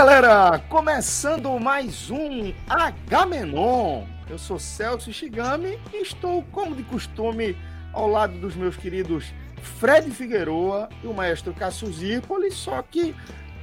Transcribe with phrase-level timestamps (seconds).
[0.00, 0.58] Galera!
[0.60, 4.06] Começando mais um H-Menon.
[4.30, 7.54] Eu sou Celso Shigami e estou, como de costume,
[7.92, 9.34] ao lado dos meus queridos
[9.78, 13.14] Fred Figueroa e o maestro Cássio Zirpoli, só que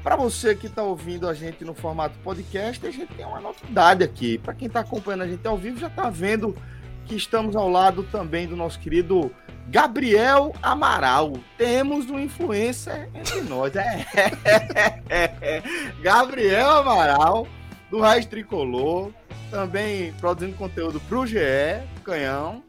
[0.04, 4.04] para você que está ouvindo a gente no formato podcast, a gente tem uma novidade
[4.04, 4.38] aqui.
[4.38, 6.56] Para quem está acompanhando a gente ao vivo, já está vendo
[7.08, 9.32] que estamos ao lado também do nosso querido
[9.70, 11.34] Gabriel Amaral.
[11.58, 13.74] Temos um influencer entre nós.
[13.76, 14.06] É.
[16.02, 17.48] Gabriel Amaral,
[17.90, 19.12] do Raiz Tricolor,
[19.52, 21.38] também produzindo conteúdo para o GE,
[22.04, 22.64] Canhão,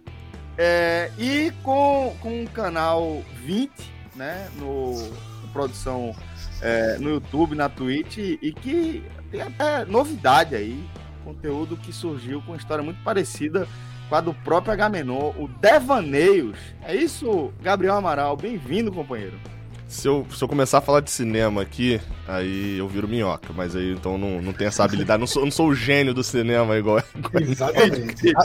[0.56, 3.70] é, e com, com o canal 20,
[4.16, 6.14] né, no, no produção
[6.60, 10.84] é, no YouTube, na Twitch, e que tem até novidade aí,
[11.24, 13.68] conteúdo que surgiu com uma história muito parecida
[14.08, 16.58] com a do próprio Agamenon, o Devaneios.
[16.82, 19.38] É isso, Gabriel Amaral, bem-vindo, companheiro.
[19.86, 23.74] Se eu, se eu começar a falar de cinema aqui, aí eu viro minhoca, mas
[23.74, 25.18] aí então não, não tenho essa habilidade.
[25.18, 27.02] Não sou, não sou o gênio do cinema igual.
[27.40, 28.32] Exatamente.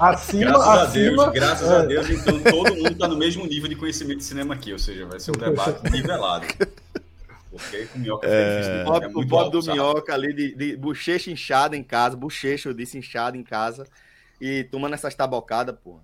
[0.00, 1.76] acima, graças acima, a Deus, graças é.
[1.76, 4.78] a Deus, então todo mundo está no mesmo nível de conhecimento de cinema aqui, ou
[4.78, 6.46] seja, vai ser um debate nivelado.
[7.50, 9.78] Porque com minhoca é, é O pop do sabe?
[9.78, 13.86] minhoca ali, de, de bochecha inchada em casa, bochecha, eu disse inchada em casa,
[14.40, 16.00] e tomando essas tabocadas, porra.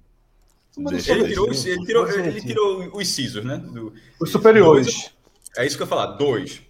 [0.77, 3.57] Ele tirou, os, ele, tirou, ele tirou os sisos, né?
[3.57, 5.11] Do, os superiores.
[5.57, 6.63] é isso que eu ia falar, dois.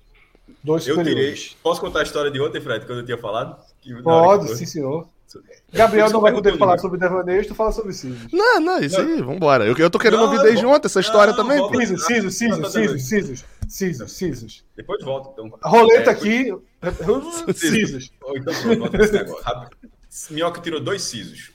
[0.64, 1.34] Dois eu tirei.
[1.62, 3.62] Posso contar a história de ontem, Fred, quando eu tinha falado?
[4.02, 5.06] Pode, sim, senhor.
[5.72, 8.32] Gabriel não vai poder falar sobre devaneios, tu fala sobre Sisos.
[8.32, 9.64] Não, não, isso aí, vambora.
[9.64, 11.58] Eu, eu tô querendo não, ouvir desde ontem essa história não, também.
[11.86, 14.64] Sisos, Sisos, Sisos, Sisos, Sisos, Sisos, Sisos.
[14.76, 15.58] Depois volta, então.
[15.62, 16.52] Roleta é, aqui.
[17.54, 18.10] Sisos.
[18.34, 19.44] Então volta esse negócio.
[20.30, 21.52] Minhoca tirou dois Sisos.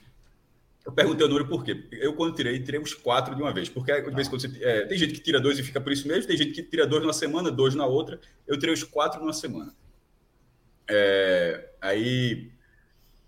[0.85, 1.87] Eu perguntei o número por quê?
[1.93, 3.67] Eu, quando tirei, tirei os quatro de uma vez.
[3.67, 5.91] Porque, de vez em quando, você, é, tem gente que tira dois e fica por
[5.91, 8.19] isso mesmo, tem gente que tira dois numa semana, dois na outra.
[8.45, 9.73] Eu tirei os quatro numa semana.
[10.87, 12.51] É, aí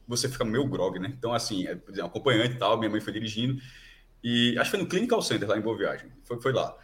[0.07, 1.11] você fica meio grog, né?
[1.17, 3.59] Então, assim, é, por exemplo, acompanhante e tal, minha mãe foi dirigindo.
[4.23, 6.11] E acho que foi no Clinical Center, lá em Boa Viagem.
[6.25, 6.77] Foi, foi lá.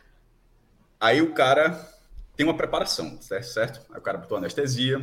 [1.00, 1.88] Aí o cara
[2.36, 3.46] tem uma preparação, certo?
[3.46, 3.94] certo?
[3.94, 5.00] Aí o cara botou anestesia,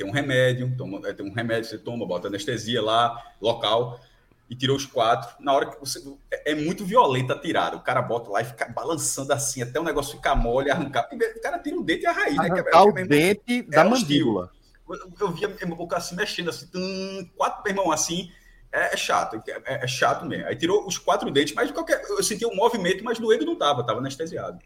[0.00, 4.00] tem um remédio, toma, é, tem um remédio, você toma, bota anestesia lá, local
[4.48, 5.36] e tirou os quatro.
[5.38, 6.02] Na hora que você.
[6.30, 7.76] É, é muito violenta a tirada.
[7.76, 11.06] O cara bota lá e fica balançando assim até o negócio ficar mole, arrancar.
[11.12, 12.48] O cara tira o dente e a raiz, né?
[12.50, 14.50] Arrancar o dente da mandíbula.
[14.88, 18.32] Eu, eu via meu boca assim mexendo assim, tum, quatro, meu irmão, assim.
[18.72, 20.46] É, é chato, é, é, chato mesmo.
[20.46, 23.84] Aí tirou os quatro dentes, mas qualquer, eu senti um movimento, mas doendo não tava,
[23.84, 24.60] tava anestesiado.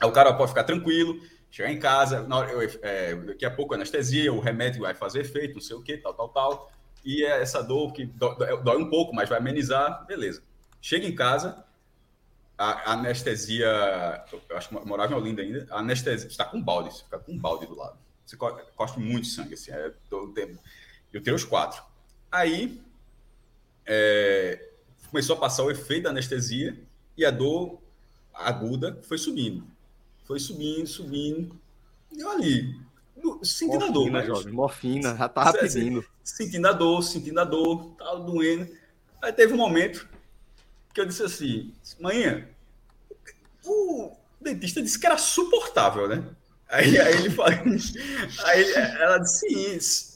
[0.00, 1.20] Aí o cara pode ficar tranquilo,
[1.52, 5.54] chegar em casa, hora, eu, é, daqui a pouco anestesia, o remédio vai fazer efeito,
[5.54, 6.72] não sei o que, tal, tal, tal
[7.04, 10.42] e é essa dor que dói um pouco, mas vai amenizar, beleza.
[10.80, 11.64] Chega em casa,
[12.56, 13.66] a anestesia,
[14.48, 17.18] eu acho que morava em Olinda ainda, a anestesia, está com um balde, você fica
[17.18, 17.98] com um balde do lado.
[18.24, 20.58] Você corta muito sangue, assim, é todo tempo.
[21.12, 21.82] Eu tenho os quatro.
[22.30, 22.80] Aí,
[23.84, 24.70] é,
[25.10, 26.78] começou a passar o efeito da anestesia
[27.16, 27.82] e a dor
[28.32, 29.66] aguda foi subindo.
[30.24, 31.60] Foi subindo, subindo.
[32.12, 32.78] E eu ali,
[33.42, 34.24] sentindo a dor, né?
[34.24, 36.04] Jovem, morfina, já tava pedindo.
[36.22, 38.68] Sentindo a dor, sentindo a dor, tava doendo.
[39.20, 40.08] Aí teve um momento
[40.92, 42.46] que eu disse assim, manhã,
[43.64, 46.24] o dentista disse que era suportável, né?
[46.68, 47.52] Aí, aí ele falou,
[48.44, 50.12] aí ela disse sim.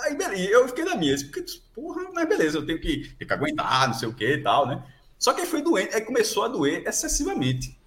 [0.00, 1.44] Aí eu fiquei na minha, porque,
[1.74, 4.66] porra, mas beleza, eu tenho que, tenho que aguentar, não sei o que e tal,
[4.66, 4.82] né?
[5.18, 7.78] Só que aí foi doente, aí começou a doer excessivamente.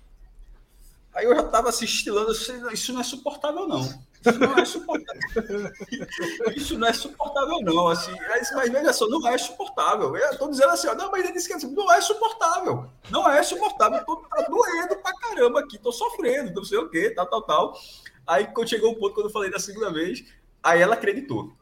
[1.15, 2.31] Aí eu já tava se estilando,
[2.73, 3.81] isso não é suportável, não.
[3.81, 5.21] Isso não é suportável.
[6.55, 7.87] Isso não é suportável, não.
[7.87, 8.11] Assim,
[8.55, 10.15] mas veja só, não é suportável.
[10.17, 12.89] Eu estou dizendo assim, ó, não, mas ele disse que assim, não é suportável.
[13.09, 14.03] Não é suportável.
[14.03, 17.79] Tô, tá doendo pra caramba aqui, tô sofrendo, não sei o quê, tal, tal, tal.
[18.25, 20.25] Aí quando chegou o ponto, quando eu falei da segunda vez,
[20.63, 21.55] aí ela acreditou.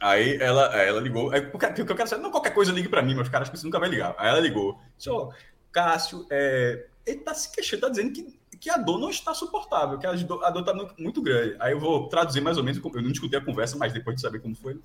[0.00, 1.30] Aí ela, ela ligou.
[1.30, 3.64] Aí, porque, eu quero saber, não qualquer coisa ligue para mim, mas caras que você
[3.64, 4.14] nunca vai ligar.
[4.18, 4.80] Aí ela ligou.
[4.96, 5.10] Disse,
[5.72, 9.98] Cássio, é, ele está se queixando, está dizendo que, que a dor não está suportável,
[9.98, 11.56] que a dor, a dor está muito, grande.
[11.58, 14.22] Aí eu vou traduzir mais ou menos, eu não discuti a conversa, mas depois de
[14.22, 14.80] saber como foi.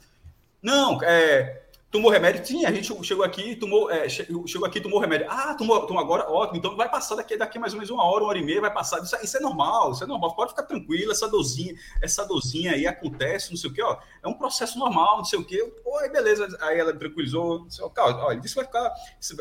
[0.60, 2.46] Não, é, Tomou remédio?
[2.46, 5.26] Sim, a gente chegou aqui, tomou, é, chegou aqui, tomou remédio.
[5.30, 6.30] Ah, tomou, tomou agora?
[6.30, 8.60] Ótimo, então vai passar daqui, daqui mais ou menos uma hora, uma hora e meia,
[8.60, 9.02] vai passar.
[9.02, 10.36] Isso, isso é normal, isso é normal.
[10.36, 13.98] Pode ficar tranquilo, essa dorzinha, essa dorzinha aí acontece, não sei o quê, ó.
[14.22, 15.74] É um processo normal, não sei o quê.
[16.02, 16.58] Aí beleza.
[16.60, 18.94] Aí ela tranquilizou, disse, ó, ó, ele disse que vai ficar.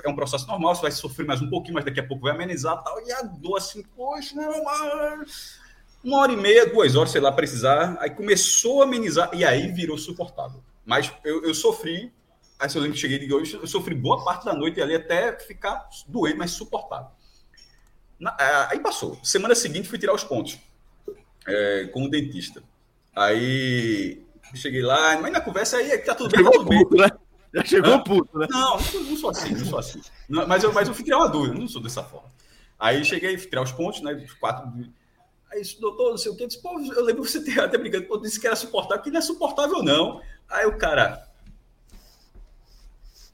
[0.04, 2.32] É um processo normal, você vai sofrer mais um pouquinho, mas daqui a pouco vai
[2.32, 3.04] amenizar tal.
[3.04, 5.58] E a dor assim, poxa, não, mas
[6.02, 7.96] uma hora e meia, duas horas, sei lá, precisar.
[7.98, 10.62] Aí começou a amenizar e aí virou suportável.
[10.84, 12.14] Mas eu, eu sofri
[12.58, 15.38] Aí eu lembro que cheguei de hoje, eu sofri boa parte da noite ali até
[15.38, 17.08] ficar doente, mas suportável.
[18.18, 19.18] Na, é, aí passou.
[19.22, 20.58] Semana seguinte fui tirar os pontos
[21.46, 22.62] é, com o dentista.
[23.14, 24.22] Aí
[24.54, 26.86] cheguei lá, mas na conversa aí tá tudo bem, tá tudo bem.
[26.92, 27.08] Né?
[27.54, 28.02] Já chegou Hã?
[28.02, 28.46] puto, né?
[28.50, 30.00] Não, não sou assim, não sou assim.
[30.28, 32.28] Não, mas, eu, mas eu fui tirar uma dúvida, não sou dessa forma.
[32.78, 34.12] Aí cheguei, fui tirar os pontos, né?
[34.12, 34.70] Os quatro.
[35.50, 36.46] Aí isso, doutor, não sei o quê.
[36.46, 39.18] Disse, pô, eu lembro você ter até brincando, pô, disse que era suportável, que não
[39.18, 40.20] é suportável, não.
[40.48, 41.25] Aí o cara,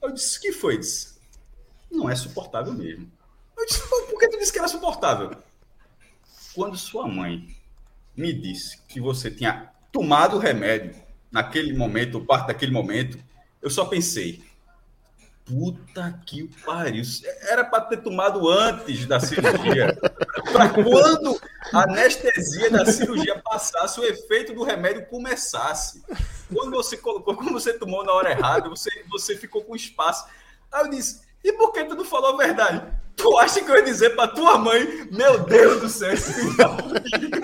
[0.03, 0.77] eu disse, que foi?
[0.77, 1.13] Disse,
[1.91, 3.11] não é suportável mesmo.
[3.57, 5.31] Eu disse, por que tu disse que era suportável?
[6.53, 7.47] Quando sua mãe
[8.15, 10.95] me disse que você tinha tomado o remédio
[11.31, 13.17] naquele momento, ou parte daquele momento,
[13.61, 14.43] eu só pensei,
[15.45, 17.03] puta que pariu,
[17.49, 19.97] era para ter tomado antes da cirurgia.
[20.51, 21.39] para quando
[21.73, 26.03] a anestesia da cirurgia passasse, o efeito do remédio começasse.
[26.53, 30.25] Quando você colocou, quando você tomou na hora errada, você, você ficou com espaço.
[30.71, 33.03] Aí eu disse, e por que tu não falou a verdade?
[33.15, 36.57] Tu acha que eu ia dizer pra tua mãe, meu Deus do céu, esse menino
[36.57, 37.39] tá fudido.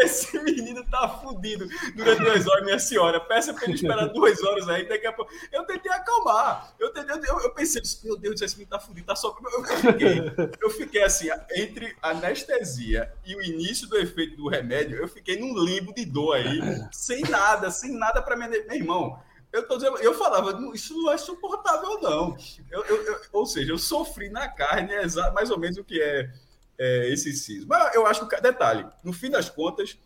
[0.00, 3.20] Esse menino tá fudido durante duas horas, minha senhora.
[3.20, 5.32] Peça pra ele esperar duas horas aí, daqui a pouco.
[5.52, 6.74] Eu tentei acalmar.
[6.78, 9.36] Eu, tentei, eu, eu pensei, meu Deus, esse menino tá fudido, tá só.
[9.52, 15.08] Eu, fiquei, eu fiquei assim, entre anestesia e o início do efeito do remédio, eu
[15.08, 16.60] fiquei num limbo de dor aí,
[16.90, 18.48] sem nada, sem nada pra me.
[18.48, 19.18] Meu irmão
[19.52, 22.36] eu, tô dizendo, eu falava, isso não é suportável, não.
[22.70, 26.00] Eu, eu, eu, ou seja, eu sofri na carne, é mais ou menos o que
[26.00, 26.32] é,
[26.78, 27.78] é esse cisma.
[27.78, 29.98] Mas eu acho que, detalhe, no fim das contas,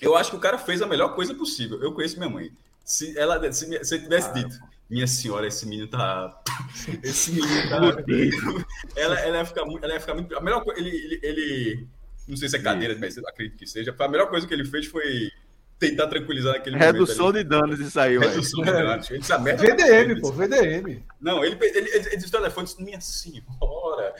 [0.00, 1.82] eu acho que o cara fez a melhor coisa possível.
[1.82, 2.50] Eu conheço minha mãe.
[2.84, 4.58] Se ela se, se tivesse ah, dito,
[4.90, 6.42] minha senhora, esse menino tá.
[7.02, 7.76] Esse menino tá.
[8.96, 10.36] ela, ela, ia ficar muito, ela ia ficar muito.
[10.36, 10.80] A melhor coisa.
[10.80, 11.88] Ele, ele, ele,
[12.26, 13.94] Não sei se é cadeira, mas acredito que seja.
[13.96, 15.30] A melhor coisa que ele fez foi
[15.82, 17.38] tentar tranquilizar aquele Redução momento.
[17.38, 19.10] Redução de danos, isso aí, Redução de danos.
[19.10, 19.20] Ele
[19.56, 21.02] VDM, pô, VDM.
[21.20, 24.14] Não, ele, ele, ele, ele disse o telefone disse, minha senhora.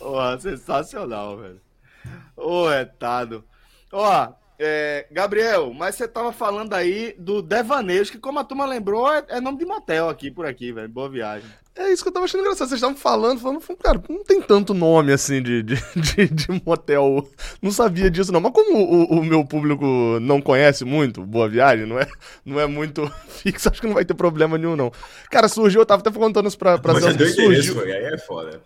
[0.00, 1.60] Ó, sensacional, velho.
[2.36, 3.44] Ô, retado.
[3.92, 9.12] Ó, é, Gabriel, mas você tava falando aí do Devaneios, que como a turma lembrou,
[9.12, 10.88] é, é nome de motel aqui por aqui, velho.
[10.88, 11.48] Boa viagem.
[11.78, 12.68] É isso que eu tava achando engraçado.
[12.68, 17.28] Vocês estavam falando, falando, cara, não tem tanto nome assim de, de, de, de motel.
[17.62, 18.40] Não sabia disso, não.
[18.40, 19.86] Mas como o, o, meu público
[20.20, 22.08] não conhece muito Boa Viagem, não é,
[22.44, 24.92] não é muito fixo, acho que não vai ter problema nenhum, não.
[25.30, 27.34] Cara, surgiu, eu tava até contando isso pra, pra Mas Celso.
[27.34, 27.80] Surgiu...
[27.80, 28.60] Aí é foda.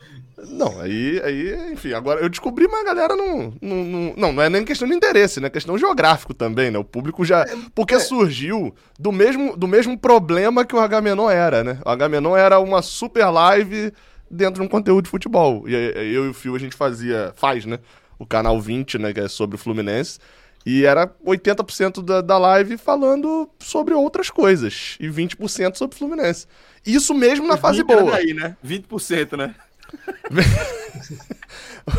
[0.48, 4.14] Não, aí, aí, enfim, agora eu descobri, mas a galera não, não, não.
[4.16, 5.46] Não, não é nem questão de interesse, né?
[5.46, 6.78] É questão geográfico também, né?
[6.78, 7.42] O público já.
[7.42, 8.00] É, porque é.
[8.00, 11.78] surgiu do mesmo, do mesmo problema que o H-Menon era, né?
[11.84, 13.92] O H-Menon era uma super live
[14.30, 15.68] dentro de um conteúdo de futebol.
[15.68, 17.80] E eu e o Fio a gente fazia, faz, né?
[18.16, 19.12] O canal 20, né?
[19.12, 20.20] Que é sobre o Fluminense.
[20.64, 24.96] E era 80% da, da live falando sobre outras coisas.
[25.00, 26.46] E 20% sobre o Fluminense.
[26.86, 28.14] Isso mesmo na fase boa.
[28.14, 28.56] Aí, né?
[28.64, 29.54] 20%, né?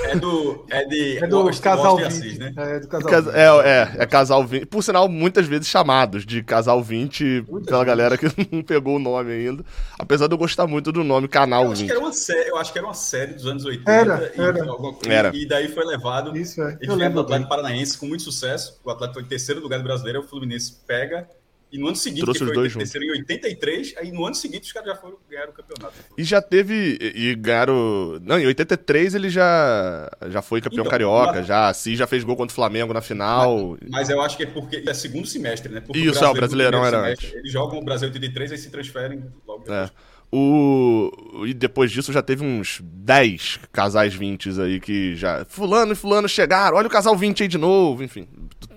[0.08, 0.66] É do.
[0.70, 2.06] É, de, é do casal 20.
[2.06, 2.54] Assis, né?
[2.56, 3.36] É do casal Cas, 20.
[3.36, 4.66] É, é, é, casal 20.
[4.66, 9.00] Por sinal, muitas vezes chamados de casal 20 Muita pela galera que não pegou o
[9.00, 9.64] nome ainda.
[10.00, 11.78] Apesar de eu gostar muito do nome canal eu 20.
[11.78, 13.92] Acho que era uma série, eu acho que era uma série dos anos 80.
[13.92, 14.60] Era, e, era.
[15.08, 15.36] era.
[15.36, 16.36] e daí foi levado.
[16.38, 16.78] Isso é.
[16.80, 18.80] Ele veio do Atlético Paranaense com muito sucesso.
[18.84, 20.22] O Atlético foi em terceiro lugar do brasileiro.
[20.22, 21.28] O Fluminense pega
[21.74, 24.72] e no ano seguinte, Trouxe que os dois em 83, aí no ano seguinte os
[24.72, 25.96] caras já foram ganhar o campeonato.
[26.16, 27.00] E já teve.
[27.16, 28.20] E ganharam.
[28.22, 31.48] Não, em 83 ele já, já foi campeão então, carioca, mas...
[31.48, 31.70] já.
[31.70, 33.70] Assim já fez gol contra o Flamengo na final.
[33.82, 35.82] Mas, mas, eu acho que é porque é segundo semestre, né?
[35.82, 37.40] Porque Isso, o, é, o Brasileirão era semestre, antes.
[37.40, 39.90] Eles jogam o Brasil 83 e se transferem logo depois.
[39.90, 39.92] É.
[40.32, 41.12] O...
[41.48, 45.44] E depois disso já teve uns 10 casais 20 aí que já.
[45.46, 48.04] Fulano e Fulano chegaram, olha o casal 20 aí de novo.
[48.04, 48.28] Enfim,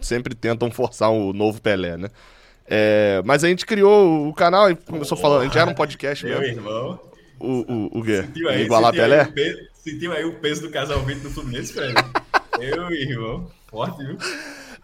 [0.00, 2.09] sempre tentam forçar o novo Pelé, né?
[2.68, 6.25] É, mas a gente criou o canal e começou falando, a gente era um podcast
[6.25, 6.61] meu mesmo.
[6.61, 7.00] irmão.
[7.38, 8.23] O, o, o quê?
[8.23, 9.20] Sentiu aí, Igualar sentiu Pelé?
[9.20, 11.94] Aí peso, sentiu aí o peso do casamento do Fluminense, velho?
[12.61, 13.50] Eu, irmão.
[13.68, 14.16] Forte, viu?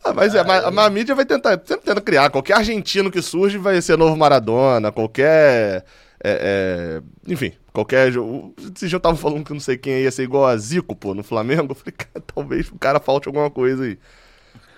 [0.04, 2.28] Ah, mas, é, mas, mas a mídia vai tentar, sempre tenta criar.
[2.30, 5.84] Qualquer argentino que surge vai ser novo Maradona, qualquer.
[6.22, 8.10] é, é, enfim, qualquer.
[8.12, 8.54] jogo.
[8.58, 11.14] Esse dia eu tava falando que não sei quem ia ser igual a Zico, pô,
[11.14, 11.72] no Flamengo.
[11.72, 13.98] Eu falei, cara, talvez o cara falte alguma coisa aí.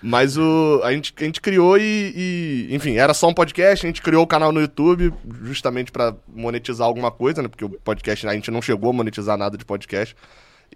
[0.07, 3.89] Mas o, a, gente, a gente criou e, e, Enfim, era só um podcast, a
[3.89, 7.47] gente criou o canal no YouTube justamente pra monetizar alguma coisa, né?
[7.47, 10.15] Porque o podcast, a gente não chegou a monetizar nada de podcast.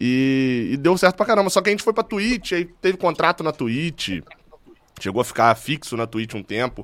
[0.01, 1.51] E, e deu certo pra caramba.
[1.51, 4.23] Só que a gente foi pra Twitch, aí teve contrato na Twitch.
[4.99, 6.83] Chegou a ficar fixo na Twitch um tempo.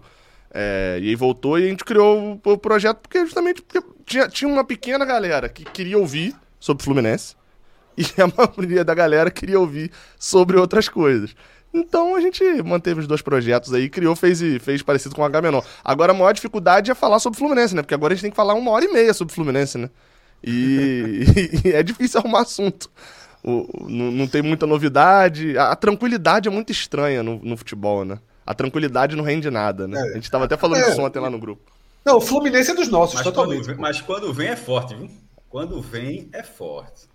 [0.53, 4.29] É, e aí voltou e a gente criou o, o projeto porque justamente porque tinha,
[4.29, 7.35] tinha uma pequena galera que queria ouvir sobre Fluminense
[7.97, 11.35] e a maioria da galera queria ouvir sobre outras coisas.
[11.75, 15.62] Então a gente manteve os dois projetos aí, criou, fez, fez parecido com o Agamenon.
[15.84, 17.82] Agora a maior dificuldade é falar sobre Fluminense, né?
[17.82, 19.89] Porque agora a gente tem que falar uma hora e meia sobre Fluminense, né?
[20.41, 21.25] E,
[21.65, 22.89] e é difícil arrumar assunto.
[23.44, 25.58] O, não, não, tem muita novidade.
[25.58, 28.20] A, a tranquilidade é muito estranha no, no, futebol, né?
[28.46, 30.00] A tranquilidade não rende nada, né?
[30.00, 30.12] É.
[30.12, 30.86] A gente tava até falando é.
[30.86, 31.74] disso ontem lá no grupo.
[32.05, 33.65] Não, o Fluminense é dos nossos, mas totalmente.
[33.65, 35.10] Quando, mas quando vem é forte, viu?
[35.50, 37.10] Quando vem é forte.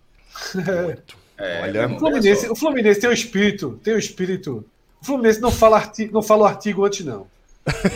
[0.55, 1.17] Muito.
[1.41, 4.65] É, Olha, o Fluminense, o Fluminense tem o um espírito, tem o um espírito.
[5.01, 7.27] O Fluminense não fala, artigo, não fala o artigo antes, não.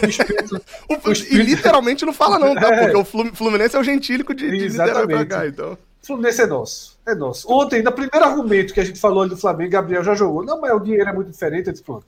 [0.02, 0.56] O espírito,
[0.88, 1.50] o, o espírito...
[1.50, 2.68] E literalmente não fala, não, tá?
[2.74, 2.90] É.
[2.90, 5.72] Porque o Fluminense é o gentílico de, de Niterói pra cá, então.
[6.02, 6.98] O Fluminense é nosso.
[7.06, 7.50] É nosso.
[7.52, 10.42] Ontem, no primeiro argumento que a gente falou ali do Flamengo, Gabriel já jogou.
[10.42, 11.66] Não, mas o dinheiro é muito diferente.
[11.66, 12.06] Eu disse, pronto.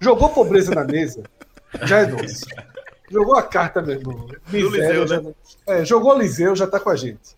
[0.00, 1.22] Jogou pobreza na mesa,
[1.84, 2.46] já é nosso.
[3.10, 4.26] Jogou a carta, meu irmão.
[4.50, 5.34] Miséria, Liseu, né?
[5.66, 5.74] já...
[5.74, 7.36] é, jogou Liseu, já tá com a gente.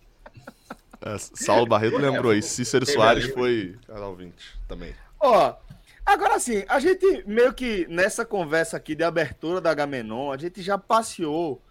[1.03, 2.41] É, Saulo Barreto lembrou aí.
[2.41, 4.33] Cícero Soares foi canal 20
[4.67, 4.93] também.
[5.19, 5.55] Ó,
[6.05, 10.61] agora sim, a gente meio que nessa conversa aqui de abertura da Gamenon, a gente
[10.61, 11.61] já passeou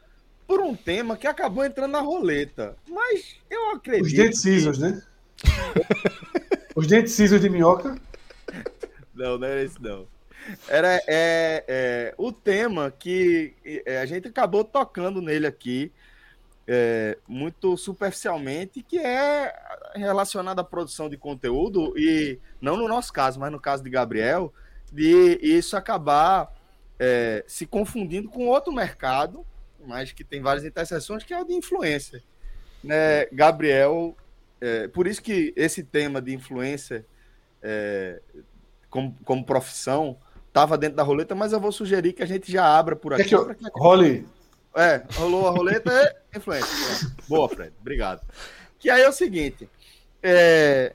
[0.46, 2.76] por um tema que acabou entrando na roleta.
[2.88, 4.06] Mas eu acredito.
[4.06, 4.82] Os dentes cisos, que...
[4.82, 5.02] né?
[6.74, 7.96] Os dentes cisos de minhoca?
[9.14, 10.08] Não, não era isso, não.
[10.68, 13.54] Era é, é, o tema que
[13.86, 15.92] é, a gente acabou tocando nele aqui
[16.72, 19.52] é, muito superficialmente, que é
[19.96, 24.54] relacionado à produção de conteúdo, e não no nosso caso, mas no caso de Gabriel,
[24.92, 26.54] de isso acabar
[26.96, 29.44] é, se confundindo com outro mercado,
[29.84, 32.22] mas que tem várias interseções, que é o de influência.
[32.84, 34.16] Né, Gabriel,
[34.60, 37.04] é, por isso que esse tema de influência
[37.60, 38.20] é,
[38.88, 42.64] como, como profissão estava dentro da roleta, mas eu vou sugerir que a gente já
[42.64, 43.22] abra por aqui.
[43.22, 44.24] É que eu, role,
[44.74, 47.10] é, rolou a roleta e influência.
[47.28, 47.72] Boa, Fred.
[47.80, 48.22] Obrigado.
[48.78, 49.68] Que aí é o seguinte.
[50.22, 50.94] É,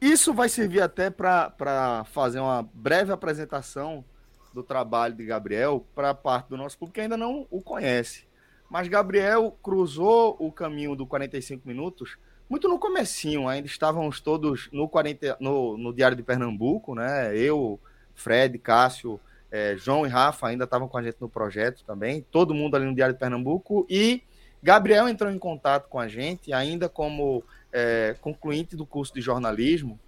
[0.00, 4.04] isso vai servir até para fazer uma breve apresentação
[4.52, 8.24] do trabalho de Gabriel para parte do nosso público que ainda não o conhece.
[8.68, 12.16] Mas Gabriel cruzou o caminho do 45 minutos
[12.48, 17.34] muito no comecinho, ainda estávamos todos no, 40, no, no Diário de Pernambuco, né?
[17.34, 17.80] Eu,
[18.14, 19.18] Fred, Cássio,
[19.52, 22.86] é, João e Rafa ainda estavam com a gente no projeto também, todo mundo ali
[22.86, 24.22] no Diário de Pernambuco, e
[24.62, 30.00] Gabriel entrou em contato com a gente, ainda como é, concluinte do curso de jornalismo,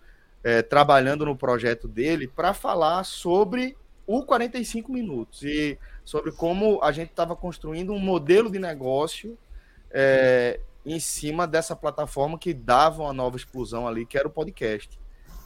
[0.43, 6.91] é, trabalhando no projeto dele, para falar sobre o 45 Minutos e sobre como a
[6.91, 9.37] gente estava construindo um modelo de negócio
[9.91, 14.99] é, em cima dessa plataforma que dava uma nova explosão ali, que era o podcast.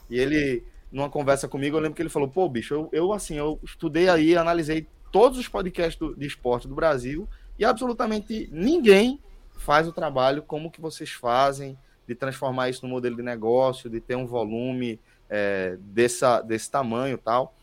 [0.09, 3.37] E ele numa conversa comigo, eu lembro que ele falou: pô, bicho, eu, eu assim,
[3.37, 7.29] eu estudei aí, analisei todos os podcasts do, de esporte do Brasil
[7.59, 9.21] e absolutamente ninguém
[9.57, 11.77] faz o trabalho como que vocês fazem,
[12.07, 17.19] de transformar isso no modelo de negócio, de ter um volume é, dessa, desse tamanho
[17.19, 17.55] tal.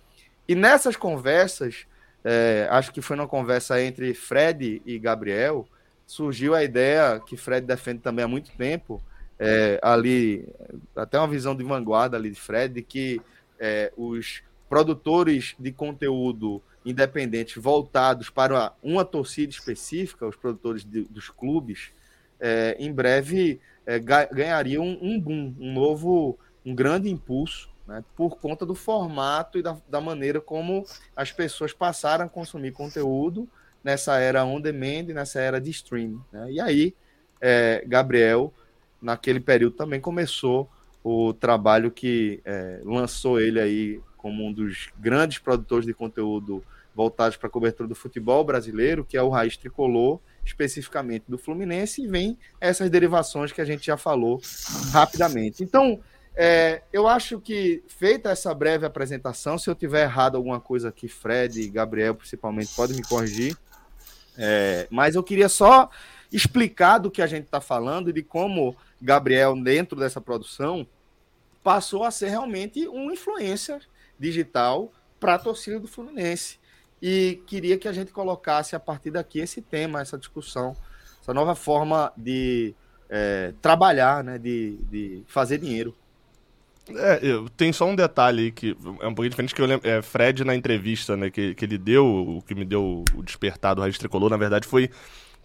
[0.48, 1.88] E nessas conversas,
[2.24, 5.68] é, acho que foi uma conversa entre Fred e Gabriel,
[6.06, 9.02] surgiu a ideia que Fred defende também há muito tempo,
[9.40, 10.48] é, ali,
[10.96, 13.22] até uma visão de vanguarda ali de Fred, de que
[13.60, 21.30] é, os produtores de conteúdo independentes voltados para uma torcida específica, os produtores de, dos
[21.30, 21.92] clubes,
[22.40, 28.66] é, em breve é, ganhariam um, boom, um novo, um grande impulso, né, por conta
[28.66, 33.48] do formato e da, da, maneira como as pessoas passaram a consumir conteúdo
[33.84, 36.22] nessa era on demand, nessa era de streaming.
[36.32, 36.54] Né?
[36.54, 36.96] E aí,
[37.40, 38.52] é, Gabriel
[39.06, 40.70] naquele período também começou
[41.04, 46.64] o trabalho que é, lançou ele aí como um dos grandes produtores de conteúdo
[46.96, 52.02] voltados para a cobertura do futebol brasileiro, que é o Raiz Tricolor, especificamente do Fluminense,
[52.02, 54.42] e vem essas derivações que a gente já falou
[54.92, 55.64] rapidamente.
[55.64, 56.00] Então,
[56.36, 61.08] é, eu acho que, feita essa breve apresentação, se eu tiver errado alguma coisa aqui,
[61.08, 63.56] Fred e Gabriel, principalmente, pode me corrigir.
[64.38, 65.90] É, mas eu queria só
[66.32, 70.86] explicar do que a gente está falando e de como Gabriel, dentro dessa produção,
[71.64, 73.82] passou a ser realmente um influencer
[74.20, 76.60] digital para a torcida do Fluminense.
[77.02, 80.76] E queria que a gente colocasse a partir daqui esse tema, essa discussão,
[81.22, 82.74] essa nova forma de
[83.10, 85.96] é, trabalhar, né, de, de fazer dinheiro.
[86.90, 89.88] É, eu, tem só um detalhe aí que é um pouquinho diferente que eu lembro.
[89.88, 93.76] É, Fred, na entrevista né, que, que ele deu, o que me deu o despertar
[93.76, 94.90] do Rádio Tricolor, na verdade, foi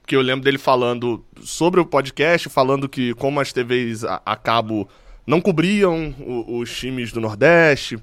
[0.07, 4.37] que eu lembro dele falando sobre o podcast, falando que como as TVs a, a
[4.37, 4.89] cabo
[5.27, 7.99] não cobriam o, os times do Nordeste,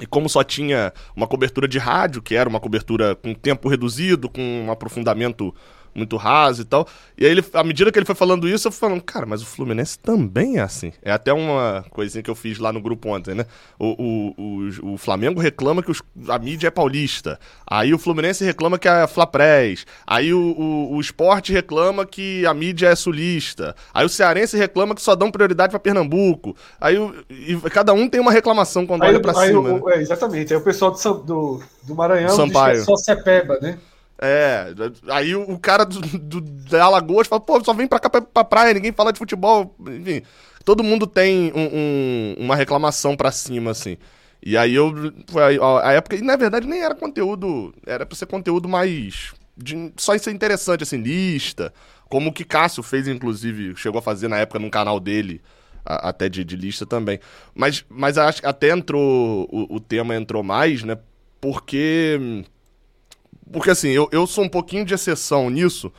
[0.00, 4.28] e como só tinha uma cobertura de rádio, que era uma cobertura com tempo reduzido,
[4.28, 5.54] com um aprofundamento
[5.96, 6.86] muito raso e tal.
[7.18, 9.42] E aí, ele, à medida que ele foi falando isso, eu fui falando, cara, mas
[9.42, 10.92] o Fluminense também é assim.
[11.02, 13.46] É até uma coisinha que eu fiz lá no grupo ontem, né?
[13.78, 14.34] O, o,
[14.90, 17.38] o, o Flamengo reclama que os, a mídia é paulista.
[17.66, 19.86] Aí o Fluminense reclama que é Flaprés.
[20.06, 23.74] Aí o, o, o esporte reclama que a mídia é sulista.
[23.94, 26.56] Aí o Cearense reclama que só dão prioridade para Pernambuco.
[26.80, 27.14] Aí o,
[27.72, 29.60] cada um tem uma reclamação quando Aí, olha pra aí cima.
[29.60, 29.96] o- né?
[29.96, 30.52] é, exatamente.
[30.52, 32.76] Aí o pessoal do, do, do Maranhão Sampaio.
[32.76, 33.78] diz que é só Cepeba, né?
[34.18, 34.66] É,
[35.08, 38.44] aí o, cara do, do, da Alagoas fala, pô, só vem pra cá pra, pra
[38.44, 39.74] praia, ninguém fala de futebol.
[39.88, 40.22] Enfim,
[40.64, 41.70] todo mundo tem um-
[42.40, 43.96] um- uma reclamação pra cima, assim.
[44.42, 44.92] E aí eu.
[45.28, 46.16] Foi a, a época.
[46.16, 47.74] E na verdade nem era conteúdo.
[47.86, 49.32] Era pra ser conteúdo mais.
[49.56, 51.72] de- só isso é interessante, assim, lista.
[52.08, 55.40] Como o que Cássio fez, inclusive, chegou a fazer na época num canal dele.
[55.84, 57.18] a- até de, de lista também.
[57.54, 59.48] Mas, mas acho que até entrou.
[59.52, 60.96] O, o tema entrou mais, né?
[61.40, 62.44] Porque.
[63.52, 65.92] Porque assim, eu, eu sou um pouquinho de exceção nisso,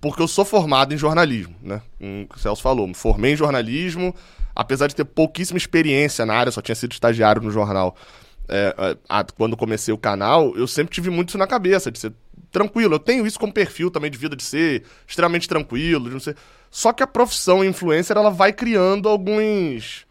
[0.00, 1.82] porque eu sou formado em jornalismo, né?
[1.98, 4.14] Como o Celso falou, me formei em jornalismo,
[4.54, 7.96] apesar de ter pouquíssima experiência na área, só tinha sido estagiário no jornal.
[8.48, 11.98] É, é, a- quando comecei o canal, eu sempre tive muito isso na cabeça, de
[11.98, 12.12] ser
[12.50, 12.94] tranquilo.
[12.94, 16.36] Eu tenho isso como perfil também de vida, de ser extremamente tranquilo, de não ser...
[16.70, 20.04] Só que a profissão influencer, ela vai criando alguns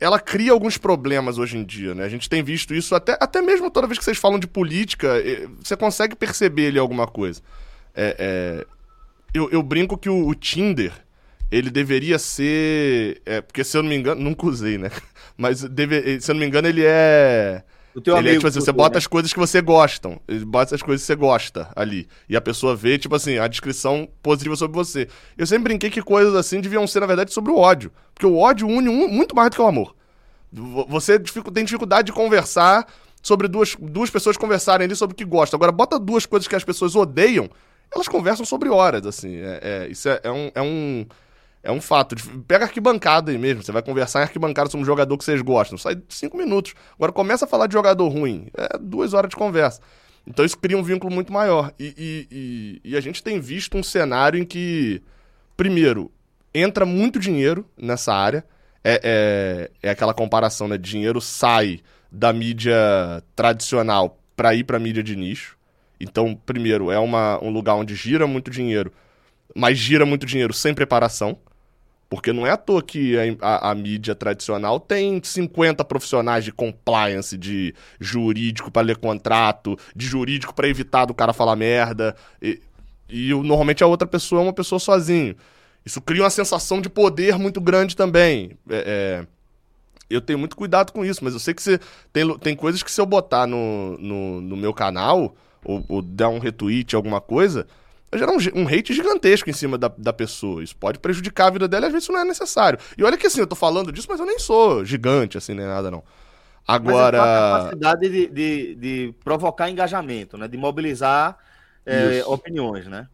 [0.00, 2.04] ela cria alguns problemas hoje em dia, né?
[2.04, 5.14] A gente tem visto isso até, até mesmo toda vez que vocês falam de política,
[5.62, 7.42] você consegue perceber ali alguma coisa.
[7.94, 8.66] É, é,
[9.32, 10.92] eu, eu brinco que o, o Tinder,
[11.50, 13.20] ele deveria ser.
[13.24, 14.90] é, porque se eu não me engano, nunca usei, né?
[15.36, 17.62] Mas deve, se eu não me engano, ele é.
[17.96, 18.40] O teu ele é, amigo.
[18.40, 18.98] tipo assim, você bota né?
[18.98, 20.20] as coisas que você gostam.
[20.28, 22.06] Ele bota as coisas que você gosta ali.
[22.28, 25.08] E a pessoa vê, tipo assim, a descrição positiva sobre você.
[25.36, 27.90] Eu sempre brinquei que coisas assim deviam ser, na verdade, sobre o ódio.
[28.12, 29.94] Porque o ódio une um- muito mais do que o amor.
[30.52, 31.18] Vo- Você
[31.52, 32.86] tem dificuldade de conversar
[33.22, 35.56] sobre duas, duas pessoas conversarem ali sobre o que gostam.
[35.56, 37.48] Agora, bota duas coisas que as pessoas odeiam,
[37.92, 39.36] elas conversam sobre horas, assim.
[39.36, 40.50] É, é- isso é, é um.
[40.54, 41.06] É um
[41.66, 42.14] é um fato.
[42.46, 43.62] Pega arquibancada aí mesmo.
[43.62, 45.76] Você vai conversar em arquibancada sobre um jogador que vocês gostam.
[45.76, 46.74] Sai cinco minutos.
[46.94, 48.48] Agora começa a falar de jogador ruim.
[48.56, 49.80] É duas horas de conversa.
[50.26, 51.72] Então isso cria um vínculo muito maior.
[51.78, 52.28] E, e-
[52.84, 55.02] e- e a gente tem visto um cenário em que,
[55.56, 56.10] primeiro,
[56.54, 58.44] entra muito dinheiro nessa área.
[58.82, 60.78] É, é, é aquela comparação, né?
[60.78, 62.74] Dinheiro sai da mídia
[63.34, 65.56] tradicional para ir para mídia de nicho.
[65.98, 68.92] Então, primeiro, é uma, um lugar onde gira muito dinheiro,
[69.54, 71.38] mas gira muito dinheiro sem preparação.
[72.08, 76.52] Porque não é à toa que a, a- a mídia tradicional tem 50 profissionais de
[76.52, 82.14] compliance, de jurídico para ler contrato, de jurídico para evitar do cara falar merda.
[82.40, 82.60] E,
[83.08, 85.34] e normalmente a outra pessoa é uma pessoa sozinho.
[85.84, 88.52] Isso cria uma sensação de poder muito grande também.
[88.70, 89.26] É, é,
[90.08, 91.80] eu tenho muito cuidado com isso, mas eu sei que você
[92.12, 96.28] tem, tem coisas que se eu botar no, no, no meu canal, ou, ou dar
[96.28, 97.66] um retweet, alguma coisa,
[98.10, 100.62] vai gerar um, um hate gigantesco em cima da, da pessoa.
[100.62, 102.78] Isso pode prejudicar a vida dela e às vezes isso não é necessário.
[102.96, 105.66] E olha que assim, eu tô falando disso, mas eu nem sou gigante, assim, nem
[105.66, 106.02] nada, não.
[106.82, 107.28] Mas é a Agora.
[107.28, 110.46] capacidade de, de, de provocar engajamento, né?
[110.48, 111.38] De mobilizar
[111.84, 113.08] é, opiniões, né?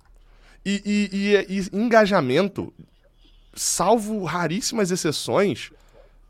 [0.64, 1.16] E, e-
[1.48, 2.72] e- e engajamento,
[3.54, 5.72] salvo raríssimas exceções,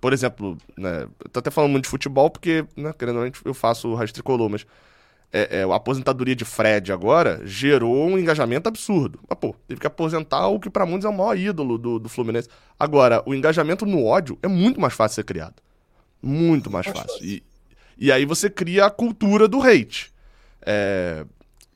[0.00, 3.32] por exemplo, né, eu tô até falando muito de futebol porque, né, querendo ou não,
[3.44, 4.66] eu faço Tricolor, mas
[5.32, 9.18] é, é, a aposentadoria de Fred agora gerou um engajamento absurdo.
[9.28, 12.08] Mas, pô, teve que aposentar o que pra muitos é o maior ídolo do, do
[12.08, 12.48] Fluminense.
[12.78, 15.54] Agora, o engajamento no ódio é muito mais fácil de ser criado.
[16.22, 17.24] Muito mais fácil.
[17.24, 17.42] E,
[17.98, 20.12] e aí você cria a cultura do hate.
[20.64, 21.24] É,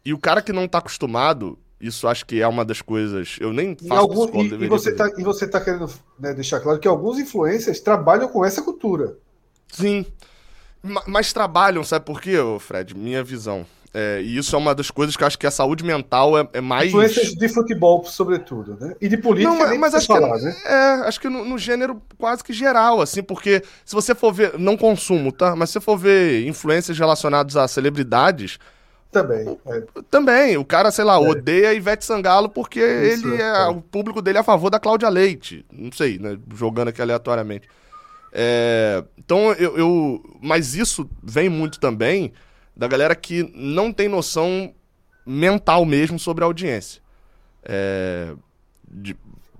[0.04, 3.36] e o cara que não tá acostumado, isso acho que é uma das coisas.
[3.40, 6.32] Eu nem E, faço algum- psicólogo, e- e você tá, e você tá querendo né,
[6.34, 9.16] deixar claro que alguns influencers trabalham com essa cultura.
[9.72, 10.00] Sim.
[10.00, 10.26] Ma-
[11.06, 12.96] Mas trabalham, sabe por quê, Fred?
[12.96, 13.66] Minha visão.
[13.98, 16.46] É, e isso é uma das coisas que eu acho que a saúde mental é,
[16.52, 16.88] é mais.
[16.88, 18.94] Influencers de futebol, sobretudo, né?
[19.00, 20.56] E de política, Não, mas, acho, falar, que, né?
[20.66, 20.76] é,
[21.08, 24.76] acho que no, no gênero quase que geral, assim, porque se você for ver, não
[24.76, 25.56] consumo, tá?
[25.56, 28.58] Mas se você for ver influências relacionadas a celebridades,
[29.10, 29.58] Também.
[29.66, 29.82] é.
[30.10, 33.68] também, o cara, sei lá, odeia Ivete Sangalo porque Isso, ele é, é.
[33.68, 35.64] o público dele é a favor da Cláudia Leite.
[35.72, 36.36] Não sei, né?
[36.54, 37.66] Jogando aqui aleatoriamente.
[38.38, 40.38] É, então eu, eu.
[40.42, 42.34] Mas isso vem muito também
[42.76, 44.74] da galera que não tem noção
[45.24, 47.00] mental mesmo sobre a audiência.
[47.64, 48.34] É,
[48.86, 49.16] de,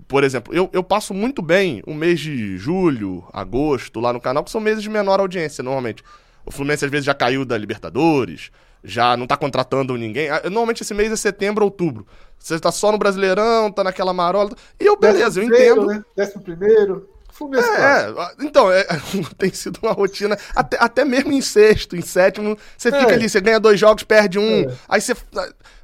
[0.07, 4.43] por exemplo, eu, eu passo muito bem o mês de julho, agosto, lá no canal,
[4.43, 6.03] que são meses de menor audiência, normalmente.
[6.45, 8.51] O Fluminense às vezes já caiu da Libertadores,
[8.83, 10.29] já não tá contratando ninguém.
[10.29, 12.05] Ah, Normalmente esse mês é setembro, outubro.
[12.37, 14.51] Você tá só no Brasileirão, tá naquela marola.
[14.79, 15.87] E eu, beleza, eu entendo.
[15.87, 16.03] Né?
[16.15, 17.16] Décimo primeiro.
[17.37, 18.83] Fluminense É, é, então, é,
[19.37, 23.13] tem sido uma rotina, até, até mesmo em sexto, em sétimo, você fica É.
[23.15, 24.73] ali, você ganha dois jogos, perde um, É.
[24.89, 25.13] aí você...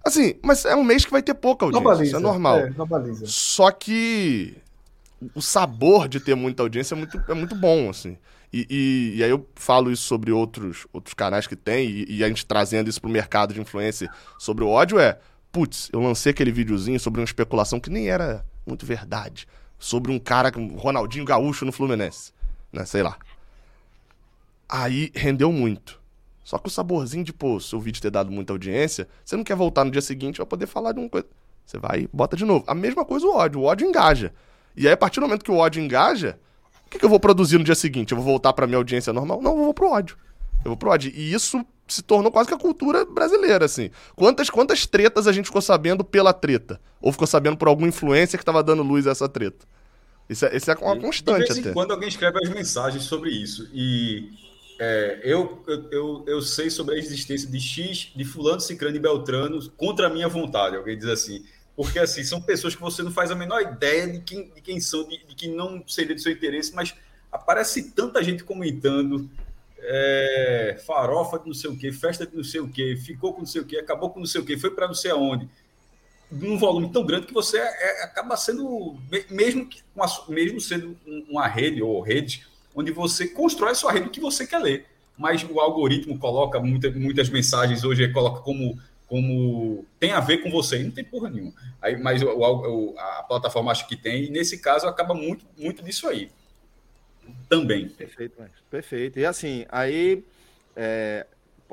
[0.04, 2.04] Assim, mas é um mês que vai ter pouca audiência, normaliza.
[2.10, 2.60] isso é normal.
[2.60, 2.72] É.
[3.26, 4.58] Só que
[5.34, 8.18] o sabor de ter muita audiência é muito, é muito bom, assim.
[8.52, 12.24] E, e- e aí eu falo isso sobre outros, outros canais que tem, e, e
[12.24, 15.18] a gente trazendo isso pro mercado de influência sobre o ódio é,
[15.52, 19.48] putz, eu lancei aquele videozinho sobre uma especulação que nem era muito verdade.
[19.84, 22.32] Sobre um cara, Ronaldinho Gaúcho no Fluminense,
[22.72, 23.17] né, sei lá.
[24.69, 26.00] Aí rendeu muito.
[26.41, 29.58] Só que o saborzinho de, pô, seu vídeo ter dado muita audiência, você não quer
[29.58, 31.28] voltar no dia seguinte pra poder falar de uma coisa.
[31.65, 32.63] Você vai e bota de novo.
[32.65, 33.60] A mesma coisa o ódio.
[33.60, 34.34] O ódio engaja.
[34.74, 36.39] E aí, a partir do momento que o ódio engaja,
[36.86, 38.13] o que, que eu vou produzir no dia seguinte?
[38.13, 39.41] Eu vou voltar pra minha audiência normal?
[39.41, 40.17] Não, eu vou pro ódio.
[40.63, 41.12] Eu vou pro ódio.
[41.13, 43.91] E isso se tornou quase que a cultura brasileira, assim.
[44.15, 46.80] Quantas, quantas tretas a gente ficou sabendo pela treta?
[47.02, 49.65] Ou ficou sabendo por alguma influência que tava dando luz a essa treta?
[50.30, 51.73] Isso é, isso é uma De constante vez em até.
[51.73, 53.69] quando alguém escreve as mensagens sobre isso.
[53.73, 54.30] E
[54.80, 58.99] é, eu, eu, eu, eu sei sobre a existência de X, de fulano, cicrano e
[58.99, 60.76] beltrano contra a minha vontade.
[60.76, 61.45] Alguém diz assim.
[61.76, 64.80] Porque assim, são pessoas que você não faz a menor ideia de quem, de quem
[64.80, 66.93] são, de, de que não seria do seu interesse, mas
[67.32, 69.30] aparece tanta gente comentando.
[69.86, 73.39] É, farofa de não sei o que, festa de não sei o que, ficou com
[73.39, 75.48] não sei o que, acabou com não sei o que, foi para não sei aonde
[76.32, 79.82] num volume tão grande que você é- acaba sendo, me- mesmo, que,
[80.28, 84.48] mesmo sendo um- uma rede ou rede, onde você constrói a sua rede que você
[84.48, 84.86] quer ler.
[85.15, 90.50] Mas o algoritmo coloca muita- muitas mensagens hoje, coloca como, como tem a ver com
[90.50, 91.54] você, e não tem porra nenhuma.
[91.80, 95.84] Aí, mas o- o- a plataforma acha que tem, e nesse caso acaba muito, muito
[95.84, 96.32] disso aí.
[97.50, 97.90] Também.
[97.90, 98.42] Perfeito.
[98.70, 99.20] Perfeito.
[99.20, 100.24] E assim, aí
[100.76, 101.26] é,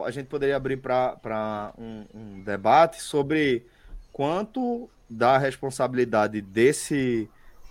[0.05, 3.65] a gente poderia abrir para um, um debate sobre
[4.13, 7.29] quanto da responsabilidade desse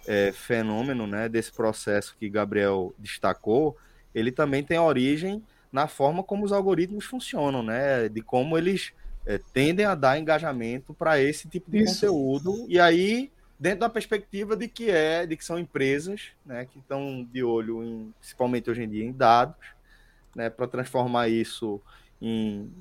[0.07, 3.77] é, fenômeno, né, desse processo que Gabriel destacou,
[4.13, 8.91] ele também tem origem na forma como os algoritmos funcionam, né, de como eles
[9.25, 11.93] é, tendem a dar engajamento para esse tipo de Isso.
[11.93, 12.65] conteúdo.
[12.67, 17.27] E aí dentro da perspectiva de que é, de que são empresas, né, que estão
[17.29, 19.67] de olho em, principalmente hoje em dia, em dados,
[20.33, 21.81] né, para transformar isso
[22.21, 22.71] em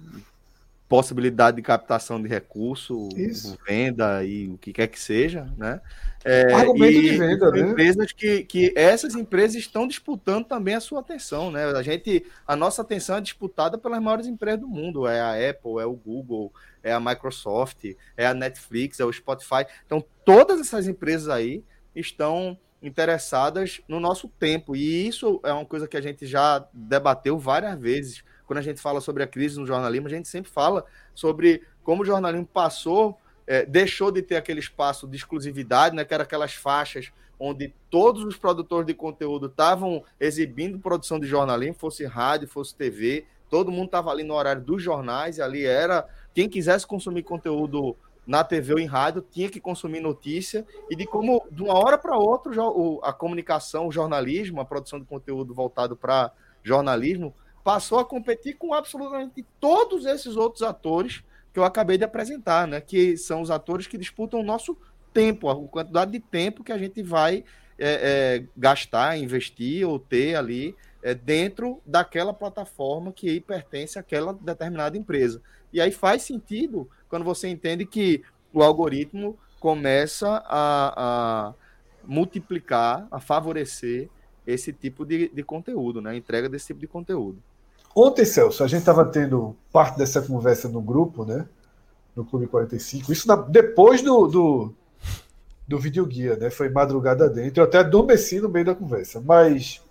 [0.88, 3.58] possibilidade de captação de recurso, Isso.
[3.66, 5.80] venda e o que quer que seja, né?
[6.24, 7.60] É, Argumento e de venda, né?
[7.60, 11.66] Empresas que, que essas empresas estão disputando também a sua atenção, né?
[11.66, 15.78] A gente, a nossa atenção é disputada pelas maiores empresas do mundo, é a Apple,
[15.78, 17.84] é o Google, é a Microsoft,
[18.16, 19.66] é a Netflix, é o Spotify.
[19.84, 21.62] Então, todas essas empresas aí
[21.94, 24.74] estão interessadas no nosso tempo.
[24.74, 28.24] E isso é uma coisa que a gente já debateu várias vezes.
[28.48, 32.02] Quando a gente fala sobre a crise no jornalismo, a gente sempre fala sobre como
[32.02, 36.54] o jornalismo passou, eh, deixou de ter aquele espaço de exclusividade, né, que era aquelas
[36.54, 42.74] faixas onde todos os produtores de conteúdo estavam exibindo produção de jornalismo, fosse rádio, fosse
[42.74, 47.22] TV, todo mundo estava ali no horário dos jornais, e ali era quem quisesse consumir
[47.22, 47.94] conteúdo
[48.26, 51.96] na TV ou em rádio tinha que consumir notícia e de como de uma hora
[51.96, 52.52] para outra
[53.02, 56.32] a comunicação, o jornalismo, a produção de conteúdo voltado para
[56.62, 57.34] jornalismo
[57.68, 62.80] passou a competir com absolutamente todos esses outros atores que eu acabei de apresentar, né?
[62.80, 64.74] Que são os atores que disputam o nosso
[65.12, 67.44] tempo, a quantidade de tempo que a gente vai
[67.78, 74.96] é, é, gastar, investir ou ter ali é, dentro daquela plataforma que pertence àquela determinada
[74.96, 75.42] empresa.
[75.70, 81.54] E aí faz sentido quando você entende que o algoritmo começa a, a
[82.02, 84.08] multiplicar, a favorecer
[84.46, 86.12] esse tipo de, de conteúdo, né?
[86.12, 87.42] A entrega desse tipo de conteúdo.
[88.00, 91.48] Ontem, Celso, a gente estava tendo parte dessa conversa no grupo, né?
[92.14, 93.12] No Clube 45.
[93.12, 94.74] Isso na- depois do, do,
[95.66, 96.48] do videoguia, né?
[96.48, 97.60] Foi madrugada dentro.
[97.60, 99.20] Eu até adormeci no meio da conversa.
[99.20, 99.82] Mas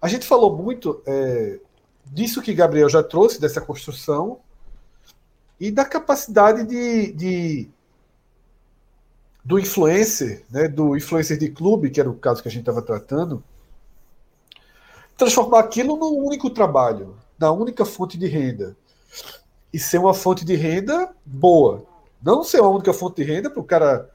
[0.00, 1.58] a gente falou muito é,
[2.04, 4.40] disso que Gabriel já trouxe, dessa construção,
[5.58, 7.70] e da capacidade de, de-
[9.44, 10.68] do influencer, né?
[10.68, 13.42] Do influencer de clube, que era o caso que a gente estava tratando,
[15.16, 18.76] transformar aquilo num único trabalho, na única fonte de renda.
[19.72, 21.84] E ser uma fonte de renda boa.
[22.22, 24.10] Não ser uma única fonte de renda para o cara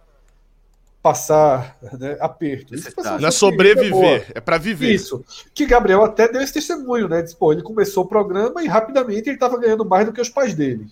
[1.01, 2.75] passar né, aperto.
[2.75, 4.93] Isso foi Não é sobreviver, é pra viver.
[4.93, 5.23] Isso.
[5.53, 7.21] Que Gabriel até deu esse testemunho, né?
[7.21, 10.29] Diz, pô, ele começou o programa e rapidamente ele estava ganhando mais do que os
[10.29, 10.87] pais dele.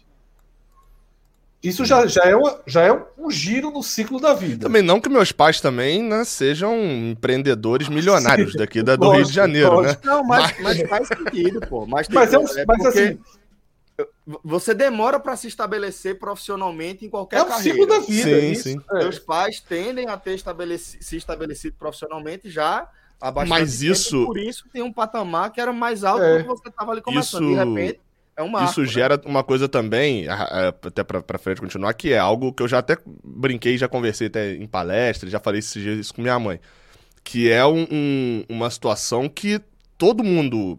[1.69, 4.67] Isso já, já, é, uma, já é um, giro no ciclo da vida.
[4.67, 6.75] Também não que meus pais também né, sejam
[7.11, 10.05] empreendedores milionários Sim, daqui da, do Rio de lógico, Janeiro, lógico.
[10.05, 10.11] né?
[10.13, 11.85] Não, mas, mas faz sentido, pô.
[11.85, 13.19] Mas, Mas é, um, tipo, mas porque assim,
[14.43, 17.71] você demora para se estabelecer profissionalmente em qualquer é um carreira.
[17.79, 18.29] ciclo da vida.
[18.41, 18.81] Sim, isso, sim.
[18.91, 18.99] é.
[18.99, 22.89] Meus pais tendem a ter estabeleci- se estabelecido profissionalmente já
[23.21, 26.23] há bastante Mas tempo, isso- e por isso tem um patamar que era mais alto
[26.23, 26.37] É.
[26.37, 27.43] do que você estava ali começando.
[27.43, 27.99] Isso- De repente,
[28.37, 28.69] é um marco.
[28.71, 28.87] Isso né?
[28.87, 32.61] gera uma coisa também, a- a- até pra, pra frente continuar, que é algo que
[32.63, 36.21] eu já até brinquei, já conversei até em palestra, já falei esses dias isso com
[36.21, 36.59] minha mãe.
[37.23, 39.59] Que é um- um- uma situação que
[39.97, 40.77] todo mundo.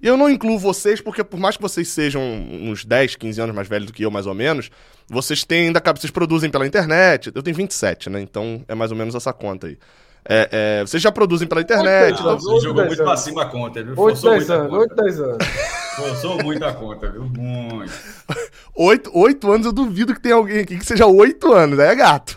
[0.00, 3.54] E eu não incluo vocês, porque por mais que vocês sejam uns 10, 15 anos
[3.54, 4.70] mais velhos do que eu, mais ou menos,
[5.08, 5.82] vocês têm ainda.
[5.96, 7.32] Vocês produzem pela internet.
[7.34, 8.20] Eu tenho 27, né?
[8.20, 9.76] Então é mais ou menos essa conta aí.
[10.30, 12.12] É, é, vocês já produzem pela internet.
[12.12, 12.38] Oito então-.
[12.38, 13.92] Você jogou muito pra cima a conta, viu?
[13.92, 15.02] 8, Forçou 10 muito a anos, conta.
[15.02, 15.38] 8, 10 anos.
[15.98, 17.24] Forçou muito a conta, viu?
[17.24, 17.92] Muito.
[18.74, 21.78] Oito, oito anos, eu duvido que tenha alguém aqui que seja oito anos.
[21.78, 22.36] Aí é gato.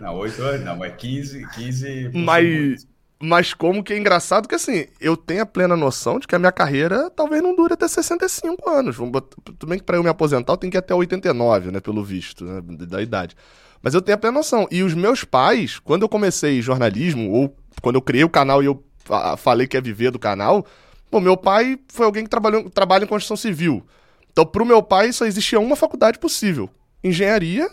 [0.00, 2.04] Não, 8 anos não, mas 15, 15.
[2.04, 2.86] forçou Mas,
[3.20, 6.38] mas como que é engraçado que assim, eu tenho a plena noção de que a
[6.38, 8.96] minha carreira talvez não dure até 65 anos.
[8.96, 12.02] Tudo bem que pra eu me aposentar eu tenho que ir até 89, né, pelo
[12.02, 13.36] visto, né, da idade.
[13.82, 14.66] Mas eu tenho a plena noção.
[14.70, 18.66] E os meus pais, quando eu comecei jornalismo, ou quando eu criei o canal e
[18.66, 20.64] eu fa- falei que ia viver do canal,
[21.10, 23.84] pô, meu pai foi alguém que trabalhou, trabalha em construção civil.
[24.32, 26.70] Então, pro meu pai, só existia uma faculdade possível:
[27.02, 27.68] engenharia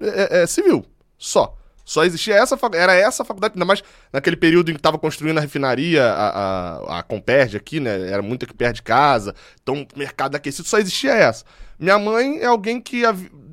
[0.00, 0.84] é, é, civil.
[1.16, 1.56] Só.
[1.88, 2.82] Só existia essa faculdade.
[2.82, 6.98] Era essa faculdade, ainda mais naquele período em que estava construindo a refinaria, a, a,
[6.98, 7.04] a
[7.56, 8.10] aqui, né?
[8.10, 9.34] Era muito aqui perto de casa.
[9.62, 11.46] Então, mercado aquecido, só existia essa.
[11.80, 13.04] Minha mãe é alguém que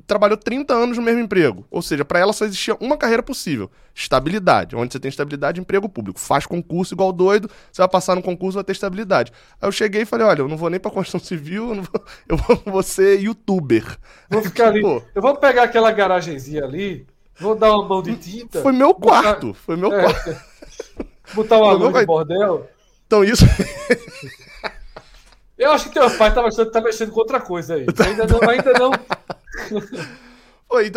[0.06, 1.66] trabalhou 30 anos no mesmo emprego.
[1.70, 4.76] Ou seja, para ela só existia uma carreira possível: estabilidade.
[4.76, 6.20] Onde você tem estabilidade, emprego público.
[6.20, 9.32] Faz concurso igual doido, você vai passar no concurso, vai ter estabilidade.
[9.58, 11.82] Aí eu cheguei e falei: olha, eu não vou nem pra construção civil, eu, não
[11.84, 13.96] vou, eu vou, vou ser youtuber.
[14.28, 14.82] Vou ficar ali.
[14.82, 15.02] Pô.
[15.14, 17.06] Eu vou pegar aquela garagenzinha ali,
[17.38, 19.54] vou dar uma mão de tinta, Foi meu Botar- quarto.
[19.54, 20.02] Foi meu É.
[20.02, 20.36] quarto.
[21.34, 22.68] botar uma luz de bordel.
[23.06, 23.44] Então isso.
[25.58, 27.86] Eu acho que teu pai tá mexendo, tá mexendo com outra coisa aí.
[28.06, 28.90] Ainda não, ainda não.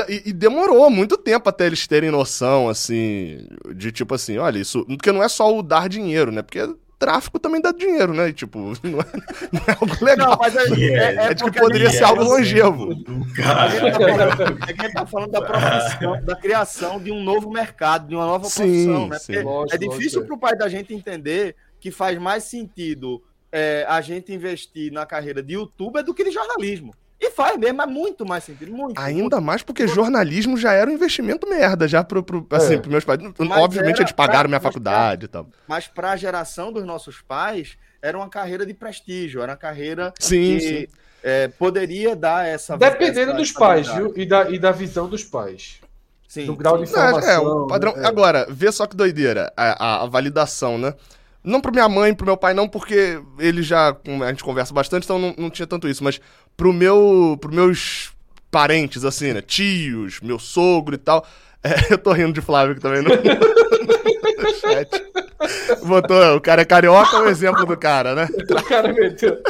[0.09, 4.83] E- e demorou muito tempo até eles terem noção, assim, de tipo assim, olha, isso.
[4.85, 6.41] Porque não é só o dar dinheiro, né?
[6.41, 6.59] Porque
[6.99, 8.29] tráfico também dá dinheiro, né?
[8.29, 9.05] E, tipo, não é,
[9.51, 10.31] não é algo legal.
[10.31, 12.93] Não, mas é, é, é de que poderia ser algo longevo.
[12.93, 14.27] Do A gente, cara.
[14.27, 17.49] tá falando, é que a gente tá falando da profissão, da criação de um novo
[17.49, 19.19] mercado, de uma nova Sim, profissão, né?
[19.19, 19.41] sim.
[19.41, 23.85] Lógico, é difícil lógico, para o pai da gente entender que faz mais sentido é,
[23.87, 26.93] a gente investir na carreira de youtuber do que de jornalismo.
[27.21, 28.71] E faz mesmo, mas muito mais sentido.
[28.71, 28.97] Muito.
[28.99, 32.77] Ainda mais porque jornalismo já era um investimento merda, já pro, pro, assim, É.
[32.77, 33.19] pros meus pais.
[33.37, 35.47] Mas Obviamente eles pagaram minha pra- mas faculdade e tal.
[35.67, 40.13] Mas para a geração dos nossos pais, era uma carreira de prestígio, era uma carreira
[40.17, 40.87] Sim, que sim.
[41.21, 42.77] é, poderia dar essa.
[42.77, 44.13] Dependendo essa dos pais, estabilidade.
[44.15, 44.23] viu?
[44.23, 45.81] E da, e da visão dos pais.
[46.25, 46.45] Sim.
[46.45, 47.95] Do grau de Não, é, o padrão.
[47.97, 48.07] né?
[48.07, 50.93] Agora, vê só que doideira, a, a- a validação, né?
[51.43, 53.89] Não pro minha mãe, pro meu pai, não, porque ele já.
[53.89, 56.19] A gente conversa bastante, então não, não tinha tanto isso, mas
[56.59, 57.37] pro meu.
[57.39, 58.11] pros meus
[58.51, 59.41] parentes, assim, né?
[59.41, 61.25] Tios, meu sogro e tal.
[61.63, 64.89] É, eu tô rindo de Flávio aqui também no, no chat.
[65.85, 68.27] Botou, o cara é carioca, é o exemplo do cara, né?
[68.51, 69.41] O cara meteu.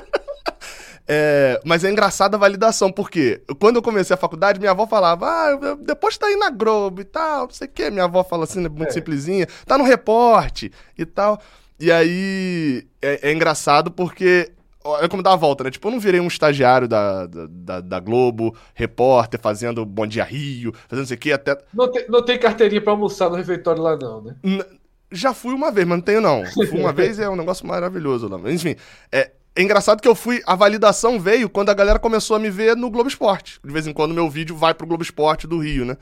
[1.12, 5.26] É, mas é engraçada a validação, porque quando eu comecei a faculdade, minha avó falava,
[5.26, 7.90] ah, depois tá aí na Globo e tal, não sei o quê.
[7.90, 8.94] Minha avó fala assim, né, muito É.
[8.94, 11.42] simplesinha, tá no reporte e tal.
[11.80, 14.52] E aí é, é engraçado porque.
[14.84, 15.72] Olha como dá a volta, né?
[15.72, 20.72] Tipo, eu não virei um estagiário da, da, da- Globo, repórter, fazendo Bom Dia Rio,
[20.88, 21.58] fazendo não sei o quê, até.
[21.74, 24.36] Não tem, não tem carteirinha pra almoçar no refeitório lá, não, né?
[24.42, 24.64] N-
[25.12, 26.46] Já fui uma vez, mas não tenho não.
[26.46, 28.40] Fui uma vez e é um negócio maravilhoso lá.
[28.52, 28.76] Enfim,
[29.12, 30.42] é, é engraçado que eu fui.
[30.46, 33.60] A validação veio quando a galera começou a me ver no Globo Esporte.
[33.66, 35.98] De vez em quando meu vídeo vai pro Globo Esporte do Rio, né?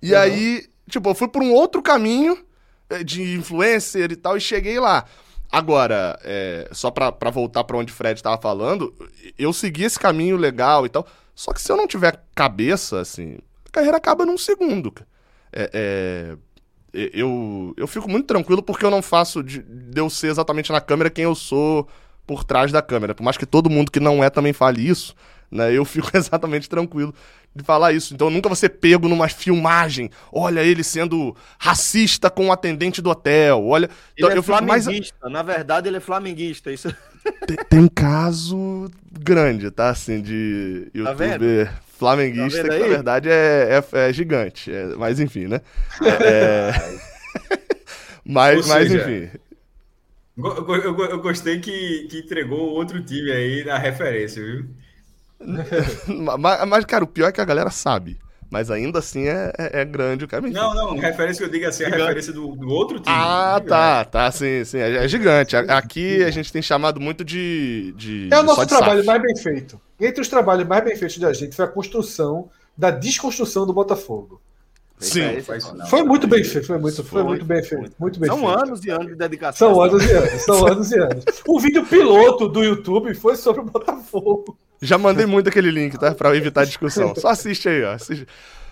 [0.00, 0.18] E Uhum.
[0.18, 2.38] aí, tipo, eu fui por um outro caminho
[2.88, 5.04] eh, de influencer e tal e cheguei lá.
[5.52, 8.94] Agora, é, só pra voltar pra onde o Fred tava falando,
[9.38, 11.06] eu segui esse caminho legal e tal.
[11.34, 13.36] Só que se eu não tiver cabeça, assim,
[13.68, 14.94] a carreira acaba num segundo.
[15.52, 16.36] É, é,
[17.12, 20.80] eu, eu fico muito tranquilo porque eu não faço de, de eu ser exatamente na
[20.80, 21.86] câmera quem eu sou
[22.26, 23.14] por trás da câmera.
[23.14, 25.14] Por mais que todo mundo que não é também fale isso,
[25.52, 25.72] né?
[25.72, 27.14] Eu fico exatamente tranquilo
[27.54, 28.14] de falar isso.
[28.14, 30.10] Então eu nunca vou ser pego numa filmagem.
[30.32, 33.64] Olha ele sendo racista com o atendente do hotel.
[33.66, 33.90] Olha.
[34.16, 35.28] Então, Ele é eu flamenguista.
[35.28, 36.72] Na verdade, ele é flamenguista.
[36.72, 36.88] Isso
[37.46, 39.90] Tem, tem caso grande, tá?
[39.90, 41.44] Assim, de Tá vendo?
[41.44, 44.72] youtuber flamenguista, Tá que na verdade é, é- é gigante.
[44.72, 45.60] É, mas enfim, né?
[46.20, 46.72] É,
[48.26, 49.38] mas, Ou mas seja, enfim.
[50.36, 54.66] Go- go- Eu, eu gostei que, que entregou outro time aí na referência, viu?
[56.38, 58.18] Mas, mas, cara, o pior é que a galera sabe.
[58.50, 60.28] Mas ainda assim é, é, é grande o.
[60.48, 60.54] Enfim.
[60.54, 62.02] Não, não, referência que eu digo assim, a Gigante.
[62.02, 63.06] referência do, do outro time.
[63.16, 63.68] Ah, Gigante.
[63.70, 64.76] tá, tá, sim, sim.
[64.78, 65.56] É, é gigante.
[65.56, 67.94] A- Aqui a gente tem chamado muito de.
[67.96, 69.80] de É o nosso trabalho mais bem feito.
[69.98, 74.38] Entre os trabalhos mais bem feitos da gente foi a construção da desconstrução do Botafogo.
[74.98, 75.22] Sim.
[75.22, 75.42] É.
[75.88, 77.92] Foi muito bem feito, foi muito, foi Foi, muito bem feito.
[77.98, 78.58] Muito bem São feito.
[78.64, 79.70] anos e anos de dedicação.
[79.74, 81.24] São anos e anos, são anos e anos.
[81.48, 84.56] O vídeo piloto do YouTube foi sobre o Botafogo.
[84.82, 86.12] Já mandei muito aquele link, tá?
[86.14, 87.14] Pra evitar discussão.
[87.14, 87.92] Só assiste aí, ó.
[87.92, 88.26] Assiste.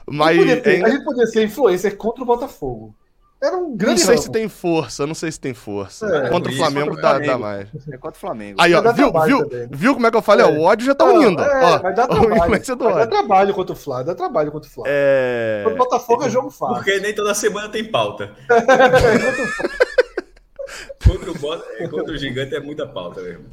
[0.06, 0.36] A Mas.
[0.36, 2.94] gente podia ter- é- A gente podia ser influencer contra o Botafogo.
[3.42, 4.22] Era um Não grande sei ramo.
[4.22, 6.04] se tem força, não sei se tem força.
[6.14, 7.32] É, contra o Flamengo contra o dá, Flamengo.
[7.32, 7.68] dá mais.
[7.90, 8.60] É contra o Flamengo.
[8.60, 9.68] Aí, ó, viu, viu, também.
[9.70, 10.44] viu como é que eu falei?
[10.44, 10.48] É.
[10.50, 11.40] O ódio já tá Não, unindo.
[11.42, 12.36] é, ó, vai dar a trabalho.
[12.36, 13.10] influência do Vai dar ódio.
[13.10, 14.92] trabalho contra o Flávio, dá trabalho contra o Flávio.
[14.94, 15.64] É...
[15.66, 16.74] O Botafogo é jogo fácil.
[16.74, 18.30] Porque nem toda semana tem pauta.
[21.04, 23.44] contra, o Bota- é, contra o gigante é muita pauta mesmo.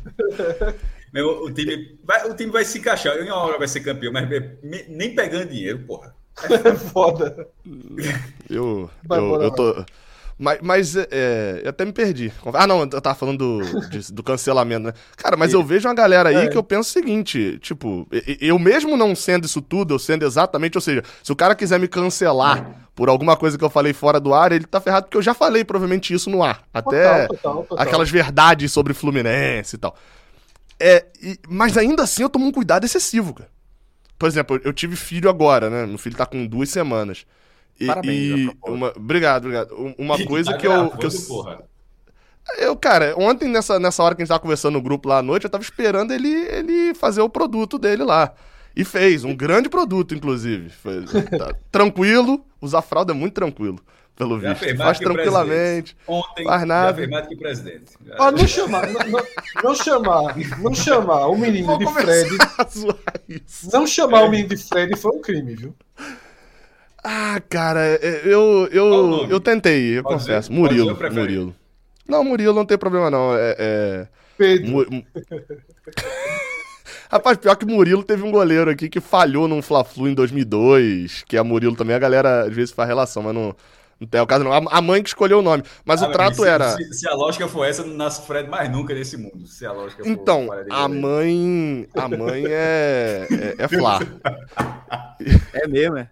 [1.13, 3.17] Meu, o, time vai, o time vai se encaixar.
[3.17, 6.15] Em uma hora vai ser campeão, mas me- nem pegando dinheiro, porra.
[6.43, 7.47] É foda.
[8.49, 9.85] Eu, eu, eu tô.
[10.39, 12.31] Mas, mas é, eu até me perdi.
[12.53, 14.93] Ah, não, eu tava falando do, de- do cancelamento, né?
[15.15, 16.47] Cara, mas eu vejo uma galera aí É.
[16.47, 18.07] que eu penso o seguinte: tipo,
[18.39, 21.79] eu mesmo não sendo isso tudo, eu sendo exatamente, ou seja, se o cara quiser
[21.79, 25.17] me cancelar por alguma coisa que eu falei fora do ar, ele tá ferrado, porque
[25.17, 26.63] eu já falei provavelmente isso no ar.
[26.71, 27.83] Até Total, total, total.
[27.87, 29.95] aquelas verdades sobre Fluminense e tal.
[30.79, 33.49] É, e- mas ainda assim eu tomo um cuidado excessivo, cara.
[34.19, 35.85] Por exemplo, eu, eu tive filho agora, né?
[35.87, 37.25] Meu filho tá com duas semanas.
[37.79, 38.13] E, Parabéns,
[38.51, 39.75] e uma, obrigado, obrigado.
[39.75, 41.11] Um- Uma coisa Tá que eu, que eu.
[41.27, 41.59] porra.
[42.57, 45.21] Eu, cara, ontem nessa, nessa hora que a gente tava conversando no grupo lá à
[45.21, 48.33] noite, eu tava esperando ele, ele fazer o produto dele lá.
[48.75, 50.69] E fez, um grande produto, inclusive.
[50.69, 51.03] Foi,
[51.37, 53.79] tá tranquilo, usar fralda é muito tranquilo,
[54.15, 54.77] pelo Já visto.
[54.77, 55.97] Faz tranquilamente.
[56.07, 57.01] Ontem Faz nada.
[57.03, 57.91] já mais que o presidente.
[58.05, 59.23] Já- Ó, não chamar, não, não-
[59.63, 62.29] não chamar, não chamar o menino Vou de Fred,
[63.73, 65.75] não chamar o menino de Fred foi um crime, viu?
[67.09, 70.51] Ah, cara, é, eu, eu, eu tentei, eu Pode confesso.
[70.51, 70.93] Murilo.
[71.13, 71.55] Murilo.
[72.05, 73.55] Não, Murilo não tem problema não, é...
[73.57, 74.07] é...
[74.37, 74.85] Pedro.
[77.09, 81.37] Rapaz, pior que Murilo teve um goleiro aqui que falhou num Fla-Flu em 2002, que
[81.37, 83.55] é Murilo também, a galera às vezes faz relação, mas não,
[84.01, 84.51] não tem o caso não.
[84.51, 86.75] A, mãe que escolheu o nome, mas Ah, o trato se, era...
[86.75, 89.47] Se, se a lógica for essa, não nasce Fred mais nunca nesse mundo.
[89.47, 93.99] Se a lógica for Então, a mãe, a mãe é, é, é Flá.
[95.53, 96.09] É mesmo, é.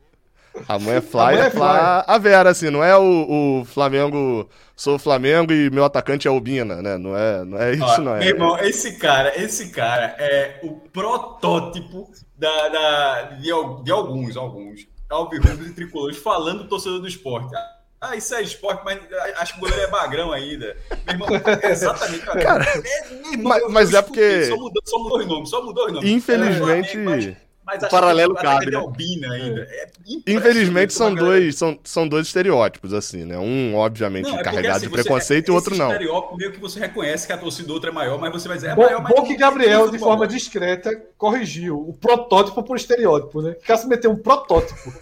[0.68, 3.62] A mãe é Flá A mãe é é Flá a Vera, assim, não é o,
[3.62, 6.98] o Flamengo, sou o Flamengo e meu atacante é o Bina, né?
[6.98, 8.20] Não é, não é isso, Ó, não é.
[8.20, 13.44] Meu irmão, esse cara, esse cara é o protótipo da, da- de,
[13.84, 17.54] de alguns, alguns, alvirrubos e tricolores falando do torcedor do esporte.
[18.02, 19.00] Ah, isso é esporte, mas
[19.38, 20.76] acho que o goleiro é magrão ainda.
[21.06, 21.28] Meu irmão,
[21.62, 22.20] é exatamente.
[22.26, 25.64] Cara, é, meu irmão, mas- mas é porque- Só mudou, só mudou os nomes, só
[25.64, 26.10] mudou os nomes.
[26.12, 27.26] Infelizmente- É, mas,
[27.66, 28.78] mas acho paralelo que cabe, é né?
[28.78, 29.62] albina ainda.
[29.62, 29.88] É
[30.28, 33.38] Infelizmente são dois, são, são dois estereótipos, assim, né?
[33.38, 35.92] Um, obviamente, Não, é porque, carregado assim, de preconceito e o outro não.
[35.92, 38.58] estereótipo meio que você reconhece que a torcida do outro é maior, mas você vai
[38.58, 42.62] dizer, é Bom, maior, mas bom não- que Gabriel, de forma discreta, corrigiu o protótipo
[42.64, 43.56] por estereótipo, né?
[43.66, 44.94] Cássio meteu um protótipo.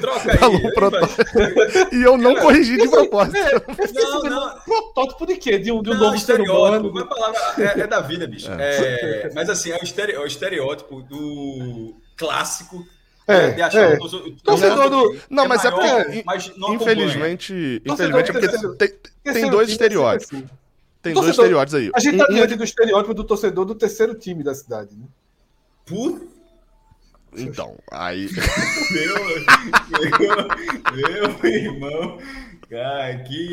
[0.00, 0.38] Troca aí.
[0.38, 3.36] Falou aí proto- vai- E eu não corrigi de propósito.
[3.36, 4.58] É, Não, sabendo, não.
[4.60, 5.58] protótipo de quê?
[5.58, 7.06] De um, de um Não, novo ser estereótipo, humano.
[7.06, 8.48] a palavra é, é da vida, bicho.
[8.58, 12.84] É, mas assim, é o, estere- é o estereótipo do clássico
[13.26, 13.94] É, de achar é.
[13.94, 18.48] o torcedor- Torcedor do- Não, mas é maior, porque, mas Infelizmente, infelizmente é porque
[19.22, 20.34] tem, tem dois é estereótipos.
[20.38, 20.48] assim.
[21.02, 21.90] Tem dois Torcedor- estereótipos aí.
[21.94, 24.94] A gente tá Um- um- diante do estereótipo do torcedor do terceiro time da cidade,
[24.94, 25.04] né?
[25.84, 26.24] Puta,
[27.36, 28.28] Então, aí.
[28.92, 29.16] meu,
[31.42, 32.18] meu, irmão.
[32.70, 33.52] Cara, que.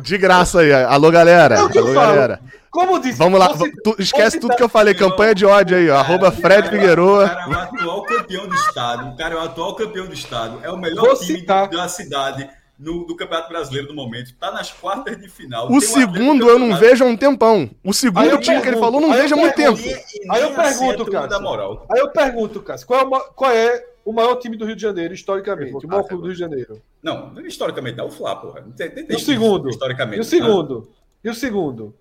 [0.00, 0.72] De graça aí.
[0.72, 1.56] Alô, galera.
[1.56, 1.92] O Alô, falo.
[1.94, 2.40] galera.
[2.70, 3.48] Como disse, Vamos lá.
[3.48, 4.94] você- tu- esquece tudo tá- que eu falei.
[4.94, 5.96] Campanha de ódio aí, ó.
[5.98, 7.28] Arroba Fred O Figueroa.
[7.28, 9.08] cara é o atual campeão do estado.
[9.08, 10.60] O cara é o atual campeão do estado.
[10.62, 11.68] É o melhor Vou time citar.
[11.68, 12.48] da cidade
[12.80, 14.34] no, do Campeonato Brasileiro no momento.
[14.40, 15.70] Tá nas quartas de final.
[15.70, 17.70] O segundo eu não vejo há um tempão.
[17.84, 19.82] O segundo time que ele pergunto, falou não vejo há muito pergunto.
[19.82, 20.00] tempo.
[20.14, 21.28] E- e Aí eu pergunto, a turma Cássio.
[21.30, 21.86] da moral.
[21.92, 25.12] Aí eu pergunto, Cássio, qual é, qual é o maior time do Rio de Janeiro,
[25.12, 25.74] historicamente?
[25.84, 26.82] O maior Ah, clube do Rio de Janeiro.
[27.02, 28.62] Não, historicamente não, o Flá, porra.
[28.62, 29.68] Não tem, tem, tem o segundo?
[29.68, 30.16] Historicamente.
[30.18, 30.88] E o segundo?
[31.22, 31.94] E o segundo?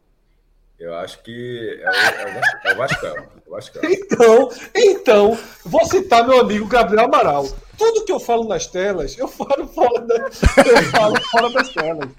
[0.79, 3.15] Eu acho que é o, é é o Vascão.
[3.15, 3.81] É o Vascão.
[3.83, 7.47] Então, então, vou citar meu amigo Gabriel Amaral.
[7.77, 12.09] Tudo que eu falo nas telas, eu falo fora, da, eu falo fora das telas.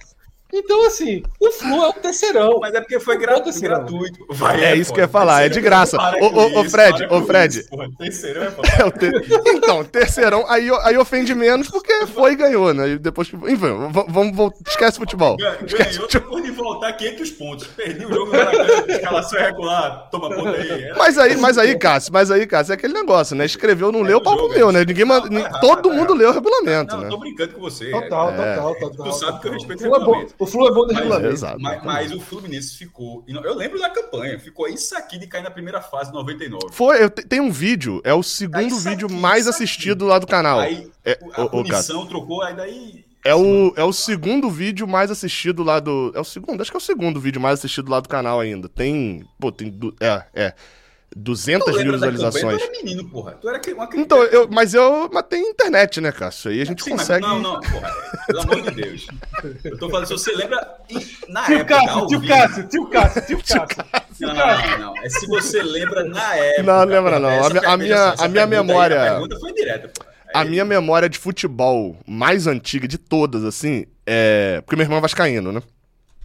[0.53, 2.59] Então, assim, o Flu é um terceirão.
[2.61, 4.19] Mas é porque foi gra esse gratuito.
[4.31, 5.97] Vai, É isso pô, que eu ia falar, é de graça.
[6.57, 7.65] Ô, Fred, ô, Fred.
[7.99, 12.73] Terceirão é É o ter- Então, terceirão, aí, aí ofende menos porque foi e ganhou,
[12.75, 12.91] né?
[12.91, 13.37] E depois que.
[13.37, 14.59] Enfim, vamos voltar.
[14.69, 15.37] Esquece futebol.
[15.67, 16.29] Esquece Ganhou futebol.
[16.29, 17.67] depois de voltar 500 pontos.
[17.69, 20.71] Perdi o jogo Maracanã, escalação regular, toma ponto aí.
[20.85, 23.45] Era- Mas aí, mas aí, Cássio, mas aí, Cássio, é aquele negócio, né?
[23.45, 24.79] Escreveu, não É leu, jogo, comeu, é né?
[24.81, 24.89] isso.
[24.89, 27.07] Ninguém, ma- ni- errado, todo mundo leu o regulamento, Não, né?
[27.07, 27.91] eu tô brincando com você.
[27.91, 28.57] Total, É.
[28.57, 29.07] total, total.
[29.07, 30.35] Tu sabe que eu respeito o é bom, regulamento.
[30.41, 31.61] O Flu é bom de Mas, regulamento.
[31.61, 33.25] Mas, mas o Fluminense ficou.
[33.29, 36.73] Eu lembro da campanha, ficou isso aqui de cair na primeira fase, 99.
[36.73, 39.65] Foi, eu te- tem um vídeo, é o segundo isso vídeo aqui, mais isso aqui.
[39.65, 40.59] assistido lá do canal.
[40.61, 43.05] Aí É, a punição trocou, aí daí.
[43.23, 46.11] É o, é o segundo vídeo mais assistido lá do.
[46.15, 48.67] É o segundo, acho que é o segundo vídeo mais assistido lá do canal ainda.
[48.67, 49.25] Tem.
[49.39, 49.79] Pô, tem.
[50.01, 50.55] É, é.
[51.17, 52.59] 200 Tu mil visualizações.
[52.63, 53.33] Tu era menino, porra.
[53.33, 53.97] Tu era uma criança.
[53.97, 55.11] Então, eu, mas eu.
[55.13, 56.51] Mas tem internet, né, Cássio?
[56.51, 57.27] Aí a gente Sim, mas consegue.
[57.27, 57.91] Não, não, porra.
[58.27, 59.07] Pelo amor de Deus.
[59.65, 60.77] Eu tô falando, se você lembra.
[61.29, 61.75] Na Tio época.
[61.75, 63.85] Cássio, tio vivo- Cássio, tio Cássio, tio Cássio.
[64.21, 64.95] Não, não, não.
[65.03, 66.63] É se você lembra na época.
[66.63, 67.31] Não, lembra não.
[67.31, 69.53] Essa A minha- a pergunta- minha- essa a minha pergunta aí, memória- A pergunta foi
[69.53, 70.11] direta, porra.
[70.33, 74.61] A minha memória de futebol mais antiga de todas, assim, é.
[74.61, 75.61] Porque meu irmão é vascaíno, né?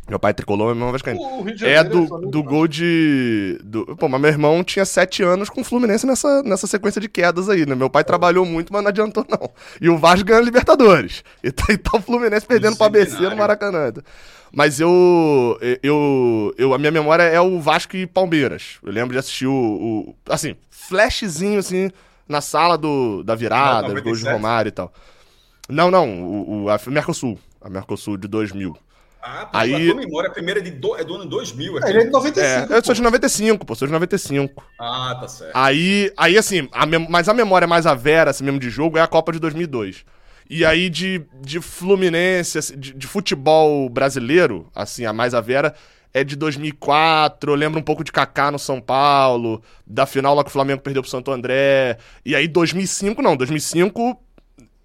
[0.07, 1.19] Meu pai é tricolor, meu irmão é vascaíno.
[1.49, 3.59] É Janeiro do, do não- gol de.
[3.63, 3.95] Do...
[3.95, 7.49] Pô, mas meu irmão tinha sete anos com o Fluminense nessa, nessa sequência de quedas
[7.49, 7.73] aí, né?
[7.73, 9.49] Meu pai trabalhou muito, mas não adiantou, não.
[9.81, 11.23] E o Vasco ganhou a Libertadores.
[11.43, 13.35] E tá, e tá o Fluminense perdendo pro ABC no.
[13.35, 13.91] Maracanã.
[14.53, 16.73] Mas eu, eu, eu.
[16.73, 18.77] A minha memória é o Vasco e Palmeiras.
[18.83, 19.51] Eu lembro de assistir o.
[19.53, 21.89] o- assim, flashzinho, assim,
[22.29, 24.33] na sala do, da virada, Ah, os gols de 97?
[24.35, 24.93] Romário e tal.
[25.67, 27.39] Não, não, o, o, a Mercosul.
[27.59, 28.77] A Mercosul de 2000.
[29.27, 31.79] Ah, pô, Aí- a tua memória, a primeira é, de do, é do ano 2000.
[31.79, 32.73] É, Ele é de É, 95.
[32.73, 34.63] eu sou de 95, pô, sou de 95.
[34.79, 35.51] Ah, tá certo.
[35.55, 38.99] Aí, aí assim, a mem- mas a memória mais a vera, assim mesmo, de jogo
[38.99, 40.05] é a Copa de 2002.
[40.47, 45.73] E aí de, de Fluminense, assim, de, de futebol brasileiro, assim, a mais a vera,
[46.13, 47.51] é de 2004.
[47.51, 50.81] Eu lembro um pouco de Kaká no São Paulo, da final lá que o Flamengo
[50.83, 51.97] perdeu pro Santo André.
[52.23, 54.21] E aí 2005, não, 2005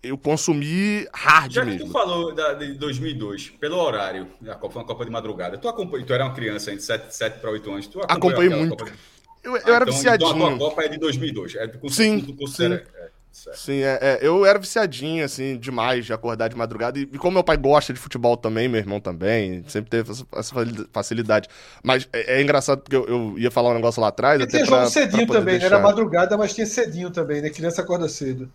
[0.03, 1.87] eu consumi hard Já que mesmo.
[1.87, 5.59] tu falou da, de 2002, pelo horário, a Copa foi uma Copa de madrugada.
[5.59, 7.87] Tu, acompanha, tu era uma criança entre 7, 7 para 8 anos.
[7.87, 8.85] Tu Acompanhei muito.
[8.85, 8.93] De-
[9.43, 10.31] Eu, eu Ah, era então, viciadinho.
[10.31, 11.55] Então a tua Copa é de 2002.
[11.55, 13.57] É, tu, Sim, Tu considera, é, certo.
[13.59, 16.99] Sim, é, é, eu era viciadinho, assim, demais de acordar de madrugada.
[16.99, 20.27] E, e como meu pai gosta de futebol também, meu irmão também, sempre teve essa,
[20.35, 20.55] essa
[20.93, 21.49] facilidade.
[21.83, 24.41] Mas é, é engraçado porque eu, eu ia falar um negócio lá atrás.
[24.41, 25.61] E até tinha pra- jogo cedinho também, né?
[25.61, 25.67] deixar.
[25.77, 27.49] Era madrugada, mas tinha cedinho também, né?
[27.51, 28.51] Criança acorda cedo.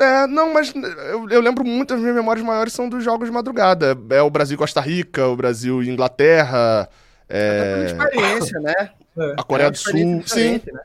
[0.00, 3.32] É, não, mas eu, eu lembro muito, as minhas memórias maiores são dos jogos de
[3.32, 3.96] madrugada.
[4.10, 6.88] É o Brasil e Costa Rica, o Brasil e Inglaterra,
[7.28, 8.90] É é, uma experiência, né?
[9.16, 9.34] É.
[9.38, 10.22] a Coreia É do Sul.
[10.26, 10.80] Sim, né?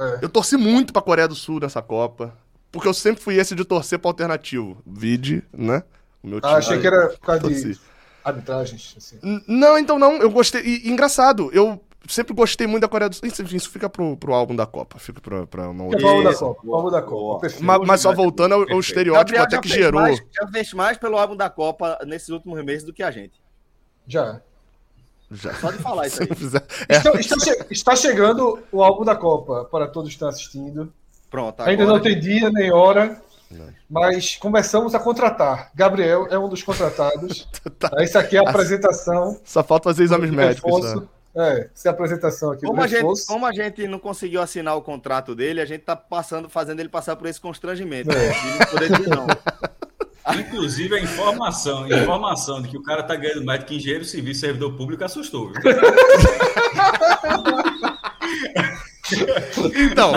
[0.00, 0.18] É.
[0.22, 2.34] eu torci muito pra Coreia do Sul nessa Copa.
[2.70, 4.76] Porque eu sempre fui esse de torcer pra alternativo.
[4.86, 5.82] Vide, né?
[6.22, 7.78] O meu Ah, achei que era por causa de
[8.22, 8.94] arbitragens.
[8.96, 9.18] Assim.
[9.46, 10.60] Não, então não, eu gostei.
[10.62, 13.26] E, e engraçado, eu sempre gostei muito da Coreia do Sul.
[13.28, 14.98] Enfim, isso fica pro, pro álbum da Copa.
[14.98, 16.06] Fica pra, pra uma é outra.
[16.06, 16.60] o álbum da Copa.
[16.64, 17.02] O álbum da.
[17.02, 17.40] Copa.
[17.40, 17.64] Perfeito.
[17.64, 20.00] Mas, mas só voltando ao, ao estereótipo até que gerou.
[20.00, 23.40] Mais, já fez mais pelo álbum da Copa nesses últimos meses do que a gente.
[24.06, 24.40] Já.
[25.30, 25.52] Já.
[25.54, 26.28] Só de falar isso aí.
[26.88, 30.90] É, Está, está che- está chegando o álbum da Copa para todos que estão assistindo.
[31.30, 33.20] Pronto, Ainda agora- não tem dia nem hora,
[33.90, 35.70] mas começamos a contratar.
[35.74, 37.46] Gabriel é um dos contratados.
[37.78, 37.90] Tá.
[37.98, 39.38] Essa aqui é a apresentação.
[39.44, 40.94] Só falta fazer exames médicos.
[40.96, 41.02] Né?
[41.34, 44.82] É, essa a apresentação aqui Como a, gente, como a gente não conseguiu assinar o
[44.82, 48.10] contrato dele, a gente tá passando, fazendo ele passar por esse constrangimento.
[48.10, 48.14] É.
[48.14, 48.34] né?
[48.58, 49.26] Não poder dizer não.
[50.38, 54.04] Inclusive, a informação, a informação de que o cara tá ganhando mais do que engenheiro
[54.04, 55.52] civil e servidor público assustou.
[59.74, 60.12] Então,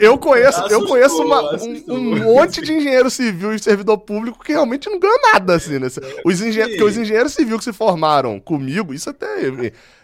[0.00, 4.42] eu conheço, eu Assustou, conheço uma- um, um monte de engenheiro civil e servidor público
[4.44, 5.88] que realmente não ganha nada, assim, né?
[6.24, 9.26] Os, engen porque os engenheiros civis que se formaram comigo, isso até.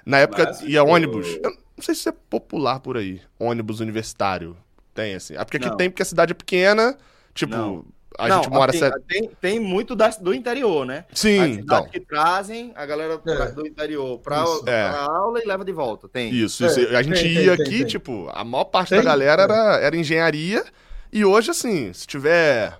[0.04, 1.26] Na época Mas, ia ônibus.
[1.42, 3.20] Eu não sei se isso é popular por aí.
[3.38, 4.56] Ônibus universitário.
[4.94, 5.34] Tem, assim.
[5.36, 5.76] Ah, porque aqui Não.
[5.76, 6.96] tem, porque a cidade é pequena.
[7.34, 7.84] Tipo, Não.
[8.24, 8.70] A Não, gente mora.
[8.70, 11.04] assim, certo- tem, tem muito das- do interior, né?
[11.12, 11.86] Sim, As então.
[11.88, 13.46] que trazem a galera É.
[13.52, 14.88] do interior pra É.
[14.88, 16.08] aula e leva de volta.
[16.08, 16.32] Tem.
[16.32, 16.96] Isso, É, isso.
[16.96, 17.86] A gente tem, ia tem, aqui, tem.
[17.86, 18.98] tipo, a maior parte Tem?
[18.98, 19.44] da galera É.
[19.44, 20.64] era, era engenharia.
[21.12, 22.72] E hoje, assim, se tiver.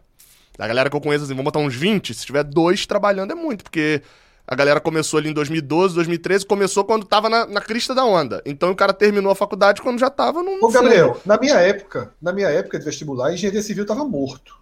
[0.59, 3.35] A galera que eu conheço, assim, vamos botar uns 20, se tiver dois trabalhando é
[3.35, 4.03] muito, porque
[4.47, 8.43] a galera começou ali em 2012, 2013, começou quando tava na, na crista da onda.
[8.45, 10.59] Então o cara terminou a faculdade quando já tava no.
[10.63, 14.55] Ô, Gabriel, na minha época, na minha época de vestibular, a engenharia civil estava morto.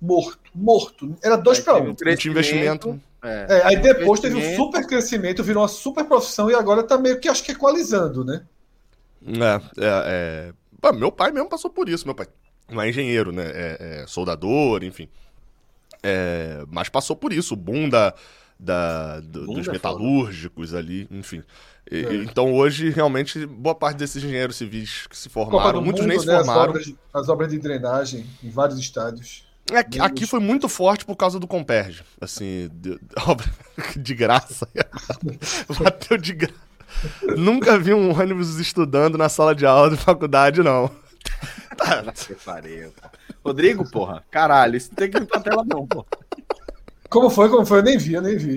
[0.00, 1.16] Morto, morto.
[1.22, 1.94] Era dois para um.
[1.94, 3.00] tinha investimento.
[3.22, 3.46] É.
[3.48, 7.18] É, aí depois teve um super crescimento, virou uma super profissão e agora tá meio
[7.18, 8.44] que acho que equalizando, né?
[9.26, 10.52] É, é,
[10.84, 10.92] é...
[10.92, 12.26] Meu pai mesmo passou por isso, meu pai.
[12.70, 13.44] Não é engenheiro, né?
[13.46, 15.08] É, é soldador, enfim.
[16.02, 18.14] É, mas passou por isso, o boom da,
[18.58, 21.42] da, do- Bunda dos metalúrgicos ali, enfim.
[21.90, 22.14] E- É.
[22.16, 26.26] Então hoje, realmente, boa parte desses engenheiros civis que se formaram, muitos Mundo, nem se
[26.26, 26.70] né, as, formaram.
[26.70, 29.45] obras, de- as obras de drenagem em vários estádios.
[29.72, 32.04] É, Aqui, aqui foi muito forte por causa do Comperge.
[32.20, 33.46] Assim, de, obra
[33.96, 34.68] de graça.
[35.80, 36.54] Bateu de graça.
[37.36, 40.88] Nunca vi um ônibus estudando na sala de aula de faculdade, não.
[41.68, 43.08] Puta que pariu, pô.
[43.44, 46.06] Rodrigo, porra, caralho, isso não tem que ir pra tela não, pô.
[47.08, 47.48] Como foi?
[47.48, 47.78] Como foi?
[47.78, 48.56] Eu nem vi, eu nem vi.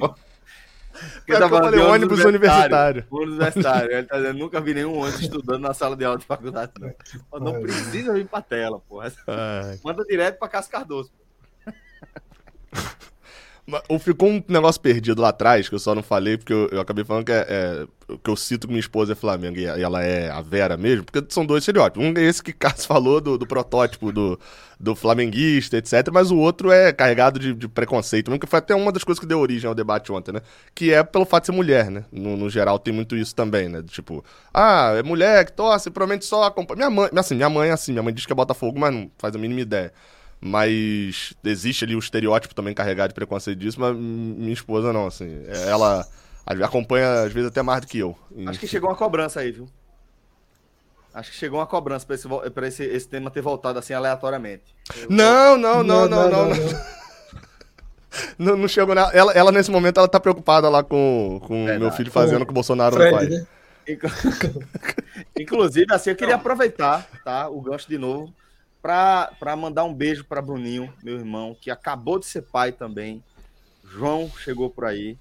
[1.26, 3.06] Pior que eu falei ônibus universitário.
[3.10, 3.92] Ônibus universitário.
[3.92, 6.92] Ele tá dizendo, nunca vi nenhum ônibus estudando na sala de aula de faculdade, não.
[7.30, 9.12] Pô, não precisa vir pra tela, porra.
[9.28, 9.80] Ai.
[9.84, 11.12] Manda direto pra Cássio Cardoso.
[11.12, 11.29] Mas
[13.88, 16.80] ou ficou um negócio perdido lá atrás, que eu só não falei, porque eu, eu
[16.82, 17.88] acabei falando que é, é-
[18.24, 21.24] que eu cito que minha esposa é Flamengo e ela é a Vera mesmo, porque
[21.32, 22.04] são dois estereótipos.
[22.04, 24.40] Um é esse que Cássio falou do, do protótipo do,
[24.80, 26.10] do flamenguista, etc.
[26.12, 29.28] Mas o outro é carregado de, de preconceito, que foi até uma das coisas que
[29.28, 30.42] deu origem ao debate ontem, né?
[30.74, 32.04] Que é pelo fato de ser mulher, né?
[32.12, 33.84] No, no geral tem muito isso também, né?
[33.84, 36.78] Tipo, ah, é mulher que torce, provavelmente só acompanha.
[36.78, 39.12] Minha mãe, assim, minha mãe é assim, minha mãe diz que é Botafogo, mas não
[39.18, 39.94] faz a mínima ideia.
[40.42, 45.44] Mas existe ali o estereótipo também carregado de preconceito disso, mas minha esposa não, assim.
[45.68, 46.08] Ela
[46.64, 48.18] acompanha, às vezes, até mais do que eu.
[48.46, 49.68] Acho que chegou uma cobrança aí, viu?
[51.14, 54.64] Acho que chegou uma cobrança pra esse, pra esse, esse tema ter voltado assim aleatoriamente.
[55.10, 56.50] Não, não, não, não, não.
[56.50, 56.56] Não,
[58.38, 59.12] não, não chegou nada.
[59.12, 62.52] Ela, ela, nesse momento, ela tá preocupada lá com o meu filho fazendo o que
[62.52, 63.30] o Bolsonaro não Fred, faz.
[63.30, 63.48] né?
[63.88, 64.10] Inclu-
[65.38, 67.50] Inclusive, assim, eu queria aproveitar, tá?
[67.50, 68.34] O gancho de novo,
[68.82, 73.24] pra, pra mandar um beijo pra Bruninho, meu irmão, que acabou de ser pai também.
[73.84, 75.18] João chegou por aí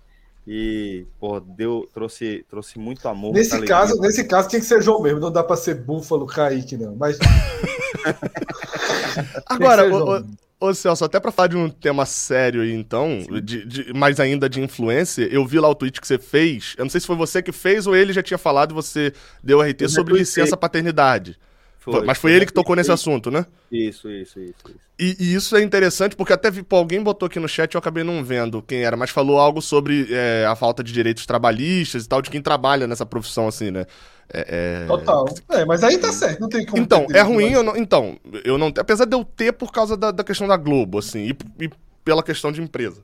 [0.46, 3.32] e, pô, deu, trouxe, trouxe muito amor.
[3.34, 3.76] Nesse alegria.
[3.76, 6.94] caso, nesse caso tinha que ser João mesmo, não dá pra ser Búfalo, Kaique, não.
[6.96, 7.18] Mas
[9.46, 10.26] Agora, ser ô, ô, João.
[10.60, 14.48] ô, Celso, até pra falar de um tema sério aí, então, de, de- mais ainda
[14.48, 16.74] de influência, eu vi lá o tweet que você fez.
[16.78, 19.12] Eu não sei se foi você que fez ou ele já tinha falado e você
[19.42, 21.38] deu RT Eu sobre licença paternidade.
[21.78, 22.04] Foi.
[22.04, 23.46] Mas foi ele que tocou nesse assunto, né?
[23.70, 24.54] Isso, isso, isso.
[24.68, 24.80] isso.
[24.98, 27.78] E, e isso é interessante porque até vi, pô, alguém botou aqui no chat, eu
[27.78, 32.04] acabei não vendo quem era, mas falou algo sobre é, a falta de direitos trabalhistas
[32.04, 33.86] e tal, de quem trabalha nessa profissão, assim, né?
[34.30, 35.24] É, é- total.
[35.50, 36.82] É, mas aí tá certo, não tem como.
[36.82, 40.10] Então, é ruim, eu não, então, eu não, apesar de eu ter por causa da,
[40.10, 41.70] da questão da Globo, assim, e, e
[42.04, 43.02] pela questão de empresa.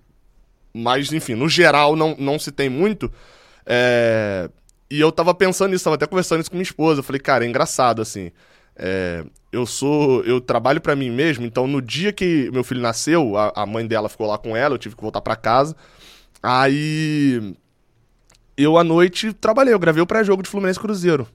[0.74, 3.10] Mas, enfim, no geral não, não se tem muito.
[3.64, 4.50] é,
[4.90, 7.00] e eu tava pensando nisso, tava até conversando isso com minha esposa.
[7.00, 8.30] Eu falei, cara, é engraçado, assim.
[8.76, 10.22] É, eu sou.
[10.24, 13.86] Eu trabalho pra mim mesmo, então no dia que meu filho nasceu, a, a mãe
[13.86, 15.76] dela ficou lá com ela, eu tive que voltar pra casa.
[16.42, 17.54] Aí.
[18.56, 21.26] Eu à noite trabalhei, eu gravei o pré-jogo de Fluminense Cruzeiro.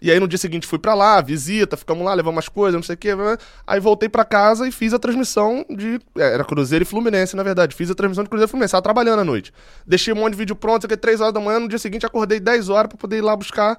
[0.00, 2.82] E aí no dia seguinte fui pra lá, visita, ficamos lá, levamos umas coisas, não
[2.82, 3.14] sei o quê.
[3.16, 3.36] né?
[3.66, 6.00] Aí voltei pra casa e fiz a transmissão de.
[6.16, 7.74] é, Era Cruzeiro e Fluminense, na verdade.
[7.76, 8.72] Fiz a transmissão de Cruzeiro e Fluminense.
[8.72, 9.52] Tava trabalhando à noite.
[9.86, 11.60] Deixei um monte de vídeo pronto, aqui 3 horas da manhã.
[11.60, 13.76] No dia seguinte acordei 10 horas pra poder ir lá buscar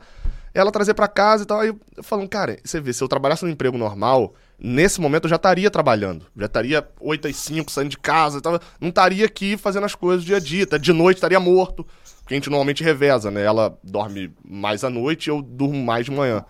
[0.54, 1.60] ela trazer pra casa e tal.
[1.60, 5.30] Aí eu falando, cara, você vê, se eu trabalhasse num emprego normal, nesse momento eu
[5.30, 6.26] já estaria trabalhando.
[6.36, 8.60] Já estaria 8 às 5, saindo de casa e tal.
[8.80, 10.64] Não estaria aqui fazendo as coisas dia a dia.
[10.64, 11.86] Até De noite estaria morto.
[12.20, 13.44] Porque a gente normalmente reveza, né?
[13.44, 16.46] Ela dorme mais à noite eu durmo mais de manhã.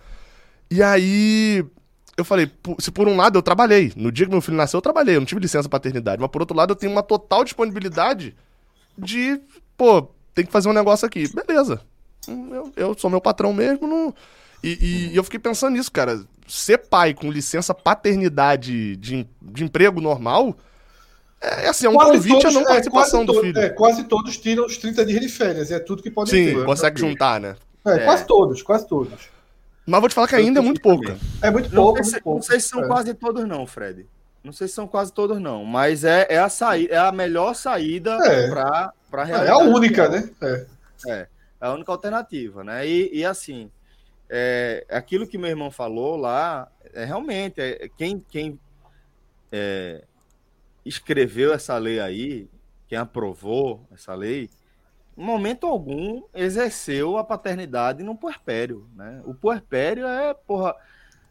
[0.70, 1.64] E aí,
[2.16, 4.82] eu falei, se por um lado eu trabalhei, no dia que meu filho nasceu eu
[4.82, 8.36] trabalhei, eu não tive licença paternidade, mas por outro lado eu tenho uma total disponibilidade
[8.96, 9.40] de,
[9.76, 10.02] pô,
[10.34, 11.24] tem que fazer um negócio aqui.
[11.34, 11.80] Beleza.
[12.28, 14.14] Eu, eu sou meu patrão mesmo, não...
[14.62, 16.22] E, e- e eu fiquei pensando nisso, cara.
[16.46, 20.54] Ser pai com licença paternidade de, de emprego normal
[21.40, 23.58] é, é assim, é um Quase convite todos- à não é, participação quase do filho.
[23.58, 26.64] É, quase todos tiram os 30 dias de férias, é tudo que podem Sim, ter.
[26.66, 27.56] consegue juntar, né?
[27.86, 27.98] É, É.
[28.04, 29.30] Quase todos, quase todos.
[29.86, 31.10] Mas vou te falar que ainda é muito pouco.
[31.40, 32.38] É muito Não, pouco, sei muito pouco.
[32.40, 32.86] não sei se são É.
[32.86, 34.06] quase todos, não, Fred.
[34.44, 35.64] Não sei se são quase todos, não.
[35.64, 38.48] Mas é, é, a, saída, é a melhor saída É.
[38.50, 40.28] para para É a única, né?
[40.42, 40.66] É.
[41.08, 41.26] É
[41.60, 42.86] a única alternativa, né?
[42.86, 43.70] E, e assim,
[44.28, 48.58] é, aquilo que meu irmão falou lá, é realmente, é, quem, quem
[49.52, 50.04] é,
[50.84, 52.48] escreveu essa lei aí,
[52.88, 54.48] quem aprovou essa lei,
[55.16, 59.20] em momento algum exerceu a paternidade no puerpério, né?
[59.26, 60.74] O puerpério é, porra,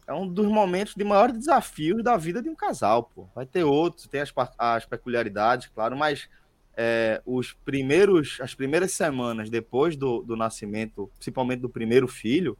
[0.05, 3.27] é um dos momentos de maiores desafios da vida de um casal, pô.
[3.33, 6.29] Vai ter outros, tem as, as peculiaridades, claro, mas
[6.75, 12.57] é, os primeiros, as primeiras semanas depois do, do nascimento, principalmente do primeiro filho,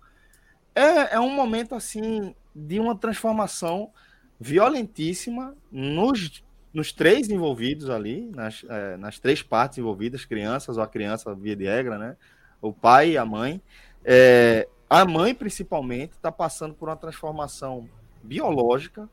[0.75, 3.91] é, é um momento assim de uma transformação
[4.39, 6.43] violentíssima nos,
[6.73, 11.55] nos três envolvidos ali, nas, é, nas três partes envolvidas, crianças ou a criança via
[11.55, 12.17] de regra, né?
[12.61, 13.61] O pai e a mãe.
[14.03, 17.89] É, a mãe, principalmente, está passando por uma transformação
[18.23, 19.09] biológica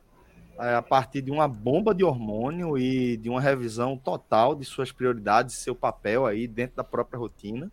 [0.57, 5.55] a partir de uma bomba de hormônio e de uma revisão total de suas prioridades,
[5.55, 7.71] seu papel aí dentro da própria rotina.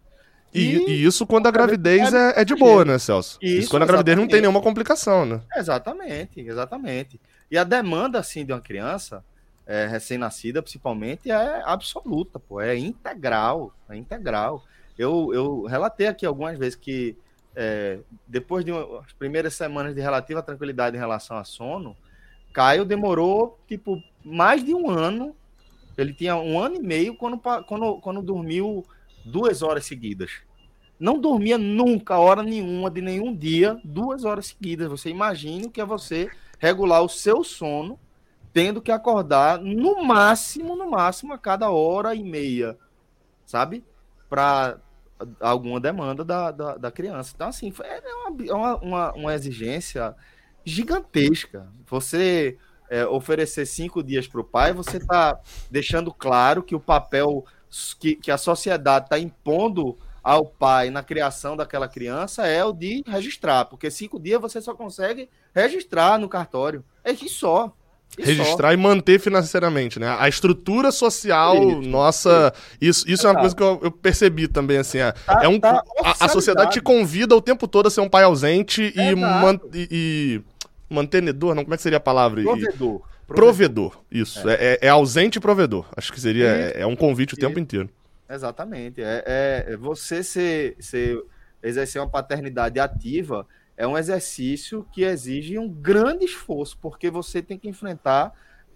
[0.52, 3.38] E, e isso quando a gravidez é, é de boa, né, Celso?
[3.42, 5.40] Isso, isso quando a gravidez não tem nenhuma complicação, né?
[5.56, 7.20] Exatamente, exatamente.
[7.50, 9.24] E a demanda, assim, de uma criança
[9.66, 12.60] é, recém-nascida, principalmente, é absoluta, pô.
[12.60, 14.62] É integral, é integral.
[14.96, 17.16] Eu, eu relatei aqui algumas vezes que
[17.56, 21.96] é, depois de umas primeiras semanas de relativa tranquilidade em relação a sono,
[22.54, 25.34] Caio demorou, tipo, mais de um ano.
[25.98, 27.36] Ele tinha um ano e meio quando,
[27.66, 28.86] quando, quando dormiu
[29.24, 30.30] duas horas seguidas.
[30.98, 34.88] Não dormia nunca, hora nenhuma, de nenhum dia, duas horas seguidas.
[34.88, 36.30] Você imagina que é você
[36.60, 37.98] regular o seu sono,
[38.52, 42.78] tendo que acordar no máximo, no máximo, a cada hora e meia,
[43.44, 43.84] sabe?
[44.30, 44.78] Para
[45.40, 47.32] alguma demanda da, da, da, criança.
[47.34, 50.14] Então, assim, é uma, uma, uma exigência
[50.64, 51.66] gigantesca.
[51.86, 52.56] Você
[52.88, 55.38] é, oferecer cinco dias para o pai, você está
[55.70, 57.44] deixando claro que o papel
[57.98, 63.04] que, que a sociedade está impondo ao pai na criação daquela criança é o de
[63.06, 66.82] registrar, porque cinco dias você só consegue registrar no cartório.
[67.04, 67.72] É que só.
[68.16, 68.74] E registrar só.
[68.74, 70.16] e manter financeiramente, né?
[70.18, 74.78] A estrutura social isso, nossa, isso, isso é uma coisa que eu, eu percebi também,
[74.78, 77.90] assim, é, tá, é um, tá a, a, sociedade te convida o tempo todo a
[77.90, 80.42] ser um pai ausente e, man, e, e,
[80.88, 82.42] mantenedor, não, como é que seria a palavra?
[82.42, 83.02] Provedor.
[83.26, 84.48] Provedor, provedor isso.
[84.48, 84.54] É.
[84.54, 84.88] É, é.
[84.88, 85.86] ausente e provedor.
[85.96, 87.88] Acho que seria, é, é, um convite o tempo inteiro.
[88.28, 89.02] Exatamente.
[89.02, 89.22] É,
[89.68, 91.22] é você ser, ser,
[91.62, 97.58] exercer uma paternidade ativa é um exercício que exige um grande esforço, porque você tem
[97.58, 98.32] que enfrentar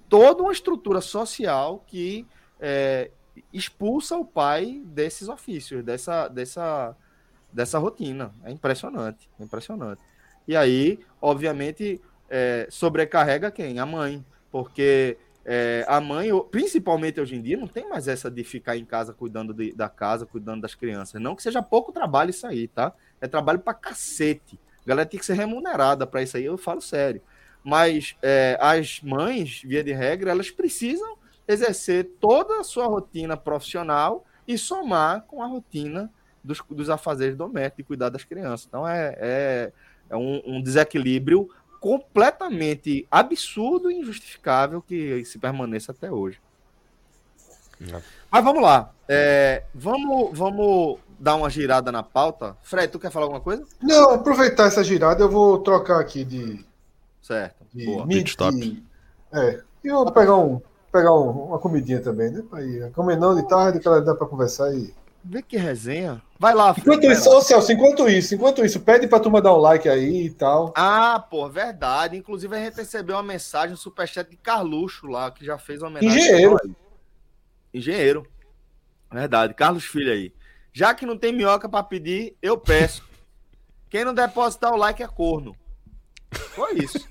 [0.09, 2.27] toda uma estrutura social que
[2.59, 3.11] é,
[3.53, 6.97] expulsa o pai desses ofícios, dessa, dessa,
[7.53, 8.35] dessa rotina.
[8.43, 10.03] É impressionante, é impressionante.
[10.49, 13.79] E aí, obviamente, é, sobrecarrega quem?
[13.79, 14.25] A mãe.
[14.51, 18.85] Porque é, a mãe, principalmente hoje em dia, não tem mais essa de ficar em
[18.85, 21.21] casa cuidando de, da casa, cuidando das crianças.
[21.21, 22.95] Não que seja pouco trabalho isso aí, tá?
[23.21, 24.59] É trabalho pra cacete.
[24.85, 27.21] A galera tem que ser remunerada para isso aí, eu falo sério.
[27.63, 34.25] Mas é, as mães, via de regra, elas precisam exercer toda a sua rotina profissional
[34.47, 36.11] e somar com a rotina
[36.43, 38.67] dos, dos afazeres domésticos e cuidar das crianças.
[38.67, 39.73] Então é, é,
[40.11, 41.49] é um, um desequilíbrio
[41.81, 46.41] completamente absurdo e injustificável que se permaneça até hoje.
[47.81, 48.03] Não.
[48.31, 48.91] Mas vamos lá.
[49.09, 52.57] É, vamos, vamos dar uma girada na pauta.
[52.63, 53.65] Fred, tu quer falar alguma coisa?
[53.81, 56.65] Não, aproveitar essa girada, eu vou trocar aqui de.
[57.23, 57.65] Certo.
[57.73, 58.07] De, Boa.
[58.07, 58.83] Mid, de,
[59.33, 59.61] é.
[59.85, 62.43] E eu vou pegar, um, pegar um, uma comidinha também, né?
[62.49, 64.93] Pra ir comendo de tarde, que dá pra conversar e.
[65.31, 66.23] Vê que resenha.
[66.39, 69.59] Vai lá, Enquanto isso, ô Celso, enquanto isso, enquanto isso, pede pra turma dar um
[69.59, 70.73] like aí e tal.
[70.75, 72.17] Ah, pô, verdade.
[72.17, 75.89] Inclusive, a gente recebeu uma mensagem, um superchat de Carluxo lá, que já fez uma
[75.89, 76.19] homenagem.
[76.19, 76.77] Engenheiro.
[77.75, 78.27] Engenheiro.
[79.13, 79.53] Verdade.
[79.53, 80.33] Carlos Filho aí.
[80.73, 83.07] Já que não tem minhoca para pedir, eu peço.
[83.91, 85.55] Quem não depositar o like é corno.
[86.31, 87.07] Foi isso.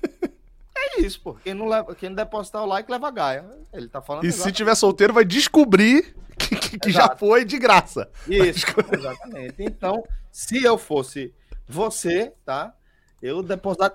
[0.76, 1.34] É isso, pô.
[1.34, 3.44] Quem não, leva, quem não depositar o like leva gaia.
[3.72, 4.24] Ele tá falando.
[4.24, 6.16] E se tiver solteiro, vai descobrir
[6.58, 8.10] que, já foi de graça.
[8.26, 9.62] Isso, exatamente.
[9.62, 11.34] Então, se eu fosse
[11.66, 12.74] você, tá?
[13.20, 13.42] Eu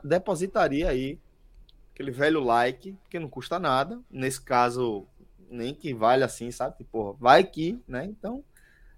[0.03, 1.19] depositaria aí
[1.93, 3.99] aquele velho like, que não custa nada.
[4.09, 5.07] Nesse caso,
[5.49, 6.77] nem que vale assim, sabe?
[6.77, 8.05] Tipo, vai que, né?
[8.05, 8.43] Então,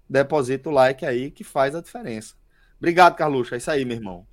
[0.08, 2.34] deposita o like aí que faz a diferença.
[2.78, 3.54] Obrigado, Carluxo.
[3.54, 4.26] É isso aí, meu irmão.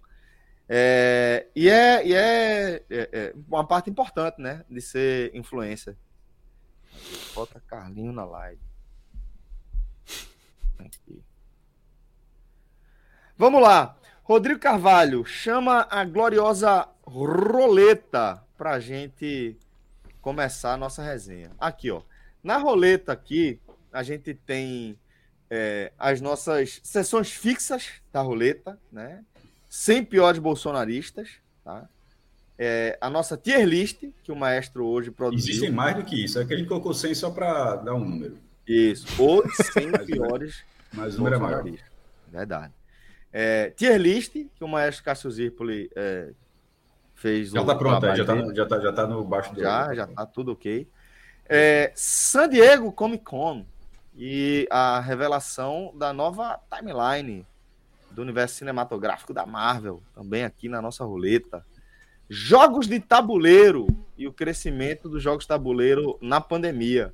[0.68, 4.64] É, e é, e é, é, é, uma parte importante, né?
[4.70, 5.96] De ser influencer.
[7.36, 8.62] Bota Carlinho na live.
[10.86, 11.22] Aqui.
[13.38, 13.98] Vamos lá.
[14.24, 19.58] Rodrigo Carvalho, chama a gloriosa roleta pra gente
[20.22, 21.52] começar a nossa resenha.
[21.60, 22.02] Aqui, ó.
[22.42, 23.60] Na roleta aqui,
[23.92, 24.98] a gente tem
[25.50, 29.24] é, as nossas sessões fixas da roleta, né?
[29.70, 31.30] Sem piores bolsonaristas,
[31.64, 31.88] tá?
[32.58, 35.50] É, a nossa tier list, que o maestro hoje produziu.
[35.50, 38.38] Existem mais do que isso, é que ele colocou 100 só para dar um número.
[38.66, 40.64] Isso, os 100 piores
[40.94, 41.64] mas o número é maior.
[42.28, 42.74] Verdade.
[43.32, 46.32] É, tier list, que o maestro Cássio Zirpoli é,
[47.16, 47.50] fez.
[47.50, 49.62] Já está pronto, já está já tá, já tá no baixo do.
[49.62, 50.88] Já, já está tudo ok.
[51.46, 53.66] É, San Diego Comic Con
[54.16, 57.46] e a revelação da nova timeline
[58.12, 61.66] do universo cinematográfico da Marvel, também aqui na nossa roleta.
[62.30, 63.88] Jogos de tabuleiro
[64.18, 67.14] e o crescimento dos jogos de tabuleiro na pandemia.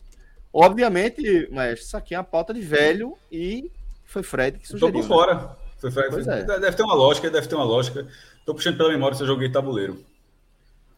[0.52, 3.72] Obviamente, mas isso aqui é uma pauta de velho e
[4.06, 5.00] foi Fred que sugeriu.
[5.00, 5.36] Estou por fora.
[5.36, 5.56] Né?
[5.78, 6.12] Foi Fred.
[6.12, 6.44] Foi, é.
[6.44, 8.08] Deve ter uma lógica, deve ter uma lógica.
[8.40, 10.04] Estou puxando pela memória se eu joguei tabuleiro.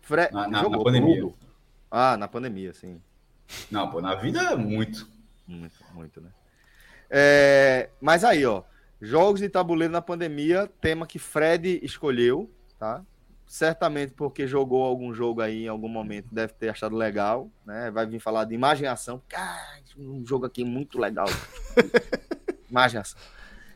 [0.01, 1.21] Fred, na, na, na pandemia.
[1.21, 1.35] Tudo.
[1.89, 3.01] Ah, na pandemia, sim.
[3.69, 5.07] Não, pô, na vida é muito.
[5.45, 6.29] Muito, muito, né?
[7.09, 8.63] É, mas aí, ó.
[9.01, 12.49] Jogos de tabuleiro na pandemia, tema que Fred escolheu,
[12.79, 13.03] tá?
[13.51, 17.91] Certamente porque jogou algum jogo aí em algum momento, deve ter achado legal, né?
[17.91, 19.21] Vai vir falar de imagem e ação.
[19.27, 21.25] Cara, um jogo aqui muito legal.
[22.71, 23.19] imagem e ação.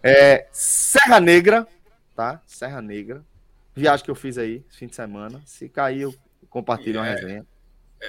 [0.02, 1.68] É, Serra Negra,
[2.16, 2.42] tá?
[2.46, 3.22] Serra Negra.
[3.76, 5.42] Viagem que eu fiz aí, fim de semana.
[5.46, 6.16] Se cair, eu
[6.50, 7.14] compartilho uma É.
[7.16, 7.46] resenha.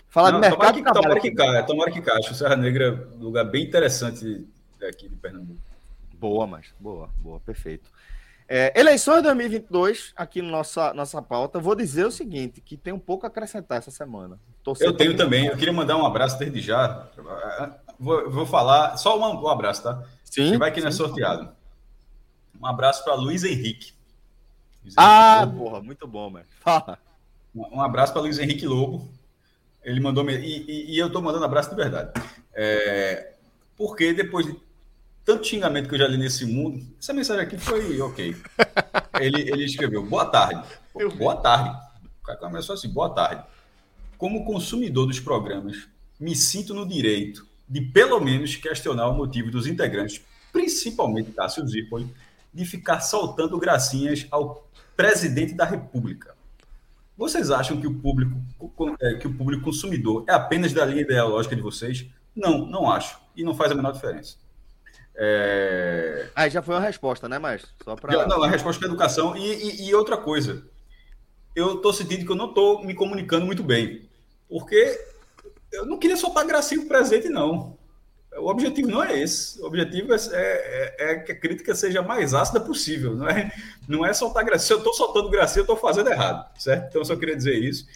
[0.09, 2.19] Falar Não, de mercado tomara que, de trabalho tomara que caia, tomara que caia.
[2.21, 4.47] Acho Serra Negra é um lugar bem interessante
[4.89, 5.61] aqui de Pernambuco.
[6.15, 7.91] Boa, mas boa, boa, perfeito.
[8.49, 11.59] É, eleições 2022, aqui na nossa, nossa pauta.
[11.59, 14.39] Vou dizer o seguinte: que tem um pouco a acrescentar essa semana.
[14.63, 15.47] Torcer Eu tenho também.
[15.47, 17.09] Eu queria mandar um abraço desde já.
[17.99, 20.03] Vou, vou falar, só um, um abraço, tá?
[20.25, 20.53] Sim.
[20.53, 21.51] Que vai que não é sorteado.
[22.61, 23.93] Um abraço para Luiz Henrique.
[24.83, 25.59] Luiz Ah, Lobo.
[25.65, 26.47] porra, muito bom, mano.
[26.61, 26.99] Fala.
[27.55, 29.09] Um abraço para Luiz Henrique Lobo.
[29.83, 30.29] Ele mandou.
[30.31, 32.13] E, e- e eu tô mandando abraço de verdade.
[32.55, 33.35] É,
[33.77, 34.61] porque depois de
[35.27, 38.37] tanto xingamento que eu já li nesse mundo, essa mensagem aqui foi ok.
[39.19, 40.63] Ele, ele escreveu: Boa tarde.
[41.17, 41.75] Boa tarde.
[42.23, 43.43] O cara começou assim: Boa tarde.
[44.19, 45.89] Como consumidor dos programas,
[46.21, 50.21] me sinto no direito de, pelo menos, questionar o motivo dos integrantes,
[50.53, 52.07] principalmente Cássio Zirpoli,
[52.53, 56.37] de ficar soltando gracinhas ao presidente da República.
[57.17, 58.37] Vocês acham que o público,
[59.01, 62.07] é, que o público consumidor é apenas da linha ideológica de vocês?
[62.35, 63.19] Não, não acho.
[63.35, 64.37] E não faz a menor diferença.
[65.19, 69.37] É, Aí já foi uma resposta, né, mas Só já- Não, a resposta é educação.
[69.37, 69.41] E,
[69.85, 70.63] e- e outra coisa,
[71.55, 74.09] eu tô sentindo que eu não tô me comunicando muito bem.
[74.49, 74.99] Porque
[75.73, 77.77] eu não queria soltar gracinha presente, não.
[78.37, 79.61] O objetivo não é esse.
[79.63, 83.15] O objetivo é, é- é que a crítica seja mais ácida possível.
[83.17, 83.51] Não é,
[83.89, 84.67] não é soltar gracinha.
[84.67, 86.89] Se eu tô soltando gracinha, eu tô fazendo errado, certo?
[86.89, 87.87] Então eu só queria dizer isso.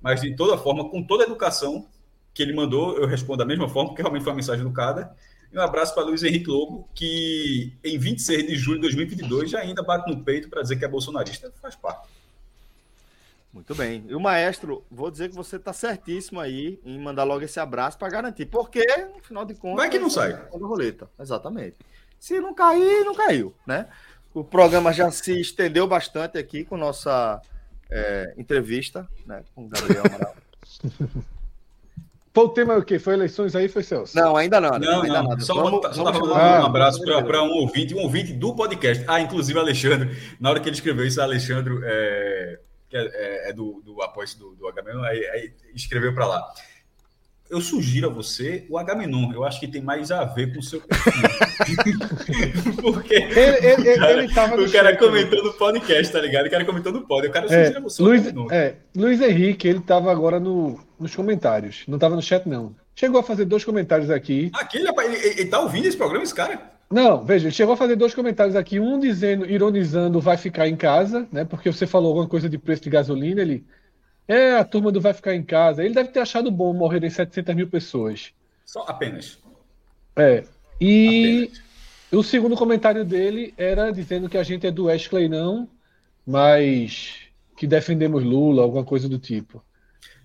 [0.00, 1.86] Mas de toda forma, com toda a educação
[2.32, 5.12] que ele mandou, eu respondo da mesma forma, porque realmente foi uma mensagem educada.
[5.52, 9.60] E um abraço para Luiz Henrique Lobo, que em 26 de julho de 2022 já
[9.60, 11.52] ainda bate no peito para dizer que é bolsonarista.
[11.60, 12.08] Faz parte.
[13.52, 14.04] Muito bem.
[14.06, 17.96] E o maestro, vou dizer que você tá certíssimo aí em mandar logo esse abraço
[17.98, 18.46] pra garantir.
[18.46, 18.84] Porque,
[19.14, 19.78] no final de contas.
[19.78, 20.32] Vai que não sai.
[20.32, 21.08] é roleta.
[21.18, 21.76] Exatamente.
[22.20, 23.88] Se não cair, não caiu, né?
[24.34, 27.40] O programa já se estendeu bastante aqui com nossa
[27.90, 29.42] é, entrevista, né?
[29.54, 30.36] Com o Gabriel Amaral.
[32.38, 32.98] Foi o tema o quê?
[33.00, 34.16] Foi eleições aí, foi Celso?
[34.16, 34.78] Não, ainda não.
[34.78, 35.28] Não, ainda não.
[35.30, 35.40] nada.
[35.40, 39.04] Só, Vamos- tá- só vamos mandando um abraço para um ouvinte, um ouvinte do podcast.
[39.08, 40.16] Ah, inclusive Alexandre.
[40.38, 42.58] Na hora que ele escreveu isso, Alexandre, é,
[42.88, 46.46] que é, é- é do, do apoio do, do Agamenon, aí, aí escreveu para lá.
[47.50, 49.32] Eu sugiro a você o Agamenon.
[49.32, 50.80] Eu acho que tem mais a ver com o seu.
[52.82, 56.46] Porque Ele, ele, ele, ele tava o cara chat, comentou no podcast, tá ligado?
[56.46, 57.26] O cara comentou no pod.
[57.26, 58.46] O cara É, sugiro a você o Agamenon.
[58.50, 61.84] é, Luiz Henrique, ele tava agora no, nos comentários.
[61.86, 62.74] Não tava no chat, não.
[62.94, 64.50] Chegou a fazer dois comentários aqui.
[64.54, 66.72] Aqui, ele, ele, ele tá ouvindo esse programa, esse cara?
[66.90, 68.80] Não, veja, ele chegou a fazer dois comentários aqui.
[68.80, 71.44] Um dizendo, ironizando, vai ficar em casa, né?
[71.44, 73.42] Porque você falou alguma coisa de preço de gasolina.
[73.42, 73.64] Ele,
[74.26, 75.84] é, a turma do vai ficar em casa.
[75.84, 78.32] Ele deve ter achado bom morrerem 700 mil pessoas.
[78.64, 79.38] Só apenas.
[80.16, 80.44] É.
[80.80, 81.62] E Apenas.
[82.12, 85.68] o segundo comentário dele era dizendo que a gente é do Wesley, não,
[86.26, 89.62] mas que defendemos Lula, alguma coisa do tipo.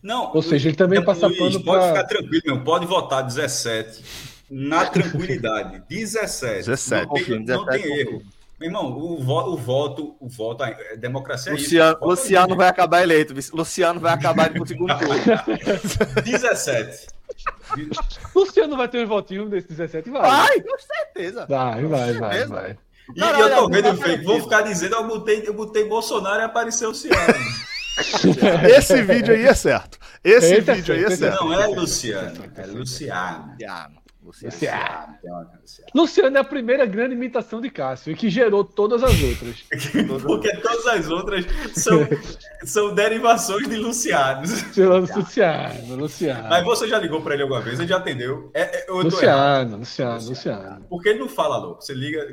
[0.03, 2.61] Não, Ou seja, ele também passa Luiz, pano Pode pra- ficar tranquilo, meu.
[2.63, 4.03] Pode votar 17
[4.49, 5.81] na tranquilidade.
[5.89, 6.57] 17.
[6.65, 7.07] 17.
[7.07, 8.21] Não tem, não tem 17, erro.
[8.59, 12.05] Meu irmão, o, vo- o voto, o voto, a democracia é Luciano, isso.
[12.05, 13.33] Luciano vai acabar eleito.
[13.53, 16.21] Luciano vai acabar pro segundo turno.
[16.23, 17.07] 17.
[18.35, 20.21] Luciano vai ter uns votinhos desses 17, vai.
[20.21, 21.45] Vai, com certeza.
[21.47, 22.77] Vai, vai, vai, vai.
[23.15, 24.23] E Caralho, eu tô vendo o fake.
[24.23, 27.15] Vou ficar dizendo, eu botei, eu botei Bolsonaro e apareceu o Luciano.
[28.77, 29.99] Esse vídeo aí é certo.
[30.23, 31.43] Esse é vídeo aí é certo.
[31.43, 33.55] Não é Luciano, é Luciano.
[33.59, 34.03] Luciano.
[34.23, 34.43] Luciano.
[34.45, 35.17] Luciano.
[35.61, 35.89] Luciano.
[35.93, 39.65] Luciano é a primeira grande imitação de Cássio e que gerou todas as outras.
[40.25, 42.07] Porque todas as outras são,
[42.63, 43.75] são derivações de.
[43.75, 46.49] Luciano, Luciano, Luciano.
[46.49, 47.79] Mas você já ligou para ele alguma vez?
[47.79, 48.49] Ele já atendeu?
[48.53, 49.75] É, é, eu errado.
[49.75, 50.85] Luciano, Luciano, Luciano.
[50.89, 51.81] Porque ele não fala louco.
[51.81, 52.25] Você liga.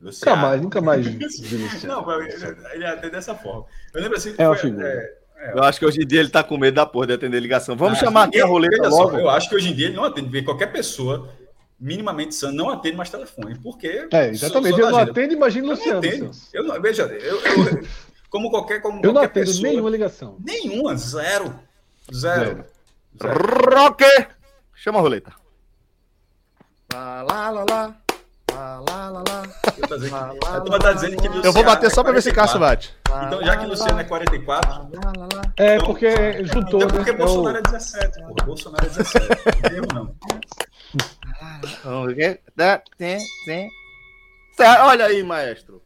[0.00, 0.36] Luciano.
[0.36, 1.06] Nunca mais, nunca mais
[1.40, 2.02] vi Luciano.
[2.06, 2.22] Não,
[2.72, 3.66] ele, atende dessa forma.
[3.94, 4.34] Eu lembro assim.
[4.38, 4.88] É foi- figura.
[5.36, 7.40] é, Eu acho que hoje em dia ele tá com medo da porra de atender
[7.40, 7.76] ligação.
[7.76, 9.18] Vamos ah, chamar aqui a roleta veja só, logo.
[9.18, 10.28] eu acho que hoje em dia ele não atende.
[10.28, 11.28] Porque qualquer pessoa
[11.78, 13.58] minimamente sã não atende mais telefone.
[13.62, 14.06] Porque.
[14.12, 14.74] É, exatamente.
[14.76, 15.98] sou- Eu não atendo, imagina Eu não Luciano.
[15.98, 16.30] atendo.
[16.52, 17.86] Eu não, veja, eu, eu-
[18.30, 18.80] como qualquer.
[18.80, 20.36] Como Eu não qualquer atendo pessoa, nenhuma ligação.
[20.44, 21.58] Nenhuma, zero.
[22.14, 22.64] Zero.
[23.22, 23.74] Zero.
[23.74, 24.04] Rock!
[24.74, 25.32] Chama a roleta.
[26.92, 27.99] Lá, lá, lá, lá.
[28.60, 29.42] Lá, lá, lá, lá.
[29.78, 30.92] Eu tá
[31.44, 32.60] Eu vou bater só pra ver se Cássio 44.
[32.60, 32.94] bate.
[33.26, 35.42] Então, já que Luciano é 44, Lá, lá, lá.
[35.56, 36.94] É, Então- porque juntou, então né?
[36.96, 38.46] porque É o- Bolsonaro é 17, porra.
[38.46, 39.28] Bolsonaro é 17.
[39.28, 40.14] Não tem erro, não.
[41.84, 42.42] Vamos ver.
[42.98, 43.18] Tem.
[44.56, 45.82] Serra- Olha aí, maestro.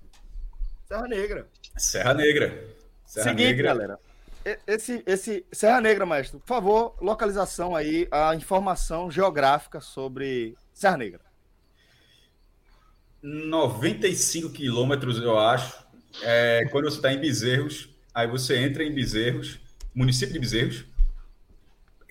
[0.89, 1.47] Serra Negra.
[1.77, 2.65] Serra Negra.
[3.07, 3.69] Serra Seguinte, Negra.
[3.69, 3.99] galera.
[4.67, 11.21] Esse, esse Serra Negra, maestro, por favor, localização aí, a informação geográfica sobre Serra Negra.
[13.25, 15.83] 95 quilômetros, eu acho.
[16.23, 19.59] É, quando você está em Bezerros, aí você entra em Bezerros,
[19.95, 20.85] município de Bezerros,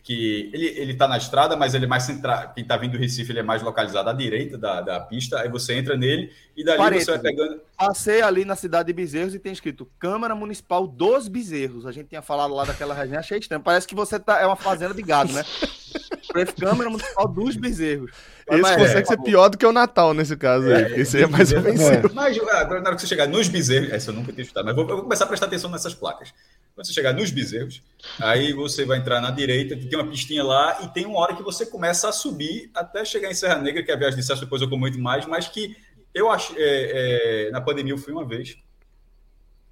[0.02, 2.52] que ele, ele tá na estrada, mas ele é mais central.
[2.54, 5.40] Quem está vindo do Recife, ele é mais localizado à direita da, da pista.
[5.40, 7.62] Aí você entra nele e dali você vai pegando.
[7.78, 11.86] Passei ali na cidade de Bezerros e tem escrito Câmara Municipal dos Bezerros.
[11.86, 13.62] A gente tinha falado lá daquela região, achei estranho.
[13.62, 15.46] Parece que você tá, é uma fazenda de gado, né?
[16.34, 18.12] Parece Câmara Municipal dos Bezerros.
[18.50, 19.24] Esse Mas, consegue por ser favor.
[19.26, 21.60] pior do que o Natal nesse caso aí, porque seria mais É.
[21.60, 22.14] ofensivo.
[22.14, 24.66] Mas ah, agora, na hora que você chegar nos bezerros, essa eu nunca tinha escutado,
[24.66, 26.34] mas vou, eu vou começar a prestar atenção nessas placas.
[26.76, 27.82] Quando você chegar nos bezerros,
[28.20, 31.44] aí você vai entrar na direita, tem uma pistinha lá, e tem uma hora que
[31.44, 34.42] você começa a subir até chegar em Serra Negra, que é a viagem de Celso,
[34.44, 35.76] depois eu comento mais, mas que
[36.14, 36.54] eu acho.
[36.58, 38.58] é, é, na pandemia eu fui uma vez.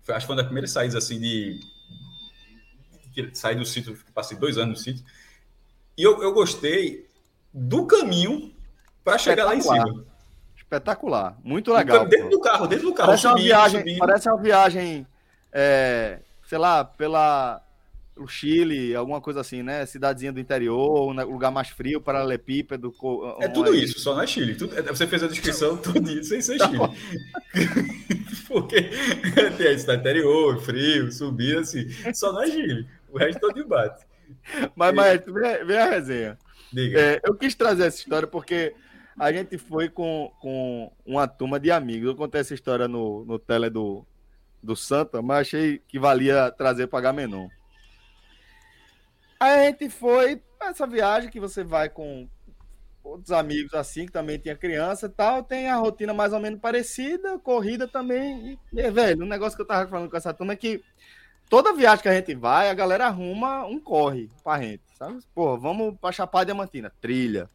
[0.03, 1.59] Foi, acho que foi uma das primeiras saídas assim de.
[3.33, 5.03] sair do sítio, passei dois anos no sítio.
[5.97, 7.05] E eu, eu gostei
[7.53, 8.53] do caminho
[9.03, 10.05] para chegar lá em cima.
[10.57, 11.37] Espetacular.
[11.43, 12.05] Muito legal.
[12.07, 12.35] Dentro pô.
[12.37, 13.07] do carro, dentro do carro.
[13.07, 13.99] Parece uma subindo, viagem, subindo.
[13.99, 15.07] parece uma viagem,
[15.51, 17.61] é, sei lá, pela
[18.13, 19.85] pelo Chile, alguma coisa assim, né?
[19.85, 22.91] Cidadezinha do interior, um lugar mais frio, paralelepípedo.
[22.91, 24.53] co- É tudo isso, só não é Chile.
[24.55, 26.79] Tudo- é- você fez a descrição tudo isso sem ser Tá Chile.
[28.47, 28.81] Porque
[29.57, 31.87] tem a cidade interior, frio, subir, assim.
[32.13, 32.87] Só não é Chile.
[33.09, 34.05] O resto todo bate.
[34.75, 35.21] Mas, mas
[35.65, 36.37] vem, a resenha.
[36.71, 36.99] Diga.
[36.99, 38.73] É, eu quis trazer essa história porque
[39.21, 42.07] a gente foi com, com uma turma de amigos.
[42.09, 44.03] Eu contei essa história no, no tele do,
[44.63, 47.47] do Santa, mas achei que valia trazer para Gamenon.
[49.39, 52.27] Aí a gente foi essa viagem que você vai com
[53.03, 56.59] outros amigos assim, que também tinha criança e tal, tem a rotina mais ou menos
[56.59, 58.57] parecida, corrida também.
[58.73, 60.83] E, velho, um negócio que eu tava falando com essa turma é que
[61.47, 65.19] toda viagem que a gente vai, a galera arruma um corre pra gente, sabe?
[65.35, 67.47] Pô, vamos pra Chapada Diamantina, trilha.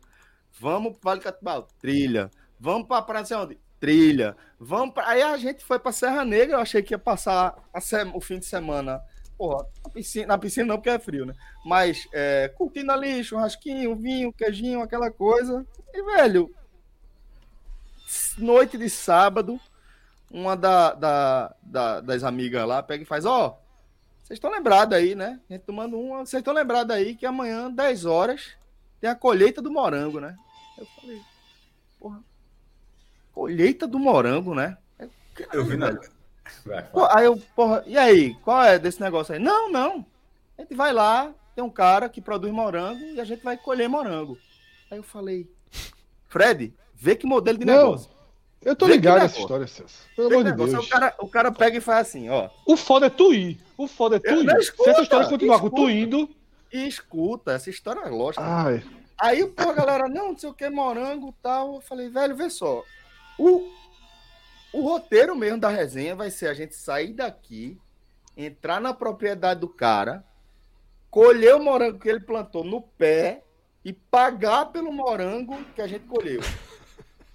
[0.59, 2.31] Vamos pro Vale Catibal, trilha.
[2.59, 3.59] Vamos pra Praia de onde?
[3.79, 4.37] Trilha.
[4.59, 5.09] Vamos pra...
[5.09, 7.55] Aí a gente foi pra Serra Negra, eu achei que ia passar
[8.15, 9.03] o fim de semana,
[9.37, 11.35] porra, na piscina, na piscina não, porque é frio, né?
[11.65, 15.67] Mas é, curtindo ali, churrasquinho, vinho, queijinho, aquela coisa.
[15.93, 16.51] E, velho,
[18.39, 19.61] noite de sábado,
[20.31, 23.59] uma da, da- da- das amigas lá pega e faz, ó,
[24.23, 25.39] vocês estão lembrados aí, né?
[25.49, 28.57] A gente tomando uma, vocês estão lembrados aí que amanhã, 10 horas,
[29.01, 30.37] tem a colheita do morango, né?
[30.79, 31.21] Eu falei,
[31.99, 32.21] porra,
[33.33, 34.77] colheita do morango, né?
[35.53, 35.93] Eu vi na.
[36.93, 39.41] Pô, aí eu, porra, e aí, qual é desse negócio aí?
[39.41, 40.07] Não, não.
[40.57, 43.89] A gente vai lá, tem um cara que produz morango e a gente vai colher
[43.89, 44.39] morango.
[44.91, 45.51] Aí eu falei,
[46.29, 48.11] Fred, vê que modelo de Não, negócio.
[48.63, 50.03] Eu tô Vê ligado nessa história, Celso.
[50.17, 50.73] Pelo amor de negócio.
[50.73, 50.87] Deus.
[50.87, 52.49] O, cara, o cara pega e faz assim, ó.
[52.67, 53.61] O foda é tu ir.
[53.77, 54.63] O foda é tu Eu- ir.
[54.65, 56.29] Se essa história continuar com tu indo.
[56.73, 58.43] E escuta, essa história é lógica.
[58.45, 58.83] Ai.
[59.19, 61.77] Aí, pô, a galera, não, não sei o que, morango tal.
[61.77, 62.85] Eu falei, velho, vê só.
[63.39, 63.71] O,
[64.73, 67.79] o roteiro mesmo da resenha vai ser a gente sair daqui,
[68.37, 70.25] entrar na propriedade do cara,
[71.11, 73.43] colher o morango que ele plantou no pé
[73.85, 76.41] e pagar pelo morango que a gente colheu.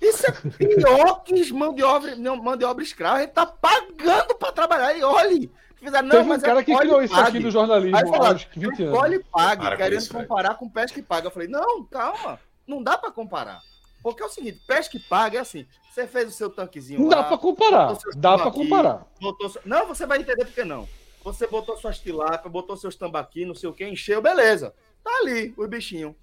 [0.01, 3.17] Isso é pior que mão de obra, mão de obra escrava.
[3.17, 4.97] A gente tá pagando pra trabalhar.
[4.97, 5.51] E olhe.
[5.81, 8.07] Fizeram, não, Teve um mas é cara que criou isso aqui do Aí jornalismo há
[8.07, 9.15] falaram, uns 20 Colhe anos.
[9.15, 10.27] e pague, Para com querendo isso, velho.
[10.27, 11.27] comparar com pesca e paga.
[11.27, 13.61] Eu falei, não, calma, não dá pra comparar.
[14.03, 17.09] Porque é o seguinte, pesca e paga é assim, você fez o seu tanquezinho Não
[17.09, 17.93] lá, dá pra comparar.
[18.15, 19.07] Dá pra tambaqui, comparar.
[19.19, 20.87] botou Não, você vai entender por que não.
[21.23, 24.73] Você botou suas tilápias, botou seus tambaqui, não sei o que, encheu, beleza.
[25.03, 26.15] Tá ali, o bichinho.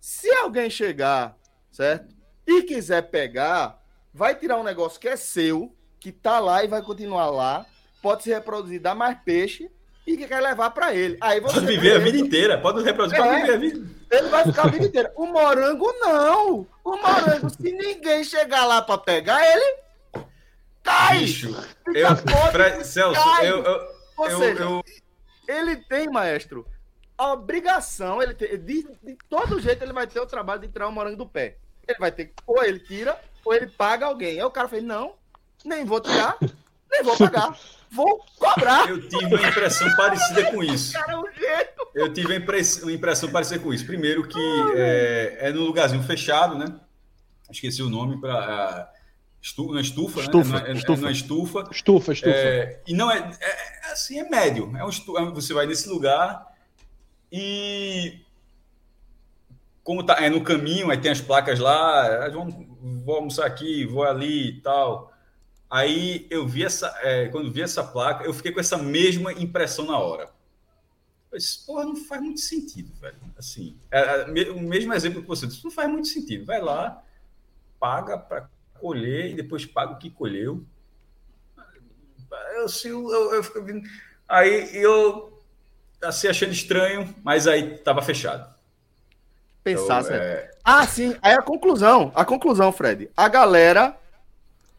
[0.00, 1.36] Se alguém chegar,
[1.70, 2.14] certo?
[2.46, 3.80] E quiser pegar,
[4.14, 7.64] vai tirar um negócio que é seu, que tá lá e vai continuar lá,
[8.02, 9.70] pode se reproduzir, dar mais peixe
[10.06, 11.16] e que quer levar pra ele.
[11.20, 12.58] Aí você Pode viver a vida inteira.
[12.58, 13.40] Pode reproduzir, pode É.
[13.40, 13.88] viver a vida.
[14.10, 15.12] Ele vai ficar a vida inteira.
[15.16, 16.66] O morango não.
[16.84, 19.76] O morango, se ninguém chegar lá pra pegar ele,
[20.82, 21.18] cai.
[21.20, 21.48] Bicho,
[21.94, 22.16] eu,
[22.50, 23.48] Fred- Celso, cai.
[23.50, 24.84] eu, eu, Ou eu, seja, eu-
[25.46, 26.66] ele tem, maestro,
[27.16, 30.88] a obrigação, ele tem, de, de todo jeito ele vai ter o trabalho de tirar
[30.88, 31.56] o morango do pé.
[31.86, 34.38] Ele vai ter que, ou ele tira, ou ele paga alguém.
[34.38, 35.14] Aí o cara fez, não,
[35.64, 36.36] nem vou tirar,
[36.90, 37.56] nem vou pagar.
[37.90, 38.88] Vou cobrar.
[38.88, 40.96] eu tive uma impressão parecida com isso.
[40.96, 41.70] É.
[41.94, 43.84] Eu tive uma impress- uma impressão parecida com isso.
[43.84, 44.38] Primeiro que
[44.76, 46.66] é, é num lugarzinho fechado, né?
[47.50, 48.88] Esqueci o nome para
[49.42, 50.68] Estu, na estufa, Estufa, né?
[50.68, 51.00] É, é- estufa.
[51.00, 51.68] é na estufa.
[51.72, 52.30] Estufa, estufa.
[52.36, 54.72] É, e não é, é- é assim, é médio.
[54.76, 56.46] É um estu- é- você vai nesse lugar
[57.32, 58.20] e
[59.82, 62.54] como tá, é no caminho, aí tem as placas lá, vamos,
[63.04, 65.09] vou almoçar aqui, vou ali e tal.
[65.70, 69.86] Aí eu vi essa, é, quando vi essa placa, eu fiquei com essa mesma impressão
[69.86, 70.30] na hora.
[71.32, 73.16] Eu disse, porra, não faz muito sentido, velho.
[73.38, 76.44] Assim, é, é, o mesmo exemplo que você disse, não faz muito sentido.
[76.44, 77.02] Vai lá,
[77.80, 78.48] paga para
[78.80, 80.64] colher e depois paga o que colheu.
[82.54, 83.88] Eu, assim, eu, eu, eu fico vendo-
[84.28, 85.32] Aí eu
[86.02, 88.52] assim, achando estranho, mas aí tava fechado.
[89.62, 90.24] Pensar, Então, certo?
[90.24, 91.16] é, Ah, sim.
[91.22, 93.10] Aí a conclusão, a conclusão, Fred.
[93.16, 93.96] A galera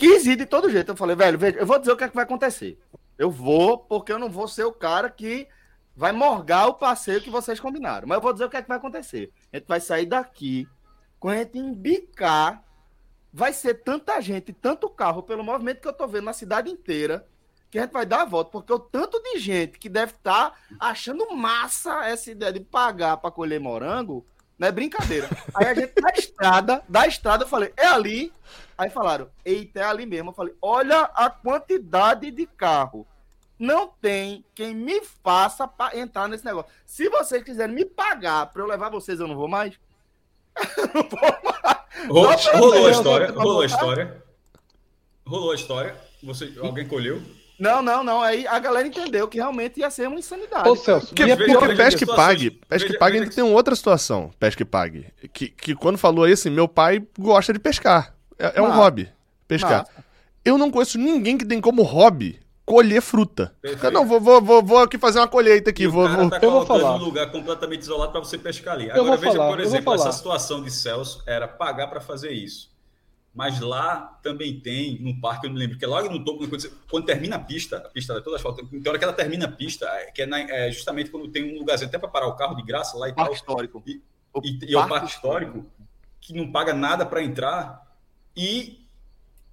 [0.01, 0.91] quis ir de todo jeito.
[0.91, 2.79] Eu falei, velho, veja, eu vou dizer o que é que vai acontecer.
[3.19, 5.47] Eu vou, porque eu não vou ser o cara que
[5.95, 8.07] vai morgar o passeio que vocês combinaram.
[8.07, 9.31] Mas eu vou dizer o que é que vai acontecer.
[9.53, 10.67] A gente vai sair daqui,
[11.19, 12.63] quando a gente embicar,
[13.31, 17.27] vai ser tanta gente, tanto carro, pelo movimento que eu tô vendo na cidade inteira,
[17.69, 18.49] que a gente vai dar a volta.
[18.49, 23.29] Porque o tanto de gente que deve estar achando massa essa ideia de pagar para
[23.29, 24.25] colher morango,
[24.57, 25.29] não é brincadeira.
[25.53, 28.33] Aí a gente da estrada, da estrada, eu falei, é ali.
[28.81, 30.31] Aí falaram, eita, é ali mesmo.
[30.31, 33.05] Eu falei, olha a quantidade de carro.
[33.59, 36.71] Não tem quem me faça para entrar nesse negócio.
[36.83, 39.75] Se vocês quiserem me pagar para eu levar vocês, eu não vou mais.
[40.79, 42.07] Eu não vou mais.
[42.07, 44.23] Rolou, rolou a história, rolou a história.
[45.27, 45.95] Rolou a história.
[46.23, 47.21] Você, alguém colheu?
[47.59, 48.19] Não, não, não.
[48.19, 50.67] Aí a galera entendeu que realmente ia ser uma insanidade.
[50.67, 52.49] Ô, Celso, Porque, e é veja- porque veja pesca e pague.
[52.49, 54.31] Pesca veja- e pague veja ainda tem outra situação.
[54.39, 55.05] Pesca e pague.
[55.31, 58.15] Que, que quando falou assim, meu pai gosta de pescar.
[58.41, 58.77] É, é um Massa.
[58.77, 59.09] hobby.
[59.47, 59.85] Pescar.
[60.43, 63.53] Eu não conheço ninguém que tem como hobby colher fruta.
[63.61, 63.85] Perfeito.
[63.85, 65.83] Eu não, vou, vou, vou, vou aqui fazer uma colheita aqui.
[65.83, 66.95] E Vou, vou- tá Eu vou colocando falar.
[66.95, 68.85] um lugar completamente isolado para você pescar ali.
[68.87, 72.31] Eu Agora vou veja, falar, por exemplo, essa situação de Celso era pagar para fazer
[72.31, 72.71] isso.
[73.33, 76.59] Mas lá também tem, num parque, eu não lembro, que é logo no topo, quando,
[76.61, 79.45] você- quando termina a pista, a pista é toda asfaltada, tem hora que ela termina
[79.45, 82.27] a pista, é- que é, na- é justamente quando tem um lugarzinho até para parar
[82.27, 83.25] o carro de graça lá e tal.
[83.25, 83.81] Parque histórico.
[83.85, 84.01] E,
[84.33, 85.65] O e, e é o parque histórico,
[86.19, 87.81] que não paga nada para entrar
[88.35, 88.85] e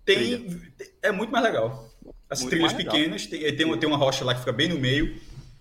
[0.04, 0.60] tem
[1.02, 1.88] é muito mais legal.
[2.30, 2.94] As Muito trilhas mais legal.
[2.94, 5.18] pequenas, tem, tem, uma, tem uma rocha lá que fica bem no meio.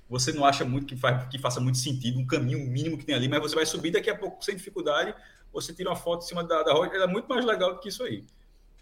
[0.09, 3.15] Você não acha muito que, faz, que faça muito sentido, um caminho mínimo que tem
[3.15, 5.13] ali, mas você vai subir daqui a pouco sem dificuldade.
[5.53, 7.89] Você tira uma foto em cima da, da rocha, é muito mais legal do que
[7.89, 8.24] isso aí.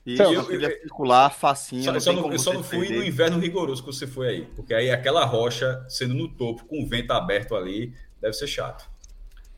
[0.06, 1.84] E Celso, eu, circular facinho.
[1.84, 4.28] Só, não só como eu só você não fui no inverno rigoroso que você foi
[4.30, 8.48] aí, porque aí aquela rocha sendo no topo, com o vento aberto ali, deve ser
[8.48, 8.88] chato.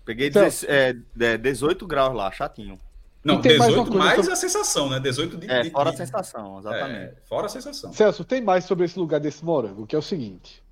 [0.05, 0.29] Peguei.
[0.29, 2.79] 16 é, é, 18 graus lá, chatinho.
[3.27, 4.99] Não, tem mais 18 uma mais, coisa a sensação, né?
[4.99, 5.49] 18 de.
[5.51, 6.95] É, de- fora a sensação, exatamente.
[6.99, 7.93] é, fora a sensação.
[7.93, 10.63] Celso, tem mais sobre esse lugar desse morango, que é o seguinte.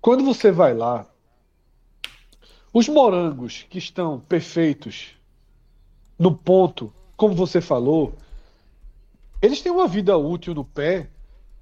[0.00, 1.06] Quando você vai lá,
[2.72, 5.16] os morangos que estão perfeitos
[6.18, 8.14] no ponto, como você falou,
[9.40, 11.08] eles têm uma vida útil no pé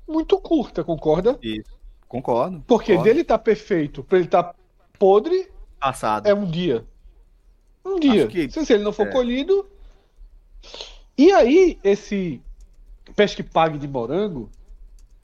[0.09, 1.39] muito curta, concorda?
[2.09, 2.63] Concordo.
[2.67, 3.09] Porque concordo.
[3.09, 4.55] dele estar perfeito para ele estar
[4.99, 5.51] podre
[5.81, 6.27] Passado.
[6.27, 6.85] é um dia.
[7.85, 8.27] Um dia.
[8.27, 9.11] Que- Se ele não for é.
[9.11, 9.67] colhido.
[11.17, 12.41] E aí, esse
[13.15, 14.51] pesque pague de morango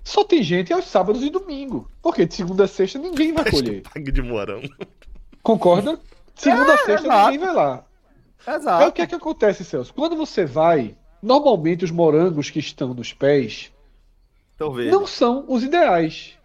[0.05, 1.91] só tem gente aos sábados e domingo.
[2.03, 3.83] Porque de segunda a sexta ninguém vai colher.
[3.83, 4.69] pague de morango.
[5.43, 6.01] Concorda?
[6.35, 7.31] Segunda a sexta exato.
[7.31, 7.85] ninguém vai lá.
[8.47, 8.83] Exato.
[8.83, 9.93] Aí o que é que acontece, Celso?
[9.93, 13.73] Quando você vai, normalmente os morangos que estão nos pés
[14.91, 16.39] não são os ideais.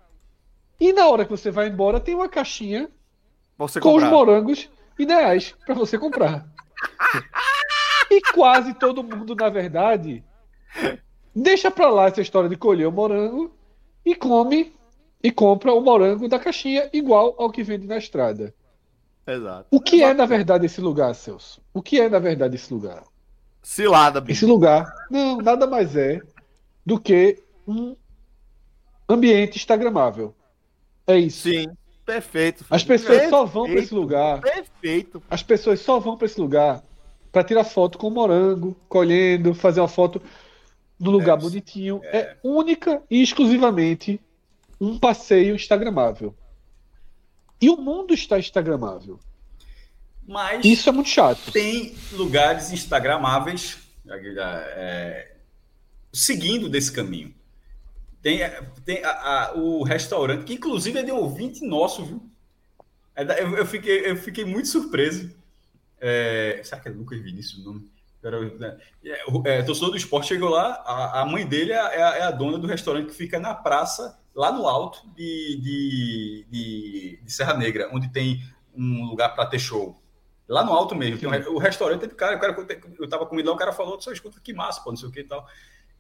[0.80, 2.90] E na hora que você vai embora, tem uma caixinha
[3.58, 4.08] Você com comprar.
[4.08, 4.70] os morangos
[5.00, 6.46] ideais para você comprar.
[8.18, 10.24] e quase todo mundo, na verdade,
[11.36, 13.52] deixa para lá essa história de colher o morango
[14.06, 14.74] e come
[15.22, 18.54] e compra o morango da caixinha igual ao que vende na estrada.
[19.26, 19.68] Exato.
[19.72, 21.62] O que é, na verdade, esse lugar, Celso?
[21.74, 23.04] O que é, na verdade, esse lugar?
[23.62, 24.40] Cilada, bicho.
[24.40, 26.22] Esse lugar, não, nada mais é
[26.86, 27.96] do que um
[29.08, 30.36] ambiente instagramável.
[31.08, 31.50] É isso.
[31.50, 31.68] Sim.
[32.06, 32.66] Perfeito.
[32.70, 35.24] As pessoas só vão para esse lugar Perfeito.
[35.30, 36.84] As pessoas só vão para esse lugar
[37.34, 40.22] para tirar foto com morango, colhendo, fazer uma foto
[41.00, 42.00] no lugar É, bonitinho.
[42.04, 42.38] É.
[42.44, 44.22] única e exclusivamente
[44.80, 46.36] um passeio instagramável.
[47.60, 49.20] E o mundo está instagramável.
[50.28, 51.52] Mas Isso é muito chato.
[51.52, 55.32] tem lugares instagramáveis é,
[56.14, 57.34] seguindo desse caminho.
[58.22, 58.40] Tem,
[58.86, 59.10] tem a-
[59.50, 62.24] a- o restaurante, que inclusive é de ouvinte nosso, viu?
[63.16, 65.30] É eu, eu fiquei, eu fiquei muito surpreso.
[66.06, 67.90] É, será que é Lucas Vinícius o nome?
[68.60, 68.78] Né?
[69.04, 72.24] É, é, torcedor do esporte chegou lá, a, a mãe dele é, a- é é
[72.24, 77.32] a dona do restaurante que fica na praça, lá no alto de, de, de- de
[77.32, 78.42] Serra Negra, onde tem
[78.76, 80.02] um lugar para ter show.
[80.48, 81.20] Lá no alto mesmo.
[81.30, 82.56] Um o restaurante, cara, o cara,
[83.00, 85.12] eu tava comendo lá, o cara falou, só escuta que massa, pô, não sei o
[85.12, 85.46] que e tal.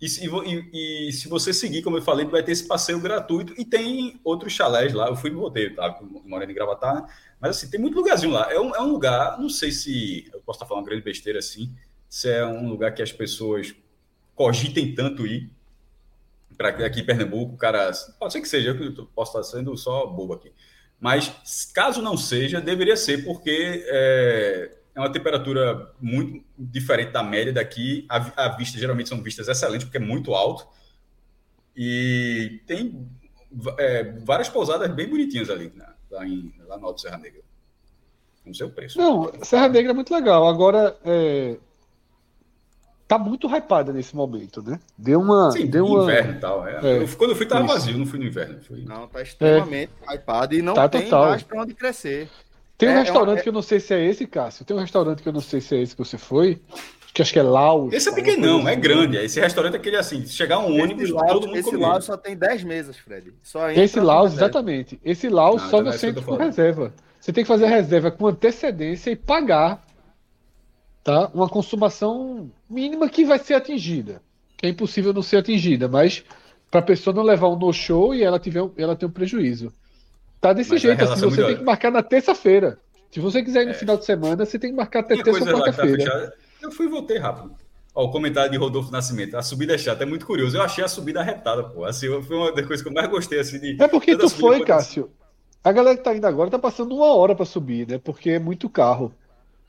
[0.01, 3.53] E se, e, e se, você seguir, como eu falei, vai ter esse passeio gratuito
[3.57, 5.07] e tem outros chalés lá.
[5.07, 5.97] Eu fui no roteiro, tá?
[6.25, 7.05] Morando em Gravatar?
[7.43, 8.49] Mas assim, tem muito lugarzinho lá.
[8.49, 11.39] É um, é um lugar, não sei se eu posso estar falando uma grande besteira
[11.39, 11.75] assim,
[12.07, 13.75] se é um lugar que as pessoas
[14.33, 15.51] cogitem tanto ir.
[16.55, 20.31] Para aqui em Pernambuco, cara, pode ser que seja, eu posso estar sendo só bobo
[20.31, 20.53] aqui.
[21.01, 27.51] Mas caso não seja, deveria ser, porque é, é uma temperatura muito diferente da média
[27.51, 28.05] daqui.
[28.07, 30.65] A, a, vista geralmente são vistas excelentes, porque é muito alto.
[31.75, 33.05] E tem
[33.77, 35.92] é, várias pousadas bem bonitinhas ali, né?
[36.13, 37.41] Lá, em, lá no Alto Serra Negra.
[38.45, 38.97] Não sei o preço.
[38.97, 40.47] Não, Serra Negra é muito legal.
[40.47, 41.57] Agora, é,
[43.07, 44.79] tá muito hypada nesse momento, né?
[44.97, 45.51] Deu uma.
[45.51, 46.03] Sim, deu uma...
[46.03, 46.67] inverno e tal.
[46.67, 46.79] É.
[46.83, 47.73] É, eu, quando eu fui, tava isso.
[47.73, 48.59] vazio, não fui no inverno.
[48.61, 48.83] Fui...
[48.85, 50.15] Não, tá extremamente é.
[50.15, 51.29] hypado e não tá tem total.
[51.29, 52.29] mais pra onde crescer.
[52.77, 53.43] Tem um é, é restaurante uma...
[53.43, 54.65] que eu não sei se é esse, Cássio.
[54.65, 56.61] Tem um restaurante que eu não sei se é esse que você foi.
[57.13, 57.93] Que acho que é Laos.
[57.93, 59.17] Esse é pequenão, é grande.
[59.17, 62.17] Esse restaurante é aquele assim, se chegar um ônibus, Laos, todo mundo Esse Laos só
[62.17, 63.31] tem 10 mesas, Fred.
[63.43, 64.99] Só esse Laos, exatamente.
[65.05, 66.93] Esse Laos não, só então você entra com reserva.
[67.19, 69.85] Você tem que fazer a reserva com antecedência e pagar
[71.03, 71.29] tá?
[71.33, 74.21] uma consumação mínima que vai ser atingida.
[74.57, 76.23] Que é impossível não ser atingida, mas
[76.71, 79.71] para a pessoa não levar um no-show e ela, tiver, ela ter um prejuízo.
[80.41, 82.79] Tá desse mas jeito, assim, você tem que marcar na terça-feira.
[83.11, 83.75] Se você quiser ir no é.
[83.75, 86.33] final de semana, você tem que marcar até terça ou tá quarta-feira.
[86.63, 87.53] Eu fui e voltei rápido.
[87.93, 89.35] Ó, o comentário de Rodolfo Nascimento.
[89.35, 90.57] A subida é chata, é muito curioso.
[90.57, 91.83] Eu achei a subida arretada, pô.
[91.83, 93.81] Assim, foi uma das coisas que eu mais gostei, assim, de...
[93.81, 95.11] É porque tu foi, Cássio.
[95.63, 97.97] A galera que tá indo agora tá passando uma hora para subir, né?
[97.97, 99.13] Porque é muito carro.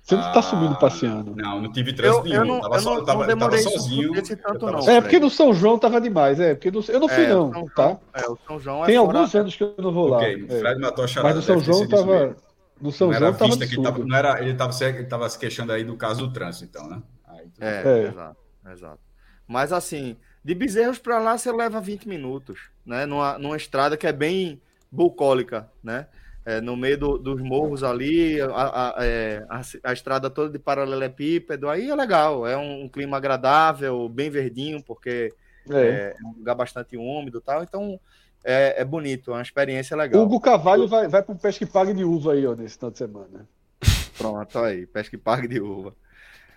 [0.02, 1.34] Você não tá ah, subindo passeando.
[1.34, 2.40] Não, não tive trânsito nenhum.
[2.40, 4.12] Eu não, tava, eu não, tava, não tava sozinho.
[4.12, 6.38] Tanto, não, é, porque no São João tava demais.
[6.38, 7.96] É, porque no, eu não fui, é, não, São tá?
[8.12, 9.42] É, o São João é Tem alguns fora...
[9.42, 10.18] anos que eu não vou lá.
[10.18, 10.58] Okay, é.
[10.58, 12.36] Fred matou a charada, Mas no São João tava.
[12.84, 15.72] No São não João tava, que tava, não era Ele tava, ele tava se queixando
[15.72, 17.02] aí do caso do trânsito, então, né?
[17.26, 18.36] Aí, é, é, exato,
[18.70, 19.00] exato.
[19.48, 23.06] Mas assim, de Bezerros para lá você leva 20 minutos, né?
[23.06, 24.60] Numa, numa estrada que é bem
[24.92, 26.06] bucólica, né?
[26.44, 30.58] é, no meio do, dos morros ali, a, a, é, a, a, estrada toda de
[30.58, 35.32] paralelepípedo, aí é legal, é um, um clima agradável, bem verdinho, porque
[35.70, 35.76] é.
[35.76, 37.98] é, um lugar bastante úmido e tal, então
[38.44, 40.22] é, é bonito, é uma experiência legal.
[40.22, 42.98] Hugo Cavalho vai, vai para o pesque pague de uva aí, ó, nesse final de
[42.98, 43.48] semana.
[44.18, 45.94] Pronto, aí, pesque pague de uva.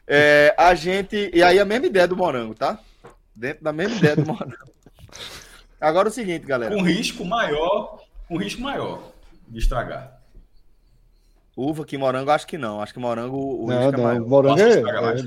[0.05, 2.79] É, a gente, e aí a mesma ideia do morango, tá?
[3.33, 4.71] Dentro da mesma ideia do morango.
[5.79, 6.75] Agora é o seguinte, galera.
[6.75, 9.11] Com risco maior, com risco maior
[9.47, 10.19] de estragar.
[11.55, 12.81] Uva que morango, acho que não.
[12.81, 14.19] Acho que morango o não, não, mais.
[14.19, 15.23] Morango é, é...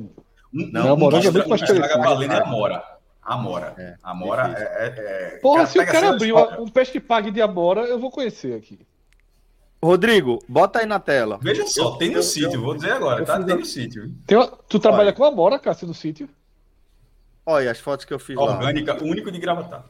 [0.52, 2.99] Não, não, morango é muito mais estraga valendo é a mora.
[3.22, 3.74] Amora.
[3.76, 7.82] É, Amora é, é, é, Porra, se o cara abrir um que pague de Amora,
[7.82, 8.78] eu vou conhecer aqui.
[9.82, 11.38] Rodrigo, bota aí na tela.
[11.40, 13.42] Veja só, eu, tem no eu, sítio, eu, vou dizer agora, tá?
[13.42, 14.14] Tem no sítio.
[14.68, 15.12] tu trabalha Olha.
[15.12, 16.28] com Amora, Cássio, no sítio?
[17.46, 19.02] Olha as fotos que eu fiz Orgânica, lá.
[19.02, 19.84] único de gravatar.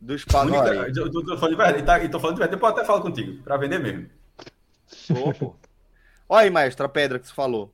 [0.00, 0.52] Do espaço.
[0.52, 3.02] Eu tô, tô, falando de verdade, tá, tô falando de verdade, depois eu até falo
[3.02, 4.08] contigo, para vender mesmo.
[5.10, 5.54] Oh,
[6.28, 7.72] Olha aí, maestro, a pedra que você falou.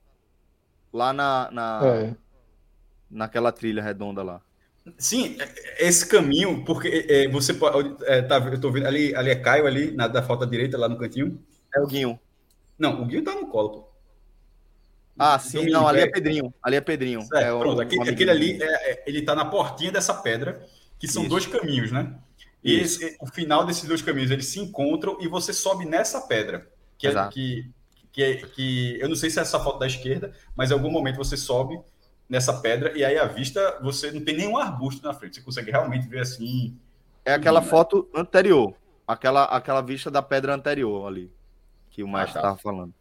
[0.92, 1.50] Lá na.
[1.50, 2.14] na é.
[3.10, 4.42] Naquela trilha redonda lá.
[4.96, 7.96] Sim, é, esse caminho, porque é, você pode.
[8.04, 10.88] É, tá, eu tô vendo ali, ali é Caio, ali, na, da falta direita, lá
[10.88, 11.42] no cantinho.
[11.74, 12.18] É o Guinho.
[12.78, 13.88] Não, o Guinho tá no colo, pô.
[15.18, 16.54] Ah, sim, não, ali é Pedrinho.
[16.62, 17.20] Ali é Pedrinho.
[17.34, 20.64] É, pronto, aquele, aquele ali, é, ele tá na portinha dessa pedra
[20.96, 21.30] que são Isso.
[21.30, 22.14] dois caminhos, né?
[22.62, 26.68] E esse, o final desses dois caminhos eles se encontram e você sobe nessa pedra,
[26.96, 27.70] que é é que,
[28.12, 30.90] que, é, que eu não sei se é essa foto da esquerda, mas em algum
[30.90, 31.80] momento você sobe
[32.28, 35.70] nessa pedra e aí a vista você não tem nenhum arbusto na frente, você consegue
[35.70, 36.76] realmente ver assim.
[37.24, 37.66] É aquela né?
[37.66, 38.74] foto anterior,
[39.06, 41.30] aquela aquela vista da pedra anterior ali
[41.98, 42.62] que o Maestro estava ah, tá.
[42.62, 42.94] falando.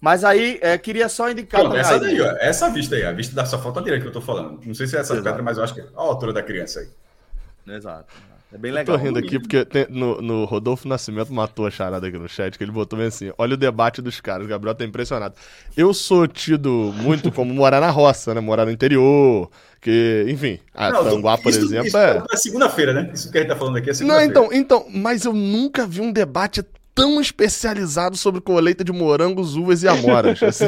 [0.00, 1.60] Mas aí, é, queria só indicar.
[1.60, 4.20] Pronto, essa daí, ó, essa vista aí, a vista dessa foto direita que eu tô
[4.20, 4.60] falando.
[4.66, 5.24] Não sei se é essa Exato.
[5.24, 7.74] pedra, mas eu acho que é a altura da criança aí.
[7.74, 8.12] Exato.
[8.54, 8.94] É bem legal.
[8.94, 12.28] Eu tô rindo aqui porque tem, no, no, Rodolfo Nascimento matou a charada aqui no
[12.28, 14.46] chat, que ele botou bem assim: olha o debate dos caras.
[14.46, 15.34] O Gabriel tá impressionado.
[15.76, 18.40] Eu sou tido muito como morar na roça, né?
[18.40, 19.50] Morar no interior.
[19.80, 22.22] Que, enfim, a não, Tanguá, por isso, exemplo, isso é.
[22.32, 23.10] É segunda-feira, né?
[23.12, 26.00] Isso que a gente tá falando aqui é Não, então, então, mas eu nunca vi
[26.00, 26.64] um debate
[26.94, 30.40] tão especializado sobre colheita de morangos, uvas e amoras.
[30.44, 30.66] Assim,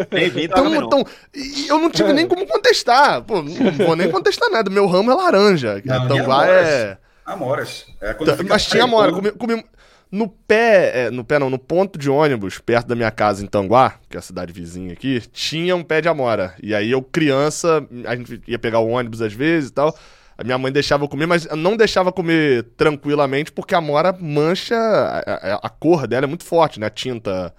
[0.52, 3.22] tão, tão, e eu não tive nem como contestar.
[3.22, 4.68] Pô, não vou nem contestar nada.
[4.68, 5.80] Meu ramo é laranja.
[5.84, 6.98] Não, a Tanguá é.
[7.26, 7.86] Amoras.
[8.00, 8.14] É
[8.48, 9.12] Mas tinha amora.
[9.12, 9.64] Comi, comi,
[10.10, 13.46] no pé, é, no pé não, no ponto de ônibus, perto da minha casa em
[13.46, 16.54] Tanguá, que é a cidade vizinha aqui, tinha um pé de amora.
[16.62, 19.96] E aí eu, criança, a gente ia pegar o ônibus às vezes e tal.
[20.38, 24.76] A minha mãe deixava eu comer, mas não deixava comer tranquilamente, porque a mora mancha.
[24.76, 26.86] A, a, cor dela é muito forte, né?
[26.86, 27.54] A tinta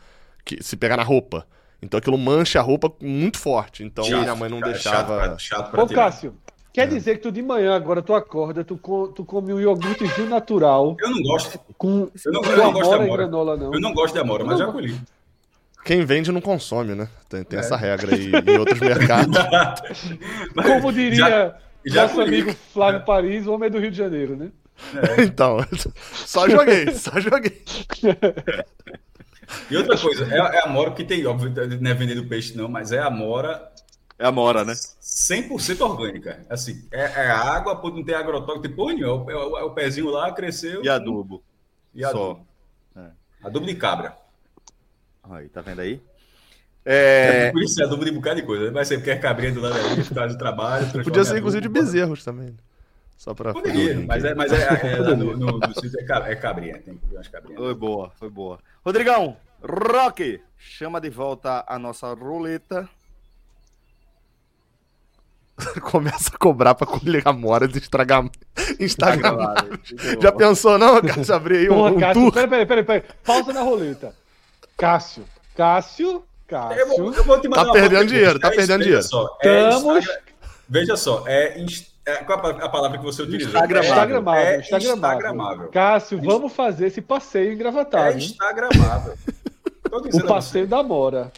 [0.45, 1.45] que se pegar na roupa.
[1.81, 3.83] Então aquilo mancha a roupa muito forte.
[3.83, 5.21] Então chato, minha mãe não cara, deixava.
[5.21, 6.37] Chato, chato pra Ô, Cássio,
[6.77, 10.29] Quer dizer que tu de manhã agora tu acorda, tu, co- tu come um iogurtezinho
[10.29, 11.59] natural Eu não gosto.
[11.75, 13.73] com, Eu não- com eu não gosto de amora granola, não.
[13.73, 14.95] Eu não gosto de amora, mas Não, já colhi.
[15.83, 17.07] Quem vende não consome, né?
[17.27, 19.35] Tem, tem essa regra aí em outros mercados.
[20.53, 22.27] Mas Como diria já- já nosso colhi.
[22.41, 24.49] amigo Flávio Paris, o homem do Rio de Janeiro, né?
[25.25, 25.57] Então,
[26.13, 27.63] só joguei, só joguei.
[29.71, 31.51] E outra coisa, é, é a amora que tem, óbvio,
[31.81, 33.67] não é vendendo peixe não, mas é a amora
[34.19, 34.73] É a Mora, né?
[34.73, 36.45] 100% orgânica.
[36.49, 39.31] Assim, é, é água, pode não ter agrotóxico, nenhuma.
[39.31, 40.83] É o, é o pezinho lá, cresceu.
[40.83, 41.43] E adubo.
[41.93, 42.45] E adubo.
[42.93, 43.07] Só.
[43.43, 44.17] Adubo de cabra.
[45.23, 46.01] Aí, tá vendo aí?
[46.83, 48.71] É, Por isso é adubo de um bocado de coisa.
[48.71, 50.87] Vai ser porque é cabrinha do lado ali, por causa do trabalho.
[51.03, 51.79] Podia ser inclusive de adubo.
[51.79, 52.55] bezerros também.
[53.17, 53.51] Só pra.
[53.51, 56.79] Poderia, mas é, mas é, é, é lá no, no, no sítio é, é cabrinha.
[56.79, 57.59] Tem umas cabrinhas.
[57.59, 58.59] foi boa, foi boa.
[58.85, 62.87] Rodrigão, Rock, chama de volta a nossa roleta.
[65.81, 68.23] Começa a cobrar pra colher amoras e estragar
[68.79, 69.37] Instagram.
[69.83, 71.01] fica Já pensou, não?
[71.23, 72.33] Já abri aí um, Porra, um Cássio, tour.
[72.33, 73.03] peraí, peraí, peraí.
[73.23, 74.13] Pausa na roleta.
[74.77, 75.23] Cássio,
[75.55, 77.13] Cássio, Eu vou, Cássio.
[77.15, 79.03] eu vou te mandar Tá perdendo dinheiro, tá é perdendo veja dinheiro.
[79.03, 80.21] Só, é Estamos- Instagram-
[80.69, 83.47] veja só, é, inst- é- qual a, a palavra que você utilizou?
[83.53, 83.89] Instagramável.
[83.89, 85.17] Instagramável, É Instagramável.
[85.17, 85.69] Instagramável.
[85.69, 88.11] Cássio, vamos fazer esse passeio É engravatado.
[88.11, 88.17] hein?
[88.17, 89.13] Instagramável.
[90.13, 91.31] O passeio da Mora.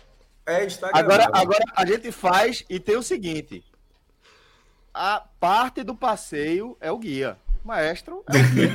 [0.45, 1.25] É Instagramável.
[1.25, 3.63] Agora, agora a gente faz e tem o seguinte:
[4.93, 7.37] a parte do passeio é o guia.
[7.63, 8.69] Maestro é o guia.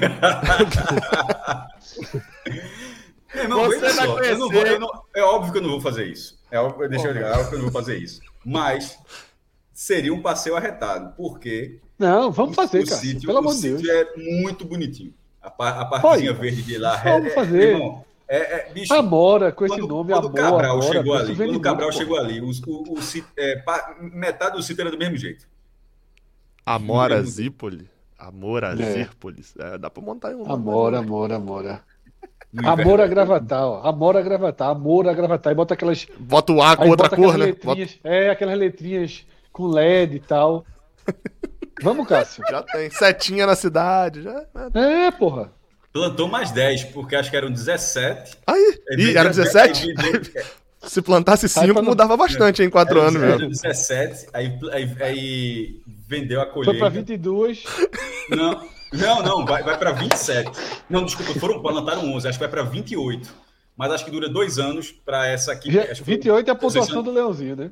[3.34, 6.38] Você vai só, conhecer- vou- não- é óbvio que eu não vou fazer isso.
[6.50, 8.20] É óbvio, deixa eu ligar, é óbvio que eu não vou fazer isso.
[8.44, 8.98] Mas
[9.72, 13.08] seria um passeio arretado, porque Não, vamos fazer, o Cássio.
[13.08, 13.88] sítio, Pelo o amor de Deus.
[13.88, 15.12] é muito bonitinho.
[15.42, 16.96] A, a partezinha verde de lá.
[16.96, 17.58] vamos é, fazer.
[17.58, 20.42] meu irmão, é, é, bicho, Amora, com esse quando, nome, quando o Amora.
[20.42, 23.62] Cabral Amora, chegou ali, quando o Cabral muito, chegou ali, os- o, o sítio- é,
[24.00, 25.46] metade do sítio era do mesmo jeito.
[26.64, 27.30] Amora Mesmo.
[27.30, 27.88] Zípoli.
[28.18, 28.92] Amora É.
[29.04, 29.54] Zípolis.
[29.58, 30.50] É, dá pra montar aí um.
[30.50, 31.80] Amora, Amora, Amora.
[32.52, 32.82] Inverno.
[32.82, 33.86] Amora Gravatar, ó.
[33.86, 35.52] Amora Gravatar, Amora Gravatar.
[35.52, 36.06] E bota aquelas.
[36.18, 37.46] Bota o A com aí outra bota cor, né?
[37.46, 37.98] letrinhas.
[38.04, 40.64] É, aquelas letrinhas com LED e tal.
[41.82, 42.42] Vamos, Cássio.
[42.42, 42.90] Bota- Já tem.
[42.90, 44.22] Setinha na cidade.
[44.22, 44.44] Já...
[44.74, 45.52] É, porra.
[45.92, 48.36] Plantou mais 10, porque acho que eram 17.
[48.46, 48.78] Aí.
[48.90, 49.90] Aí Ih, era 17, 17?
[49.90, 50.46] aí veio-
[50.82, 53.48] Se plantasse Aí 5, pra não- mudava bastante em 4 Era anos mesmo.
[53.48, 56.78] 17, aí, aí, aí vendeu a Foi colheita.
[56.78, 57.64] pra 22.
[58.30, 60.50] Não, não, não, vai, vai para 27.
[60.88, 63.44] Não, desculpa, foram plantaram 11, acho que vai para 28.
[63.76, 65.72] Mas acho que dura dois anos para essa aqui.
[65.72, 67.70] Já- acho que foi- 28 é a pontuação do Leãozinho, né?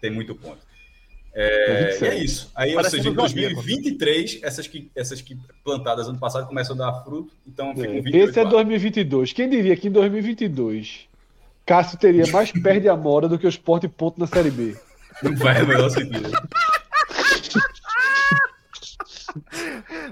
[0.00, 0.58] Tem muito ponto.
[1.34, 2.04] É É, e 27.
[2.06, 2.50] é isso.
[2.54, 6.46] Aí, ou Parecendo seja, em um joguinho, 2023, essas que, essas que plantadas ano passado
[6.46, 8.50] começam a dar fruto, então ficam É, 28 Esse é lá.
[8.50, 9.32] 2022.
[9.32, 11.06] Quem diria que em 2022
[11.66, 14.76] Cássio teria mais perde Amora do que o Sport e ponto na Série B?
[15.22, 16.30] Não faz o menor sentido.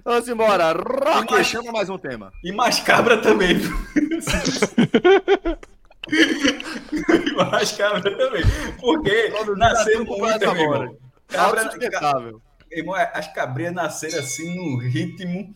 [0.04, 0.72] Vamos embora.
[0.72, 2.32] Rock, Mas- chama mais um tema.
[2.44, 3.56] E mais cabra também.
[6.08, 8.42] e mais cabra também.
[8.80, 10.78] Porque nasceram tudo com muito, essa meu irmão.
[10.78, 10.96] bola.
[11.28, 12.40] Cabra, Autossustentável.
[12.70, 15.54] Irmão, as cabrinhas nasceram assim num ritmo.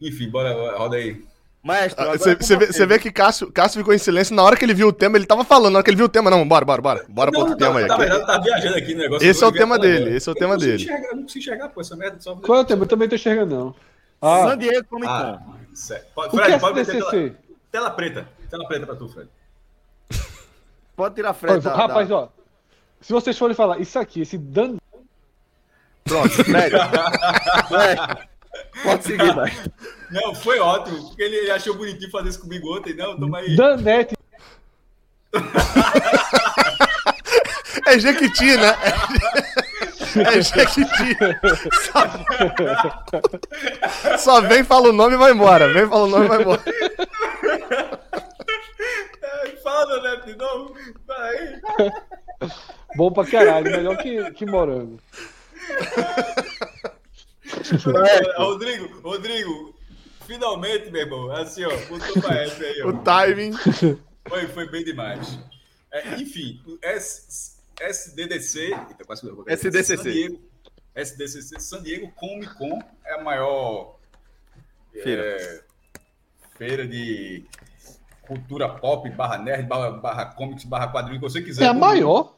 [0.00, 1.22] Enfim, bora, roda aí.
[1.68, 4.34] Maestro, agora Você vê, vê que Cássio, Cássio ficou em silêncio.
[4.34, 5.74] Na hora que ele viu o tema, ele tava falando.
[5.74, 7.04] Na hora que ele viu o tema, não, bora, bora, bora.
[7.06, 7.86] Bora pro outro tá, tema aí.
[7.86, 9.28] tá, verdade, tá viajando aqui no negócio.
[9.28, 10.82] Esse é o tema dele, esse é o Eu tema dele.
[10.82, 12.34] enxergar, eu não consigo enxergar, pô, essa merda só.
[12.36, 12.84] Qual é o tema?
[12.84, 13.74] Eu também tô enxergando, não.
[14.22, 15.12] Ah, San Diego Comic Con.
[15.12, 15.40] Ah.
[16.14, 17.34] Pode, que é Fred, pode meter tela,
[17.70, 18.28] tela preta.
[18.48, 19.28] Tela preta pra tu, Fred.
[20.96, 21.62] Pode tirar a frente.
[21.62, 22.16] da- Rapaz, da...
[22.16, 22.28] ó.
[23.00, 24.78] Se vocês forem falar isso aqui, esse Dan...
[26.04, 26.74] Pronto, Fred.
[27.68, 28.28] Fred,
[28.82, 29.52] Pode seguir, vai.
[30.10, 32.94] Não, foi ótimo, porque ele achou bonitinho fazer isso comigo ontem.
[32.94, 33.56] Não, toma aí.
[33.56, 34.14] Danete.
[37.86, 38.76] É Jequiti, né?
[40.26, 41.16] É Jequiti.
[41.86, 42.02] Só...
[44.18, 45.72] Só vem, fala o nome e vai embora.
[45.72, 46.62] Vem, fala o nome e vai embora.
[49.62, 50.74] Fala, né, de novo.
[51.08, 51.60] Aí.
[52.94, 54.98] Bom pra caralho, melhor que, que morango.
[57.52, 59.74] É, Rodrigo, Rodrigo,
[60.26, 62.92] finalmente, meu irmão, assim, ó, botou pra essa aí, O ó.
[63.02, 63.52] timing.
[64.28, 65.38] Foi, foi bem demais.
[65.90, 69.96] É, enfim, o S, SDDC, eita, quase que eu vou- SDCC.
[69.96, 70.40] San Diego,
[70.94, 73.96] SDCC, San Diego Comic Con é a maior
[75.02, 75.22] Feira.
[75.22, 75.62] é,
[76.58, 77.44] feira de
[78.26, 81.64] cultura pop, barra nerd, barra, barra comics, barra quadrinho, o que você quiser.
[81.64, 82.36] É a maior?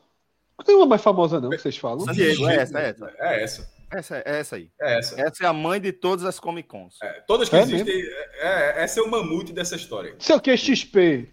[0.57, 2.01] Não tem uma mais famosa, não, que vocês falam.
[2.05, 2.12] San.
[2.12, 3.15] Diego, é essa, é essa.
[3.19, 4.70] É essa, Essa, é essa aí.
[4.80, 5.20] é essa.
[5.20, 6.96] Essa é a mãe de todas as Comic Cons.
[7.02, 10.14] É, todas que É existem, é, é, essa é o mamute dessa história.
[10.18, 10.56] Isso é o que?
[10.56, 11.28] XP?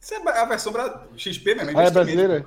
[0.00, 1.06] Isso é a versão bra...
[1.16, 2.46] XP mesmo, Ah, é brasileira?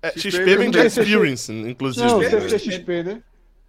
[0.00, 2.06] É, XP XP vem de Experience, inclusive.
[2.06, 2.20] Não,
[2.58, 3.22] XP, né?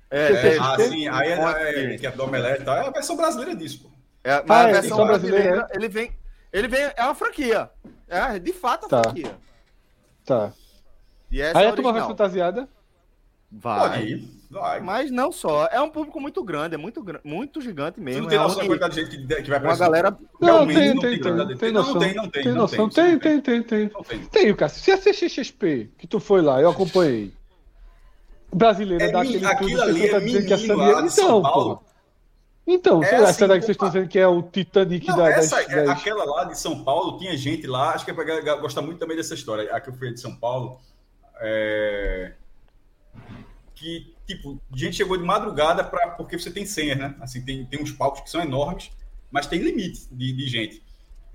[0.10, 2.76] É, é, Ah, sim, aí é, é, que é do Omelete e tal.
[2.78, 3.90] É a versão brasileira disso, pô.
[4.24, 6.12] é, mas Ah, a é, versão versão brasileira, brasileira, ele vem,
[6.54, 7.70] ele vem, é uma franquia.
[8.08, 9.04] É, de fato, a Tá.
[9.04, 9.36] franquia.
[10.26, 10.54] Tá.
[11.30, 12.10] E essa Aí é a turma vai original.
[12.10, 12.70] fantasiada.
[13.56, 13.90] Vai.
[13.90, 14.80] Pode ir, vai.
[14.82, 18.22] Mas não só, é um público muito grande, é muito, muito gigante Tu mesmo.
[18.24, 20.66] não tem é noção da quantidade de gente que, que vai pra uma galera Não,
[20.68, 21.94] tem, não tem, tem tem, noção.
[21.94, 22.90] não tem, não tem, Tem não noção.
[22.90, 23.90] tem, Tem, não tem, tem, tem.
[24.08, 24.20] Tem.
[24.28, 24.82] Tem, Cássio.
[24.84, 27.34] Se a CXXP, que tu foi lá, eu acompanhei.
[28.52, 30.58] Brasileira É dá mi- aquele aquilo tudo, ali você tá é dizendo que é
[31.06, 31.78] Então, Paulo.
[31.78, 31.84] pô.
[32.66, 35.18] Então, É sei lá, assim, será que vocês estão dizendo que é o Titanic Não,
[35.18, 38.12] da, essa, das, é- das- aquela lá de São Paulo, tinha gente lá, acho que
[38.12, 39.76] é pra gostar muito também dessa história.
[39.76, 40.80] A que eu fui de São Paulo,
[41.42, 42.34] é,
[43.84, 47.16] que, tipo, gente chegou de madrugada pra, porque você tem senha, né?
[47.20, 48.90] Assim, tem, tem uns palcos que são enormes,
[49.30, 50.82] mas tem limite de, de gente.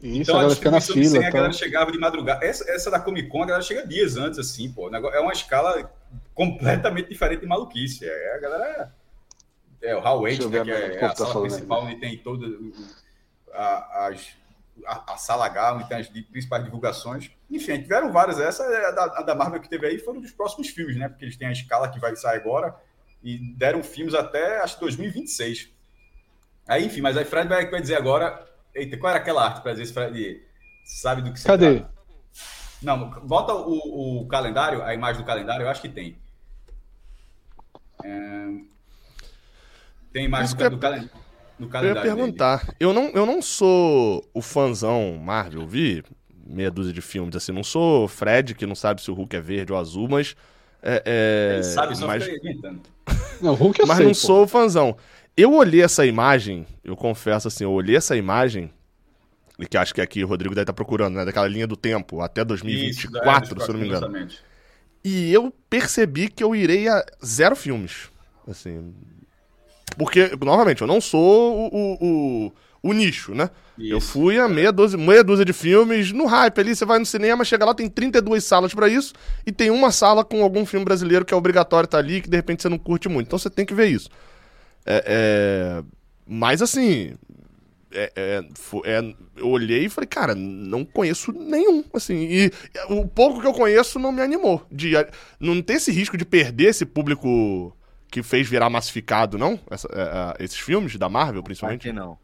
[0.03, 1.05] Isso, então a a galera fica na fila.
[1.05, 1.31] senha, a Tá.
[1.31, 2.45] galera chegava de madrugada.
[2.45, 4.89] Essa, essa da Comic Con, a galera chega dias antes, assim, pô.
[4.95, 5.93] É uma escala
[6.35, 8.05] completamente diferente de maluquice.
[8.09, 8.95] É, a galera...
[9.83, 11.41] É o Hall Deixa eu 8, ver né, que a- é, povo a tá sala
[11.43, 12.47] principal, onde tem toda
[13.53, 14.29] a, as,
[14.87, 17.31] a, a sala H, onde tem as principais divulgações.
[17.51, 18.39] Enfim, tiveram várias.
[18.39, 21.09] Essa é a da, a da Marvel que teve aí foram dos próximos filmes, né?
[21.09, 22.75] Porque eles têm a escala que vai sair agora
[23.23, 25.71] e deram filmes até, acho que 2026.
[26.67, 28.47] Aí, enfim, mas aí Fred vai, vai dizer agora...
[28.75, 30.43] Eita, qual era aquela arte para dizer se Fred
[30.85, 31.81] sabe do que se Cadê?
[31.81, 31.95] trata?
[32.83, 36.17] Não, bota o, o calendário, a imagem do calendário, eu acho que tem.
[38.05, 38.47] É,
[40.13, 41.11] Tem imagem do, eu- do, calen-
[41.59, 42.03] do Eu ia calendário.
[42.03, 42.17] dele.
[42.17, 42.75] perguntar.
[42.79, 46.05] Eu não, eu não sou o fãzão Marvel, vi
[46.49, 47.53] meia dúzia de filmes, assim.
[47.53, 50.35] Não sou Fred, que não sabe se o Hulk é verde ou azul, mas.
[50.83, 52.25] É, é, Ele sabe, só mas.
[53.41, 54.19] Não, Hulk eu mas sei, não pô.
[54.19, 54.97] sou o fãzão.
[55.37, 58.73] Eu olhei essa imagem, eu confesso assim, eu olhei essa imagem,
[59.59, 61.25] e que acho que aqui o Rodrigo deve estar procurando, né?
[61.25, 64.07] Daquela linha do tempo, até Isso, é, 2024, se eu não me engano.
[64.07, 64.43] lançamentos.
[65.05, 68.09] E eu percebi que eu irei a zero filmes.
[68.47, 68.93] Assim.
[69.97, 72.07] Porque, novamente, eu não sou o, o,
[72.47, 73.51] o, o nicho, né?
[73.79, 74.09] Eu Isso.
[74.09, 77.45] fui a meia dúzia, meia dúzia de filmes, no hype ali, você vai no cinema,
[77.45, 79.13] chega lá, tem 32 salas pra isso,
[79.47, 82.37] e tem uma sala com algum filme brasileiro que é obrigatório estar ali, que de
[82.37, 83.27] repente você não curte muito.
[83.29, 84.09] Então você tem que ver isso.
[84.87, 85.83] É, é,
[86.27, 87.15] Mas assim.
[87.93, 88.43] é- é,
[88.85, 92.51] é, eu olhei e falei, cara, não conheço nenhum, assim, e
[92.91, 94.93] o pouco que eu conheço não me animou, de
[95.41, 97.75] não ter esse risco de perder esse público
[98.11, 99.59] que fez virar massificado, não?
[99.71, 101.89] Essa- é, é, esses filmes da Marvel, principalmente.
[101.89, 102.19] Aqui não.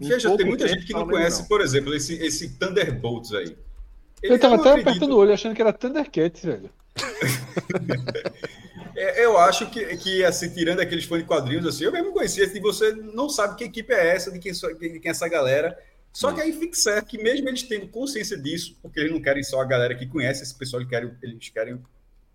[0.00, 3.56] Em Veja, tem muita gente que não conhece, por exemplo, esse, esse Thunderbolts aí.
[4.22, 6.70] Eu tava não até acredito- apertando o olho achando que era Thundercats, velho.
[8.96, 12.44] É, eu acho que, que assim, tirando aqueles fãs de quadrinhos, assim, eu mesmo conhecia,
[12.44, 15.76] e você não sabe que equipe é essa, de quem, de quem é essa galera.
[16.12, 19.42] Só que aí fica certo que mesmo eles tendo consciência disso, porque eles não querem
[19.42, 21.82] só a galera que conhece esse pessoal, eles querem, eles querem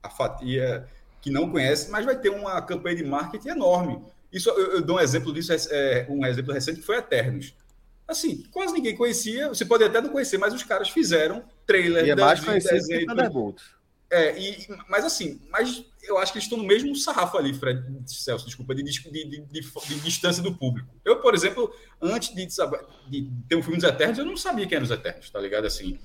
[0.04, 0.86] a fatia
[1.22, 4.02] que não conhece, mas vai ter uma campanha de marketing enorme.
[4.32, 7.54] Isso eu, eu dou um exemplo disso, é, um exemplo recente que foi Eternos.
[8.08, 12.10] Assim, quase ninguém conhecia, você pode até não conhecer, mas os caras fizeram trailer E
[12.10, 13.06] é mais conhecido que
[14.12, 17.84] é, e, mas assim, mas eu acho que eles estão no mesmo sarrafo ali, Fred,
[18.08, 20.90] Celso, desculpa, de, de, de, de- distância do público.
[21.06, 22.48] Eu, por exemplo, antes de,
[23.48, 25.66] ter um filme dos Eternos, eu não sabia quem eram os Eternos, tá ligado?
[25.66, 26.00] Assim,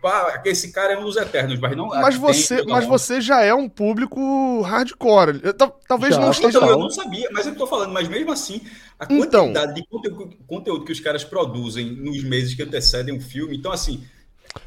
[0.00, 1.88] pá, esse cara é um dos Eternos, mas não.
[1.88, 5.40] Mas você, tem- mas você já é um público hardcore.
[5.42, 6.58] Eu- tal- Talvez Já, não que esteja.
[6.58, 8.60] Então, eu não sabia, mas eu tô falando, mas mesmo assim,
[8.98, 9.46] a Então.
[9.52, 13.72] quantidade de conteúdo, conteúdo que os caras produzem nos meses que antecedem um filme, então
[13.72, 14.04] assim.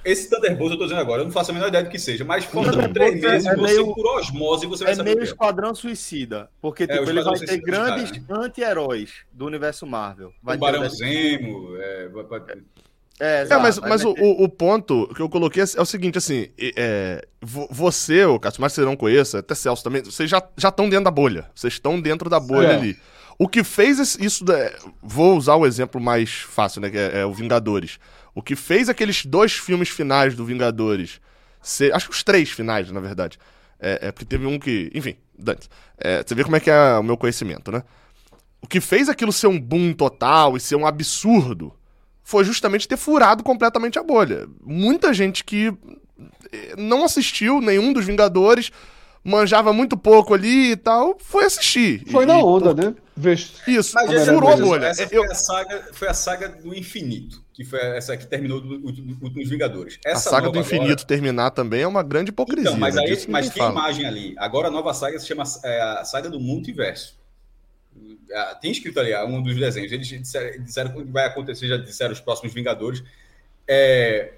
[0.04, 2.26] Esse Thunderbolts, eu tô dizendo agora, eu não faço a menor ideia do que seja,
[2.26, 5.10] mas faltando três meses, é você, meio- por osmose, você vai É saber.
[5.10, 5.26] meio o é.
[5.26, 6.50] Esquadrão Suicida.
[6.60, 10.34] Porque, tipo, o ele vai ter grandes anti-heróis do universo Marvel.
[10.42, 12.42] Vai o ter Barão o Zemo, é, vai- vai-
[13.20, 17.26] É, É, mas, mas o, o- ponto que eu coloquei é o seguinte, assim, é,
[17.42, 21.06] vo- você, o Cássio, que você não conheça, até Celso também, vocês já estão dentro
[21.06, 21.50] da bolha.
[21.56, 22.76] Vocês estão dentro da bolha É.
[22.76, 22.98] ali.
[23.40, 24.72] O que fez isso, da-
[25.02, 28.00] vou usar o exemplo mais fácil, né, que é, é o Vingadores.
[28.34, 31.22] O que fez aqueles dois filmes finais do Vingadores,
[31.62, 33.38] ser, acho que os três finais, na verdade,
[33.80, 36.98] é, é porque teve um que, enfim, Dante, é, você vê como é que é
[36.98, 37.82] o meu conhecimento, né?
[38.62, 41.74] O que fez aquilo ser um boom total e ser um absurdo
[42.26, 44.48] foi justamente ter furado completamente a bolha.
[44.66, 45.72] Muita gente que
[46.52, 48.72] eh, não assistiu nenhum dos Vingadores,
[49.24, 52.04] manjava muito pouco ali e tal, foi assistir.
[52.12, 52.96] Foi E- na onda, né?
[53.68, 54.88] Isso, Mas furou a bolha.
[54.88, 58.60] Essa Eu- foi, a saga, foi a saga do infinito, que foi essa que terminou
[58.60, 59.98] dos últimos Vingadores.
[60.06, 62.70] a Essa saga do infinito agora- terminar também é uma grande hipocrisia.
[62.70, 63.04] Então, mas né?
[63.04, 63.72] aí, mas tem fala.
[63.72, 64.36] imagem ali.
[64.38, 67.16] Agora a nova saga se chama é, a saga do multiverso.
[68.34, 69.92] Ah, Tem escrito ali ah, um dos desenhos.
[69.92, 73.04] Eles disseram, disseram que vai acontecer, já disseram os próximos Vingadores.
[73.68, 74.34] É,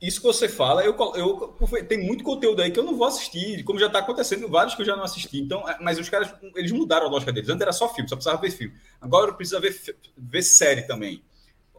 [0.00, 1.56] isso que você fala, eu, eu
[1.88, 4.82] tem muito conteúdo aí que eu não vou assistir, como já está acontecendo, vários que
[4.82, 5.40] eu já não assisti.
[5.40, 7.48] Então, é, mas os caras, eles mudaram a lógica deles.
[7.48, 8.74] Antes era só filme, só precisava ver filme.
[9.00, 9.74] Agora precisa ver,
[10.16, 11.22] ver série também.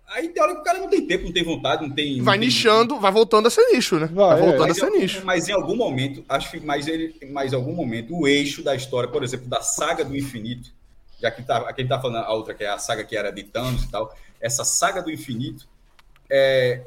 [0.07, 2.21] Aí tem hora que o cara não tem tempo, não tem vontade, não tem.
[2.21, 2.49] Vai não tem...
[2.49, 4.07] nichando, vai voltando a ser nicho, né?
[4.07, 4.71] Vai, vai voltando é.
[4.71, 5.21] a ser mas, nicho.
[5.25, 9.09] Mas em algum momento, acho que mais ele, mais algum momento, o eixo da história,
[9.09, 10.71] por exemplo, da saga do infinito,
[11.19, 13.43] já que tá, aqui tá falando a outra, que é a saga que era de
[13.43, 15.67] Thanos e tal, essa saga do infinito,
[16.29, 16.85] é,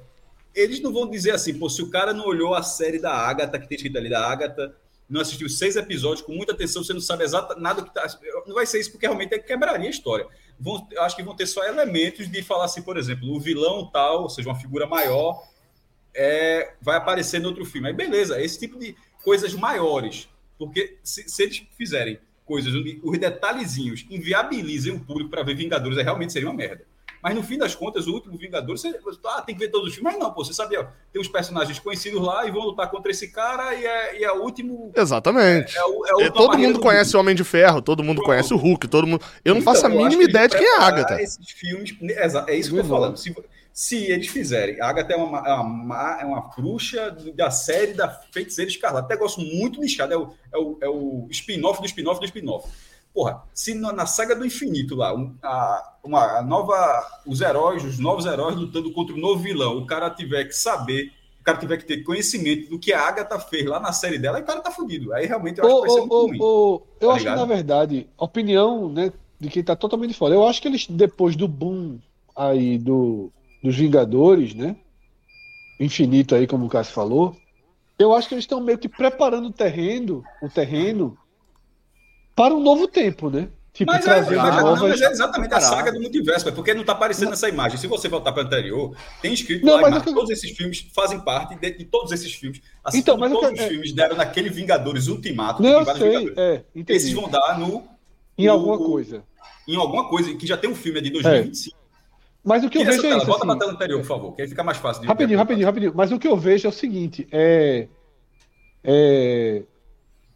[0.55, 3.59] eles não vão dizer assim, pô, se o cara não olhou a série da Agatha,
[3.59, 4.75] que tem escrito ali da Agatha,
[5.09, 8.07] não assistiu seis episódios com muita atenção, você não sabe exatamente nada que tá.
[8.47, 10.27] Não vai ser isso, porque realmente é quebraria a história.
[10.61, 14.23] Vão, acho que vão ter só elementos de falar assim, por exemplo, o vilão tal,
[14.23, 15.43] ou seja, uma figura maior,
[16.15, 17.89] é, vai aparecer no outro filme.
[17.89, 18.95] Aí beleza, esse tipo de
[19.25, 20.29] coisas maiores.
[20.59, 22.19] Porque se, se eles fizerem
[22.49, 26.85] coisas onde os detalhezinhos inviabilizem o público para ver Vingadores, aí realmente seria uma merda.
[27.23, 28.97] Mas no fim das contas, o último Vingador, você
[29.27, 30.13] ah, tem que ver todos os filmes.
[30.13, 33.11] Mas não, pô, você sabia, ó, tem uns personagens conhecidos lá e vão lutar contra
[33.11, 34.93] esse cara e é, e é o último.
[34.95, 35.77] Exatamente.
[35.77, 38.27] É, é, é todo mundo conhece o Homem de Ferro, todo mundo Pronto.
[38.27, 39.25] conhece o Hulk, todo mundo.
[39.45, 41.21] Eu não então, faço a mínima ideia de quem é a Agatha.
[41.21, 41.97] Esses filmes,
[42.47, 43.17] é isso que eu tô falando.
[43.17, 43.35] Se,
[43.73, 48.09] se eles fizerem, a Agatha é uma, é uma, é uma bruxa da série da
[48.09, 49.07] Feiticeira Escarlate.
[49.07, 52.69] Até gosto muito nichado, é o, é o, é o spin-off do spin-off do spin-off
[53.19, 57.99] Porra, se na, saga do infinito lá, um, a, uma a nova, os heróis, os
[57.99, 61.79] novos heróis lutando contra o novo vilão, o cara tiver que saber, o cara tiver
[61.79, 64.61] que ter conhecimento do que a Agatha fez lá na série dela, aí o cara
[64.61, 65.13] tá fudido.
[65.13, 66.39] Aí realmente eu acho ô, que vai ser ô, muito ô, ruim.
[66.41, 67.35] Ô, eu tá acho ligado?
[67.35, 70.87] que, na verdade, a opinião né, de quem tá totalmente fora, eu acho que eles,
[70.89, 71.99] depois do boom
[72.37, 73.33] aí do,
[73.63, 74.77] dos Vingadores, né?
[75.81, 77.37] Infinito aí, como o Cássio falou,
[77.99, 81.17] eu acho que eles estão meio que preparando o terreno, o terreno
[82.35, 83.49] para um novo tempo, né?
[83.73, 84.81] Tipo, mas, é, mas, novas...
[84.81, 87.79] não, mas é exatamente a saga do multiverso, porque não está aparecendo essa imagem.
[87.79, 90.13] Se você voltar para o anterior, tem escrito não, lá, mas que...
[90.13, 92.61] todos esses filmes fazem parte de, de todos esses filmes.
[92.83, 93.55] Assim então, mas todos que...
[93.55, 95.63] os é- filmes deram naquele Vingadores Ultimato.
[95.63, 97.85] Não, eu sei, é, Esses vão dar no...
[98.37, 99.23] Em no, alguma coisa.
[99.69, 101.77] Em alguma coisa, que já tem um filme de 2025.
[102.45, 102.49] É.
[102.49, 103.27] Mas o que eu vejo é isso.
[103.27, 105.03] Volta assim, para a anterior, por favor, que aí fica mais fácil.
[105.03, 105.93] De rapidinho, rapidinho, rapidinho.
[105.95, 107.89] Mas o que eu vejo é o seguinte, é...
[108.83, 109.63] é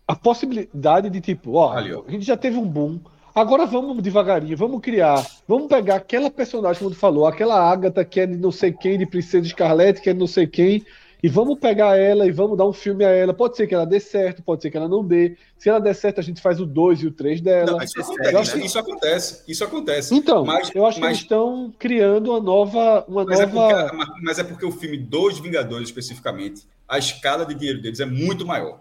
[0.07, 3.01] a possibilidade de tipo, ó, Ali, ó, a gente já teve um boom,
[3.35, 8.21] agora vamos devagarinho, vamos criar, vamos pegar aquela personagem, como tu falou, aquela Agatha que
[8.21, 10.85] é de não sei quem, de Princesa Scarlett, que é de não sei quem,
[11.23, 13.33] e vamos pegar ela e vamos dar um filme a ela.
[13.33, 15.37] Pode ser que ela dê certo, pode ser que ela não dê.
[15.57, 17.73] Se ela der certo, a gente faz o 2 e o 3 dela.
[17.73, 18.65] Não, isso, acontece, né?
[18.65, 20.15] isso, acontece, isso acontece.
[20.15, 21.07] Então, mas, eu acho mas...
[21.07, 23.05] que eles estão criando uma nova.
[23.07, 23.71] Uma mas, nova...
[23.71, 28.01] É porque, mas é porque o filme dos Vingadores, especificamente, a escala de dinheiro deles
[28.01, 28.81] é muito maior.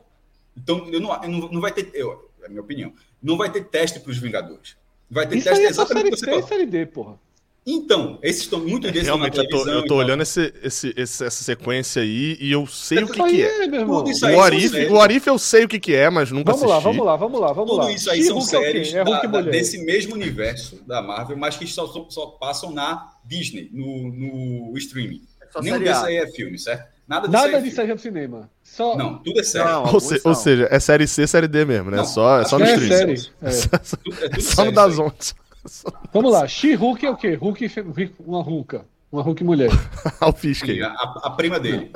[0.58, 1.92] Então, eu não, eu não, não vai ter.
[1.94, 2.92] Eu, é a minha opinião.
[3.22, 4.76] Não vai ter teste para os Vingadores.
[5.12, 7.20] Vai ter Isso teste aí é exatamente série e série D, porra.
[7.66, 11.24] Então, esses estão muito é, desses Realmente, eu tô, eu tô olhando esse, esse, esse,
[11.24, 14.36] essa sequência aí e eu sei o que, que é.
[14.36, 16.76] O Arif, o Arif eu sei o que, que é, mas nunca vamos assisti.
[16.76, 17.86] Lá, vamos lá, vamos lá, vamos Tudo lá.
[17.86, 21.68] Tudo isso aí são séries é da, da, desse mesmo universo da Marvel, mas que
[21.68, 25.22] só, só passam na Disney, no, no streaming.
[25.40, 26.90] É Nenhum desses aí é filme, certo?
[27.08, 28.50] Nada disso, Nada disso é cinema.
[28.64, 28.96] Só...
[28.96, 29.66] Não, tudo é série.
[29.70, 31.98] Não, ou, se, ou, seja, é série C, série D mesmo, né?
[31.98, 33.18] Não, só, é só no é streaming.
[33.18, 33.32] Série.
[33.44, 33.50] É.
[33.50, 33.78] é
[34.32, 35.36] tudo só no das ondas.
[36.14, 37.36] Vamos lá, She-Hulk é o quê?
[37.36, 37.72] Hulk,
[38.20, 38.86] uma Hulka.
[39.12, 39.70] Uma Hulk mulher.
[40.38, 40.66] Fisk.
[40.84, 41.92] A, a, prima dele.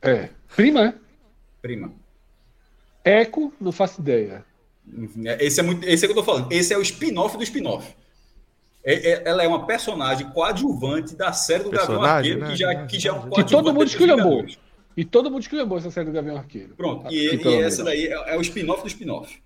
[0.00, 0.30] É.
[0.56, 0.94] Prima, é?
[1.60, 1.92] Prima.
[3.04, 4.44] Echo, não faço ideia.
[5.40, 6.52] Esse é, muito, esse é o que eu tô falando.
[6.52, 7.94] Esse é o spin-off do spin-off.
[8.82, 12.50] É, é, ela é uma personagem coadjuvante da série do Gavião Arqueiro, né?
[12.50, 13.44] que, já, que já é um coadjuvante.
[13.44, 14.46] Que todo mundo esculhambou.
[14.96, 16.74] E todo mundo esculhambou essa série do Gavião Arqueiro.
[16.76, 19.42] Pronto, e, e essa daí é, é o spin-off do spin-off.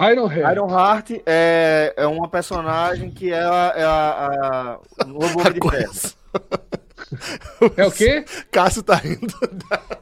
[0.00, 0.52] Iron Heart.
[0.52, 5.52] Iron Heart é, é uma personagem que é a, é a, a o novo Homem
[5.52, 5.92] de Ferro.
[7.76, 8.24] É o quê?
[8.50, 9.26] Cássio tá rindo
[9.68, 9.80] da...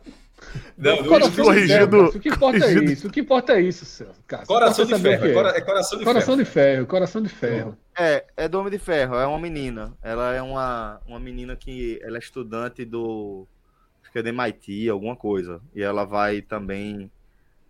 [0.76, 2.04] Não, coração corrigido.
[2.04, 2.90] o que importa corrigido.
[2.90, 3.08] é isso.
[3.08, 4.46] O que importa é isso, Cássio.
[4.46, 5.24] Coração de ferro.
[5.24, 5.30] É.
[5.30, 5.60] é.
[5.62, 6.44] coração de coração ferro.
[6.44, 6.86] de ferro.
[6.86, 7.78] Coração de ferro.
[7.98, 9.14] É, é do Homem de Ferro.
[9.14, 9.94] É uma menina.
[10.02, 13.46] Ela é uma, uma menina que ela é estudante do
[14.02, 15.62] acho que é do MIT, alguma coisa.
[15.74, 17.10] E ela vai também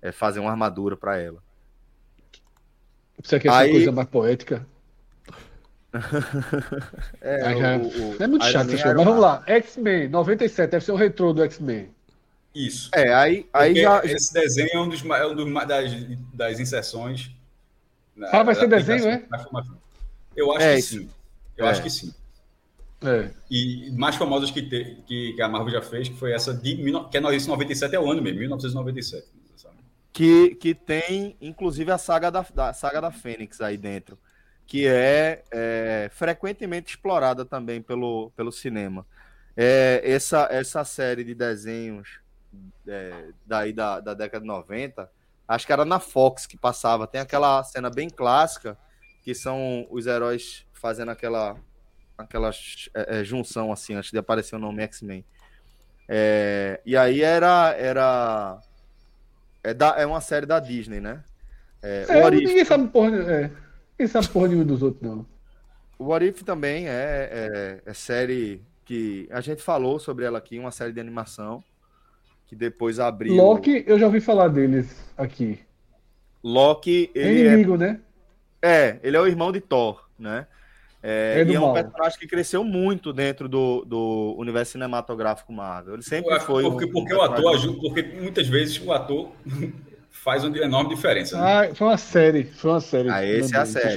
[0.02, 1.40] é, fazer uma armadura para ela.
[3.22, 3.70] Você quer Aí...
[3.70, 4.66] coisa mais poética?
[7.20, 7.76] é, já...
[7.78, 8.22] o, o...
[8.22, 9.42] é muito chato essa mas vamos lá.
[9.46, 11.88] X-Men 97, deve ser o retrô do X-Men.
[12.54, 12.90] Isso.
[12.94, 14.02] É, aí, aí já.
[14.04, 15.92] Esse desenho é um dos, é um dos das,
[16.32, 17.30] das inserções.
[18.32, 19.22] Ah, vai ser desenho, é?
[20.34, 21.10] Eu acho é, que sim.
[21.56, 21.70] Eu é.
[21.70, 22.14] acho que sim.
[23.02, 23.30] É.
[23.50, 26.76] E mais famosas que, te, que, que, a Marvel já fez, que foi essa de.
[27.10, 29.26] Que é 97 é o ano mesmo, 1997.
[30.16, 34.18] Que, que tem, inclusive, a saga da, da saga da Fênix aí dentro.
[34.66, 39.06] Que é, é frequentemente explorada também pelo, pelo cinema.
[39.54, 42.18] É, essa, essa série de desenhos
[42.88, 45.10] é, daí da, da década de 90,
[45.46, 47.06] acho que era na Fox que passava.
[47.06, 48.78] Tem aquela cena bem clássica,
[49.22, 51.58] que são os heróis fazendo aquela,
[52.16, 52.48] aquela
[52.94, 55.22] é, é, junção assim, antes de aparecer o nome X-Men.
[56.08, 57.74] É, e aí era.
[57.76, 58.62] era
[59.66, 61.24] é, da, é uma série da Disney, né?
[61.82, 63.50] É, é ninguém sabe porra, é,
[63.98, 65.26] ninguém sabe porra nenhuma dos outros, não.
[65.98, 70.56] O What If também é, é, é, série que a gente falou sobre ela aqui,
[70.56, 71.64] uma série de animação
[72.46, 73.34] que depois abriu.
[73.34, 75.58] Loki, eu já ouvi falar deles aqui.
[76.44, 77.78] Loki, ele é inimigo, é...
[77.78, 78.00] né?
[78.62, 80.46] É, ele é o irmão de Thor, né?
[81.08, 85.94] É, é e é um personagem que cresceu muito dentro do, do universo cinematográfico Marvel.
[85.94, 86.64] Ele sempre foi.
[86.64, 89.30] Porque, um, porque o ator ajuda, porque muitas vezes o ator
[90.10, 91.40] faz uma enorme diferença.
[91.40, 91.44] Né?
[91.44, 93.08] Ah, foi uma série, foi uma série.
[93.08, 93.96] Ah, esse é a série.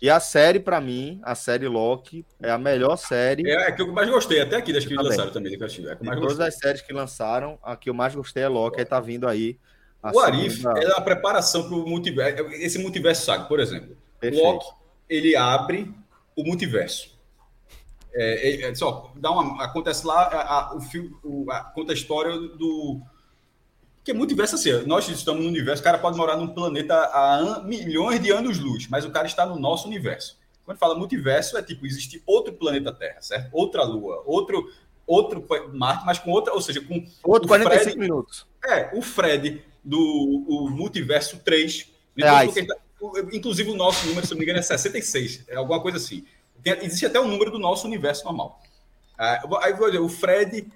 [0.00, 3.50] e a série, para mim, a série Loki é a melhor série.
[3.50, 5.10] É, é que eu mais gostei, até aqui das que também.
[5.10, 7.94] lançaram também, que eu É que mais todas as séries que lançaram, a que eu
[7.94, 9.58] mais gostei é Loki, aí tá vindo aí.
[10.14, 10.78] O Arif segunda...
[10.78, 12.44] é a preparação para o multiverso.
[12.52, 13.96] Esse multiverso saga, por exemplo.
[14.20, 14.44] Perfeito.
[14.44, 14.66] Loki,
[15.08, 15.92] ele abre
[16.36, 17.12] o multiverso.
[18.14, 21.92] É, é, é, só, dá uma, acontece lá, a, a, o filme, o, a, conta
[21.92, 23.00] a história do.
[24.04, 27.36] Que é multiverso assim, nós estamos no universo, o cara pode morar num planeta há
[27.36, 30.36] an, milhões de anos-luz, mas o cara está no nosso universo.
[30.64, 33.48] Quando fala multiverso, é tipo, existe outro planeta Terra, certo?
[33.52, 34.70] Outra Lua, outro,
[35.06, 37.06] outro Marte, mas com outra, ou seja, com.
[37.22, 38.46] Outro 45 Fred, minutos.
[38.64, 39.98] É, o Fred do
[40.48, 41.90] o multiverso 3.
[42.18, 42.70] É,
[43.32, 46.24] inclusive o nosso número, se não me engano, é 66, é alguma coisa assim.
[46.62, 48.60] Tem, existe até o um número do nosso universo normal.
[49.18, 50.66] Ah, aí vou dizer, o Fred,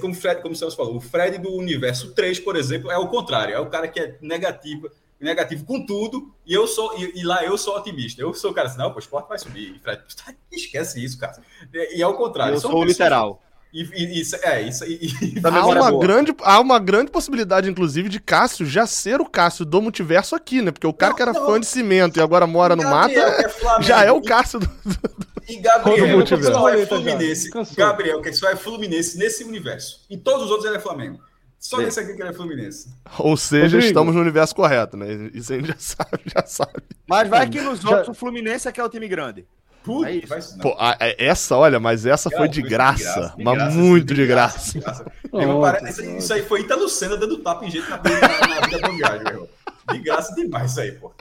[0.00, 3.08] como, Fred, como o Celso falou, o Fred do universo 3, por exemplo, é o
[3.08, 4.90] contrário, é o cara que é negativo,
[5.20, 8.20] negativo com tudo, e eu sou e, e lá eu sou otimista.
[8.22, 9.76] Eu sou o cara assim, não, pô, o esporte vai subir.
[9.76, 10.02] E Fred,
[10.50, 11.40] esquece isso, cara.
[11.72, 12.54] E, e é o contrário.
[12.54, 13.42] Eu sou o literal.
[13.72, 14.84] E, e, isso, é, isso.
[14.84, 15.12] E,
[15.44, 19.80] há, uma grande, há uma grande possibilidade, inclusive, de Cássio já ser o Cássio do
[19.80, 20.72] multiverso aqui, né?
[20.72, 21.46] Porque o cara não, que era não.
[21.46, 23.48] fã de cimento e agora mora no mato é,
[23.80, 27.50] já é o Cássio do, do, E Gabriel, que só é Fluminense.
[27.76, 30.04] Gabriel, que só é Fluminense nesse universo.
[30.10, 31.20] Em todos os outros ele é Flamengo.
[31.60, 31.84] Só Sim.
[31.84, 32.88] nesse aqui que ele é Fluminense.
[33.18, 33.86] Ou seja, Rodrigo.
[33.86, 35.30] estamos no universo correto, né?
[35.34, 36.82] Isso a gente já sabe, já sabe.
[37.06, 39.46] Mas vai que nos outros o Fluminense é que é o time grande.
[39.82, 40.58] Puta, é isso.
[40.58, 43.76] Pô, a, é, essa, olha, mas essa foi de graça, de graça, de mas graça,
[43.76, 44.72] muito de graça.
[44.72, 45.12] De graça.
[45.32, 48.80] Oh, parece, isso aí foi Ita Lucena dando tapa em jeito na, na, na vida
[48.80, 49.48] do viagem, meu.
[49.92, 51.12] De graça demais isso aí, pô.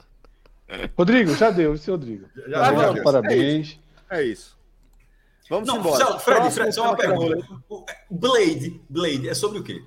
[0.97, 2.25] Rodrigo, já deu, esse Rodrigo.
[2.35, 3.03] Já, já, já deu.
[3.03, 3.79] Parabéns.
[4.09, 4.23] É isso.
[4.23, 4.59] É isso.
[5.49, 6.05] Vamos não, embora.
[6.05, 7.45] Só, Fred, Fred, só uma pergunta.
[8.09, 9.83] Blade, Blade é sobre o quê?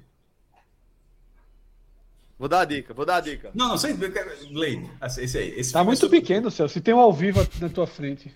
[2.39, 3.51] Vou dar a dica, vou dar a dica.
[3.55, 3.95] Não, não, sei.
[3.95, 5.55] Blade, esse aí.
[5.57, 6.21] Esse tá muito é sobre...
[6.21, 6.69] pequeno, Céu.
[6.69, 8.35] Se tem um ao vivo na tua frente.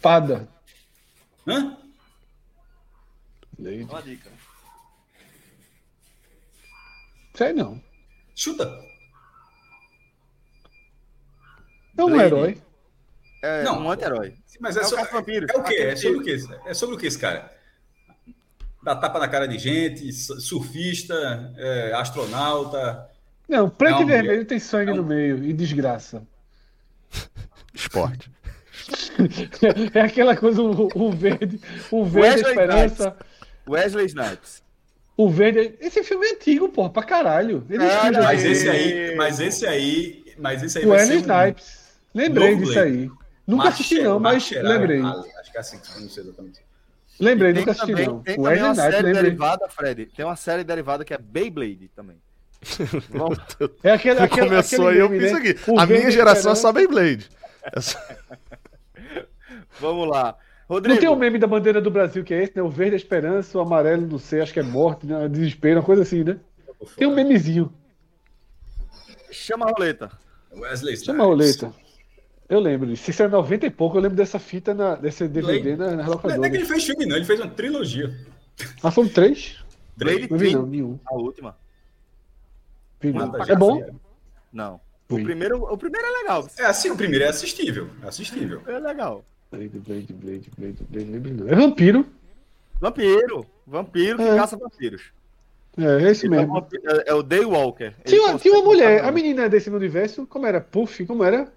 [0.00, 0.48] Espada.
[1.46, 1.76] Hã?
[3.58, 3.82] Blade.
[3.82, 4.30] Uma dica.
[7.34, 7.82] Sei não.
[8.34, 8.64] Chuta.
[11.98, 12.24] É um Blade.
[12.24, 12.62] herói.
[13.42, 14.38] É não, um anti-herói.
[14.58, 14.96] Mas é, é, so...
[14.96, 15.22] é, o
[15.64, 15.74] quê?
[15.82, 16.36] É sobre o quê?
[16.64, 17.54] É sobre o que esse cara?
[18.82, 23.06] Dá tapa na cara de gente, surfista, é, astronauta.
[23.46, 24.02] Não, preto é um...
[24.02, 24.96] e vermelho tem sangue é um...
[24.96, 26.26] no meio e desgraça.
[27.74, 28.30] Esporte.
[29.94, 32.86] é aquela coisa, o, o verde, o verde Wesley esperança.
[32.86, 33.28] Snipes.
[33.68, 34.62] Wesley Snipes.
[35.16, 35.74] O verde.
[35.80, 37.64] Esse filme é antigo, porra, pra caralho.
[37.68, 40.86] Ele ah, mas esse aí, mas esse aí, mas esse aí.
[40.86, 41.66] Wesley Snipes.
[42.14, 42.18] Um...
[42.18, 43.10] Lembrei disso aí.
[43.46, 45.02] Nunca assisti, não, mas lembrei.
[45.02, 46.60] Acho que é assim, não sei exatamente.
[47.18, 48.22] Lembrei, nunca assisti, também, não.
[48.22, 49.22] Tem o também uma série lembrei.
[49.22, 50.06] derivada, Fred.
[50.06, 52.16] Tem uma série derivada que é Beyblade também.
[53.82, 55.38] é aquele, aquele, Começou aquele aí, eu fiz né?
[55.38, 55.56] aqui.
[55.78, 57.28] A minha geração é só Beyblade.
[59.80, 60.36] Vamos lá.
[60.68, 60.94] Rodrigo.
[60.94, 62.62] Não tem o um meme da bandeira do Brasil que é esse, né?
[62.62, 65.28] O verde é esperança, o amarelo não sei, acho que é morte, né?
[65.28, 66.38] desespero, uma coisa assim, né?
[66.96, 67.72] Tem um memezinho.
[69.30, 70.10] Chama a roleta.
[70.52, 71.72] Wesley Chama a roleta.
[72.48, 75.76] Eu lembro Se isso é 90 e pouco, eu lembro dessa fita, na, desse DVD
[75.76, 76.36] na, na locadora.
[76.36, 77.16] Não é que ele fez filme, não.
[77.16, 78.12] Ele fez uma trilogia.
[78.82, 79.64] Ah, foram três?
[79.96, 80.98] Blade não vi, não, nenhum.
[81.06, 81.56] A última.
[83.48, 83.84] é bom?
[84.52, 84.80] Não.
[85.08, 86.48] O primeiro, o primeiro é legal.
[86.58, 87.90] É assim, o primeiro é assistível.
[88.02, 88.62] É assistível.
[88.66, 89.24] É legal.
[89.50, 92.06] Blade, Blade, Blade, Blade, Blade, É vampiro.
[92.80, 93.46] Vampiro.
[93.66, 94.36] Vampiro que é.
[94.36, 95.02] caça vampiros.
[95.76, 96.66] É, esse então, mesmo.
[96.84, 97.94] É, é, o Daywalker.
[98.04, 100.60] Tinha, uma, tinha uma mulher, a menina desse universo, como era?
[100.60, 101.52] Puff, como era?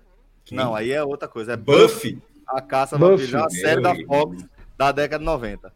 [0.51, 1.53] Não, aí é outra coisa.
[1.53, 2.21] É Buffy.
[2.47, 3.35] A caça Buffy.
[3.35, 4.45] a série da Fox
[4.77, 5.73] da década de 90.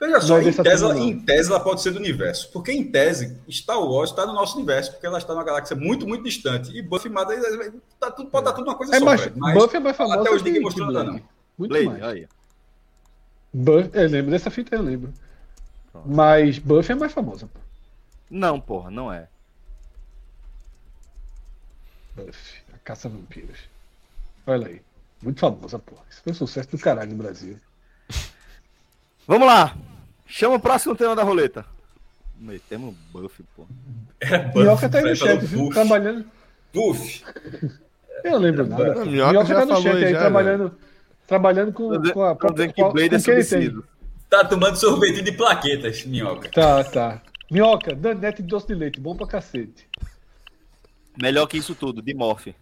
[0.00, 2.50] Veja só, em Tesla, em Tesla pode ser do universo.
[2.52, 6.06] Porque em tese, Star Wars está no nosso universo, porque ela está numa galáxia muito,
[6.06, 6.76] muito distante.
[6.76, 7.34] E Buffy Mada,
[7.98, 9.04] tá tudo, pode estar tudo uma coisa é só.
[9.04, 11.20] Mais, mas Buffy é mais famosa até hoje ninguém mostrou nada, não.
[11.58, 12.02] Muito Blade, mais.
[12.02, 12.28] Aí.
[13.52, 15.12] Buff, eu lembro dessa fita, eu lembro.
[16.04, 17.60] Mas Buff é mais famosa, pô.
[18.30, 19.28] Não, porra, não é.
[22.16, 23.58] Buff, a caça a vampiros.
[24.46, 24.82] Olha aí.
[25.22, 25.94] Muito famosa, pô.
[26.10, 27.58] Isso foi um sucesso do caralho no Brasil.
[29.26, 29.76] Vamos lá.
[30.26, 31.64] Chama o próximo tema da roleta.
[32.36, 33.66] Metemos buff, pô.
[34.20, 35.60] Era Buff, Minhoca tá aí no chat, viu?
[35.60, 35.74] Buff.
[35.74, 36.26] Trabalhando.
[36.72, 37.24] Buff.
[38.24, 38.84] Eu não lembro nada.
[38.84, 39.04] Não, pô.
[39.04, 40.76] Minhoca Minhoca já tá no chat aí, já, trabalhando,
[41.26, 43.44] trabalhando com, Tô com a dizendo que Blade com é quem ele tem.
[43.44, 43.84] subsídio.
[44.28, 46.50] Tá tomando sorvete de plaquetas, minhoca.
[46.50, 47.22] Tá, tá.
[47.50, 49.88] Minhoca, Danete de doce de leite, bom pra cacete.
[51.20, 52.54] Melhor que isso tudo, de morfe.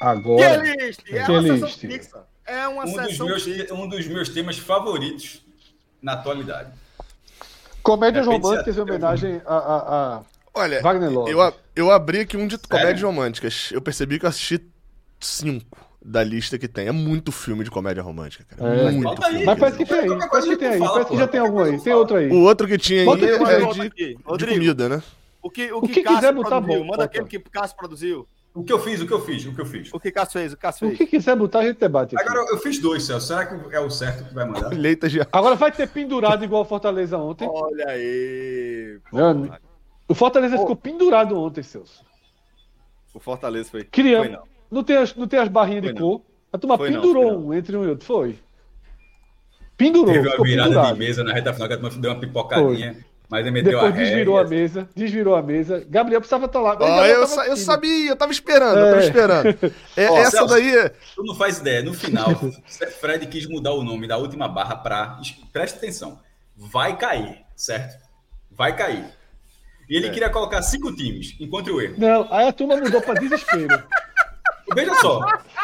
[0.00, 0.60] Agora.
[0.60, 1.00] Playlist!
[1.08, 2.26] É Que uma sessão fixa.
[2.46, 3.74] É uma Um dos, sessão meus, fixa.
[3.74, 5.42] um dos meus temas favoritos
[6.00, 6.72] na atualidade.
[7.82, 10.22] Comédias Repete românticas em homenagem a, a, a
[10.54, 11.30] Olha, Wagner Love.
[11.30, 13.70] eu, eu abri aqui um de comédias românticas.
[13.72, 14.60] Eu percebi que eu assisti
[15.20, 16.86] cinco da lista que tem.
[16.88, 18.74] É muito filme de comédia romântica, cara.
[18.74, 18.90] É.
[18.90, 19.30] muito Falta aí.
[19.32, 19.46] filme.
[19.46, 21.40] Mas parece que tem aí, parece coisa que tem aí, fala, parece que já tem
[21.40, 22.28] algum aí, tem outro aí.
[22.30, 25.02] O outro que tinha aí Bota é, esse é de, de comida, né?
[25.42, 27.04] O que, o O que, que Cássio quiser botar produziu, bom, manda bota.
[27.04, 28.28] aquele que Cássio produziu.
[28.54, 29.90] O que eu fiz, o que eu fiz, o que eu fiz.
[29.92, 30.98] O que Cássio fez, o que Cássio O fez.
[30.98, 32.16] que quiser botar, a gente debate.
[32.16, 32.28] aqui.
[32.28, 33.26] Agora eu fiz dois, Celso.
[33.28, 34.70] Será que é o certo que vai mandar?
[34.70, 37.46] Colheita de Agora vai ter pendurado igual o Fortaleza ontem.
[37.48, 38.98] Olha aí.
[39.12, 39.54] Mano,
[40.08, 42.02] O Fortaleza ficou pendurado ontem, Celso.
[43.14, 43.84] O Fortaleza foi.
[43.84, 44.26] Criamos.
[44.28, 44.57] Foi não.
[44.70, 46.08] Não tem as, não tem as barrinhas Foi de não.
[46.08, 46.22] cor.
[46.52, 47.46] A turma Foi pendurou foi não.
[47.46, 48.06] um entre um e outro.
[48.06, 48.38] Foi.
[49.76, 50.92] Pendurou, Teve uma virada pendurado.
[50.94, 52.96] de mesa na reta final, que a turma deu uma pipocadinha,
[53.30, 55.86] mas ele meteu Depois a desvirou a mesa, desvirou a mesa.
[55.88, 56.70] Gabriel precisava estar lá.
[56.72, 57.66] Ó, Gabriel eu, tava sa- eu assistindo.
[57.66, 59.04] sabia, eu tava esperando, eu tava É.
[59.06, 59.58] esperando.
[59.96, 60.54] É, Ó, essa Celso.
[60.54, 60.88] daí é.
[60.88, 61.82] Tu não faz ideia.
[61.82, 62.28] No final,
[63.00, 65.20] Fred quis mudar o nome da última barra para.
[65.52, 66.18] Presta atenção.
[66.56, 68.02] Vai cair, certo?
[68.50, 69.04] Vai cair.
[69.88, 71.94] E ele queria colocar cinco times, encontre o erro.
[71.98, 73.80] Não, aí a turma mudou pra desespero.
[74.74, 75.20] Veja só.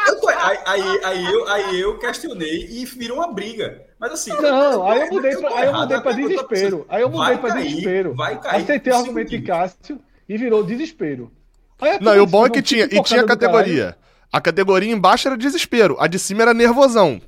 [0.07, 3.81] eu tô- aí, aí, aí eu, aí eu questionei e virou uma briga.
[3.99, 4.31] Mas assim.
[4.31, 6.85] Não, aí eu mudei pra, aí eu mudei pra desespero.
[6.89, 8.13] Aí eu mudei pra desespero.
[8.15, 8.63] Vai cair.
[8.63, 9.41] Aceitei o argumento de.
[9.41, 11.31] Cássio e virou desespero.
[11.79, 12.85] Aí a Não, e o bom é que "Vamos tinha.
[12.85, 13.97] E tinha do caralho." categoria.
[14.31, 17.21] A categoria embaixo era desespero, a de cima era nervosão.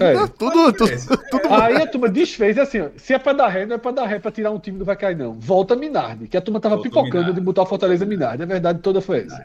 [0.00, 0.14] É.
[0.38, 1.16] Tudo, tudo, Beleza.
[1.30, 1.52] tudo.
[1.52, 4.06] Aí a turma desfez assim, ó, se é pra dar ré, não é pra dar
[4.06, 5.34] ré pra tirar um time do vai cair, não.
[5.38, 7.34] Volta Minardi, que a turma tava Volta pipocando Minardi.
[7.34, 8.42] de botar o Fortaleza Minardi.
[8.42, 9.44] A verdade toda foi essa.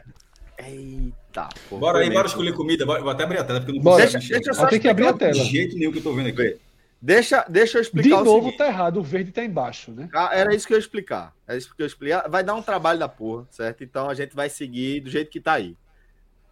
[0.58, 1.12] Eita,
[1.68, 1.78] pô.
[1.78, 2.84] Bora aí, bora escolher comida.
[2.86, 4.02] Bora- Vou até abrir a tela, porque não Bora.
[4.02, 5.32] Deixa, deixa eu só ter que abrir a tela.
[5.32, 6.58] De jeito nenhum que eu tô vendo aqui.
[7.00, 10.08] Deixa, deixa eu De explicar o novo tá errado, o verde tá embaixo, né?
[10.14, 11.34] Ah, Era isso que eu ia explicar.
[11.48, 12.28] Era isso que eu explicar.
[12.28, 13.82] Vai dar um trabalho da porra, certo?
[13.82, 15.76] Então a gente vai seguir do jeito que tá aí.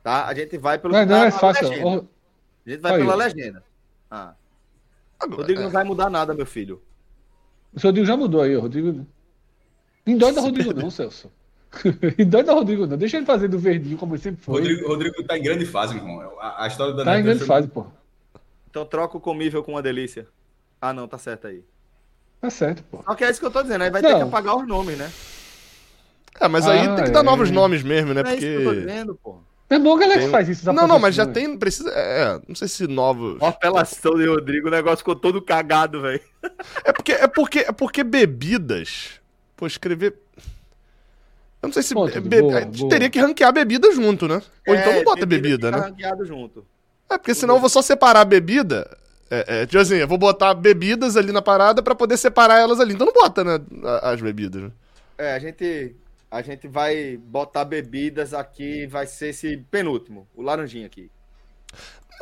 [0.02, 0.26] Tá?
[0.26, 1.68] A gente vai pelo não tá é na fácil.
[1.68, 2.04] legenda.
[2.66, 3.62] A gente vai Aí, pela legenda.
[4.10, 4.34] Ah.
[5.20, 6.82] Agora, Rodrigo não vai mudar nada, meu filho.
[7.72, 9.06] O Rodrigo já mudou aí, Rodrigo.
[10.06, 11.30] Endoida Rodrigo não, Celso.
[12.18, 12.96] Endoida Rodrigo não.
[12.96, 14.54] Deixa ele fazer do verdinho, como ele sempre foi.
[14.60, 16.38] Rodrigo, Rodrigo tá em grande fase, meu irmão.
[16.40, 17.86] A, a história da tá em grande foi- fase, pô.
[18.68, 20.26] Então troca o comível com uma delícia.
[20.80, 21.62] Ah, não, tá certo aí.
[22.40, 23.02] Tá certo, pô.
[23.04, 23.82] Só que é isso que eu tô dizendo.
[23.82, 24.18] Aí vai ter Não.
[24.18, 25.10] que apagar os nomes, né?
[26.40, 27.22] É, mas aí Ah, tem que dar é.
[27.22, 28.22] novos nomes mesmo, né?
[28.24, 28.80] é isso que eu tô Porque.
[28.80, 29.38] dizendo, pô.
[29.68, 30.72] É bom que a Alex Tem- faz isso.
[30.72, 31.32] Não, não, mas já né?
[31.32, 31.56] tem.
[31.58, 31.90] Precisa.
[31.90, 33.36] É, não sei se novos.
[33.40, 36.20] Ó, apelação de Rodrigo, o negócio ficou todo cagado, velho.
[36.84, 39.20] É porque, é porque, é porque bebidas.
[39.56, 40.16] Pô, escrever.
[41.62, 41.94] Eu não sei se.
[41.94, 42.90] Ponto, be- boa, a gente boa.
[42.90, 44.40] teria que ranquear bebida junto, né?
[44.66, 45.86] Ou então não bota bebida, fica né?
[45.88, 46.66] ranqueado junto.
[47.10, 48.96] É, porque senão eu vou só separar a bebida.
[49.30, 52.80] É, é, tipo assim, eu vou botar bebidas ali na parada pra poder separar elas
[52.80, 52.94] ali.
[52.94, 53.60] Então não bota, né?
[53.84, 54.62] a- As bebidas.
[54.62, 54.70] né?
[55.18, 55.94] É, a gente,
[56.30, 61.10] a gente vai botar bebidas aqui, vai ser esse penúltimo, o laranjinha aqui.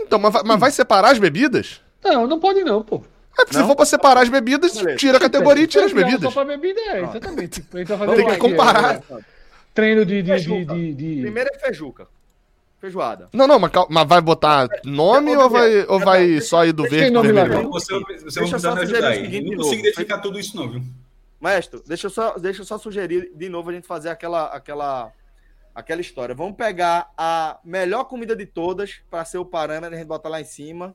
[0.01, 1.81] Então, mas, mas vai separar as bebidas?
[2.05, 3.03] Não, não pode não, pô.
[3.39, 3.69] É, porque se Não?
[3.69, 4.97] for pra separar as bebidas, Beleza.
[4.97, 6.33] tira a categoria e tira as bebidas.
[6.33, 7.63] Só pra bebida, é, exatamente.
[7.63, 8.97] Fazer Tem que comparar.
[8.97, 9.03] é,
[9.73, 10.23] treino de.
[10.23, 10.75] de, de, Fejuca.
[10.75, 12.09] de, de- Primeiro é feijuca.
[12.81, 13.29] Feijoada.
[13.33, 16.83] Não, não, mas, mas vai botar nome Ô, ou vai, ou vai só ir do
[16.85, 17.63] deixa verde pro nome vermelho?
[17.65, 17.71] não.
[17.73, 19.17] Você, você Deixa vai eu precisar só me sugerir ajudar o aí.
[19.25, 20.83] seguinte Eu de não consigo identificar tudo isso, não, viu?
[21.41, 25.13] Maestro, deixa eu só, deixa eu só sugerir de novo a gente fazer aquela, aquela,
[25.75, 26.35] aquela história.
[26.37, 30.41] Vamos pegar a melhor comida de todas para ser o parâmetro, a gente bota lá
[30.41, 30.95] em cima.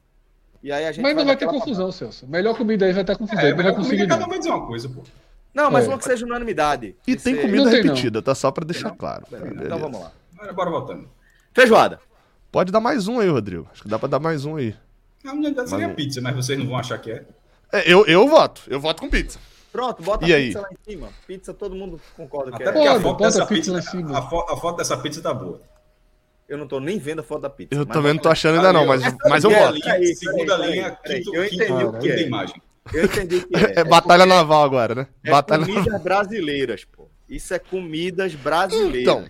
[0.64, 2.26] E aí a gente Mas não vai ter confusão, Celso.
[2.26, 3.44] Melhor comida aí vai estar confusão.
[3.44, 4.30] É, não vai mas conseguir, cada um não.
[4.30, 5.04] vai dizer uma coisa, pô.
[5.54, 5.88] Não, mas É.
[5.90, 6.96] uma que seja unanimidade.
[7.06, 7.90] E tem ser- comida Não tem, não.
[7.90, 8.34] repetida, tá?
[8.34, 9.26] Só pra deixar claro.
[9.28, 9.76] Então Beleza.
[9.78, 10.12] vamos lá.
[10.36, 11.10] Bora, bora voltando.
[11.54, 12.00] Feijoada.
[12.52, 13.68] Pode dar mais um aí, Rodrigo.
[13.72, 14.74] Acho que dá pra dar mais um aí.
[15.24, 17.26] Na verdade seria Mas- pizza, mas vocês não vão achar que é.
[17.72, 18.62] É, eu, eu voto.
[18.68, 19.38] Eu voto com pizza.
[19.72, 20.46] Pronto, bota E a aí?
[20.48, 21.10] pizza lá em cima.
[21.28, 22.72] Pizza, todo mundo concorda que Até é.
[22.72, 24.18] porque a foto bota dessa a pizza pizza, lá em cima.
[24.18, 25.62] a, a foto dessa pizza tá boa.
[26.48, 27.74] Eu não tô nem vendo a foto da pizza.
[27.74, 29.80] Eu também não tô achando ainda não, mas, mas eu É, voto.
[30.16, 32.22] Segunda linha, quinto, eu quinto, entendi o que é.
[32.22, 32.62] imagem.
[32.94, 33.80] Eu entendi que é.
[33.80, 35.08] É batalha naval agora, né?
[35.24, 37.08] É batalha comidas brasileiras, pô.
[37.30, 39.02] Isso é comidas brasileiras.
[39.02, 39.26] Então.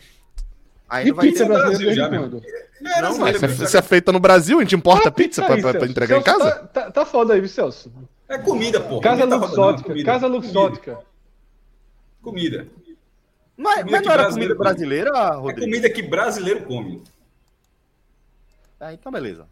[0.90, 2.23] Aí E não vai pizza brasileira já, meu.
[2.23, 5.41] É, Não, não, Mas mas se é feita no Brasil, a gente importa Ah, pizza
[5.44, 5.91] pra, aí, pra- pra Celso.
[5.91, 6.52] entregar em casa?
[6.52, 7.91] Tá, tá, tá foda aí, viu, Celso?
[8.27, 9.02] é comida, porra.
[9.02, 9.88] Casa tá rodando, luxótica.
[9.90, 10.06] comida.
[10.11, 10.45] Casa Comida.
[10.48, 10.99] luxótica.
[12.22, 12.68] Comida.
[13.55, 15.61] Mas, Comida mas não era comida brasileira, É Rodrigo?
[15.61, 17.03] comida que brasileiro come.
[18.80, 19.47] Ah, então beleza.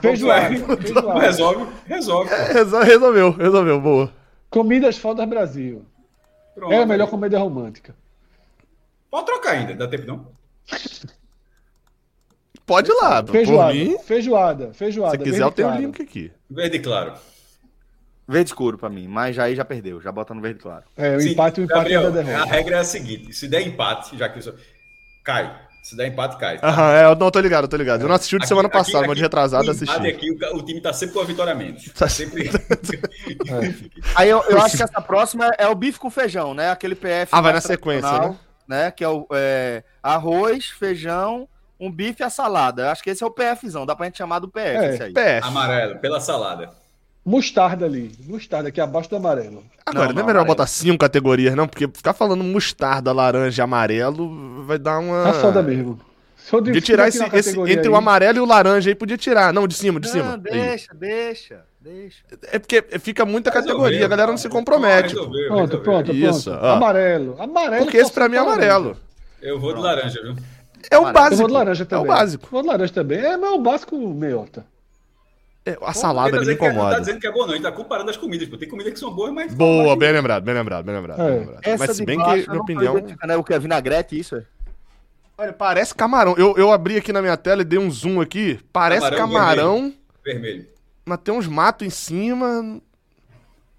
[0.00, 0.50] Feijoada.
[0.58, 1.20] Não feijoada.
[1.20, 2.30] resolve, resolve.
[2.52, 4.12] Resol- Resolveu, resolveu, boa.
[4.50, 5.84] Comidas fodas Brasil.
[6.54, 6.72] Pronto.
[6.72, 7.94] É a melhor comédia romântica.
[9.10, 10.26] Pode trocar ainda, dá tempo não?
[12.66, 13.72] Pode ir lá, por Feijoada.
[13.74, 13.98] mim.
[14.00, 14.72] Feijoada.
[14.74, 15.18] Feijoada.
[15.18, 15.86] Se quiser, eu tenho o claro.
[15.86, 16.32] link aqui.
[16.50, 17.14] Verde claro.
[18.28, 20.00] Verde escuro pra mim, mas já aí já perdeu.
[20.02, 20.84] Já bota no verde claro.
[20.96, 23.62] É, o Sim, empate, o empate Gabriel, é A regra é a seguinte: se der
[23.66, 24.54] empate, já que isso.
[25.24, 25.66] Cai.
[25.82, 26.58] Se der empate, cai.
[26.62, 28.02] Aham, é, eu não tô ligado, tô ligado.
[28.02, 30.06] Eu não assisti o de Aqui- semana passada, mas de retrasado assisti.
[30.06, 31.90] Aqui, o, o time tá sempre com a vitória menos.
[31.94, 32.50] Tá sempre.
[34.14, 36.70] Aí eu, eu acho que essa próxima é o bife com feijão, né?
[36.70, 37.28] Aquele PF.
[37.32, 38.36] Ah, vai na sequência, tradicional,
[38.66, 38.90] né?
[38.90, 41.48] Que é o é, arroz, feijão,
[41.80, 42.82] um bife e a salada.
[42.82, 43.86] Eu acho que esse é o PFzão.
[43.86, 45.12] Dá pra gente chamar do PF É, esse aí.
[45.14, 45.46] PF.
[45.48, 46.70] Amarelo, pela salada.
[47.28, 48.10] Mostarda ali.
[48.26, 49.62] Mostarda, aqui abaixo do amarelo.
[49.84, 50.46] Agora, Não, não, é melhor amarelo.
[50.46, 51.68] botar cinco categorias, não?
[51.68, 55.24] Porque ficar falando mostarda, laranja e amarelo vai dar uma.
[55.24, 56.00] Tá foda mesmo.
[56.36, 58.94] Se eu Podia se tirar esse, esse- entre o aí- amarelo e o laranja aí,
[58.94, 59.52] podia tirar.
[59.52, 60.34] Não, de cima, de Não, cima.
[60.34, 60.40] Aí.
[60.60, 62.24] deixa, deixa, deixa.
[62.50, 65.14] É porque fica muita categoria, a galera não se compromete.
[65.14, 65.82] resolveu, Pronto, resolveu.
[65.82, 66.64] pronto, Isso, pronto.
[66.64, 66.68] ó.
[66.76, 67.36] Amarelo.
[67.38, 67.84] Amarelo.
[67.84, 68.96] Porque esse pra mim é falar, amarelo.
[69.42, 70.34] Eu vou de laranja, viu?
[70.90, 71.08] É o Amarelo.
[71.08, 71.36] Eu básico.
[71.38, 72.04] vou de laranja É também.
[72.04, 72.48] o básico.
[72.50, 73.18] Vou de laranja também.
[73.18, 74.64] É, mas é o básico meiota.
[75.66, 77.00] É, a salada Ele me tá dizendo que- Não tá incomoda.
[77.00, 77.54] dizendo que é boa, não.
[77.54, 78.48] Ele tá comparando as comidas.
[78.48, 78.56] Pô.
[78.56, 79.52] Tem comidas que são boas, mas.
[79.52, 81.20] Boa, bem lembrado, bem lembrado, bem lembrado.
[81.20, 81.24] É.
[81.30, 81.60] bem lembrado.
[81.62, 82.98] Essa Mas se bem baixo, que, eu minha opinião.
[82.98, 83.52] identificando, É o que?
[83.54, 84.36] É vinagrete, isso?
[84.36, 84.44] É?
[85.36, 86.34] Olha, parece camarão.
[86.38, 88.58] Eu, eu abri aqui na minha tela e dei um zoom aqui.
[88.72, 89.94] Parece Camarão camarão,
[90.24, 90.66] Vermelho.
[91.04, 92.80] mas tem uns matos em cima.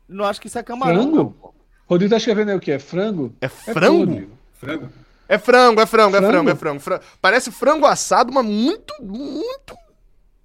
[0.07, 1.01] Não acho que isso é camarão.
[1.01, 1.15] Frango?
[1.17, 1.49] não.
[1.87, 2.71] Rodrigo tá escrevendo aí o quê?
[2.73, 3.33] É frango?
[3.41, 4.05] É frango?
[4.05, 4.29] tudo.
[4.59, 4.89] Frango.
[5.27, 6.31] É frango, é frango, é Frango?
[6.33, 6.79] frango, é frango.
[6.79, 9.75] Fra- Parece frango assado, mas muito, muito.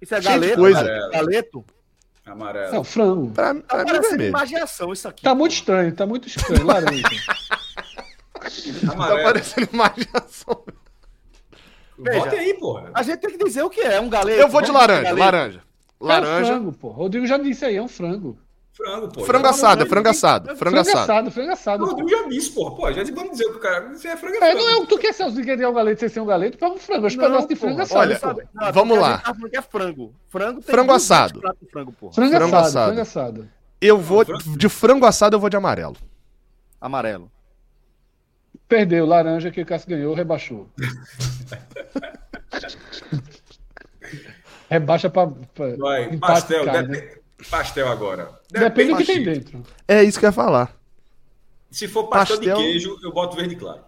[0.05, 0.57] Isso é Cheio galeto?
[0.57, 0.83] coisa.
[0.85, 1.09] cara?
[1.09, 1.65] Galeto?
[2.25, 2.73] Amarelo.
[2.73, 3.31] Não, frango.
[3.31, 5.23] Pra, Tá pra mim é parecendo imaginação isso aqui.
[5.23, 5.35] Tá pô.
[5.37, 6.63] muito estranho, tá muito estranho.
[6.65, 7.01] Laranja.
[8.85, 9.23] Tá Amarelo.
[9.23, 10.63] parecendo imaginação.
[11.97, 12.19] Veja.
[12.19, 12.91] Vote aí, porra.
[12.93, 14.39] A gente tem que dizer o que é, um galeto.
[14.39, 15.19] Eu vou de laranja, galeto.
[15.19, 15.59] laranja.
[15.59, 16.45] É um Laranja.
[16.45, 16.89] frango, pô.
[16.89, 18.37] Rodrigo já disse aí, é um frango.
[18.75, 19.23] Frango, pô.
[19.23, 20.55] Frango Já- assado, é frango assado.
[20.57, 20.99] Frango assado.
[20.99, 21.83] assado, frango assado.
[21.83, 21.91] O pô.
[21.95, 22.75] Rodrigo já disse, porra.
[22.75, 23.87] Pô, já vamos dizer que o cara.
[23.93, 24.57] Você é frango É, frango.
[24.59, 26.57] não é o que tu quer, Celso, de querer um galeto sem ser um galeto,
[26.57, 27.07] pega um frango.
[27.07, 28.01] Os pedaços de frango assado.
[28.01, 28.19] Olha?
[28.53, 29.17] Não, Vamos lá.
[29.19, 30.13] tá que é frango.
[30.27, 31.41] Frango tem Frango 200 assado.
[31.71, 32.13] frango, porra.
[32.13, 32.85] Frango, Frango assado, assado.
[32.87, 33.49] frango assado.
[33.79, 34.25] Eu vou.
[34.57, 35.95] De frango assado, eu vou de amarelo.
[36.81, 37.31] Amarelo.
[38.67, 40.67] Perdeu, laranja que o Cássio ganhou, rebaixou.
[44.69, 46.65] Rebaixa pra, pra Vai, empate pastel.
[46.65, 47.11] cai, né?
[47.49, 48.29] Pastel agora.
[48.51, 49.63] Depende do que tem dentro.
[49.87, 50.75] É isso que eu ia falar.
[51.69, 53.81] Se for pastel, Pastel- de queijo, eu boto verde claro.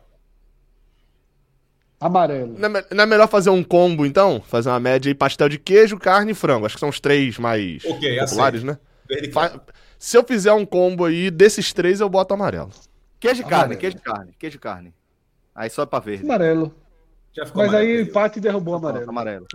[1.99, 2.55] Amarelo.
[2.59, 4.39] Não é, não é melhor fazer um combo, então?
[4.41, 6.65] Fazer uma média aí, pastel de queijo, carne e frango.
[6.65, 8.65] Acho que são os três mais Ok, populares, aceito.
[8.65, 8.79] né?
[9.09, 9.63] Verde Fa- claro.
[9.97, 12.69] Se eu fizer um combo aí, desses três eu boto amarelo.
[13.19, 13.79] Queijo e carne, Amarelo.
[13.79, 14.93] queijo e carne, queijo e carne.
[15.55, 16.23] Aí só pra verde.
[16.23, 16.75] Amarelo.
[17.33, 18.09] Já ficou Mas aí o amarelo.
[18.09, 19.09] empate derrubou o Pronto, amarelo.
[19.09, 19.47] amarelo.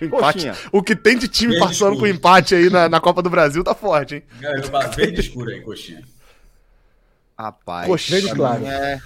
[0.00, 0.54] O, empate- Coxinha.
[0.72, 1.98] o que tem de time Verde passando escuro.
[2.00, 4.22] com empate aí na, na Copa do Brasil tá forte, hein?
[4.70, 6.02] Falo Verde escuro aí, coxinha.
[7.38, 7.86] Rapaz.
[7.88, 8.20] Coxinha.
[8.20, 8.66] Verde claro.
[8.66, 9.00] é,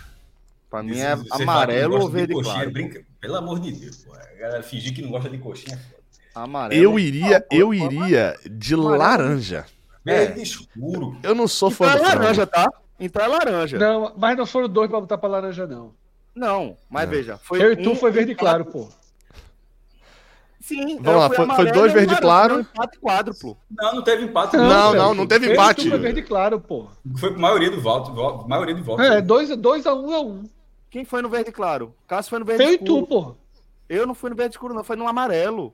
[0.71, 2.71] pra mim Você é não amarelo ou de verde coxinha, claro.
[2.71, 4.13] brinca- Pelo amor de Deus, pô.
[4.15, 5.75] A galera fingir que não gosta de coxinha.
[5.75, 5.99] é foda.
[6.35, 6.83] Amarelo.
[6.83, 8.99] Eu iria, Não, eu iria de Amarelo.
[8.99, 9.67] laranja.
[10.05, 11.19] Verde escuro.
[11.23, 12.19] Eu não sou Então fã é do frango.
[12.21, 12.73] laranja, tá?
[13.01, 13.79] Então é laranja.
[13.79, 15.93] Não, Não, mas não foram dois pra botar pra laranja, não.
[16.35, 17.11] mas Não.
[17.11, 17.39] veja.
[17.43, 18.89] Foi Eu e tu um- foi verde um claro, pô.
[20.69, 20.97] Sim.
[21.01, 22.57] Vamos eu lá, foi- foi dois e verde claro.
[22.57, 23.57] um empate quádruplo.
[23.71, 24.57] Não, não teve empate.
[24.57, 25.89] Não, Celso, não, não teve eu e empate.
[25.89, 26.87] Foi verde claro, pô.
[27.17, 28.13] Foi por maioria do voto.
[28.13, 29.01] vo- maioria do voto.
[29.01, 30.45] É, dois, dois a um a um.
[30.91, 31.95] Quem foi no verde claro?
[32.07, 33.03] Cássio foi no verde Eu e escuro.
[33.03, 33.35] tu, pô.
[33.89, 34.85] Eu não fui no verde escuro, não.
[34.85, 35.73] Foi no amarelo.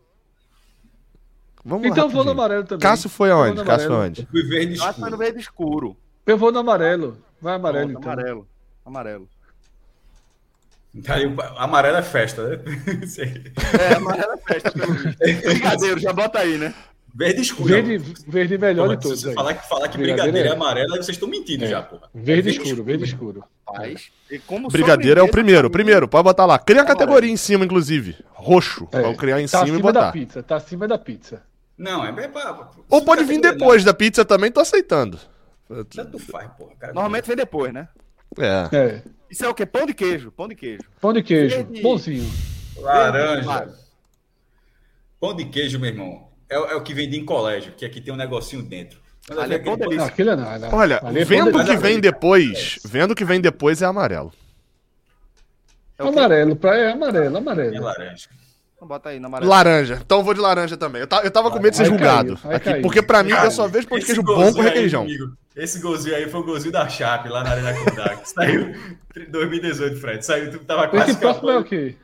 [1.65, 2.11] Vamos Então lá.
[2.11, 2.81] eu vou no amarelo também.
[2.83, 3.65] Cássio foi Eu aonde?
[3.65, 4.07] Cássio foi amarelo.
[4.07, 4.27] onde?
[4.31, 5.17] Fui verde Cássio foi no escuro.
[5.19, 5.97] verde escuro.
[6.27, 7.19] Eu vou no amarelo.
[7.41, 8.13] Vai amarelo, Pronto, então.
[8.13, 8.49] Amarelo.
[8.85, 9.29] Amarelo.
[11.03, 11.25] Tá aí,
[11.57, 12.59] amarelo é festa, né?
[13.81, 15.19] É, amarelo é festa, visto.
[15.49, 16.73] Brigadeiro, já bota aí, né?
[17.17, 17.69] Verde escuro.
[17.69, 19.21] Verde, verde melhor Porra, de se todos.
[19.23, 19.35] você aí.
[19.35, 20.55] falar que, falar que Brigadeiro brigadeiro é é.
[20.55, 21.69] amarelo, aí vocês estão mentindo É.
[21.69, 22.09] já, porra.
[22.13, 23.45] Verde É escuro, verde escuro.
[23.67, 26.59] Rapaz, e como Brigadeiro é o primeiro, primeiro, pode botar lá.
[26.59, 26.99] Cria a Amarelo.
[26.99, 28.17] categoria em cima, inclusive.
[28.33, 28.89] Roxo.
[28.93, 29.01] É.
[29.05, 30.13] Eu criar em Tá cima e acima da botar.
[30.13, 31.43] pizza, tá acima da pizza.
[31.79, 32.69] Não, é bem pra.
[32.91, 35.19] Ou pode vir depois da pizza também, tô aceitando.
[35.95, 36.73] Tanto faz, porra.
[36.79, 37.89] Cara, Normalmente vem depois, né?
[38.39, 38.69] É.
[38.77, 39.03] É.
[39.35, 39.67] Isso é o quê?
[39.67, 40.31] Pão de queijo.
[40.31, 40.83] Pão de queijo.
[41.01, 41.83] Pão de queijo, Verde.
[41.83, 42.31] bonzinho.
[42.79, 43.75] Laranja.
[45.21, 46.29] Pão de queijo, meu irmão.
[46.49, 49.01] É, o- é o que vende em colégio, que aqui tem um negocinho dentro.
[49.31, 49.97] Ali é vi pão aquele- delícia.
[49.99, 50.69] Não, aquilo é nada.
[50.73, 54.33] Olha, Ali é vendo o que vem depois, vendo o que vem depois é amarelo.
[55.99, 56.03] É?
[56.07, 57.83] Amarelo, pra, é amarelo, É amarelo.
[57.85, 58.29] laranja.
[58.77, 59.51] Então Bota aí na amarela.
[59.51, 60.01] Laranja.
[60.05, 61.01] Então eu vou de laranja também.
[61.03, 62.37] Eu, ta- eu tava com medo de ser julgado.
[62.37, 64.61] caiu, aqui, porque pra mim Cara, eu só vejo pão de esse queijo bom com
[64.61, 65.03] requeijão.
[65.03, 68.29] amigo, esse golzinho aí foi o golzinho da Chape, lá na Arena Kodak.
[68.29, 68.75] Saiu
[69.17, 70.27] em 2018, Fred.
[70.27, 71.95] Saiu, tu tava quase Esse próximo é o quê?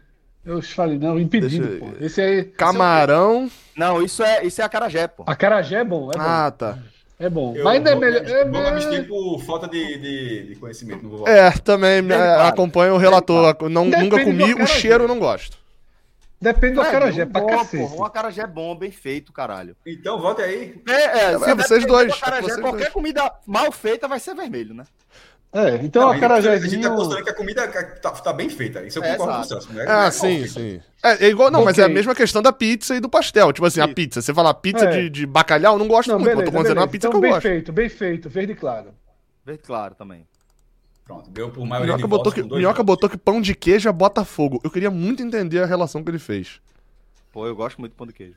[0.45, 1.89] Eu falei, não, impedido, pô.
[2.01, 2.45] Esse aí.
[2.45, 3.51] Camarão.
[3.77, 5.25] Não, isso é, isso é acarajé, pô.
[5.27, 6.25] Acarajé é bom, é bom.
[6.25, 6.79] Ah, tá.
[7.19, 7.55] É bom.
[7.55, 8.25] Eu Mas ainda é melhor.
[8.27, 11.07] É, Vou me é, por falta de, de, de conhecimento.
[11.07, 11.29] Não.
[11.29, 12.49] É, também Derivado.
[12.49, 13.55] acompanho o relator.
[13.69, 15.60] Não, nunca comi, o cheiro eu não gosto.
[16.41, 17.95] Depende do É, acarajé, um pra bom, cacete.
[17.95, 19.77] Um acarajé bom, bem feito, caralho.
[19.87, 20.81] Então, vote aí.
[20.89, 22.93] É, é, É, vocês dois, do acarajé, vocês qualquer dois.
[22.93, 24.85] comida mal feita vai ser vermelho, né?
[25.53, 27.67] É, então Não, o a gente- A gente tá postando que a comida
[28.01, 28.83] tá, tá bem feita.
[28.87, 29.45] Isso eu É, concordo com o.
[29.45, 29.69] Celso.
[29.81, 30.81] É- não Ah, é sim, sim.
[31.03, 33.53] É, é igual, não, mas é a mesma questão da pizza e do pastel.
[33.53, 34.23] Tipo assim, a pizza.
[34.23, 34.91] Você fala pizza É.
[34.93, 36.27] de, de bacalhau, eu não gosto Não, muito.
[36.29, 37.43] beleza, mas tô considerando uma pizza Então, que eu bem gosto.
[37.43, 38.95] feito, bem feito, verde claro.
[39.45, 40.25] Verde claro também.
[41.11, 42.87] Pronto, deu por maioria Minhoca de botou, votos que, Minhoca votos.
[42.87, 44.61] botou que pão de queijo é Botafogo.
[44.63, 46.61] Eu queria muito entender a relação que ele fez.
[47.33, 48.37] Pô, eu gosto muito de pão de queijo.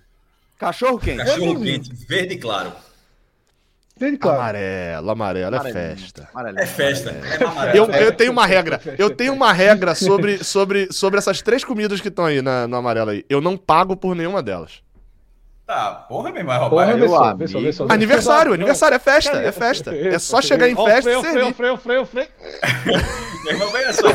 [0.58, 1.18] Cachorro quente.
[1.18, 2.72] Cachorro quente, verde claro.
[3.95, 4.40] Verde claro.
[4.40, 6.28] Amarelo, amarelo é festa.
[6.34, 6.64] Amarelinho.
[6.64, 7.12] É festa.
[7.12, 7.78] É amarelo.
[7.78, 8.82] Eu, eu tenho uma regra.
[8.98, 12.76] Eu tenho uma regra sobre, sobre, sobre essas três comidas que estão aí na, no
[12.76, 13.24] amarelo aí.
[13.30, 14.82] Eu não pago por nenhuma delas.
[15.65, 16.94] Tá, porra, meu irmão, vai Porra, roubar.
[16.94, 17.85] vê meu só, vê só, vê só.
[17.90, 19.95] Aniversário, Não, aniversário é festa, é festa.
[19.95, 21.53] É só chegar em festa e freio, freio, servir.
[21.53, 22.27] freio, freio, freio.
[23.45, 24.07] Meu irmão, olha só.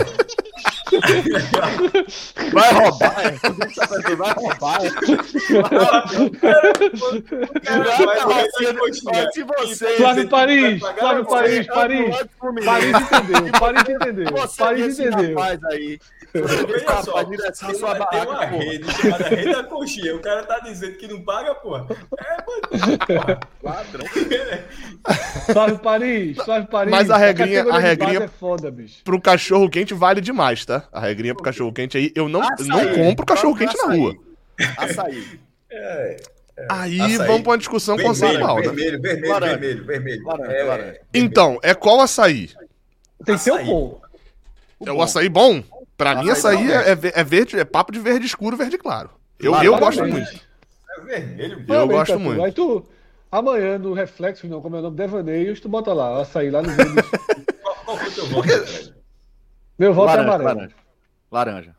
[2.53, 3.31] Vai roubar, é.
[4.17, 4.91] Vai roubar, é.
[9.97, 12.15] Flávio Paris, Flávio Paris, Paris.
[12.65, 14.27] Paris entendeu, Paris entendeu.
[14.33, 15.37] Você Paris entendeu.
[16.35, 18.65] Olha só, direção sua uma, tem uma barraca, porra.
[18.65, 20.15] rede chamada Rede da Coxinha.
[20.15, 21.87] O cara tá dizendo que não paga, porra.
[22.19, 23.41] É, mano.
[23.63, 24.05] Ladrão.
[25.53, 26.91] Flávio Paris, Flávio Paris.
[26.91, 29.03] Mas a regrinha- a de regrinha- É foda, bicho.
[29.05, 30.87] Pro cachorro quente vale demais, tá?
[30.93, 32.67] A regrinha pro cachorro quente aí, eu não, Açaí.
[32.69, 33.99] não compro cachorro quente na Açaí.
[33.99, 34.15] rua.
[34.77, 35.41] Açaí.
[36.71, 37.17] Aí Açaí.
[37.27, 38.63] vamos pra uma discussão conceitual, né?
[38.63, 39.57] vermelho, vermelho, Laranja.
[39.57, 40.25] vermelho, vermelho.
[40.25, 41.01] Laranja, É, laranja.
[41.15, 42.51] Então, é qual açaí?
[43.25, 44.01] Tem que ser o bom.
[44.85, 45.63] É o açaí bom?
[45.99, 48.79] Pra mim, Açaí açaí bom, é, é é verde, é papo de verde escuro, verde
[48.79, 49.11] claro.
[49.41, 49.81] Eu, eu parabéns.
[49.81, 50.41] gosto muito.
[50.97, 51.65] é vermelho.
[51.69, 52.45] Eu gosto muito.
[52.45, 52.87] Aí tu,
[53.33, 54.97] amanhã no Reflexo, não, como é o nome?
[54.97, 57.05] Devaneios, tu bota lá, açaí lá no vídeo.
[57.85, 58.49] Qual, foi o teu voto?
[59.77, 60.49] Meu voto é Laranja, amarelo.
[60.49, 60.77] laranja.
[61.33, 61.77] Laranja.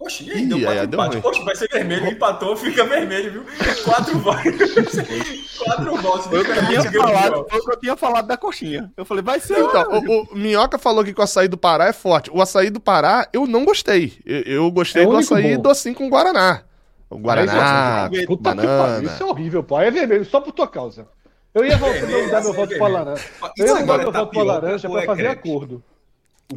[0.00, 1.20] Oxe, e aí, Ih, deu quatro deu empates.
[1.20, 3.44] Poxa, vai ser vermelho, empatou, fica vermelho, viu?
[3.84, 4.42] Quatro votos.
[5.58, 6.32] Quatro votos.
[6.32, 8.92] Eu tinha falado, foi o que eu tinha falado da coxinha.
[8.96, 9.58] Eu falei, vai ser.
[9.58, 12.30] Então, o, o Minhoca falou que o açaí do Pará é forte.
[12.32, 14.18] O açaí do Pará, eu não gostei.
[14.24, 15.62] Eu, eu gostei É do açaí bom.
[15.62, 16.62] docinho com Guaraná.
[17.10, 18.84] O Guaraná, Aí, Puta que banana.
[18.92, 19.80] pariu, isso é horrível, pô.
[19.80, 21.08] É vermelho, só por tua causa.
[21.52, 23.22] Eu ia voltar, Vermelho, mudar meu açaí voto pra laranja.
[23.24, 25.82] Isso Eu ia agora meu é voto pra laranja ou pra é fazer acordo.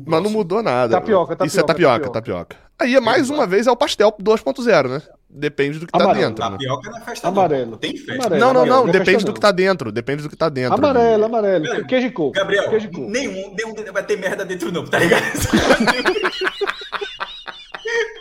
[0.05, 0.99] Mas não mudou nada.
[0.99, 2.55] Tapioca, Isso é tapioca, tapioca, tapioca.
[2.79, 5.01] Aí, mais uma vez, é o pastel 2.0, né?
[5.29, 6.27] Depende do que tá Amarelo.
[6.29, 6.43] dentro.
[6.45, 6.51] né?
[6.51, 7.71] Tapioca não é festa Amarelo.
[7.71, 7.77] não.
[7.77, 8.13] Tem festa.
[8.13, 8.39] Amarelo.
[8.41, 8.75] Não, não, não.
[8.83, 9.91] Amarelo, Depende do que tá dentro.
[9.91, 10.73] Depende do que tá dentro.
[10.73, 11.63] Amarelo, amarelo.
[11.65, 11.85] Peraí.
[11.85, 12.31] Queijo de coco.
[12.31, 13.09] Gabriel, Queijo coco.
[13.09, 15.23] nenhum, nenhum vai ter merda dentro não, tá ligado?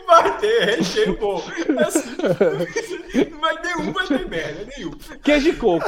[0.07, 1.41] Vai ter recheio bom.
[1.73, 4.91] Mas nenhum vai ter merda, nenhum.
[5.23, 5.87] Queijo de coco.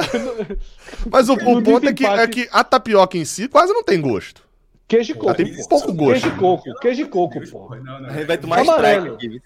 [1.11, 3.99] Mas o, o ponto é que, é que a tapioca em si quase não tem
[3.99, 4.41] gosto.
[4.87, 5.33] Queijo de coco.
[5.35, 6.11] tem pouco gosto.
[6.21, 6.73] Queijo de coco.
[6.79, 7.75] Queijo de coco, pô.
[7.75, 8.25] Não, não.
[8.25, 9.13] Vai tomar Amarelo.
[9.15, 9.41] strike aqui.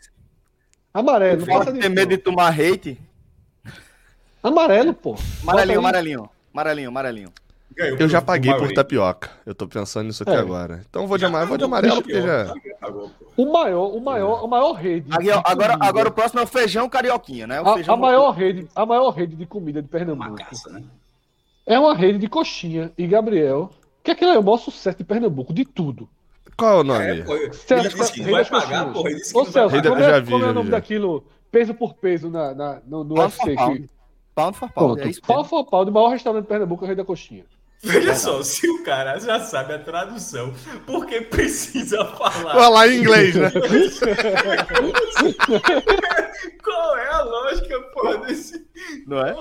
[0.93, 1.45] Amarelo.
[1.45, 2.99] Não passa disso, tem medo de tomar hate.
[4.41, 5.15] Amarelo, pô.
[5.43, 6.30] Amarelinho, amarelinho.
[6.53, 7.31] Amarelinho, amarelinho.
[7.77, 9.30] Eu já paguei por tapioca.
[9.45, 10.38] Eu tô pensando nisso aqui É.
[10.38, 10.81] agora.
[10.89, 12.51] Então vou de amarelo, vou de amarelo porque já.
[13.35, 15.07] O maior, o maior, a maior rede.
[15.11, 15.85] Aqui, ó, de agora, comida.
[15.89, 17.61] agora o próximo é o feijão carioquinha, né?
[17.61, 20.69] O a, feijão a maior rede, a maior rede de comida de Uma Pernambuco caça,
[20.72, 20.84] né?
[21.68, 23.69] é uma rede de coxinha e Gabriel,
[24.07, 26.09] que aquele é o maior sucesso de Pernambuco, de tudo.
[26.55, 27.05] Qual é o nome?
[27.05, 29.09] É, ele Celso, disse que vai pagar, porra.
[29.11, 30.65] Ele disse que Ô não vai Celso, Rede- como, é, vi, como é o nome
[30.65, 30.71] vi.
[30.71, 31.23] daquilo?
[31.51, 33.55] Peso por peso na, na- no, no UFC.
[33.55, 33.89] que-
[34.35, 35.01] Pound for pound.
[35.01, 35.49] Pronto, É pau mesmo.
[35.49, 37.45] for pau do maior restaurante de Pernambuco, é a rede da coxinha.
[37.84, 40.51] Veja só, se o cara já sabe a tradução,
[40.88, 42.53] por que precisa falar?
[42.55, 43.51] Falar em inglês, né?
[46.63, 48.65] Qual é a lógica, porra, desse.
[49.05, 49.35] Não é?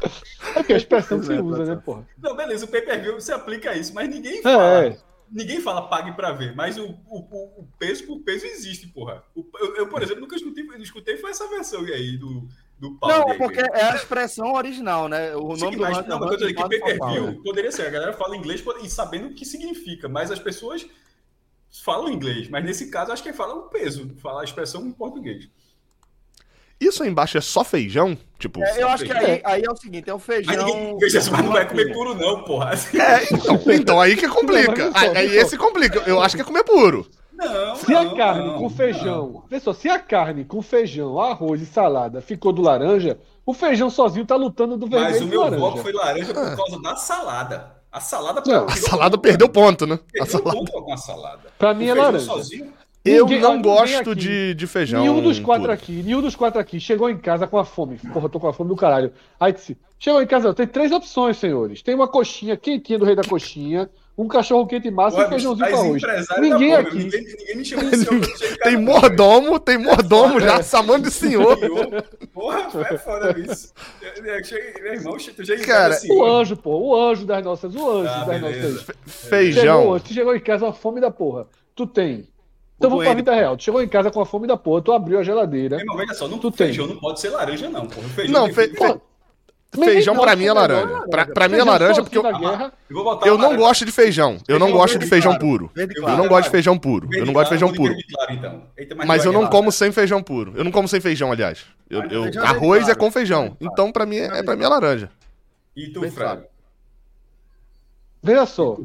[0.00, 2.06] É porque a expressão que se É, usa, né, porra?
[2.18, 4.84] Não, beleza, o pay-per-view se aplica a isso, mas ninguém fala.
[4.84, 4.98] É, é.
[5.30, 9.22] Ninguém fala pague pra ver, mas o, o, o- peso por peso existe, porra.
[9.34, 12.48] O- eu, eu, por exemplo, nunca escutei, escutei foi essa versão aí do,
[12.78, 13.38] do pau Não, é dele.
[13.38, 15.36] porque é a expressão original, né?
[15.36, 17.86] O Sim, nome do mas, ranking- não, mas eu tô dizendo que pay-per-view poderia ser.
[17.86, 20.86] A galera fala inglês e sabendo o que significa, mas as pessoas
[21.84, 22.48] falam inglês.
[22.48, 25.48] Mas nesse caso, acho que fala o peso, fala a expressão em português.
[26.80, 28.16] Isso aí embaixo é só feijão?
[28.38, 28.62] Tipo.
[28.62, 30.54] É, eu acho que aí, aí é o seguinte, é o feijão...
[30.54, 30.96] Mas ninguém,
[31.32, 32.70] mas não vai comer puro, não, porra.
[32.94, 34.90] É, então, então aí que complica.
[34.90, 35.98] Não, Aí, esse complica.
[36.06, 37.06] Eu acho que é comer puro.
[37.32, 39.44] Não, Se a não, carne não, com feijão.
[39.48, 43.88] Vê só, se a carne com feijão, arroz e salada ficou do laranja, o feijão
[43.88, 45.60] sozinho tá lutando do vermelho Mas o meu laranja.
[45.60, 47.78] voto foi laranja por causa da salada.
[47.90, 49.94] A salada Não, A salada perdeu ponto, né?
[49.94, 50.58] A Perdeu salada...
[50.58, 51.42] ponto com a salada.
[51.58, 52.24] Pra mim O é feijão laranja.
[52.26, 52.72] sozinho,
[53.10, 55.00] Eu Ninguém- não gosto aqui- de, de feijão.
[55.00, 55.72] Nenhum dos quatro puro.
[55.72, 57.98] aqui, nenhum dos quatro aqui chegou em casa com a fome.
[58.12, 59.12] Porra, eu tô com a fome do caralho.
[59.38, 61.82] Aí disse: chegou em casa, tem três opções, senhores.
[61.82, 65.28] Tem uma coxinha quentinha do rei da coxinha, um cachorro quente massa e Ué, um
[65.30, 66.02] feijãozinho com arroz.
[66.02, 66.96] empresárias Ninguém aqui.
[66.98, 68.58] Ninguém, ninguém me chamou de senhor.
[68.62, 71.56] Tem mordomo, tem mordomo já chamando de senhor.
[71.58, 72.04] Senhor.
[72.34, 73.72] Porra, é foda isso.
[74.02, 77.74] Eu cheguei- Meu irmão, tu já Cara, assim, O anjo, pô, o anjo das nossas,
[77.74, 78.68] o anjo Ah, das beleza.
[78.70, 78.86] nossas.
[79.06, 80.00] Chegou, Feijão.
[80.00, 81.46] tu chegou em casa com a fome da porra.
[81.76, 82.26] Tu tem.
[82.78, 83.56] Então vamos pra vida real.
[83.56, 85.76] Tu chegou em casa com a fome da porra, tu abriu a geladeira.
[85.76, 86.68] Meu irmão, veja só, não, Tu tem.
[86.68, 87.86] feijão não pode ser laranja, não.
[87.86, 88.08] Porra.
[88.08, 88.68] Feijão Não, tem fe-
[89.70, 91.04] Pô, feijão pra mim é de laranja.
[91.34, 92.22] pra mim é laranja porque eu.
[92.24, 94.38] Eu vou botar eu não gosto de feijão.
[94.48, 95.46] Eu não gosto de feijão claro.
[95.46, 95.70] puro.
[95.76, 97.08] Eu não gosto de feijão puro.
[97.12, 97.94] Eu não gosto de feijão puro.
[99.06, 100.52] Mas eu não como sem feijão puro.
[100.56, 101.66] Eu não como sem feijão, aliás.
[101.90, 103.56] Eu, eu- é arroz é com feijão.
[103.60, 105.10] Então, pra mim, é, pra mim é laranja.
[105.76, 106.44] E tu, claro.
[108.22, 108.76] Veja só.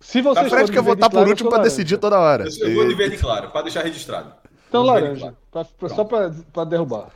[0.00, 1.68] Se Tá vocês Fred forem quer de votar por eu último laranja.
[1.70, 2.44] decidir toda hora.
[2.60, 4.32] Eu, eu vou de verde claro, pra deixar registrado.
[4.68, 5.34] Então, laranja.
[5.50, 7.08] Pra- pra- só pra, pra derrubar.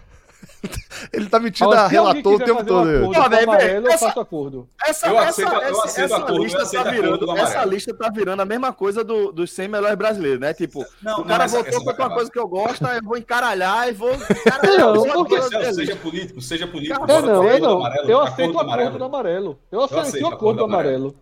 [1.12, 2.86] Ele tá metido Ó, a relator o tempo todo.
[2.88, 4.68] um acordo eu essa- faço acordo.
[4.86, 7.64] Essa, Eu essa, aceito- eu essa, aceito essa acordo, eu lista aceito tá virando, essa
[7.64, 10.52] lista tá virando a mesma coisa do, dos 100 melhores brasileiros, né?
[10.52, 12.14] Tipo, Não, o não, cara votou essa vai contra uma acabar.
[12.14, 14.78] coisa que eu gosto, eu vou encaralhar e vou encaralhar.
[14.78, 15.72] Não, a toda Celso, dele.
[15.74, 17.04] seja político, seja político.
[17.10, 17.76] É não, é do não.
[17.76, 19.58] amarelo, Eu aceito o do acordo do amarelo.
[19.72, 21.14] Eu aceito aceito o acordo do amarelo.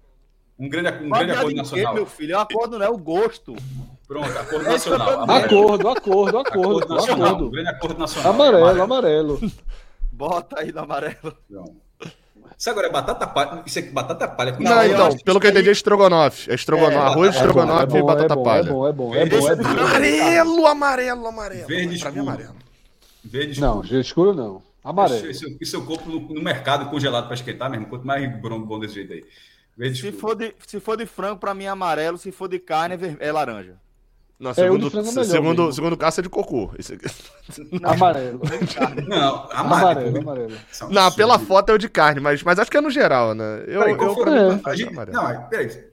[0.62, 1.94] Um grande, um grande acordo quê, nacional.
[1.94, 2.34] meu filho?
[2.34, 3.56] É um acordo, não é o gosto.
[4.06, 5.08] Pronto, acordo É nacional.
[5.28, 7.18] Acordo, acordo, Acordo acordo, nacional.
[7.18, 7.50] Um acordo.
[7.50, 8.32] grande acordo nacional.
[8.32, 9.40] Amarelo, amarelo.
[10.12, 11.36] Bota aí no amarelo.
[11.50, 11.74] Não.
[12.56, 13.62] Isso agora é batata palha.
[13.66, 16.48] Isso é batata palha Não, Não, então, pelo que eu entendi é estrogonofe.
[16.48, 18.60] É estrogonofe, É, arroz, é estrogonofe bom, e batata é bom, palha.
[18.60, 19.68] É bom, é bom, é bom, é bom.
[19.68, 21.66] Amarelo, amarelo, amarelo.
[21.66, 22.20] Verde pra mim é escuro.
[22.20, 22.54] amarelo.
[23.24, 24.62] Verde Não, verde escuro não.
[24.84, 25.28] Amarelo.
[25.28, 27.86] Isso, isso, isso eu compro no, no mercado congelado para esquentar mesmo.
[27.86, 29.24] Quanto mais bom, bom desse jeito aí.
[29.76, 30.20] Verde Se escuro.
[30.20, 32.18] for, de, se for de frango, pra mim é amarelo.
[32.18, 33.76] Se for de carne, é, ver- é laranja.
[34.38, 35.72] Não, É, o segundo, é melhor segundo, mesmo.
[35.72, 36.70] segundo caça é de cocô.
[36.78, 37.06] Esse aqui-
[37.84, 38.40] Amarelo.
[39.06, 40.52] Não, Amarelo, amarelo.
[40.54, 43.34] é Não, pela foto é o de carne, mas, mas acho que é no geral,
[43.34, 43.62] né?
[43.68, 44.70] Eu, Peraí, eu pra mim, É.
[44.70, 45.16] A gente- amarelo.
[45.16, 45.84] Não, mas peraí.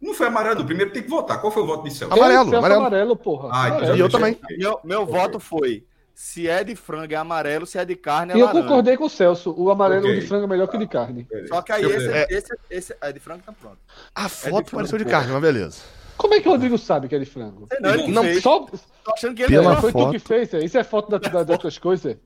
[0.00, 1.40] Não foi amarelo, primeiro tem que votar.
[1.40, 2.14] Qual foi o voto de Celso?
[2.14, 2.80] Amarelo, amarelo.
[2.80, 3.50] amarelo, porra.
[3.52, 3.86] Ah, então Amarelo.
[3.88, 4.40] já E eu também.
[4.56, 5.84] Meu, meu voto foi:
[6.20, 8.62] se é de frango é amarelo, se é de carne é E eu laranja.
[8.64, 9.54] concordei com o Celso.
[9.56, 10.18] O amarelo Ok.
[10.18, 11.22] de frango é melhor que o de carne.
[11.30, 11.48] Beleza.
[11.48, 12.26] Só que aí eu esse, ver.
[12.28, 13.78] esse, esse, é de frango, tá pronto.
[14.12, 15.80] A foto de pareceu de carne, mas beleza.
[16.16, 17.68] Como é que o Rodrigo sabe que é de frango?
[17.70, 18.42] Sei não, ele Não, fez.
[18.42, 18.58] Só,
[19.04, 20.06] Tô achando que ele Pela não foi foto.
[20.06, 20.64] tu que fez, é?
[20.64, 22.16] isso é foto da, da, das tuas coisas?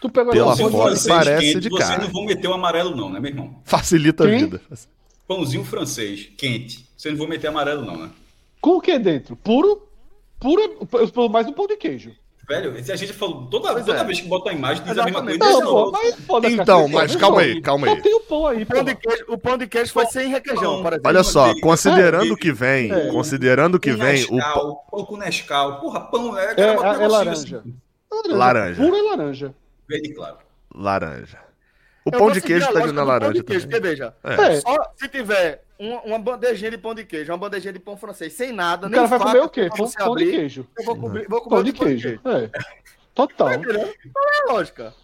[0.00, 2.04] Tu pegou Pela foto, foto francês parece de vocês carne.
[2.06, 3.60] não vão meter o amarelo não, né, meu irmão?
[3.64, 4.38] Facilita a Quem?
[4.38, 4.62] vida.
[5.28, 6.88] Pãozinho francês, quente.
[6.96, 8.10] Vocês não vão meter amarelo não, né?
[8.62, 9.36] com o que dentro?
[9.36, 9.86] Puro?
[10.40, 12.12] Puro, pelo mais um pão de queijo.
[12.48, 14.04] Velho, se a gente falou, toda, Pois toda é.
[14.04, 15.38] vez que bota a imagem, diz a mesma Exatamente.
[15.38, 15.60] coisa.
[15.60, 18.02] Não, pô, mas foda Então, cacete, mas calma aí, calma aí.
[18.02, 20.80] tem o pão aí, O pão, de queijo, o pão de queijo foi sem requeijão,
[20.80, 21.00] exemplo.
[21.04, 22.36] Olha só, considerando É.
[22.36, 23.06] que vem, É.
[23.12, 24.38] considerando que vem o
[24.90, 25.80] pão com Nescau.
[25.80, 26.46] Porra, pão é...
[26.56, 27.56] É, é, é negocinho laranja.
[27.58, 27.74] assim.
[28.28, 28.82] Laranja.
[28.82, 29.54] Puro é laranja.
[29.88, 30.36] Verde claro.
[30.74, 31.38] laranja.
[32.04, 33.80] O Eu pão de queijo tá vindo na do pão laranja de queijo, também.
[33.80, 34.34] veja, É.
[34.34, 34.60] É.
[34.60, 38.32] só se tiver uma, uma bandejinha de pão de queijo, uma bandejinha de pão francês,
[38.32, 39.68] sem nada, O nem cara vai comer o quê?
[39.68, 40.66] Pão, pão de queijo.
[40.78, 42.20] Eu vou, cobrir, vou comer Pão o de pão queijo.
[42.24, 42.50] É.
[43.14, 43.52] Total.
[43.54, 43.92] Entendeu?
[44.14, 44.94] Não é lógica.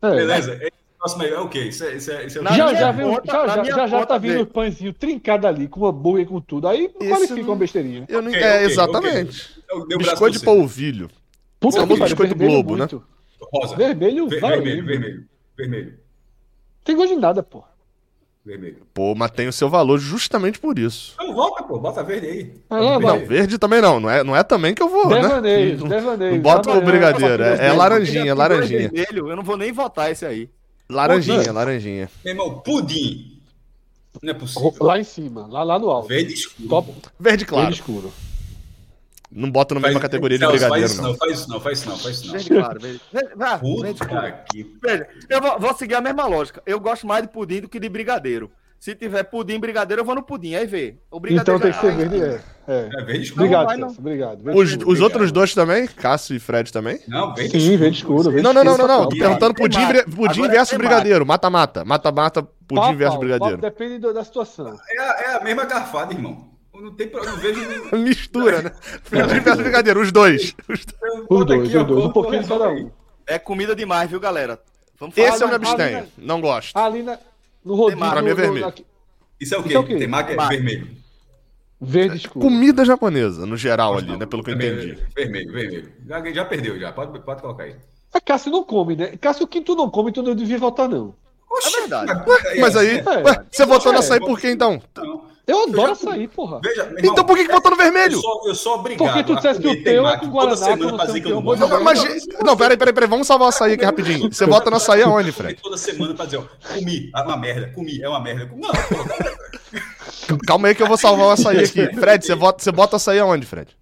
[0.00, 0.10] É.
[0.10, 0.60] Beleza.
[0.98, 1.64] Próximo aí é o quê?
[1.64, 2.54] Isso é, isso é, isso é?
[2.54, 5.66] Já, já, viu, conta- já, já, minha já, já tá vindo o pãezinho trincado ali,
[5.66, 6.68] com hambúrguer, com tudo.
[6.68, 8.04] Aí Esse qualifica não- uma besteirinha.
[8.08, 8.30] Eu não...
[8.30, 9.62] Ok, é, ok, exatamente.
[9.68, 11.10] Eu dei o braço Biscoito de polvilho.
[11.58, 12.86] Puta que pariu, biscoito Globo, né?
[13.52, 13.74] Rosa.
[13.74, 15.28] Vermelho, vermelho, vermelho.
[15.56, 15.98] Vermelho.
[16.84, 17.64] Tem gosto de nada, pô.
[18.44, 18.78] Vermelho.
[18.92, 21.12] Pô, mas tem o seu valor justamente por isso.
[21.14, 21.78] Então volta, pô.
[21.78, 22.52] Bota verde aí.
[22.68, 22.98] Ah.
[22.98, 24.00] Não, verde também não.
[24.00, 25.20] Não é, não é também que eu vou, né?
[25.22, 26.34] Devaneios, Não- devaneios.
[26.34, 28.88] não bota o brigadeiro, é- é laranjinha, laranjinha.
[28.90, 30.50] vermelho, eu não vou nem votar esse aí.
[30.90, 32.10] Laranjinha, laranjinha.
[32.24, 33.38] Meu irmão, pudim.
[34.20, 34.74] Não é possível.
[34.80, 36.08] Lá em cima, lá, lá no alto.
[36.08, 36.68] Verde escuro.
[36.68, 37.64] Top, Verde claro.
[37.66, 38.12] verde escuro.
[39.34, 41.14] Não bota na mesma categoria de brigadeiro, faz isso não.
[41.16, 42.32] Faz isso não, faz isso não, faz isso não.
[42.32, 43.00] Verde claro, verde
[43.94, 43.94] escuro.
[43.94, 44.76] Puta que...
[44.82, 46.62] Veja, eu vou, vou seguir a mesma lógica.
[46.66, 48.50] Eu gosto mais de pudim do que de brigadeiro.
[48.78, 50.54] Se tiver pudim e brigadeiro, eu vou no pudim.
[50.56, 50.96] Aí vê.
[51.08, 52.40] O brigadeiro Então tem que ser já- verde, é.
[52.66, 52.88] é.
[52.92, 53.42] É verde escuro.
[53.44, 53.88] Obrigado, vai, não.
[53.88, 54.42] Celso, obrigado.
[54.42, 54.90] Verde Os, escuro.
[54.90, 55.86] os outros dois também?
[55.86, 56.98] Cássio e Fred também?
[57.06, 57.78] Não, verde Sim, escuro.
[57.78, 58.22] verde escuro.
[58.24, 59.08] Verde Não, não, não, não, não.
[59.08, 59.78] Tô perguntando pudim,
[60.16, 61.24] pudim é versus brigadeiro.
[61.24, 61.84] Mata-mata.
[61.84, 63.58] Mata-mata, pudim Pau, versus pau, brigadeiro.
[63.60, 64.76] pau, Depende da situação.
[64.90, 66.51] É, a- é a mesma garfada, irmão.
[66.82, 67.60] Não, tem, pro- eu não vejo...
[67.96, 68.72] Mistura, né?
[69.08, 70.54] Pudim versus brigadeiro, os dois.
[70.68, 71.26] Os dois.
[71.30, 72.06] Os dois, ó.
[72.06, 72.90] Um pouquinho cada um.
[73.26, 74.60] É comida demais, viu, galera?
[74.98, 76.06] Vamos falar Esse eu me abstenho.
[76.18, 76.76] Não gosto.
[76.76, 77.18] Ali na,
[77.64, 78.10] no rodízio.
[78.10, 78.74] Pra mim é no- vermelho.
[79.40, 79.74] Isso é o quê?
[79.74, 79.96] É o quê?
[79.96, 80.56] Temaki é Temaki.
[80.56, 80.88] vermelho.
[81.80, 82.40] Verde escuro.
[82.46, 84.24] Comida japonesa, no geral ali, né?
[84.26, 84.98] Pelo que eu entendi.
[85.16, 85.92] Vermelho, vermelho.
[86.06, 86.92] Já, já perdeu, já.
[86.92, 87.76] Pode, pode colocar aí.
[88.12, 89.16] Mas Cássio não come, né?
[89.20, 91.14] Cássio, quem tu não come, tu não devia votar, não.
[91.66, 92.12] É verdade.
[92.60, 93.02] Mas aí, É.
[93.24, 93.94] ué, você votou É.
[93.94, 94.80] no açaí por quê então?
[94.96, 95.31] Não.
[95.44, 96.60] Eu adoro já- açaí, porra.
[96.62, 98.20] Veja, meu irmão, Então por que, que votou no eu vermelho?
[98.20, 99.06] sou, eu sou obrigado.
[99.08, 100.88] Porque tu a dissesse que o teu é com Guaraná, que eu
[101.28, 101.82] eu não.
[101.82, 102.04] Mas,
[102.44, 104.32] não, peraí, peraí, peraí, vamos salvar o açaí aqui rapidinho.
[104.32, 105.60] Você vota no açaí aonde, Fred?
[105.60, 106.44] Toda semana pra dizer, ó,
[106.74, 108.48] comi, é uma merda, comi, é uma merda.
[108.54, 109.36] Não, pô, cara,
[110.46, 111.92] Calma aí que eu vou salvar o açaí aqui.
[111.92, 113.76] Fred, você vota, você bota açaí aonde, Fred?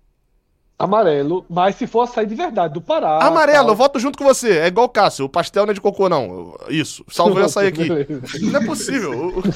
[0.79, 3.19] Amarelo, mas se for açaí de verdade, do Pará.
[3.23, 3.77] Amarelo, eu tal.
[3.77, 4.61] voto junto com você.
[4.61, 6.25] É igual o Cássio, o pastel não é de cocô, não.
[6.25, 7.87] Eu- Isso, salvei o açaí aqui.
[8.51, 9.43] Não é possível.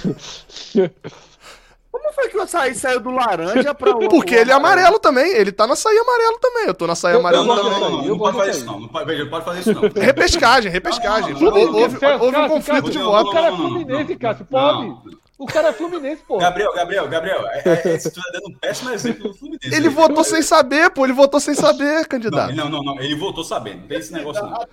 [1.95, 4.09] Como foi que o açaí saiu do laranja pra o.
[4.09, 5.33] Porque o ele é amarelo também.
[5.33, 6.67] Ele tá no açaí amarelo também.
[6.67, 7.81] Eu tô no açaí amarelo não, não, também.
[7.81, 8.81] não, não, não eu pode fazer isso não.
[8.81, 9.83] Não pode, não fazer isso não.
[10.03, 11.35] Repescagem, repescagem.
[11.35, 13.29] Não, não, não, Houve, não, houve- um conflito Cássio, de não, voto.
[13.29, 14.19] O cara é Não, não, não, fluminense, não.
[14.19, 14.97] Cássio, Não.
[15.03, 15.19] pode.
[15.39, 16.41] O cara é fluminense, porra.
[16.43, 19.73] Gabriel, Gabriel, Gabriel, é, é, é, você tá dando um péssimo exemplo do Fluminense.
[19.75, 21.05] Ele votou sem saber, pô.
[21.05, 22.55] Ele votou sem saber, Não, candidato.
[22.55, 23.81] não, não, não, ele votou sabendo.
[23.83, 24.67] Não tem esse negócio não.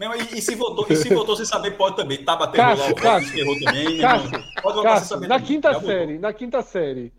[0.00, 2.24] Mesmo, e, e se votou, e se votou sem saber, pode também.
[2.24, 3.38] Tá batendo lá, Cássio, o Cássio.
[3.38, 3.88] errou também.
[3.90, 4.30] meu Cássio.
[4.62, 5.46] Pode votar sem Cássio, saber na também.
[5.48, 5.90] quinta Já votou.
[5.90, 7.12] série, na quinta série,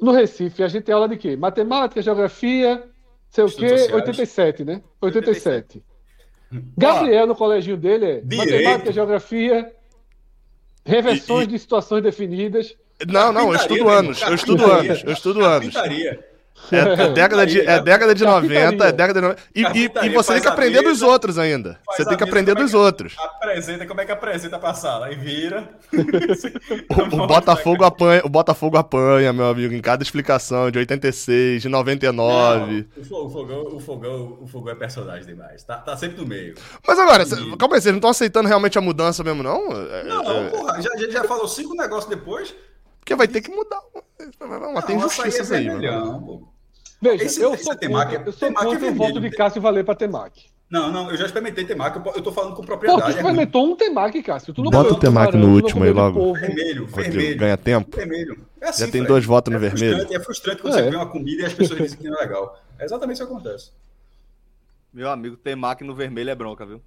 [0.00, 1.36] no Recife, a gente tem aula de quê?
[1.36, 2.82] Matemática, geografia,
[3.30, 3.92] sei o quê, sociais.
[3.92, 4.82] 87, né?
[5.00, 5.82] 87.
[6.76, 8.36] Gabriel, no coleginho dele, é Direito.
[8.38, 9.70] matemática, geografia,
[10.84, 12.74] reversões E- de situações definidas.
[13.06, 14.22] Não, não, eu estudo meu anos.
[14.22, 15.04] Eu estudo anos.
[15.04, 15.74] Eu estudo anos.
[16.70, 19.42] É, é década de, é década de 90, é década de 90.
[19.54, 21.78] E, e, e você tem que aprender dos outros ainda.
[21.86, 23.16] Você tem que aprender é dos que- outros.
[23.18, 25.06] Apresenta, como é que apresenta pra sala?
[25.06, 25.68] Aí vira.
[26.90, 31.68] O, o Botafogo apanha, o Botafogo apanha, meu amigo, em cada explicação de 86, de
[31.68, 32.86] 99.
[32.96, 35.62] Não, o, fo- o fogão, o, fogão, o fogão é personagem demais.
[35.62, 36.54] Tá, tá sempre no meio.
[36.86, 39.70] Mas agora, cê- calma aí, vocês não estão aceitando realmente a mudança mesmo, não?
[39.72, 42.54] É- Não, é- porra, já, já, já falou cinco negócios depois.
[43.00, 43.80] porque vai ter que mudar.
[44.74, 45.80] Mas tem injustiças é aí, mano.
[45.80, 46.48] vermelhão, pô.
[47.00, 49.20] Veja, Esse- eu esse sou temaki- contra, eu sou temaki é contra o vermelho, voto
[49.20, 50.46] de Cássio valer pra Temaki.
[50.68, 53.06] Não, não, eu já experimentei temaki, eu, eu tô falando com Pô, tu propriedade.
[53.06, 54.52] é experimentou um Temaki, Cássio.
[54.52, 56.34] Tu não Bota o temaki no último aí logo.
[56.34, 57.38] Vermelho, Rodrigo, vermelho.
[57.38, 57.96] ganha tempo.
[57.96, 58.44] Vermelho.
[58.60, 59.06] É assim, Já tem Fred.
[59.06, 60.06] dois votos no é vermelho.
[60.14, 60.82] É frustrante quando É.
[60.82, 62.60] você vê uma comida e as pessoas dizem que não é legal.
[62.78, 63.70] É exatamente isso que acontece.
[64.92, 66.82] Meu amigo, temaki no vermelho é bronca, viu?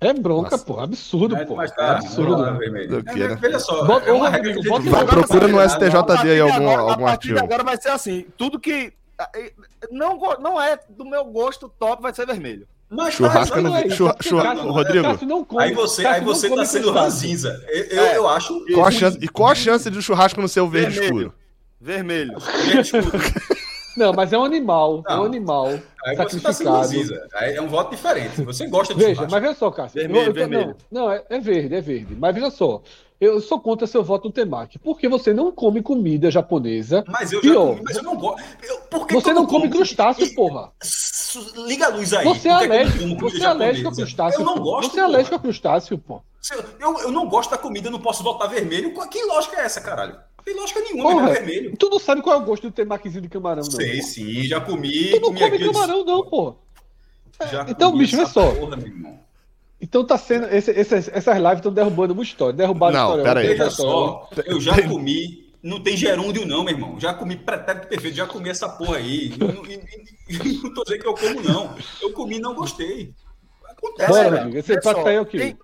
[0.00, 0.64] É bronca, Nossa.
[0.64, 0.78] pô.
[0.78, 1.56] Absurdo, Mas, pô.
[1.56, 2.36] mas tá, absurdo.
[2.36, 2.96] lá, vermelho.
[2.96, 3.32] Eu quero.
[3.32, 5.76] É, veja só, Bota- é uma regra que bota vai Procura no passar.
[5.80, 5.96] STJ.
[5.98, 7.38] A partir aí algum- agora- algum a partir de artigo.
[7.52, 8.26] agora vai ser assim.
[8.36, 8.92] Tudo que
[9.34, 9.52] eh,
[9.90, 12.66] não, go- não é do meu gosto top vai ser vermelho.
[12.90, 15.18] Mas Churrasco tá, não Não é churra- churra- Cássio- Rodrigo.
[15.26, 17.64] Não come, Aí você, Cássio aí não você tá sendo ranzinza.
[17.68, 18.16] Eu, eu, É.
[18.18, 18.64] eu acho.
[18.74, 21.16] Qual a chance, e qual a chance de o churrasco não ser o verde Vermelho.
[21.28, 21.34] escuro?
[21.80, 22.34] Vermelho.
[23.96, 25.02] Não, mas é um animal.
[25.08, 25.24] É um Não.
[25.24, 25.66] animal
[26.04, 26.76] Aí você tá sacrificado.
[26.76, 27.26] ranzinza.
[27.34, 28.42] Aí é um voto diferente.
[28.42, 29.32] Você gosta de Veja, churrasco.
[29.32, 30.00] mas veja só, Cássio.
[30.00, 30.76] Vermelho, eu- eu- vermelho.
[30.90, 32.14] Não, não é, é verde, é verde.
[32.18, 32.82] Mas veja só.
[33.18, 34.78] Eu sou contra seu voto no temaki.
[34.78, 37.02] Porque você não come comida japonesa.
[37.08, 37.68] Mas eu já Pior.
[37.68, 38.44] comi, mas eu não gosto.
[38.90, 40.70] Por que Você não come crustáceo, E- porra.
[41.66, 42.24] Liga a luz aí.
[42.24, 43.20] Você é não alérgico.
[43.30, 44.40] Você é alérgico a crustáceo.
[44.40, 44.90] Eu não gosto.
[44.92, 45.48] Você é alérgico a porra.
[45.50, 46.20] crustáceo, pô.
[46.78, 48.92] Eu, eu, não gosto da comida, eu não posso votar vermelho.
[48.94, 50.16] Qual- Que lógica é essa, caralho?
[50.46, 51.76] Tem lógica nenhuma, Porra, é vermelho.
[51.76, 53.70] Tu não sabe qual é o gosto do temakizinho de camarão, não.
[53.70, 54.06] Sei pô.
[54.06, 55.10] sim, já comi.
[55.10, 56.54] Tu não comi come camarão, não, pô.
[57.50, 58.52] já Então, comi bicho, vê só.
[58.54, 58.78] porra.
[59.80, 60.46] Então tá sendo.
[60.46, 62.54] esse- essas, essas lives estão derrubando uma história.
[62.54, 63.24] Derrubaram Não, história.
[63.42, 63.70] pera aí.
[63.72, 65.44] só, eu já comi.
[65.62, 67.00] Não tem gerúndio, não, meu irmão.
[67.00, 69.34] Já comi pretérito perfeito, já comi essa porra aí.
[69.36, 71.76] Não, não, não- não tô dizendo que eu como, não.
[72.00, 73.12] Eu comi e não gostei.
[73.68, 74.36] Acontece, Bora.
[74.44, 74.58] Rodrigo.
[74.58, 75.38] Esse Olha prato só, aí é o quê?
[75.38, 75.58] Tem,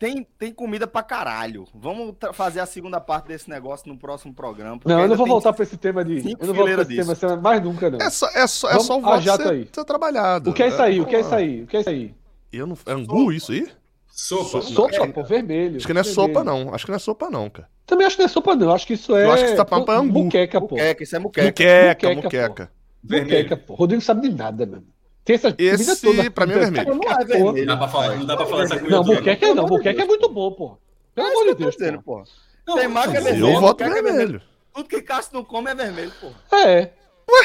[0.00, 1.66] tem, tem comida pra caralho.
[1.74, 4.80] Vamos fazer a segunda parte desse negócio no próximo programa.
[4.82, 6.16] Não, eu não vou voltar pra esse tema de.
[6.40, 7.98] Eu não vou voltar pra esse tema mais nunca, não.
[8.00, 9.68] É só, é só, é só o ah, voto ser, aí.
[9.70, 10.50] ser trabalhado.
[10.50, 11.00] O que é isso aí?
[11.02, 11.62] O que é isso aí?
[11.62, 12.14] O que é isso aí?
[12.50, 13.68] Eu não, é angu isso aí?
[14.10, 14.62] Sopa.
[14.62, 15.76] Sopa, pô, vermelho.
[15.76, 16.32] Acho que não é vermelho.
[16.32, 16.74] sopa, não.
[16.74, 17.68] Acho que não é sopa, não, cara.
[17.84, 18.72] Também acho que não é sopa, não.
[18.72, 19.26] Acho que isso é.
[19.26, 20.24] Eu acho que tá falando pra angu.
[20.24, 20.76] Muqueca, pô.
[20.76, 21.46] Muqueca, isso é muqueca.
[21.46, 22.70] Muqueca, Muqueca, muqueca.
[23.02, 23.74] Muqueca, pô.
[23.74, 24.86] Rodrigo sabe de nada, mano.
[25.24, 26.30] Tem essa comida Esse, toda.
[26.30, 26.94] pra mim, é vermelho.
[26.94, 27.66] Não é Não vermelho.
[27.66, 28.96] dá pra falar, não dá pra falar essa coisa.
[28.96, 29.16] Não, toda.
[29.18, 29.66] muqueca não.
[29.66, 30.78] É muito bom, pô.
[31.14, 32.18] Pelo É amor de Deus, dizendo, pô.
[32.18, 32.24] pô.
[32.66, 33.46] Não, Temaki é não, vermelho.
[33.54, 34.42] Eu voto é vermelho.
[34.72, 36.28] Tudo que Cássio não come é vermelho, pô.
[36.56, 36.90] É.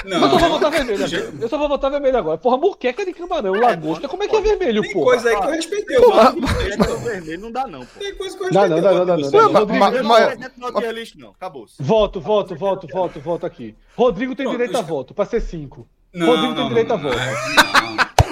[0.03, 0.49] Não, Mas eu só vou não.
[0.59, 1.33] votar vermelho agora.
[1.41, 2.37] Eu só vou votar vermelho agora.
[2.39, 4.07] Porra, muqueca de camarão, lagosta.
[4.07, 5.03] Como é que é vermelho, Tem pô?
[5.03, 5.97] coisa aí que eu respeitei.
[5.97, 7.99] Pô, eu mas- vermelho não dá, não, pô.
[7.99, 8.81] Tem coisa que eu Não, respeitei.
[8.81, 10.03] não, não, não, não, não.
[10.03, 11.29] não presidente do tier list, não.
[11.31, 11.75] Acabou-se.
[11.79, 13.75] Voto, voto, voto, voto, voto aqui.
[13.95, 15.87] Rodrigo tem direito a voto, pra ser cinco.
[16.15, 17.17] Não, Rodrigo não, tem não, direito a não, voto.
[17.17, 17.85] não.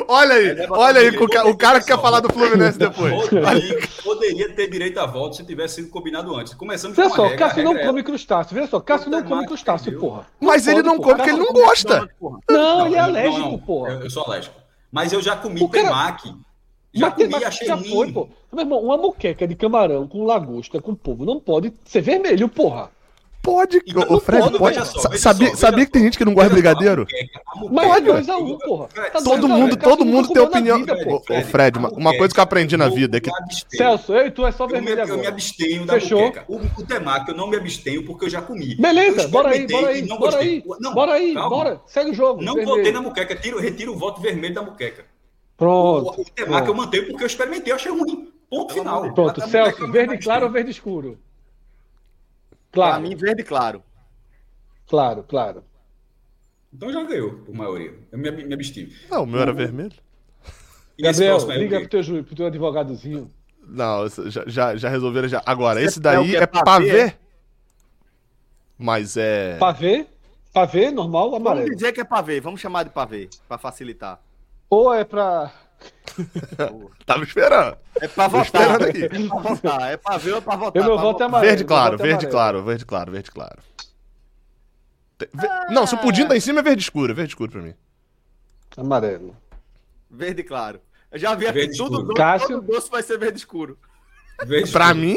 [0.07, 3.13] Olha aí, é olha aí, o, o cara que quer falar do Fluminense depois.
[3.29, 6.53] Rodrigo poderia ter direito a voto se tivesse sido combinado antes.
[6.53, 8.55] Começamos Veja com só, regra, Cássio não é- come crustáceo.
[8.55, 10.27] Veja só, Cássio não come crustáceo, porra.
[10.39, 12.09] Mas ele não come porque ele não gosta.
[12.49, 13.91] Não, ele é alérgico, não, porra.
[14.03, 14.55] Eu, sou alérgico.
[14.91, 16.33] Mas eu já comi temaki.
[16.93, 18.29] Já Mas comi, achei já foi, pô.
[18.51, 22.91] Meu irmão, uma muqueca de camarão com lagosta, com polvo, não pode ser vermelho, porra.
[23.43, 24.75] Pode, Então, ô, Fred, pode, pode.
[24.87, 27.05] só, sabia, só, sabia veja que tem gente que não gosta de brigadeiro?
[27.69, 28.87] Mas é Pode, 2x1, porra.
[28.87, 29.89] Tá Todo mundo, cara.
[29.91, 30.79] todo mundo tem opinião.
[30.79, 33.29] vida, Ô, ô, Fred, uma, uma coisa que eu aprendi na vida é que.
[33.75, 35.27] Celso, eu e tu é só Eu me, vermelho eu me agora.
[35.27, 36.21] abstenho da Fechou?
[36.21, 36.45] muqueca.
[36.47, 38.75] O, o temaki eu não me abstenho porque eu já comi.
[38.75, 40.49] Beleza, Eu bora aí, bora aí, não bora gostei.
[40.55, 40.63] aí.
[40.79, 41.49] Não, Bora aí, calma.
[41.49, 41.81] bora.
[41.85, 42.41] Segue o jogo.
[42.41, 42.77] Não vermelho.
[42.77, 45.03] votei na muqueca, tiro, retiro o voto vermelho da muqueca.
[45.57, 46.15] Pronto.
[46.17, 48.29] O, o temaki eu mantenho porque eu experimentei, eu achei ruim.
[48.49, 49.13] Ponto final.
[49.13, 51.17] Pronto, A- a Celso, eu verde me claro ou verde escuro?
[52.73, 53.83] Pra Claro, mim, verde claro.
[54.87, 55.63] claro, claro.
[56.73, 57.93] Então já ganhou, por maioria.
[58.11, 58.89] Eu me, me abstenho.
[59.11, 59.93] Não, o meu era vermelho.
[60.97, 61.87] E Gabriel, liga quê?
[61.87, 63.29] pro teu, pro teu advogadozinho.
[63.65, 65.41] Não, já, já, já resolveram já.
[65.45, 67.19] Agora, Você esse é daí é É pra pavê, ver.
[68.77, 69.57] Mas é.
[69.59, 70.07] Pavê?
[70.51, 71.69] Pavê, normal, Vamos amarelo.
[71.75, 74.19] dizer que é pavê, vamos chamar de pavê, pra facilitar.
[74.69, 75.51] Ou é pra.
[77.05, 77.77] Tava esperando.
[78.01, 78.45] É pra Tô votar.
[78.45, 79.03] esperando aqui.
[79.05, 79.91] É pra votar.
[79.93, 80.81] É pra ver ou pra votar?
[80.81, 81.49] Eu meu Pra voto é amarelo.
[81.49, 83.59] Verde meu claro, é verde claro, verde claro, verde claro.
[85.19, 87.61] Ve- Não, se o pudim tá em cima é verde escuro, é verde escuro pra
[87.61, 87.73] mim.
[88.75, 89.35] Amarelo.
[90.09, 90.79] Verde claro.
[91.11, 92.47] Eu já vi aqui, Verde tudo doce, Cássio?
[92.61, 93.77] todo doce vai ser verde escuro.
[94.45, 94.99] Verde Pra escuro.
[95.05, 95.15] mim,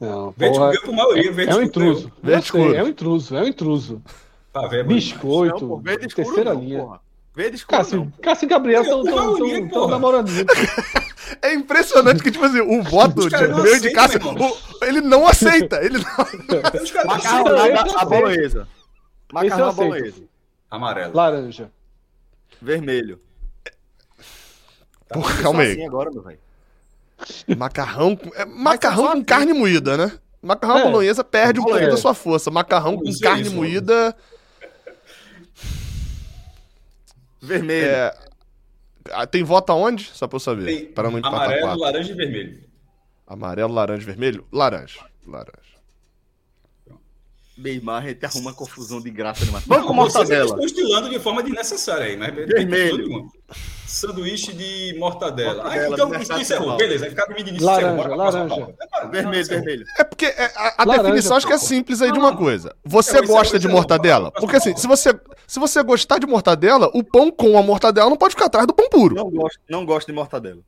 [0.00, 2.12] Não, Verde porra, escuro por maioria, verde é um intruso.
[2.22, 2.74] Verde escuro.
[2.74, 4.02] é um intruso, é um intruso.
[4.54, 4.86] É demais.
[4.86, 6.80] Biscoito, Não, pô, verde escuro terceira não, linha.
[6.80, 7.00] porra.
[7.34, 8.10] Verde escuro Cássio, não.
[8.22, 9.02] Cássio e Gabriel estão
[9.68, 9.90] porra.
[9.90, 10.28] namorando.
[11.42, 15.26] é impressionante que, tipo assim, o voto de não meu de Cássio, o- ele não
[15.26, 15.82] aceita.
[15.84, 16.04] Ele não...
[17.04, 17.98] Macarrão Esse da, eu da, aceito.
[17.98, 18.68] a bolonhesa.
[19.32, 19.76] Macarrão aceito.
[19.88, 20.22] bolonhesa.
[20.70, 21.16] Amarelo.
[21.16, 21.70] Laranja.
[22.62, 23.20] Vermelho.
[25.08, 25.72] Porra, Só calma aí.
[25.72, 26.38] assim agora, meu velho.
[27.56, 29.24] Macarrão, com- é, macarrão com assim.
[29.24, 30.12] carne moída, né?
[30.42, 30.82] Macarrão à É.
[30.84, 31.96] bolonhesa perde um pouco Bolonhesa.
[31.96, 32.50] da sua força.
[32.50, 34.14] Macarrão com carne isso, moída
[37.44, 37.86] Vermelho.
[37.86, 38.14] é...
[39.30, 40.10] Tem voto aonde?
[40.14, 40.64] Só pra eu saber.
[40.64, 41.80] Tem Para não empatar amarelo, quatro.
[41.80, 42.64] laranja e vermelho.
[43.26, 44.46] Amarelo, laranja, vermelho?
[44.52, 45.00] Laranja.
[45.26, 45.74] Laranja.
[47.56, 49.64] Irmão, a gente arruma confusão de graça demais.
[49.66, 50.44] Vamos com Vocês mortadela.
[50.46, 53.30] estão estilando de forma desnecessária aí, mas Vermelho.
[53.86, 55.54] Sanduíche de mortadela.
[55.62, 56.70] Mortadela, ah, então do isso encerrou.
[56.70, 56.76] central.
[56.78, 58.56] Beleza, aí no início Laranja, laranja.
[58.56, 59.08] pauta.
[59.10, 59.84] Vermelho, vermelho.
[59.98, 62.74] É porque é, a, a Laranja, definição acho que é simples aí de uma coisa.
[62.84, 64.30] Você É, é- gosta de é- mortadela?
[64.32, 68.16] Porque assim, se você, se você gostar de mortadela, o pão com a mortadela não
[68.16, 69.14] pode ficar atrás do pão puro.
[69.14, 70.60] Não gosto, não gosto de mortadela.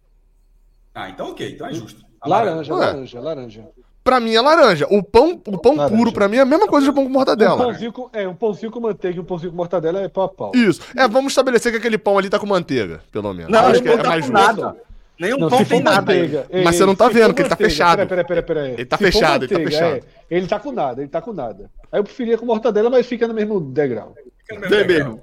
[0.94, 2.04] Ah, então ok, então é justo.
[2.24, 2.86] Laranja, Ué.
[2.86, 3.68] laranja, laranja.
[4.06, 4.86] Pra mim é laranja.
[4.88, 5.96] O pão, o pão Laranja.
[5.96, 7.56] puro pra mim é a mesma coisa de pão com Um mortadela.
[7.56, 10.28] pãozinho com, é, um pãozinho com manteiga e um pãozinho com mortadela é pau a
[10.28, 10.52] pau.
[10.54, 10.80] Isso.
[10.96, 13.50] É, vamos estabelecer que aquele pão ali tá com manteiga, pelo menos.
[13.50, 14.46] Não, acho que é tá mais com justo.
[14.62, 14.76] nada.
[15.18, 15.96] Nenhum Não, pão tem nada.
[16.02, 16.46] manteiga.
[16.64, 17.96] Mas você não tá vendo que ele tá manteiga- fechado.
[18.06, 18.72] Peraí, peraí, peraí, peraí.
[18.74, 19.96] Ele tá Se fechado, ele tá manteiga, fechado.
[20.30, 21.70] é, ele tá com nada, ele tá com nada.
[21.90, 24.14] Aí eu preferia com mortadela, mas fica no mesmo degrau.
[24.38, 25.08] Fica no mesmo Vem degrau.
[25.14, 25.22] mesmo.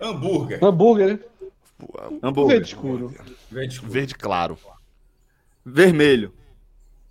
[0.00, 0.64] Hambúrguer.
[0.64, 1.18] Hambúrguer, né?
[2.22, 2.56] Hambúrguer.
[2.56, 3.14] Verde escuro.
[3.50, 3.92] Verde escuro.
[3.92, 4.58] Verde claro.
[5.66, 6.32] Vermelho.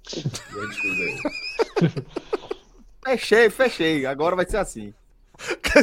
[3.04, 4.06] Fechei, fechei.
[4.06, 4.94] Agora vai ser assim.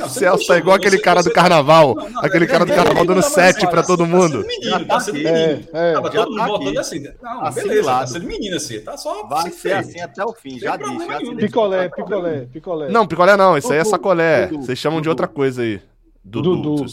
[0.02, 1.94] O Celso tá igual aquele cara do carnaval.
[1.94, 4.42] Não, não, Aquele é cara do vermelho, carnaval dando mas sete pra todo tá mundo.
[4.42, 5.34] sendo menino, Já tá tá sendo menino.
[5.34, 5.92] É, é.
[5.92, 7.04] Tava todo tá mundo botando assim.
[7.20, 8.80] Não, beleza, tá sendo menino assim.
[8.80, 10.50] Tá só Vai se ser assim até o fim.
[10.50, 11.36] Sem Já disse.
[11.36, 12.88] Picolé, picolé, picolé.
[12.88, 14.46] Não, picolé não, isso aí é sacolé.
[14.46, 15.82] Vocês chamam de outra coisa aí.
[16.24, 16.56] Dudu.
[16.56, 16.86] Dudu.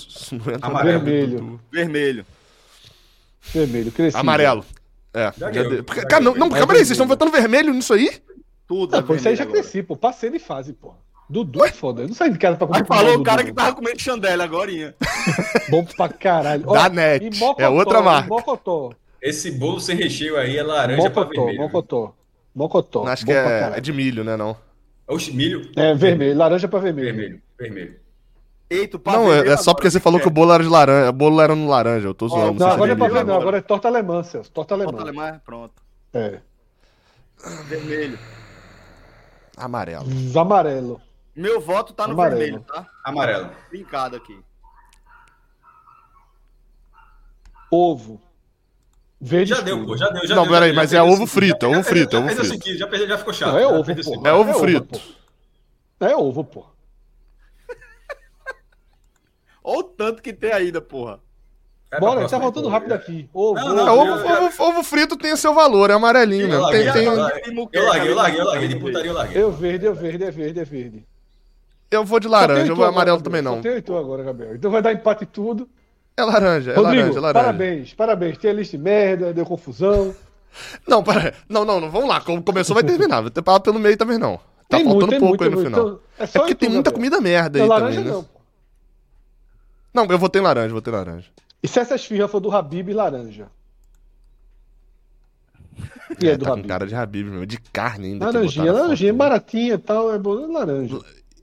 [0.62, 1.04] Amarelo.
[1.04, 1.60] Vermelho.
[1.72, 2.26] Vermelho.
[3.54, 4.20] Vermelho, crescido.
[4.20, 4.66] Amarelo.
[5.18, 5.34] É.
[5.38, 5.84] Já já deu, deu.
[5.84, 8.12] cara, não, não, É calma aí, vocês estão votando vermelho nisso aí?
[8.68, 8.92] Tudo.
[8.92, 9.60] Não, é pô, isso aí já agora.
[9.62, 9.96] cresci, pô.
[9.96, 10.94] Passei de fase, pô.
[11.30, 12.04] Dudu é foda.
[12.04, 13.50] Eu não saí de casa pra Aí comprar falou Dudu, o cara não.
[13.50, 14.96] que tava comendo chandela agora.
[15.70, 16.66] Bom pra caralho.
[16.66, 17.26] Da Net.
[17.26, 18.30] e Mocotó, É outra marca.
[18.30, 18.92] Mocotó.
[19.22, 21.62] Esse bolo sem recheio aí é laranja pra Mocotó, vermelho.
[21.64, 22.14] Mocotó.
[22.56, 23.08] Mocotó.
[23.08, 24.38] Acho Bom que pra é, é de milho, né?
[24.38, 24.56] Não.
[25.08, 25.70] Oxe, milho.
[25.76, 27.08] É vermelho, laranja pra vermelho.
[27.16, 27.96] Vermelho, vermelho.
[28.70, 31.10] Eita, pra Não, é, é só porque você falou que o bolo era de laranja.
[31.10, 32.08] O bolo era no laranja.
[32.08, 32.52] Eu tô zoando.
[32.54, 33.26] Não, vocês agora é pra vermelho.
[33.26, 33.40] ver, não.
[33.42, 33.58] agora.
[33.58, 34.52] É torta alemã, Celso.
[34.52, 35.00] Torta alemã.
[35.00, 35.74] alemã, pronto.
[36.14, 36.40] É.
[37.68, 38.20] Vermelho.
[39.56, 40.06] Amarelo.
[40.38, 41.02] Amarelo.
[41.36, 42.40] Meu voto tá no Amarelo.
[42.40, 42.86] vermelho, tá?
[43.06, 43.50] Amarelo.
[43.70, 44.38] Brincado aqui.
[47.72, 48.22] Ovo.
[49.20, 49.88] Verde Já deu, escuro.
[49.94, 50.28] pô, já deu.
[50.28, 53.18] Já Não, deu, peraí, mas é ovo frito, é ovo frito, é ovo já frito.
[53.18, 53.52] ficou chato.
[53.52, 53.64] Não, é.
[53.64, 55.02] É ovo É ovo, frito.
[56.00, 56.66] É ovo, pô.
[59.70, 61.20] Olha o tanto que tem ainda, porra.
[61.90, 63.30] Pra Bora, tá voltando rápido aqui.
[63.34, 63.76] Ovo, Não, ovo.
[63.76, 66.92] não, É, ovo, eu- ovo- ovo frito tem o seu valor, é amarelinho Eu Tem,
[66.92, 68.68] tem- eu larguei, eu larguei, eu larguei, eu larguei.
[68.70, 69.42] De putaria eu larguei.
[69.44, 71.06] Eu verde, eu verde, é verde, é verde.
[71.92, 73.24] Eu vou de laranja, eu vou agora, amarelo Gabriel.
[73.24, 73.62] também não.
[73.62, 74.56] Tem tu agora, Gabriel.
[74.56, 75.68] Então vai dar empate em tudo.
[76.18, 77.44] É laranja, é Rodrigo, laranja, é laranja.
[77.46, 78.38] parabéns, parabéns.
[78.38, 80.14] Tem a lista de merda, deu confusão.
[80.88, 82.20] Não, pera, não, não, não, vamos lá.
[82.20, 83.22] Como começou, vai terminar.
[83.22, 84.38] Vai ter palavra pelo meio também não.
[84.68, 85.70] Tá tem faltando muito, pouco muito, aí no muito.
[85.70, 85.88] final.
[85.88, 87.12] Então, é, É só porque em tem muita Gabriel.
[87.12, 88.12] comida merda aí Não, também, laranja né?
[88.12, 88.37] não.
[89.94, 91.28] Não, eu votei em laranja, votei em laranja.
[91.62, 93.50] E se essa esfirra for do Habib, laranja?
[96.22, 96.68] E é, É, do tá com Habib.
[96.68, 98.26] cara de Habib mesmo, de carne ainda.
[98.28, 99.18] Laranjinha, a laranjinha, foto.
[99.18, 100.96] baratinha e tal, é bom, laranja.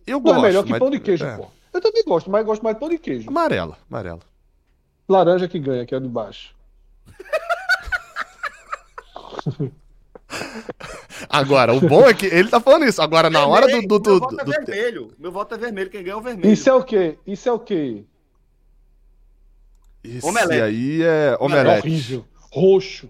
[0.06, 0.38] Eu Não gosto.
[0.38, 1.36] é melhor que mas- pão de queijo, é.
[1.36, 1.46] pô.
[1.72, 3.28] Eu também gosto, mas gosto mais de pão de queijo.
[3.28, 4.20] Amarela, amarela.
[5.08, 6.54] Laranja que ganha, que é o de baixo.
[11.28, 13.00] Agora, o bom é que ele tá falando isso.
[13.02, 13.82] Agora, na hora do.
[13.86, 15.12] do, do, meu do- voto é do- vermelho.
[15.18, 15.90] Meu voto é vermelho.
[15.90, 16.52] Quem ganha é o vermelho.
[16.52, 17.18] Isso é o quê?
[17.26, 18.04] Isso é o quê?
[20.04, 20.60] Esse Omelete.
[20.62, 21.80] aí é É omelete.
[21.80, 22.24] horrível.
[22.52, 23.08] Roxo.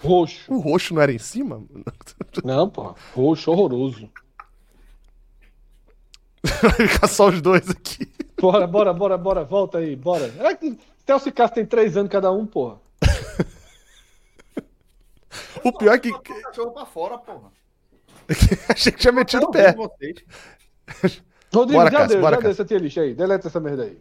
[0.00, 0.52] Roxo.
[0.52, 1.62] O roxo não era em cima?
[2.44, 2.94] Não, pô.
[3.14, 4.10] Roxo, horroroso.
[6.42, 8.10] Vai ficar só os dois aqui.
[8.40, 9.44] Bora, bora, bora, bora.
[9.44, 10.32] Volta aí, bora.
[10.38, 12.78] É que Celso e Cássio tem três anos cada um, porra.
[15.62, 16.10] O pior é que.
[16.20, 17.52] Cachorro pra fora, porra.
[18.68, 19.74] Achei que tinha metido o pé.
[19.76, 20.22] Rodrigo,
[21.52, 22.50] Bora, já Cássio, deu, bora, já deu Cássio.
[22.50, 23.14] essa tier list aí.
[23.14, 23.98] Deleta essa merda aí.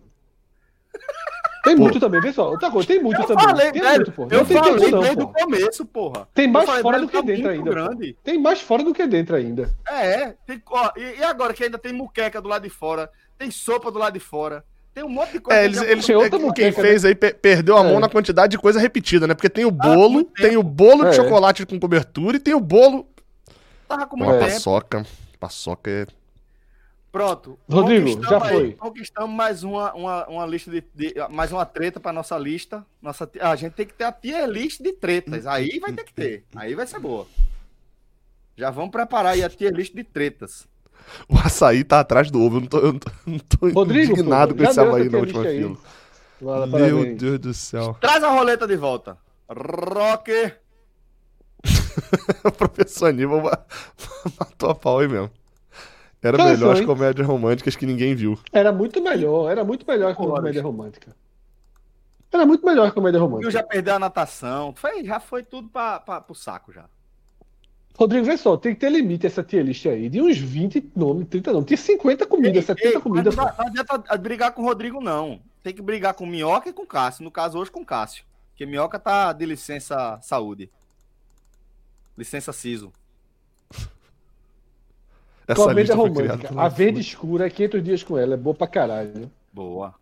[1.69, 2.49] Tem muito também, vê só.
[2.49, 3.45] Outra coisa, tem muito Eu também.
[3.45, 3.95] falei, tem velho.
[3.95, 4.29] muito, porra.
[4.31, 6.27] Eu Não tem falei tempo, não, desde o começo, porra.
[6.33, 7.63] Tem mais falei, fora do que tá dentro ainda.
[7.63, 7.69] pô.
[7.69, 8.17] grande.
[8.23, 9.69] Tem mais fora do que dentro ainda.
[9.87, 13.49] É, tem, ó, e, e agora que ainda tem muqueca do lado de fora, tem
[13.51, 14.63] sopa do lado de fora,
[14.93, 15.59] tem um monte de coisa.
[15.59, 17.99] É, eles, eles, Tem outra é, quem muqueca, fez aí pe- perdeu a mão É.
[17.99, 19.33] na quantidade de coisa repetida, né?
[19.33, 21.13] Porque tem o bolo, muito tem o bolo de É.
[21.13, 23.07] chocolate com cobertura e tem o bolo.
[23.87, 24.45] Tava com Uma muito É.
[24.45, 24.53] tempo.
[24.53, 25.05] paçoca.
[25.39, 26.07] Paçoca é.
[27.11, 27.57] Pronto.
[27.67, 28.71] Rodrigo, conquistamos já aí- foi.
[28.73, 32.85] Conquistamos mais uma, uma, uma lista de, de- Mais uma treta pra nossa lista.
[33.01, 35.47] Nossa, a gente tem que ter a tier list de tretas.
[35.47, 36.43] Aí vai ter que ter.
[36.55, 37.25] Aí vai ser boa.
[38.55, 40.67] Já vamos preparar aí a tier list de tretas.
[41.27, 42.57] O açaí tá atrás do ovo.
[42.57, 45.17] Eu não tô, eu não tô, não tô Rodrigo, indignado pô, com esse Havaí na
[45.17, 45.77] última fila.
[46.41, 47.17] Vai lá, Meu parabéns.
[47.19, 47.97] Deus do céu.
[47.99, 49.17] Traz a roleta de volta.
[49.49, 50.31] Rock.
[52.45, 53.65] o professor Aníbal ma-
[54.39, 55.31] matou a pau aí mesmo.
[56.21, 58.37] Era Que melhor as comédias românticas que ninguém viu.
[58.51, 61.15] Era muito melhor, era muito melhor que comédia romântica.
[62.31, 63.51] Era muito melhor que a comédia Eu romântica.
[63.51, 64.73] já perdeu a natação.
[64.75, 66.85] Foi, já foi tudo pra, pra, pro saco já.
[67.97, 70.07] Rodrigo, vê só, tem que ter limite essa tier list aí.
[70.07, 71.67] De uns 20 nomes, 30 nomes.
[71.67, 73.35] Tinha 50 comidas, 70 Ei, comidas.
[73.35, 75.41] Não, não adianta brigar com o Rodrigo, não.
[75.63, 77.23] Tem que brigar com o Minhoca e com o Cássio.
[77.23, 78.23] No caso, hoje com o Cássio.
[78.51, 80.69] Porque Minhoca tá de licença saúde.
[82.17, 82.93] Licença CISO.
[85.51, 86.53] Essa Comédia lista foi romântica.
[86.61, 87.07] A Verde iFood.
[87.09, 89.31] Escura é 500 dias com ela, é boa pra caralho.
[89.51, 89.93] Boa.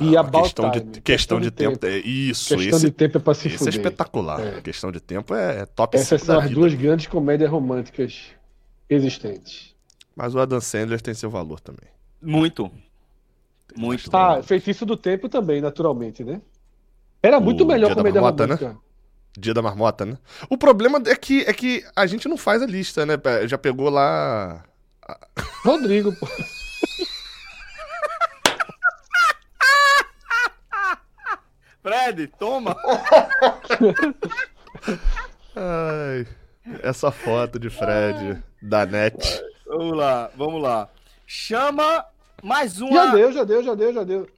[0.00, 1.86] E a Ah, questão de, Time, questão de tempo.
[1.86, 3.74] é Isso, Questão esse, de tempo é pra se esse é fuder.
[3.74, 4.40] espetacular.
[4.40, 4.60] É.
[4.60, 6.54] Questão de tempo é, é top Essas 5 são as vida.
[6.56, 8.30] duas grandes comédias românticas
[8.88, 9.74] existentes.
[10.16, 11.88] Mas o Adam Sandler tem seu valor também.
[12.20, 12.70] Muito.
[13.76, 14.10] Muito.
[14.14, 16.42] Ah, Feitiço do Tempo também, naturalmente, né?
[17.22, 18.76] Era muito O melhor comédia Marmota, né?
[19.38, 20.18] Dia da marmota, né?
[20.48, 23.14] O problema é que, é que a gente não faz a lista, né?
[23.46, 24.64] Já pegou lá.
[25.64, 26.26] Rodrigo, pô.
[31.82, 32.76] Fred, toma.
[35.56, 36.26] Ai,
[36.82, 39.42] essa foto de Fred, da net.
[39.66, 40.88] Vamos lá, vamos lá.
[41.26, 42.04] Chama
[42.42, 42.92] mais uma.
[42.92, 44.28] Já deu, já deu, já deu, já deu.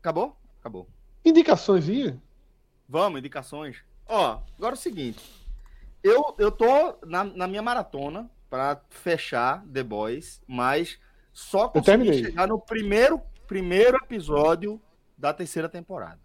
[0.00, 0.36] Acabou?
[0.60, 0.88] Acabou.
[1.24, 2.18] Indicações, ia?
[2.88, 3.76] Vamos, indicações.
[4.08, 5.20] Ó, agora é o seguinte.
[6.02, 10.98] Eu, eu tô na, na minha maratona pra fechar The Boys, mas
[11.32, 14.80] só consegui chegar no primeiro, primeiro episódio
[15.16, 16.18] da terceira temporada.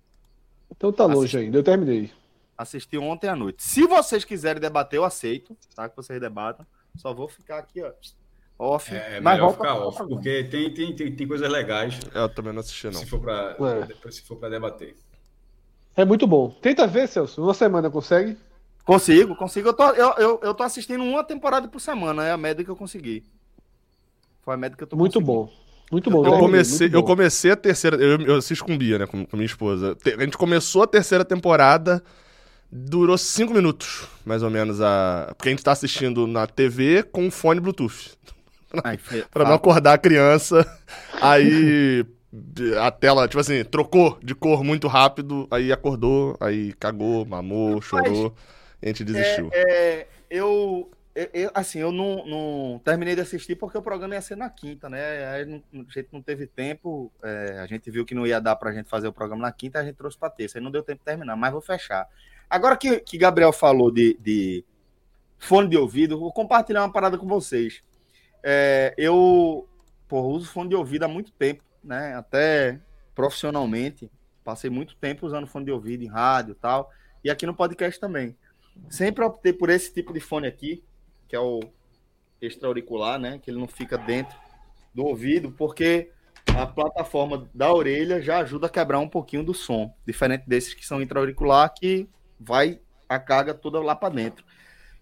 [0.71, 1.37] Então tá longe Assisti.
[1.37, 2.11] ainda, eu terminei.
[2.57, 3.63] Assisti ontem à noite.
[3.63, 5.89] Se vocês quiserem debater, eu aceito, tá?
[5.89, 6.65] Que vocês debatam.
[6.95, 7.91] Só vou ficar aqui, ó,
[8.57, 8.93] off.
[8.93, 12.53] É, é mas melhor ficar off, porque tem, tem, tem, tem coisas legais Eu também
[12.53, 12.93] não assisti, não.
[12.93, 13.85] se for pra, É.
[13.87, 14.95] depois se for pra debater.
[15.95, 16.49] É muito bom.
[16.61, 17.41] Tenta ver, Celso.
[17.41, 18.37] Uma semana consegue?
[18.83, 19.69] Consigo, consigo.
[19.69, 22.69] Eu tô, eu, eu, eu tô assistindo uma temporada por semana, é a média que
[22.69, 23.23] eu consegui.
[24.41, 25.49] Foi a média que eu tô Muito bom.
[25.91, 26.25] Muito bom.
[26.25, 27.07] Eu comecei, muito eu bom.
[27.07, 27.95] comecei a terceira.
[27.97, 29.05] Eu, eu assisto com Bia, né?
[29.05, 29.95] Com, com minha esposa.
[30.05, 32.03] A gente começou a terceira temporada.
[32.71, 34.81] Durou cinco minutos, mais ou menos.
[34.81, 35.31] A...
[35.37, 38.17] Porque a gente tá assistindo na TV com fone Bluetooth.
[38.83, 38.99] Ai,
[39.31, 40.65] Pra não acordar a criança.
[41.21, 42.03] Aí
[42.81, 45.47] a tela, tipo assim, trocou de cor muito rápido.
[45.51, 48.33] Aí acordou, aí cagou, mamou, chorou.
[48.81, 49.49] E a gente desistiu.
[49.53, 54.21] É, eu, eu- eu- assim, eu não, não terminei de assistir porque o programa ia
[54.21, 55.27] ser na quinta, né?
[55.27, 58.55] Aí não- a gente não teve tempo, é, a gente viu que não ia dar
[58.55, 60.57] pra gente fazer o programa na quinta, a gente trouxe pra terça.
[60.57, 62.07] Aí não deu tempo de terminar, mas vou fechar.
[62.49, 64.65] Agora que, que Gabriel falou de, de
[65.37, 67.83] fone de ouvido, vou compartilhar uma parada com vocês.
[68.43, 69.67] É, eu
[70.07, 72.15] pô, uso fone de ouvido há muito tempo, né?
[72.15, 72.79] Até
[73.13, 74.09] profissionalmente.
[74.43, 76.91] Passei muito tempo usando fone de ouvido em rádio e tal.
[77.23, 78.35] E aqui no podcast também.
[78.89, 80.83] Sempre optei por esse tipo de fone aqui,
[81.27, 81.61] que é o
[82.41, 83.39] extra-auricular, né?
[83.39, 84.37] Que ele não fica dentro
[84.93, 86.11] do ouvido, porque
[86.55, 89.93] a plataforma da orelha já ajuda a quebrar um pouquinho do som.
[90.05, 94.43] Diferente desses que são intra-auricular, que vai a carga toda lá para dentro.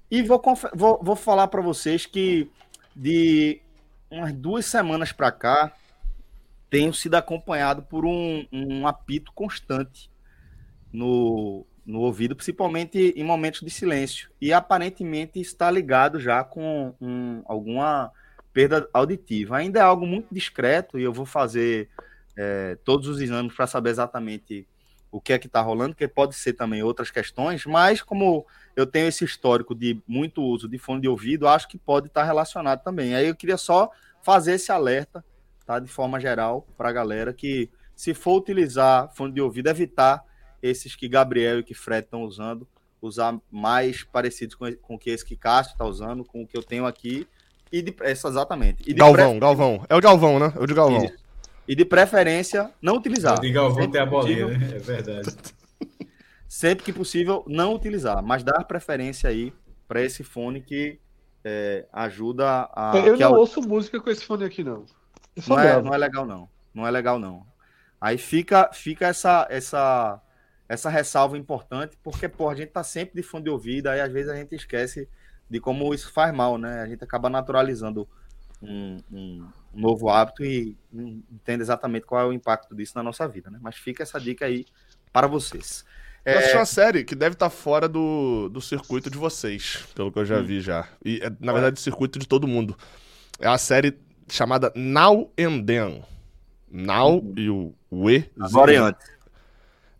[0.10, 0.42] E vou,
[0.76, 2.50] vou, vou falar para vocês que
[2.96, 3.62] de
[4.10, 5.74] umas duas semanas para cá,
[6.72, 10.10] tenho sido acompanhado por um, um apito constante
[10.92, 14.32] no, no ouvido, principalmente em momentos de silêncio.
[14.40, 18.10] E aparentemente está ligado já com um, alguma
[18.54, 19.58] perda auditiva.
[19.58, 21.90] Ainda é algo muito discreto e eu vou fazer
[22.38, 24.66] é, todos os exames para saber exatamente
[25.12, 28.46] o que é que está rolando, que pode ser também outras questões, mas como
[28.78, 32.22] eu tenho esse histórico de muito uso de fone de ouvido, acho que pode estar
[32.22, 33.14] tá relacionado também.
[33.14, 33.92] Aí eu queria só
[34.24, 35.22] fazer esse alerta,
[35.72, 40.24] tá, de forma geral, para a galera que se for utilizar fone de ouvido, evitar
[40.62, 42.68] esses que Gabriel e que Fred estão usando,
[43.02, 46.64] usar mais parecidos com, com que esse que Castro está usando, com o que eu
[46.64, 47.28] tenho aqui.
[47.72, 48.84] E de, essa, exatamente.
[48.86, 49.86] E Galvão, Galvão.
[49.88, 50.54] É o Galvão, né?
[50.56, 51.06] É o de Galvão.
[51.06, 51.16] Isso.
[51.68, 53.38] E de preferência, não utilizar.
[53.38, 54.76] O de Galvão tem a bolinha, né?
[54.76, 55.36] É verdade.
[56.50, 59.54] Sempre que possível, não utilizar, mas dar preferência aí
[59.88, 61.00] para esse fone que
[61.46, 62.92] é, ajuda a.
[62.98, 63.38] Eu não a...
[63.38, 64.86] ouço música com esse fone aqui, não.
[65.48, 66.50] Não é, não é legal, não.
[66.74, 67.46] Não é legal, não.
[68.00, 70.22] Aí fica, fica essa, essa
[70.72, 74.10] essa ressalva importante, porque pô, a gente tá sempre de fundo de ouvido, aí às
[74.10, 75.06] vezes a gente esquece
[75.50, 76.82] de como isso faz mal, né?
[76.82, 78.08] A gente acaba naturalizando
[78.62, 80.78] um, um, novo hábito e
[81.30, 83.60] entende exatamente qual é o impacto disso na nossa vida, né?
[83.62, 84.66] Mas fica essa dica aí
[85.12, 85.84] para vocês.
[86.24, 89.86] Eu assisti é, uma série que deve estar tá fora do, do circuito de vocês,
[89.94, 90.46] pelo que eu já hum.
[90.46, 90.88] vi já.
[91.04, 92.78] E, é, na verdade, do circuito de todo mundo.
[93.42, 94.00] É a série
[94.32, 96.04] chamada Now and Then.
[96.72, 97.74] Now e o,
[98.10, 98.26] E.
[98.40, 99.12] Agora e antes.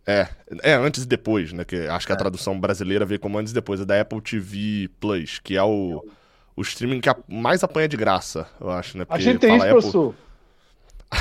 [0.04, 0.26] É,
[0.62, 1.64] é antes e depois, né?
[1.64, 2.18] Que acho que a é.
[2.18, 6.04] tradução brasileira veio como antes e depois, é da Apple TV Plus, que é o,
[6.56, 9.04] o streaming que mais apanha de graça, eu acho, né?
[9.04, 9.80] Porque a gente tem isso, Apple...
[9.80, 10.14] professor.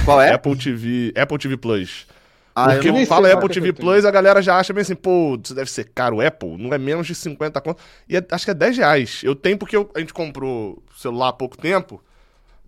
[0.06, 0.34] Qual é?
[0.34, 2.08] Apple TV, Apple TV Plus.
[2.56, 5.54] Ah, Porque não fala Apple TV Plus, a galera já acha bem assim, pô, isso
[5.54, 7.82] deve ser caro, Apple, não é menos de 50 conto.
[8.10, 9.22] E é, acho que é 10 reais.
[9.24, 12.02] Eu tenho porque eu, a gente comprou celular há pouco tempo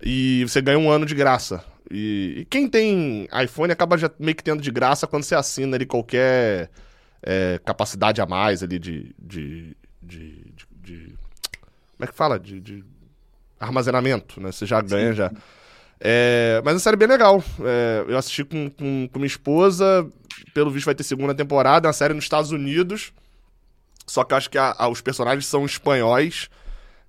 [0.04, 1.64] e você ganha um ano de graça.
[1.90, 5.78] E, e, quem tem iPhone acaba já meio que tendo de graça quando você assina
[5.78, 6.70] ali qualquer
[7.22, 11.16] é, capacidade a mais ali de, de, de, de,
[11.98, 12.40] Como é que fala?
[12.40, 12.84] De, de,
[13.60, 14.52] armazenamento, né?
[14.52, 15.18] Você já ganha Sim.
[15.18, 15.32] já.
[16.00, 17.42] É, mas a série é bem legal.
[17.62, 20.06] É, eu assisti com, com, com, minha esposa.
[20.54, 21.88] Pelo visto vai ter segunda temporada.
[21.88, 23.14] É uma série nos Estados Unidos.
[24.06, 26.50] Só que eu acho que a, a, os personagens são espanhóis.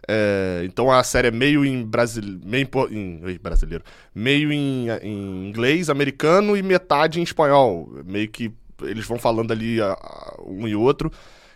[0.09, 5.89] É, então a série é meio em, Brasil, meio em, brasileiro, meio em, em, inglês,
[5.89, 7.91] americano e metade em espanhol.
[8.05, 8.53] Meio que
[8.83, 11.11] eles vão falando ali a, a, um e outro.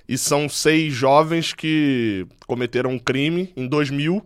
[0.09, 4.25] E são seis jovens que cometeram um crime em 2000.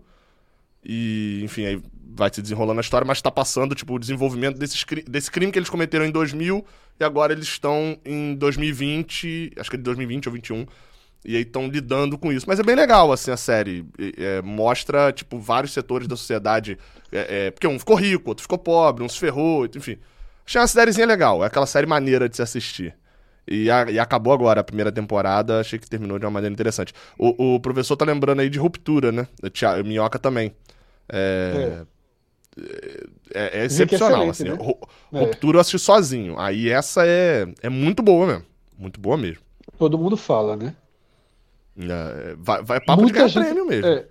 [0.85, 1.82] E, enfim, aí
[2.15, 5.59] vai se desenrolando a história, mas está passando tipo, o desenvolvimento desses, desse crime que
[5.59, 6.65] eles cometeram em 2000
[7.01, 10.66] e agora eles estão em 2020, acho que é de 2020 ou 2021
[11.24, 12.47] e aí estão lidando com isso.
[12.49, 13.86] Mas é bem legal, assim, a série.
[14.19, 16.77] É, mostra, tipo, vários setores da sociedade.
[17.12, 19.99] É, é, porque um ficou rico, outro ficou pobre, um se ferrou, enfim.
[20.44, 21.44] Achei uma sériezinha legal.
[21.44, 22.94] É aquela série maneira de se assistir.
[23.47, 26.93] E, a, e, acabou agora a primeira temporada, achei que terminou de uma maneira interessante.
[27.19, 29.27] O, o professor tá lembrando aí de Ruptura, né?
[29.81, 30.53] O Minhoca também.
[31.09, 31.85] É,
[32.59, 33.05] é,
[33.35, 34.44] é, é excepcional, assim.
[34.44, 34.57] Né?
[35.12, 36.39] Ruptura eu assisti sozinho.
[36.39, 38.44] Aí essa é, é muito boa mesmo.
[38.77, 39.43] Muito boa mesmo.
[39.78, 40.74] Todo mundo fala, né?
[41.78, 43.86] É, vai, vai papo muita de gente, prêmio mesmo.
[43.86, 44.09] É,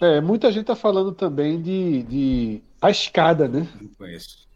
[0.00, 3.66] é, muita gente tá falando também de, de a escada, né?
[3.80, 4.46] Não conheço.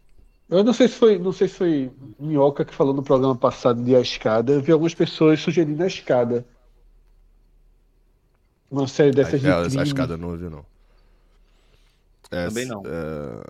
[0.49, 3.83] Eu não sei se foi, não sei se foi Minhoca que falou no programa passado
[3.83, 4.53] de a escada.
[4.53, 6.45] Eu vi algumas pessoas sugerindo a escada.
[8.69, 9.77] Uma série dessas a, de.
[9.77, 10.65] A, a escada não ouvi, não.
[12.29, 12.83] Também não.
[12.85, 13.43] É,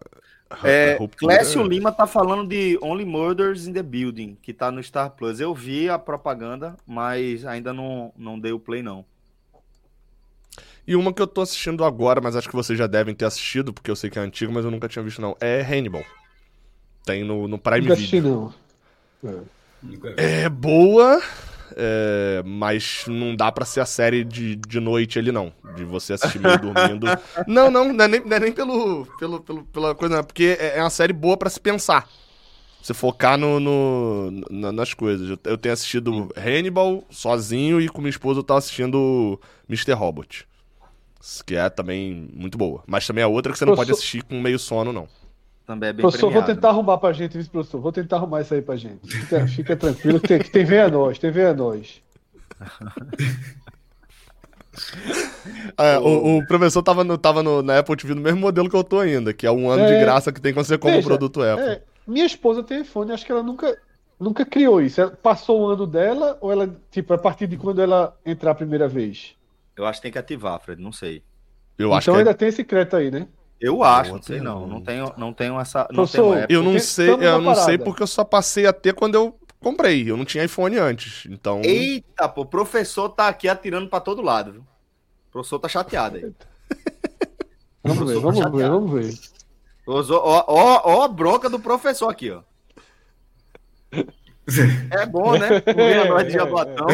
[1.18, 5.40] Clécio Lima tá falando de Only Murders in the Building, que tá no Star Plus.
[5.40, 9.06] Eu vi a propaganda, mas ainda não, não dei o play, não.
[10.86, 13.74] E uma que eu tô assistindo agora, mas acho que vocês já devem ter assistido,
[13.74, 15.36] porque eu sei que é antigo, mas eu nunca tinha visto, não.
[15.40, 16.04] É Hannibal.
[17.06, 18.54] Tem no, no Prime nunca Video.
[19.22, 19.44] Assisti, não.
[20.18, 20.44] É.
[20.44, 21.22] é boa,
[21.78, 25.54] é, mas não dá para ser a série de, de noite ali, não.
[25.76, 27.08] De você assistir meio dormindo.
[27.48, 30.24] Não, não, não é nem, não é nem pelo, pelo, pelo, pela coisa, não.
[30.24, 32.08] Porque é, é uma série boa para se pensar.
[32.82, 35.30] Você focar no, no, nas coisas.
[35.30, 39.40] Eu, eu tenho assistido Hannibal sozinho e com minha esposa eu tava assistindo
[39.70, 39.94] Mr.
[39.94, 40.48] Robot.
[41.46, 42.84] Que é também muito boa.
[42.86, 45.08] Mas também é outra que você não pode assistir com meio sono, não.
[45.66, 47.80] Também é bem Professor, premiado, vou tentar arrumar pra gente, vice-professor.
[47.80, 49.08] Vou tentar arrumar isso aí pra gente.
[49.08, 52.02] Fica, fica tranquilo que tem, que tem vem a nós, tem vem a nós.
[55.78, 58.76] É, o, o, professor tava, no, tava no, na Apple TV no mesmo modelo que
[58.76, 61.00] eu tô ainda, que é um ano é, de graça que tem quando você compra
[61.00, 61.64] o produto Apple.
[61.64, 63.78] É, minha esposa tem iPhone, acho que ela nunca.
[64.20, 65.00] nunca criou isso.
[65.00, 68.56] Ela passou o ano dela ou ela, tipo, a partir de quando ela entrar a
[68.56, 69.36] primeira vez?
[69.76, 71.22] Eu acho que tem que ativar, Fred, não sei.
[71.78, 73.28] Eu acho então é- ainda tem esse crédito aí, né?
[73.64, 74.60] Eu acho, não sei não.
[74.60, 74.68] não.
[74.68, 75.88] Não tenho, não tenho essa.
[75.90, 76.54] Não Professor, tenho época.
[76.54, 80.12] eu não sei, eu não sei porque eu só passei a ter quando eu comprei.
[80.12, 81.26] Eu não tinha iPhone antes.
[81.32, 84.62] Então, Eita, pô, o professor tá aqui atirando pra todo lado, viu?
[84.62, 86.24] O professor tá chateado aí.
[87.82, 89.14] Vamos ver, Professor vamos tá ver, vamos ver.
[89.88, 92.42] Ó, ó, ó, ó a bronca do professor aqui, ó.
[94.92, 95.48] É bom, né?
[95.66, 96.88] O governador de Jabotão,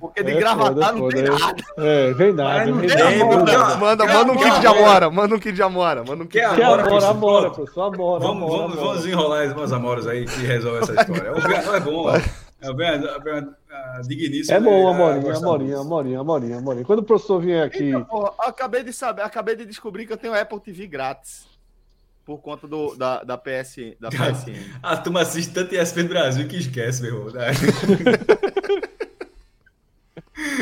[0.00, 1.28] porque de É gravatar foda, não tem é.
[1.30, 1.64] nada.
[1.78, 3.76] É, vem nada, Mas não vem nada.
[3.76, 5.10] manda, Quer manda um kit de amora.
[5.10, 7.06] manda um kit de amora, manda um kit Quer de Que amora, amora.
[7.06, 10.94] amora, amora, professor, amora, Vamos, amora, vamos, vamos desenrolar umas amoras aí que resolve essa
[11.00, 11.30] história.
[11.30, 12.16] O governador é bom, ó.
[12.62, 14.56] É bem, é bem, é digníssimo.
[14.56, 14.88] É bom?
[14.88, 15.78] Amorinha, Amorinha.
[15.78, 16.84] Amorinha, Amorinha, Amorinha.
[16.84, 20.16] Quando o professor vier aqui, Eita, porra, acabei de saber, acabei de descobrir que eu
[20.16, 21.44] tenho Apple TV grátis.
[22.26, 24.52] Por conta do, da, da, PS, da PSN.
[24.82, 27.32] A turma assiste tanto ESPN Brasil que esquece, meu irmão.
[27.32, 27.52] né?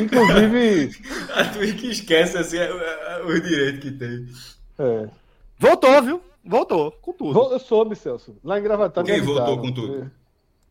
[0.01, 0.91] inclusive,
[1.35, 4.27] A turma que esquece assim, é, é, os direitos que tem.
[4.79, 5.09] é,
[5.59, 6.21] Voltou, viu?
[6.45, 7.53] Voltou, com tudo.
[7.53, 8.37] Eu soube, Celso.
[8.45, 10.03] Lá em Gravatar Quem voltou com tudo?
[10.03, 10.25] É.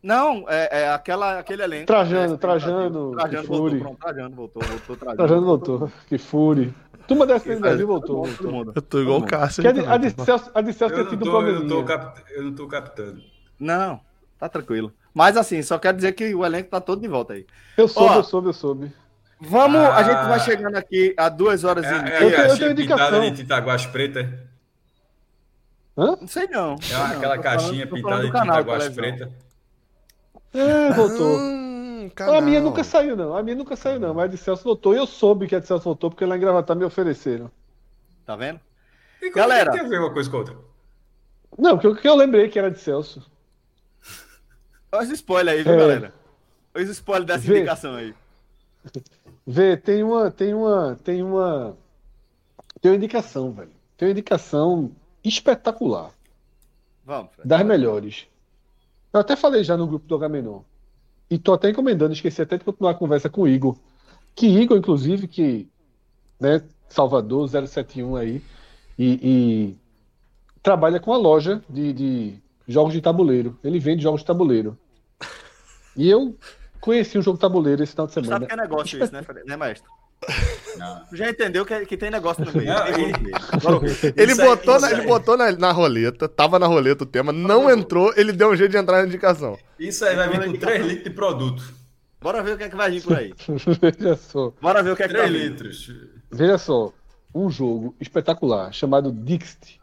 [0.03, 1.87] Não, é, é aquela, aquele elenco.
[1.87, 3.79] Trajano, É, Trajano, Trajano que voltou, fure.
[3.79, 5.17] pronto, Trajano voltou, voltou, Trajano.
[5.17, 5.91] Trajano voltou.
[6.07, 6.73] Que fure.
[7.07, 8.15] Turma da SPN Brasil voltou.
[8.23, 8.51] Todo voltou.
[8.51, 8.71] mundo.
[8.75, 9.61] Eu tô igual o Cássio.
[9.61, 10.23] Que a de, a de tá?
[10.25, 12.53] Celso, a de Celso Eu tem não, tido tô, eu, não tô cap, eu não
[12.53, 13.21] tô captando.
[13.59, 13.99] Não,
[14.39, 14.93] tá tranquilo.
[15.13, 17.45] Mas assim, só quero dizer que o elenco tá todo de volta aí.
[17.77, 18.91] Eu soube, Ó, eu soube, eu soube.
[19.39, 20.03] Vamos, a Ah.
[20.03, 22.13] gente vai chegando aqui a duas horas É, e é, meia.
[22.13, 23.21] Eu tenho- eu tenho pintada indicação.
[23.21, 24.19] de tinta guache preta.
[24.21, 26.17] É Hã?
[26.19, 26.75] Não sei não.
[26.91, 28.93] não, aquela tô caixinha falando- pintada de televisão.
[28.95, 29.31] preta.
[30.53, 31.37] É, voltou.
[32.19, 32.69] Hum, a minha canal.
[32.71, 33.35] nunca saiu, não.
[33.35, 34.13] A minha nunca saiu, não.
[34.13, 34.93] Mas a de Celso voltou.
[34.93, 37.49] E eu soube que a de Celso voltou porque lá em Gravatar me ofereceram.
[38.25, 38.59] Tá vendo?
[39.21, 39.69] E Galera.
[39.69, 40.55] é que tem a ver uma coisa com outra?
[41.57, 43.25] Não, que eu, que eu lembrei que era de Celso.
[44.91, 45.77] Olha os spoilers aí, viu, É.
[45.77, 46.13] galera?
[46.75, 47.57] Olha os spoilers dessa Vê.
[47.59, 48.13] indicação aí.
[49.45, 51.77] Vê, tem uma, tem uma, tem uma,
[52.81, 53.71] tem uma indicação, velho.
[53.97, 54.91] Tem uma indicação
[55.23, 56.11] espetacular,
[57.05, 57.47] Vamos, Fred.
[57.47, 58.27] das melhores.
[59.13, 60.61] Eu até falei já no grupo do Agamenon.
[61.33, 63.75] E tô até encomendando, esqueci até de continuar a conversa com o Igor.
[64.35, 65.67] Que Igor, inclusive, que,
[66.39, 68.39] né, Salvador 071 aí,
[68.99, 69.77] e, e
[70.61, 72.35] trabalha com a loja de, de
[72.67, 73.57] jogos de tabuleiro.
[73.63, 74.77] Ele vende jogos de tabuleiro.
[75.97, 76.37] E eu
[76.79, 78.33] conheci um jogo de tabuleiro esse final de semana.
[78.33, 79.89] sabe que é negócio isso, né, né maestro?
[81.09, 82.69] Tu já entendeu que, que tem negócio no meio.
[82.69, 83.81] Não?
[84.15, 88.13] Ele botou, na, ele botou na, na roleta, tava na roleta o tema, não entrou,
[88.15, 89.57] ele deu um jeito de entrar na indicação.
[89.79, 91.63] Isso aí vai vir com 3 litros de produto.
[92.21, 93.33] Bora ver o que é que vai vir por aí.
[93.99, 94.53] Veja só.
[94.61, 95.43] Bora ver o que é que tá 3 vindo.
[95.43, 95.91] litros.
[96.31, 96.93] Veja só,
[97.35, 99.81] um jogo espetacular chamado Dixit.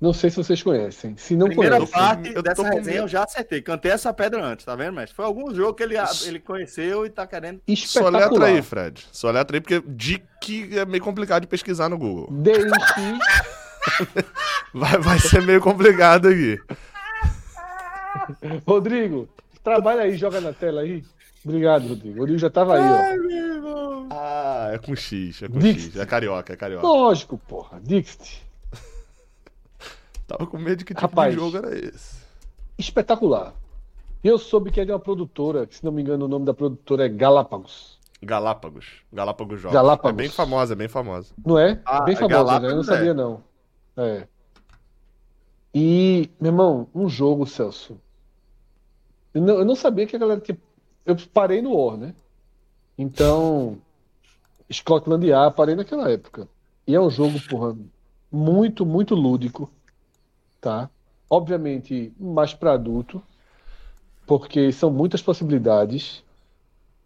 [0.00, 1.16] Não sei se vocês conhecem.
[1.16, 3.60] Se não Primeira conhecem, parte eu dessa resenha eu já acertei.
[3.60, 5.16] Cantei essa pedra antes, tá vendo, mestre?
[5.16, 7.60] Foi algum jogo que ele, ele conheceu e tá querendo.
[7.66, 8.22] espetacular.
[8.22, 9.08] Soletra aí, Fred.
[9.10, 12.28] Soletra aí, porque DIC é meio complicado de pesquisar no Google.
[12.30, 13.18] D-I-X.
[14.74, 16.60] Vai, vai ser meio complicado aqui.
[18.66, 19.26] Rodrigo,
[19.64, 21.02] trabalha aí, joga na tela aí.
[21.44, 22.16] Obrigado, Rodrigo.
[22.16, 24.06] O Rodrigo já tava aí, ó.
[24.10, 25.92] Ah, é com X, é com Dixit.
[25.92, 26.00] X.
[26.00, 26.86] É carioca, é carioca.
[26.86, 27.80] Lógico, porra.
[27.80, 28.47] Dixit.
[30.28, 31.34] Tava com medo de que tipo Rapaz.
[31.34, 32.18] de jogo era esse.
[32.76, 33.54] Espetacular.
[34.22, 36.52] Eu soube que é de uma produtora, que se não me engano o nome da
[36.52, 37.98] produtora é Galápagos.
[38.22, 39.02] Galápagos.
[39.10, 39.74] Galápagos Jogos.
[39.74, 40.10] Galápagos.
[40.10, 41.32] É bem famosa, é bem famosa.
[41.44, 41.80] Não é?
[41.84, 42.68] Ah, Bem é famosa, né?
[42.68, 43.14] Eu não Galápagos, sabia, é.
[43.14, 43.42] não.
[43.96, 44.28] É.
[45.74, 47.98] E, meu irmão, um jogo, Celso.
[49.32, 50.58] Eu não, eu não sabia que a galera tinha.
[51.06, 52.14] Eu parei no War, né?
[52.98, 53.78] Então,
[54.70, 56.48] Scotland Yard, parei naquela época.
[56.86, 57.76] E é um jogo, porra,
[58.30, 59.70] muito, muito lúdico,
[60.60, 60.90] tá?
[61.30, 63.22] Obviamente, mais para adulto,
[64.26, 66.24] porque são muitas possibilidades.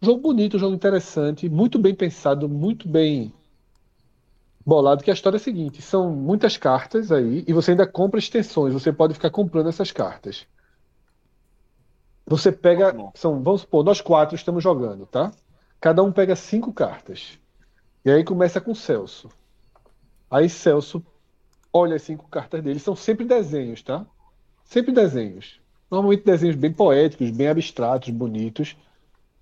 [0.01, 3.33] Jogo bonito, jogo interessante, muito bem pensado, muito bem
[4.65, 8.19] bolado, que a história é a seguinte: são muitas cartas aí, e você ainda compra
[8.19, 10.47] extensões, você pode ficar comprando essas cartas.
[12.27, 15.33] Você pega, são, vamos supor, nós quatro estamos jogando, tá?
[15.81, 17.39] Cada um pega cinco cartas.
[18.05, 19.29] E aí começa com Celso.
[20.31, 21.05] Aí Celso
[21.73, 24.07] olha as cinco cartas dele, são sempre desenhos, tá?
[24.65, 25.61] Sempre desenhos.
[25.91, 28.77] Normalmente desenhos bem poéticos, bem abstratos, bonitos.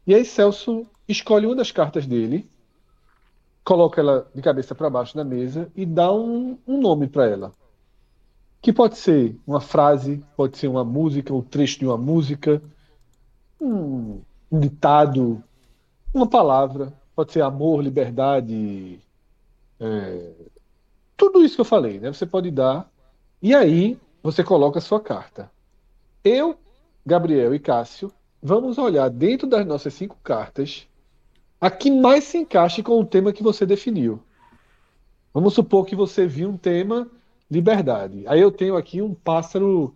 [0.06, 2.48] E aí Celso escolhe uma das cartas dele,
[3.64, 7.52] coloca ela de cabeça para baixo na mesa e dá um, um nome para ela.
[8.62, 12.62] Que pode ser uma frase, pode ser uma música, um trecho de uma música,
[13.60, 14.20] um,
[14.50, 15.42] um ditado,
[16.12, 19.00] uma palavra, pode ser amor, liberdade,
[19.78, 20.32] é,
[21.20, 22.10] tudo isso que eu falei, né?
[22.10, 22.90] Você pode dar
[23.42, 25.50] e aí você coloca a sua carta.
[26.24, 26.56] Eu
[27.04, 28.10] Gabriel e Cássio,
[28.42, 30.88] vamos olhar dentro das nossas cinco cartas
[31.60, 34.22] a que mais se encaixe com o tema que você definiu.
[35.32, 37.06] Vamos supor que você viu um tema
[37.50, 38.24] liberdade.
[38.26, 39.94] Aí eu tenho aqui um pássaro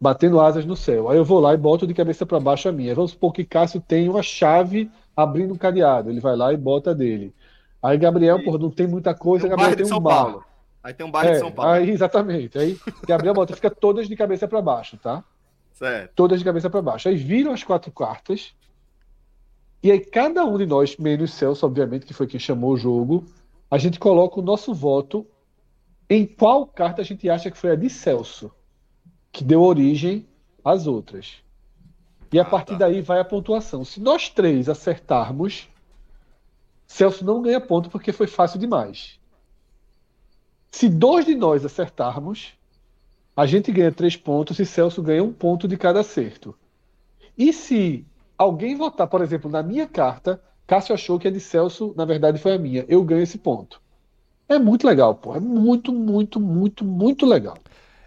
[0.00, 1.08] batendo asas no céu.
[1.08, 2.96] Aí eu vou lá e boto de cabeça para baixo a minha.
[2.96, 6.10] Vamos supor que Cássio tem uma chave abrindo um cadeado.
[6.10, 7.32] Ele vai lá e bota dele.
[7.82, 10.02] Aí Gabriel, porra, não tem muita coisa, Tem um Gabriel tem de um.
[10.02, 10.44] Paulo.
[10.82, 11.72] Aí tem um bairro É, de São Paulo.
[11.72, 12.58] aí, exatamente.
[12.58, 15.24] Aí Gabriel bota, fica todas de cabeça para baixo, tá?
[15.72, 16.12] Certo.
[16.14, 17.08] Todas de cabeça para baixo.
[17.08, 18.54] Aí viram as quatro cartas.
[19.82, 23.24] E aí cada um de nós, menos Celso, obviamente, que foi quem chamou o jogo,
[23.70, 25.26] a gente coloca o nosso voto
[26.08, 28.52] em qual carta a gente acha que foi a de Celso,
[29.32, 30.26] que deu origem
[30.64, 31.36] às outras.
[32.32, 32.80] E a Ah, partir tá.
[32.80, 33.84] daí vai a pontuação.
[33.84, 35.68] Se nós três acertarmos,
[36.92, 39.18] Celso não ganha ponto porque foi fácil demais.
[40.70, 42.52] Se dois de nós acertarmos,
[43.34, 46.54] a gente ganha três pontos e Celso ganha um ponto de cada acerto.
[47.36, 48.04] E se
[48.36, 52.38] alguém votar, por exemplo, na minha carta, Cássio achou que a de Celso, na verdade,
[52.38, 53.80] foi a minha, eu ganho esse ponto.
[54.46, 55.34] É muito legal, pô.
[55.34, 57.56] É muito, muito, muito, muito legal.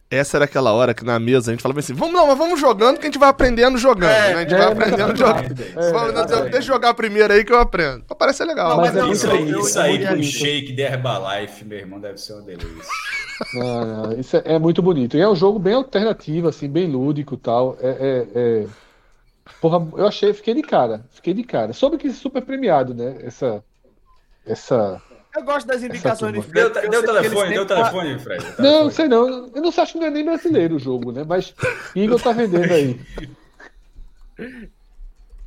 [0.10, 2.60] Essa era aquela hora que na mesa a gente falava assim: vamos não, mas vamos
[2.60, 4.12] jogando que a gente vai aprendendo jogando.
[4.12, 4.36] É, né?
[4.36, 5.62] A gente é, vai mas aprendendo é jogando.
[5.62, 6.42] é, é, não, é.
[6.44, 8.04] Deixa eu jogar primeiro aí que eu aprendo.
[8.18, 8.70] Parece ser legal.
[8.70, 10.28] Não, Mas mas é eu- Isso aí, eu- isso é aí muito com bonito.
[10.32, 12.92] shake de Herbalife, meu irmão, deve ser uma delícia.
[13.62, 15.18] Ah, isso é, é muito bonito.
[15.18, 17.76] E é um jogo bem alternativo, assim, bem lúdico e tal.
[17.82, 18.66] É, é- é-
[19.60, 21.04] Porra, eu achei, fiquei de cara.
[21.12, 21.74] Fiquei de cara.
[21.74, 23.16] Soube que super premiado, né?
[23.24, 23.64] Essa.
[24.46, 25.02] Essa.
[25.36, 26.40] Eu gosto das indicações de.
[26.52, 28.44] Deu, Fred, deu que telefone, deu telefone, Fred.
[28.44, 28.92] deu Não, telefone.
[28.94, 29.28] sei não.
[29.54, 31.26] Eu não sei, acho que não é nem brasileiro o jogo, né?
[31.28, 31.54] Mas
[31.96, 33.00] Igor tá vendendo aí.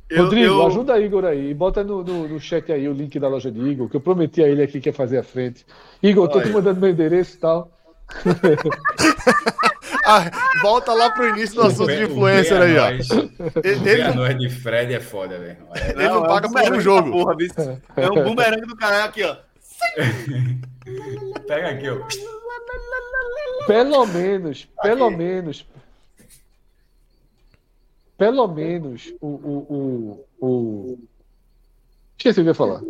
[0.09, 1.53] Eu- Rodrigo, eu- ajuda Igor aí.
[1.53, 4.43] Bota no, no, no chat aí o link da loja de Igor, que eu prometi
[4.43, 5.65] a ele aqui que ia fazer a frente.
[6.01, 7.71] Igor, tô te mandando meu endereço e tal.
[10.05, 10.31] Ah,
[10.63, 12.89] volta lá pro início do assunto de influencer aí, ó.
[12.89, 13.01] Ele,
[13.63, 15.57] Ele ele- nós de Fred é foda, velho.
[15.95, 17.11] Ele não é paga um por um jogo.
[17.11, 17.53] Porra, bicho.
[17.95, 19.35] é um bumerangue do caralho aqui, ó.
[21.47, 21.99] Pega aqui, ó.
[23.65, 25.65] Pelo menos, pelo menos.
[28.17, 29.27] Pelo menos o.
[29.27, 30.99] o, o, o...
[32.17, 32.81] Esqueci o que eu ia falar.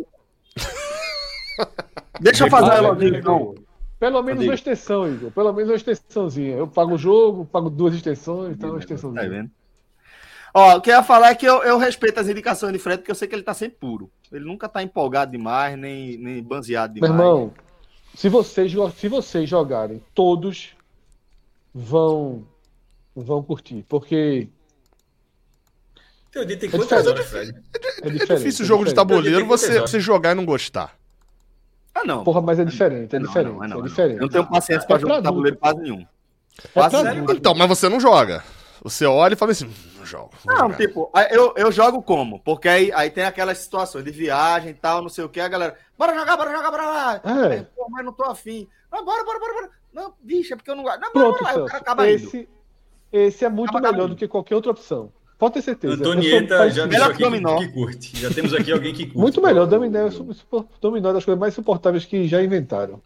[2.20, 3.54] Deixa eu fazer a é, login, é, então.
[3.98, 5.30] Pelo menos uma extensão, Igor.
[5.30, 6.56] Pelo menos uma extensãozinha.
[6.56, 9.28] Eu pago o jogo, pago duas extensões, então uma Tá extensãozinha.
[9.28, 9.50] vendo?
[10.54, 12.98] Ó, o que eu ia falar é que eu, eu respeito as indicações de Fred,
[12.98, 14.10] porque eu sei que ele tá sempre puro.
[14.32, 17.20] Ele nunca tá empolgado demais, nem, nem banzeado Meu demais.
[17.20, 17.52] irmão,
[18.14, 20.70] se vocês, se vocês jogarem, todos
[21.74, 22.44] vão
[23.14, 24.48] vão curtir, porque
[26.30, 27.08] Teu dia tem É quantas diferente.
[27.08, 27.54] horas, Fred?
[28.02, 28.94] é é difícil é o jogo de diferente.
[28.94, 30.96] tabuleiro você, você jogar e não gostar.
[31.92, 32.22] Ah, não.
[32.22, 33.82] Porra, mas é diferente, é não, diferente, não, não, é não.
[33.82, 34.16] diferente.
[34.16, 36.06] Eu não tenho paciência pra É jogar tabuleiro quase nenhum.
[36.64, 37.32] É Quase adulto.
[37.32, 38.44] Então, mas você não joga.
[38.82, 39.72] Você olha e fala assim: não
[40.10, 40.30] jogo.
[40.44, 40.76] vou Não, jogar.
[40.76, 42.40] tipo, eu, eu jogo como?
[42.40, 45.48] Porque aí, aí tem aquelas situações de viagem e tal, não sei o que, a
[45.48, 47.20] galera, bora jogar, bora jogar, bora lá.
[47.24, 47.52] É.
[47.54, 48.66] Aí, Pô, mas não tô afim.
[48.90, 49.70] Ah, bora, bora, bora, bora.
[49.92, 51.00] Não, bicho, é porque eu não gosto.
[51.00, 51.50] Não, bora, Pronto, bora lá.
[51.50, 51.82] Aí o cara Celso.
[51.82, 52.24] acaba indo.
[52.26, 52.48] Esse,
[53.12, 55.12] esse é muito Acaba melhor do que qualquer outra opção.
[55.38, 55.94] Pode ter certeza.
[55.94, 56.86] Antonieta já.
[56.86, 57.56] Melhor que aqui dominó.
[57.58, 58.16] que, que curte.
[58.18, 59.18] Já temos aqui alguém que curte.
[59.18, 59.66] Muito melhor.
[59.66, 60.36] Dominé é su-
[60.80, 63.00] dominó é das coisas mais suportáveis que já inventaram.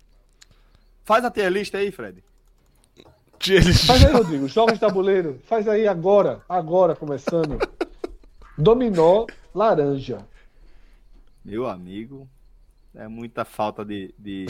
[1.04, 2.24] Faz a tier list aí, Fred.
[3.48, 4.48] Eles- Faz aí, Rodrigo.
[4.48, 5.40] Jogos de tabuleiro.
[5.46, 6.40] Faz aí agora.
[6.48, 7.58] Agora, começando.
[8.56, 10.26] Dominó laranja.
[11.44, 12.28] Meu amigo,
[12.94, 14.14] é muita falta de.
[14.18, 14.46] de...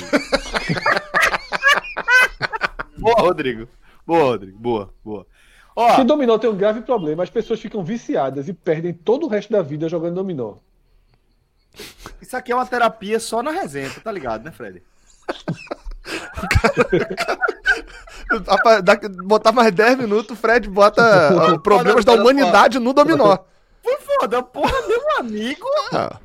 [2.99, 3.67] boa, Rodrigo.
[4.07, 4.59] Boa, Rodrigo.
[4.59, 5.27] Boa, boa.
[5.75, 7.25] Ó, Porque dominó tem um grave problema.
[7.25, 10.55] As pessoas ficam viciadas e perdem todo o resto da vida jogando dominó.
[12.23, 14.81] isso aqui é uma terapia só na resenha, tá ligado, né, Fred?
[19.25, 23.39] Botar mais 10 minutos, o Fred bota ah, problemas da humanidade no dominó.
[24.21, 25.67] Foda, porra, meu amigo.
[25.93, 26.19] Ah,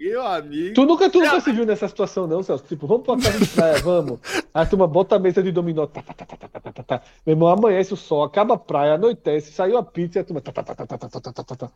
[0.00, 0.74] Meu amigo.
[0.74, 2.64] Tu nunca, tu nunca se viu nessa situação, não, Celso?
[2.64, 4.18] Tipo, vamos pra casa de praia, vamos.
[4.54, 5.86] Aí a turma bota a mesa de dominó.
[5.86, 7.02] Tá, tá, tá, tá, tá, tá, tá, tá.
[7.26, 10.40] Meu irmão, amanhece o sol, acaba a praia, anoitece, saiu a pizza e a turma.
[10.40, 11.70] Tá, tá, tá, tá, tá, tá, tá, tá, tá, tá.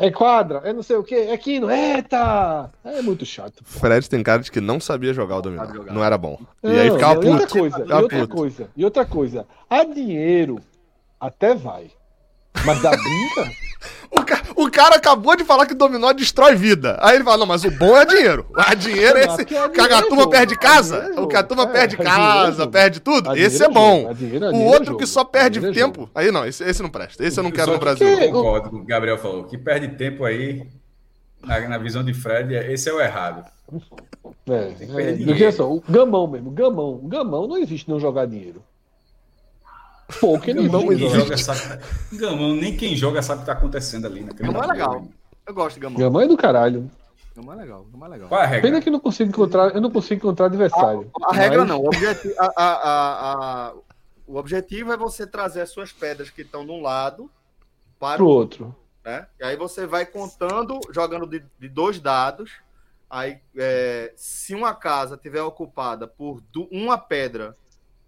[0.00, 2.70] É quadra, é não sei o quê, é quino, eita!
[2.84, 3.64] É muito chato.
[3.64, 5.66] Fred tem cara de que não sabia jogar o dominó.
[5.66, 5.92] Jogar.
[5.92, 6.38] Não era bom.
[6.62, 7.58] E aí Não, ficava não, e outra puto.
[7.58, 8.36] coisa, e outra puto.
[8.36, 9.46] coisa, e outra coisa.
[9.68, 10.60] A dinheiro
[11.18, 11.90] até vai.
[12.64, 13.52] Mas dá brinca?
[14.58, 16.98] O, ca- o cara acabou de falar que dominó destrói vida.
[17.00, 18.46] Aí ele fala, não, mas o bom é dinheiro.
[18.54, 19.44] A dinheiro é esse.
[19.44, 19.64] Que a
[19.98, 21.12] é turma perde casa.
[21.16, 22.72] é O que a turma É, perde é casa, jogo.
[22.72, 23.36] perde tudo.
[23.36, 24.04] Esse é é bom.
[24.06, 24.98] O é outro jogo.
[24.98, 26.08] que só perde é tempo.
[26.14, 27.24] Aí não, esse, esse não presta.
[27.24, 28.08] Esse eu não quero Só no que Brasil.
[28.08, 29.44] Eu concordo com o que o Gabriel falou.
[29.44, 30.66] Que perde tempo aí,
[31.44, 33.44] na, na visão de Fred, é- esse é o errado.
[34.48, 38.62] É, que é, só, o gamão mesmo, gamão, gamão não existe não jogar dinheiro.
[40.20, 41.36] Pouco ele Gamão, não joga.
[41.36, 41.82] sabe.
[42.16, 45.06] Gamão, nem quem joga sabe o que tá acontecendo ali naquele Gamão é legal.
[45.46, 45.98] Eu gosto de Gamão.
[45.98, 46.90] Gamão é do caralho.
[47.36, 47.84] Gamão é legal.
[47.92, 48.28] Gamão é legal.
[48.28, 48.62] Qual é a regra?
[48.70, 51.10] Pena que eu não consigo encontrar, eu não consigo encontrar adversário.
[51.24, 51.80] A regra Mas- não.
[51.80, 53.32] O objetivo, a- a- a-
[53.68, 53.74] a-
[54.26, 57.30] o objetivo é você trazer as suas pedras que estão de um lado
[57.98, 58.74] para Pro o outro.
[59.04, 59.26] né?
[59.40, 62.50] E aí você vai contando, jogando de, de dois dados.
[63.10, 67.56] Aí, é, se uma casa tiver ocupada por du- uma pedra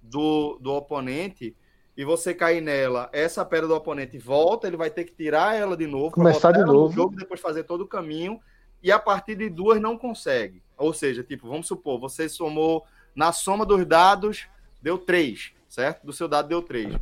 [0.02, 1.56] do, do oponente
[2.00, 5.76] e você cair nela, essa pedra do oponente volta, ele vai ter que tirar ela
[5.76, 6.94] de novo, Começar de ela no novo.
[6.94, 8.40] jogo, depois fazer todo o caminho.
[8.82, 10.62] E a partir de duas não consegue.
[10.78, 14.46] Ou seja, tipo, vamos supor, você somou na soma dos dados,
[14.80, 16.06] deu três, certo?
[16.06, 16.96] Do seu dado deu três.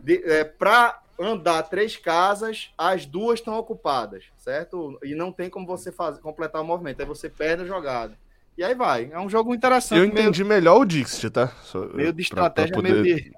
[0.00, 4.96] De, é, para andar três casas, as duas estão ocupadas, certo?
[5.02, 7.00] E não tem como você fazer, completar o movimento.
[7.00, 8.16] Aí você perde a jogada.
[8.56, 9.10] E aí vai.
[9.12, 9.98] É um jogo interessante.
[9.98, 11.48] Eu entendi melhor o Dixit, tá?
[11.62, 13.32] Só- Meio, meio de pra- pra estratégia, poder- meio de.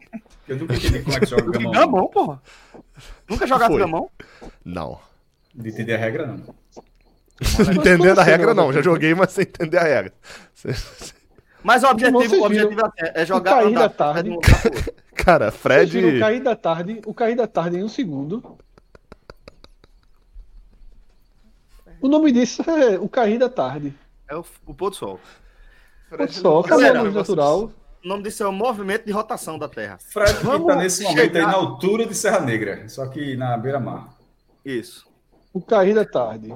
[0.47, 1.73] Eu nunca entendi como é que joga Gamão.
[1.73, 2.43] Gamão, porra.
[3.29, 3.81] Nunca jogasse Foi.
[3.81, 4.11] gamão?
[4.65, 5.01] Não.
[5.55, 6.55] De entender a regra, não.
[7.75, 8.73] Entendendo a regra, não.
[8.73, 10.13] Já joguei, mas sem entender a regra.
[11.63, 14.31] Mas o objetivo, o objetivo é, é jogar cair andar da tarde.
[15.15, 16.21] Cara, viram o Fred.
[16.21, 18.57] cair da tarde, o cair da tarde em um segundo.
[22.01, 23.93] O nome disso é o cair da tarde.
[24.28, 25.20] É o, o pôr do sol.
[26.10, 27.70] Pode só, acabou a Galera, luz natural.
[28.05, 29.98] O nome disso é o movimento de rotação da Terra.
[29.98, 33.36] Fred que Vamos tá nesse momento aí chegar- na altura de Serra Negra, só que
[33.36, 34.15] na beira-mar.
[34.65, 35.07] Isso.
[35.52, 36.55] O cair da tarde.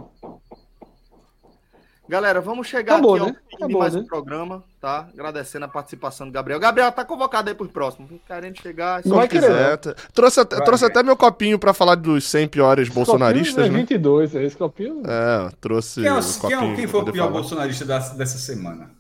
[2.12, 3.36] Galera, vamos chegar Acabou, aqui ao né?
[3.48, 4.00] fim de mais né?
[4.00, 5.08] um programa, tá?
[5.14, 6.60] Agradecendo a participação do Gabriel.
[6.60, 8.10] Gabriel tá convocado aí pros próximos.
[8.26, 9.00] Querendo chegar.
[9.02, 10.90] Não vai querer, quiser, tá- Trouxe, até, Vai, trouxe vai.
[10.90, 13.78] até meu copinho pra falar dos 100 piores bolsonaristas, Copinho é né?
[13.78, 15.02] 22, é esse copinho.
[15.06, 17.30] É, trouxe Quem, é o- é copinho quem foi o pior falar.
[17.30, 18.90] bolsonarista da- dessa semana?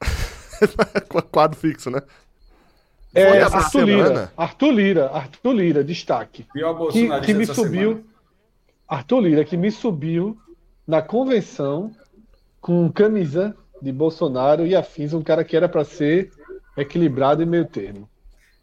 [1.30, 2.00] Quadro fixo, né?
[3.14, 4.08] É Arthur semana?
[4.08, 4.32] Lira.
[4.34, 6.46] Arthur Lira, Arthur Lira, destaque.
[6.54, 7.88] Pior Que, bolsonarista que me dessa subiu.
[7.90, 8.04] semana.
[8.88, 10.38] Arthur Lira, que me subiu
[10.86, 11.92] na convenção
[12.64, 16.30] com camisa de Bolsonaro e afins, um cara que era pra ser
[16.78, 18.08] equilibrado e meio termo.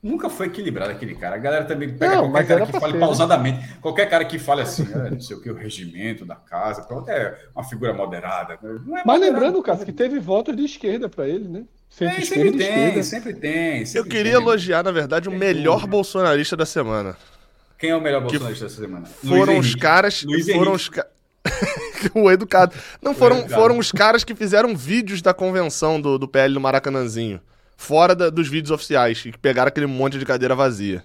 [0.01, 1.35] Nunca foi equilibrado aquele cara.
[1.35, 3.05] A galera também pega Não, qualquer cara que fale ser, né?
[3.05, 3.73] pausadamente.
[3.79, 7.07] Qualquer cara que fale assim, "Ah, não sei o que, o regimento da casa, pronto,
[7.11, 8.57] é uma figura moderada.
[8.63, 9.21] Não é Mas moderado.
[9.21, 11.63] lembrando, cara, que teve votos de esquerda pra ele, né?
[11.95, 13.03] Tem, Centro-esquerda sempre tem, esquerda.
[13.03, 13.79] sempre tem.
[13.81, 14.41] Eu sempre queria tem.
[14.41, 15.89] elogiar, na verdade, o Tem melhor tudo.
[15.91, 17.15] bolsonarista da semana.
[17.77, 19.05] Quem é o melhor bolsonarista dessa semana?
[19.05, 20.23] Foram Luiz os caras.
[20.23, 20.99] Luiz foram Henrique.
[20.99, 21.05] os.
[22.13, 22.73] O educado.
[23.01, 23.61] Não, foram, educado.
[23.61, 27.39] foram os caras que fizeram vídeos da convenção do, do PL no Maracanãzinho.
[27.77, 31.03] Fora da- dos vídeos oficiais, e que pegaram aquele monte de cadeira vazia.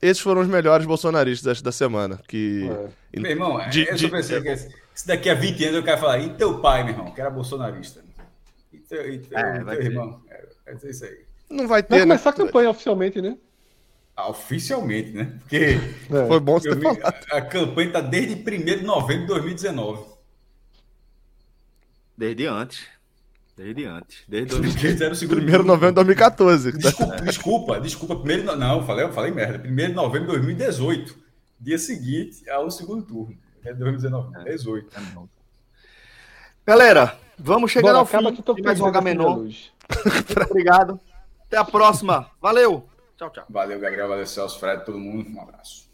[0.00, 2.20] Esses foram os melhores bolsonaristas da semana.
[2.28, 2.70] Que.
[3.14, 3.20] É.
[3.20, 5.82] Meu irmão, De- eu de- só pensei que esse- se daqui a 20 anos eu
[5.82, 8.02] quero falar, e teu pai, meu irmão, que era bolsonarista?
[8.72, 10.20] E teu, e teu, É, e vai teu irmão?
[10.30, 11.18] É, é isso aí.
[11.48, 12.00] Não vai Vai ter, né?
[12.02, 13.36] começar a campanha oficialmente, né?
[14.16, 15.32] Ah, oficialmente, né?
[15.40, 15.78] Porque
[16.10, 16.26] É.
[16.26, 17.14] Foi bom você ter me- falado.
[17.30, 20.02] a, a campanha está desde 1 de novembro de 2019.
[22.16, 22.86] Desde antes.
[23.56, 24.18] Desde antes.
[24.28, 25.72] Desde Porque eles eram o segundo Primeiro de turno.
[25.74, 26.72] novembro de 2014.
[26.72, 28.16] que tá- Desculpa, desculpa, desculpa.
[28.16, 29.66] Primeiro, não, eu falei, eu falei merda.
[29.66, 31.16] 1 de novembro de 2018.
[31.58, 33.36] Dia seguinte ao segundo turno.
[33.64, 34.90] É 2019, 18.
[36.66, 39.36] Galera, vamos chegar Bora, ao fim que tô de mais um Agamenon.
[39.44, 41.00] Muito obrigado.
[41.46, 42.30] Até a próxima.
[42.40, 42.88] Valeu.
[43.16, 43.44] Tchau, tchau.
[43.48, 45.28] Valeu, Gabriel, valeu, Celso, Fred, todo mundo.
[45.30, 45.85] Um abraço.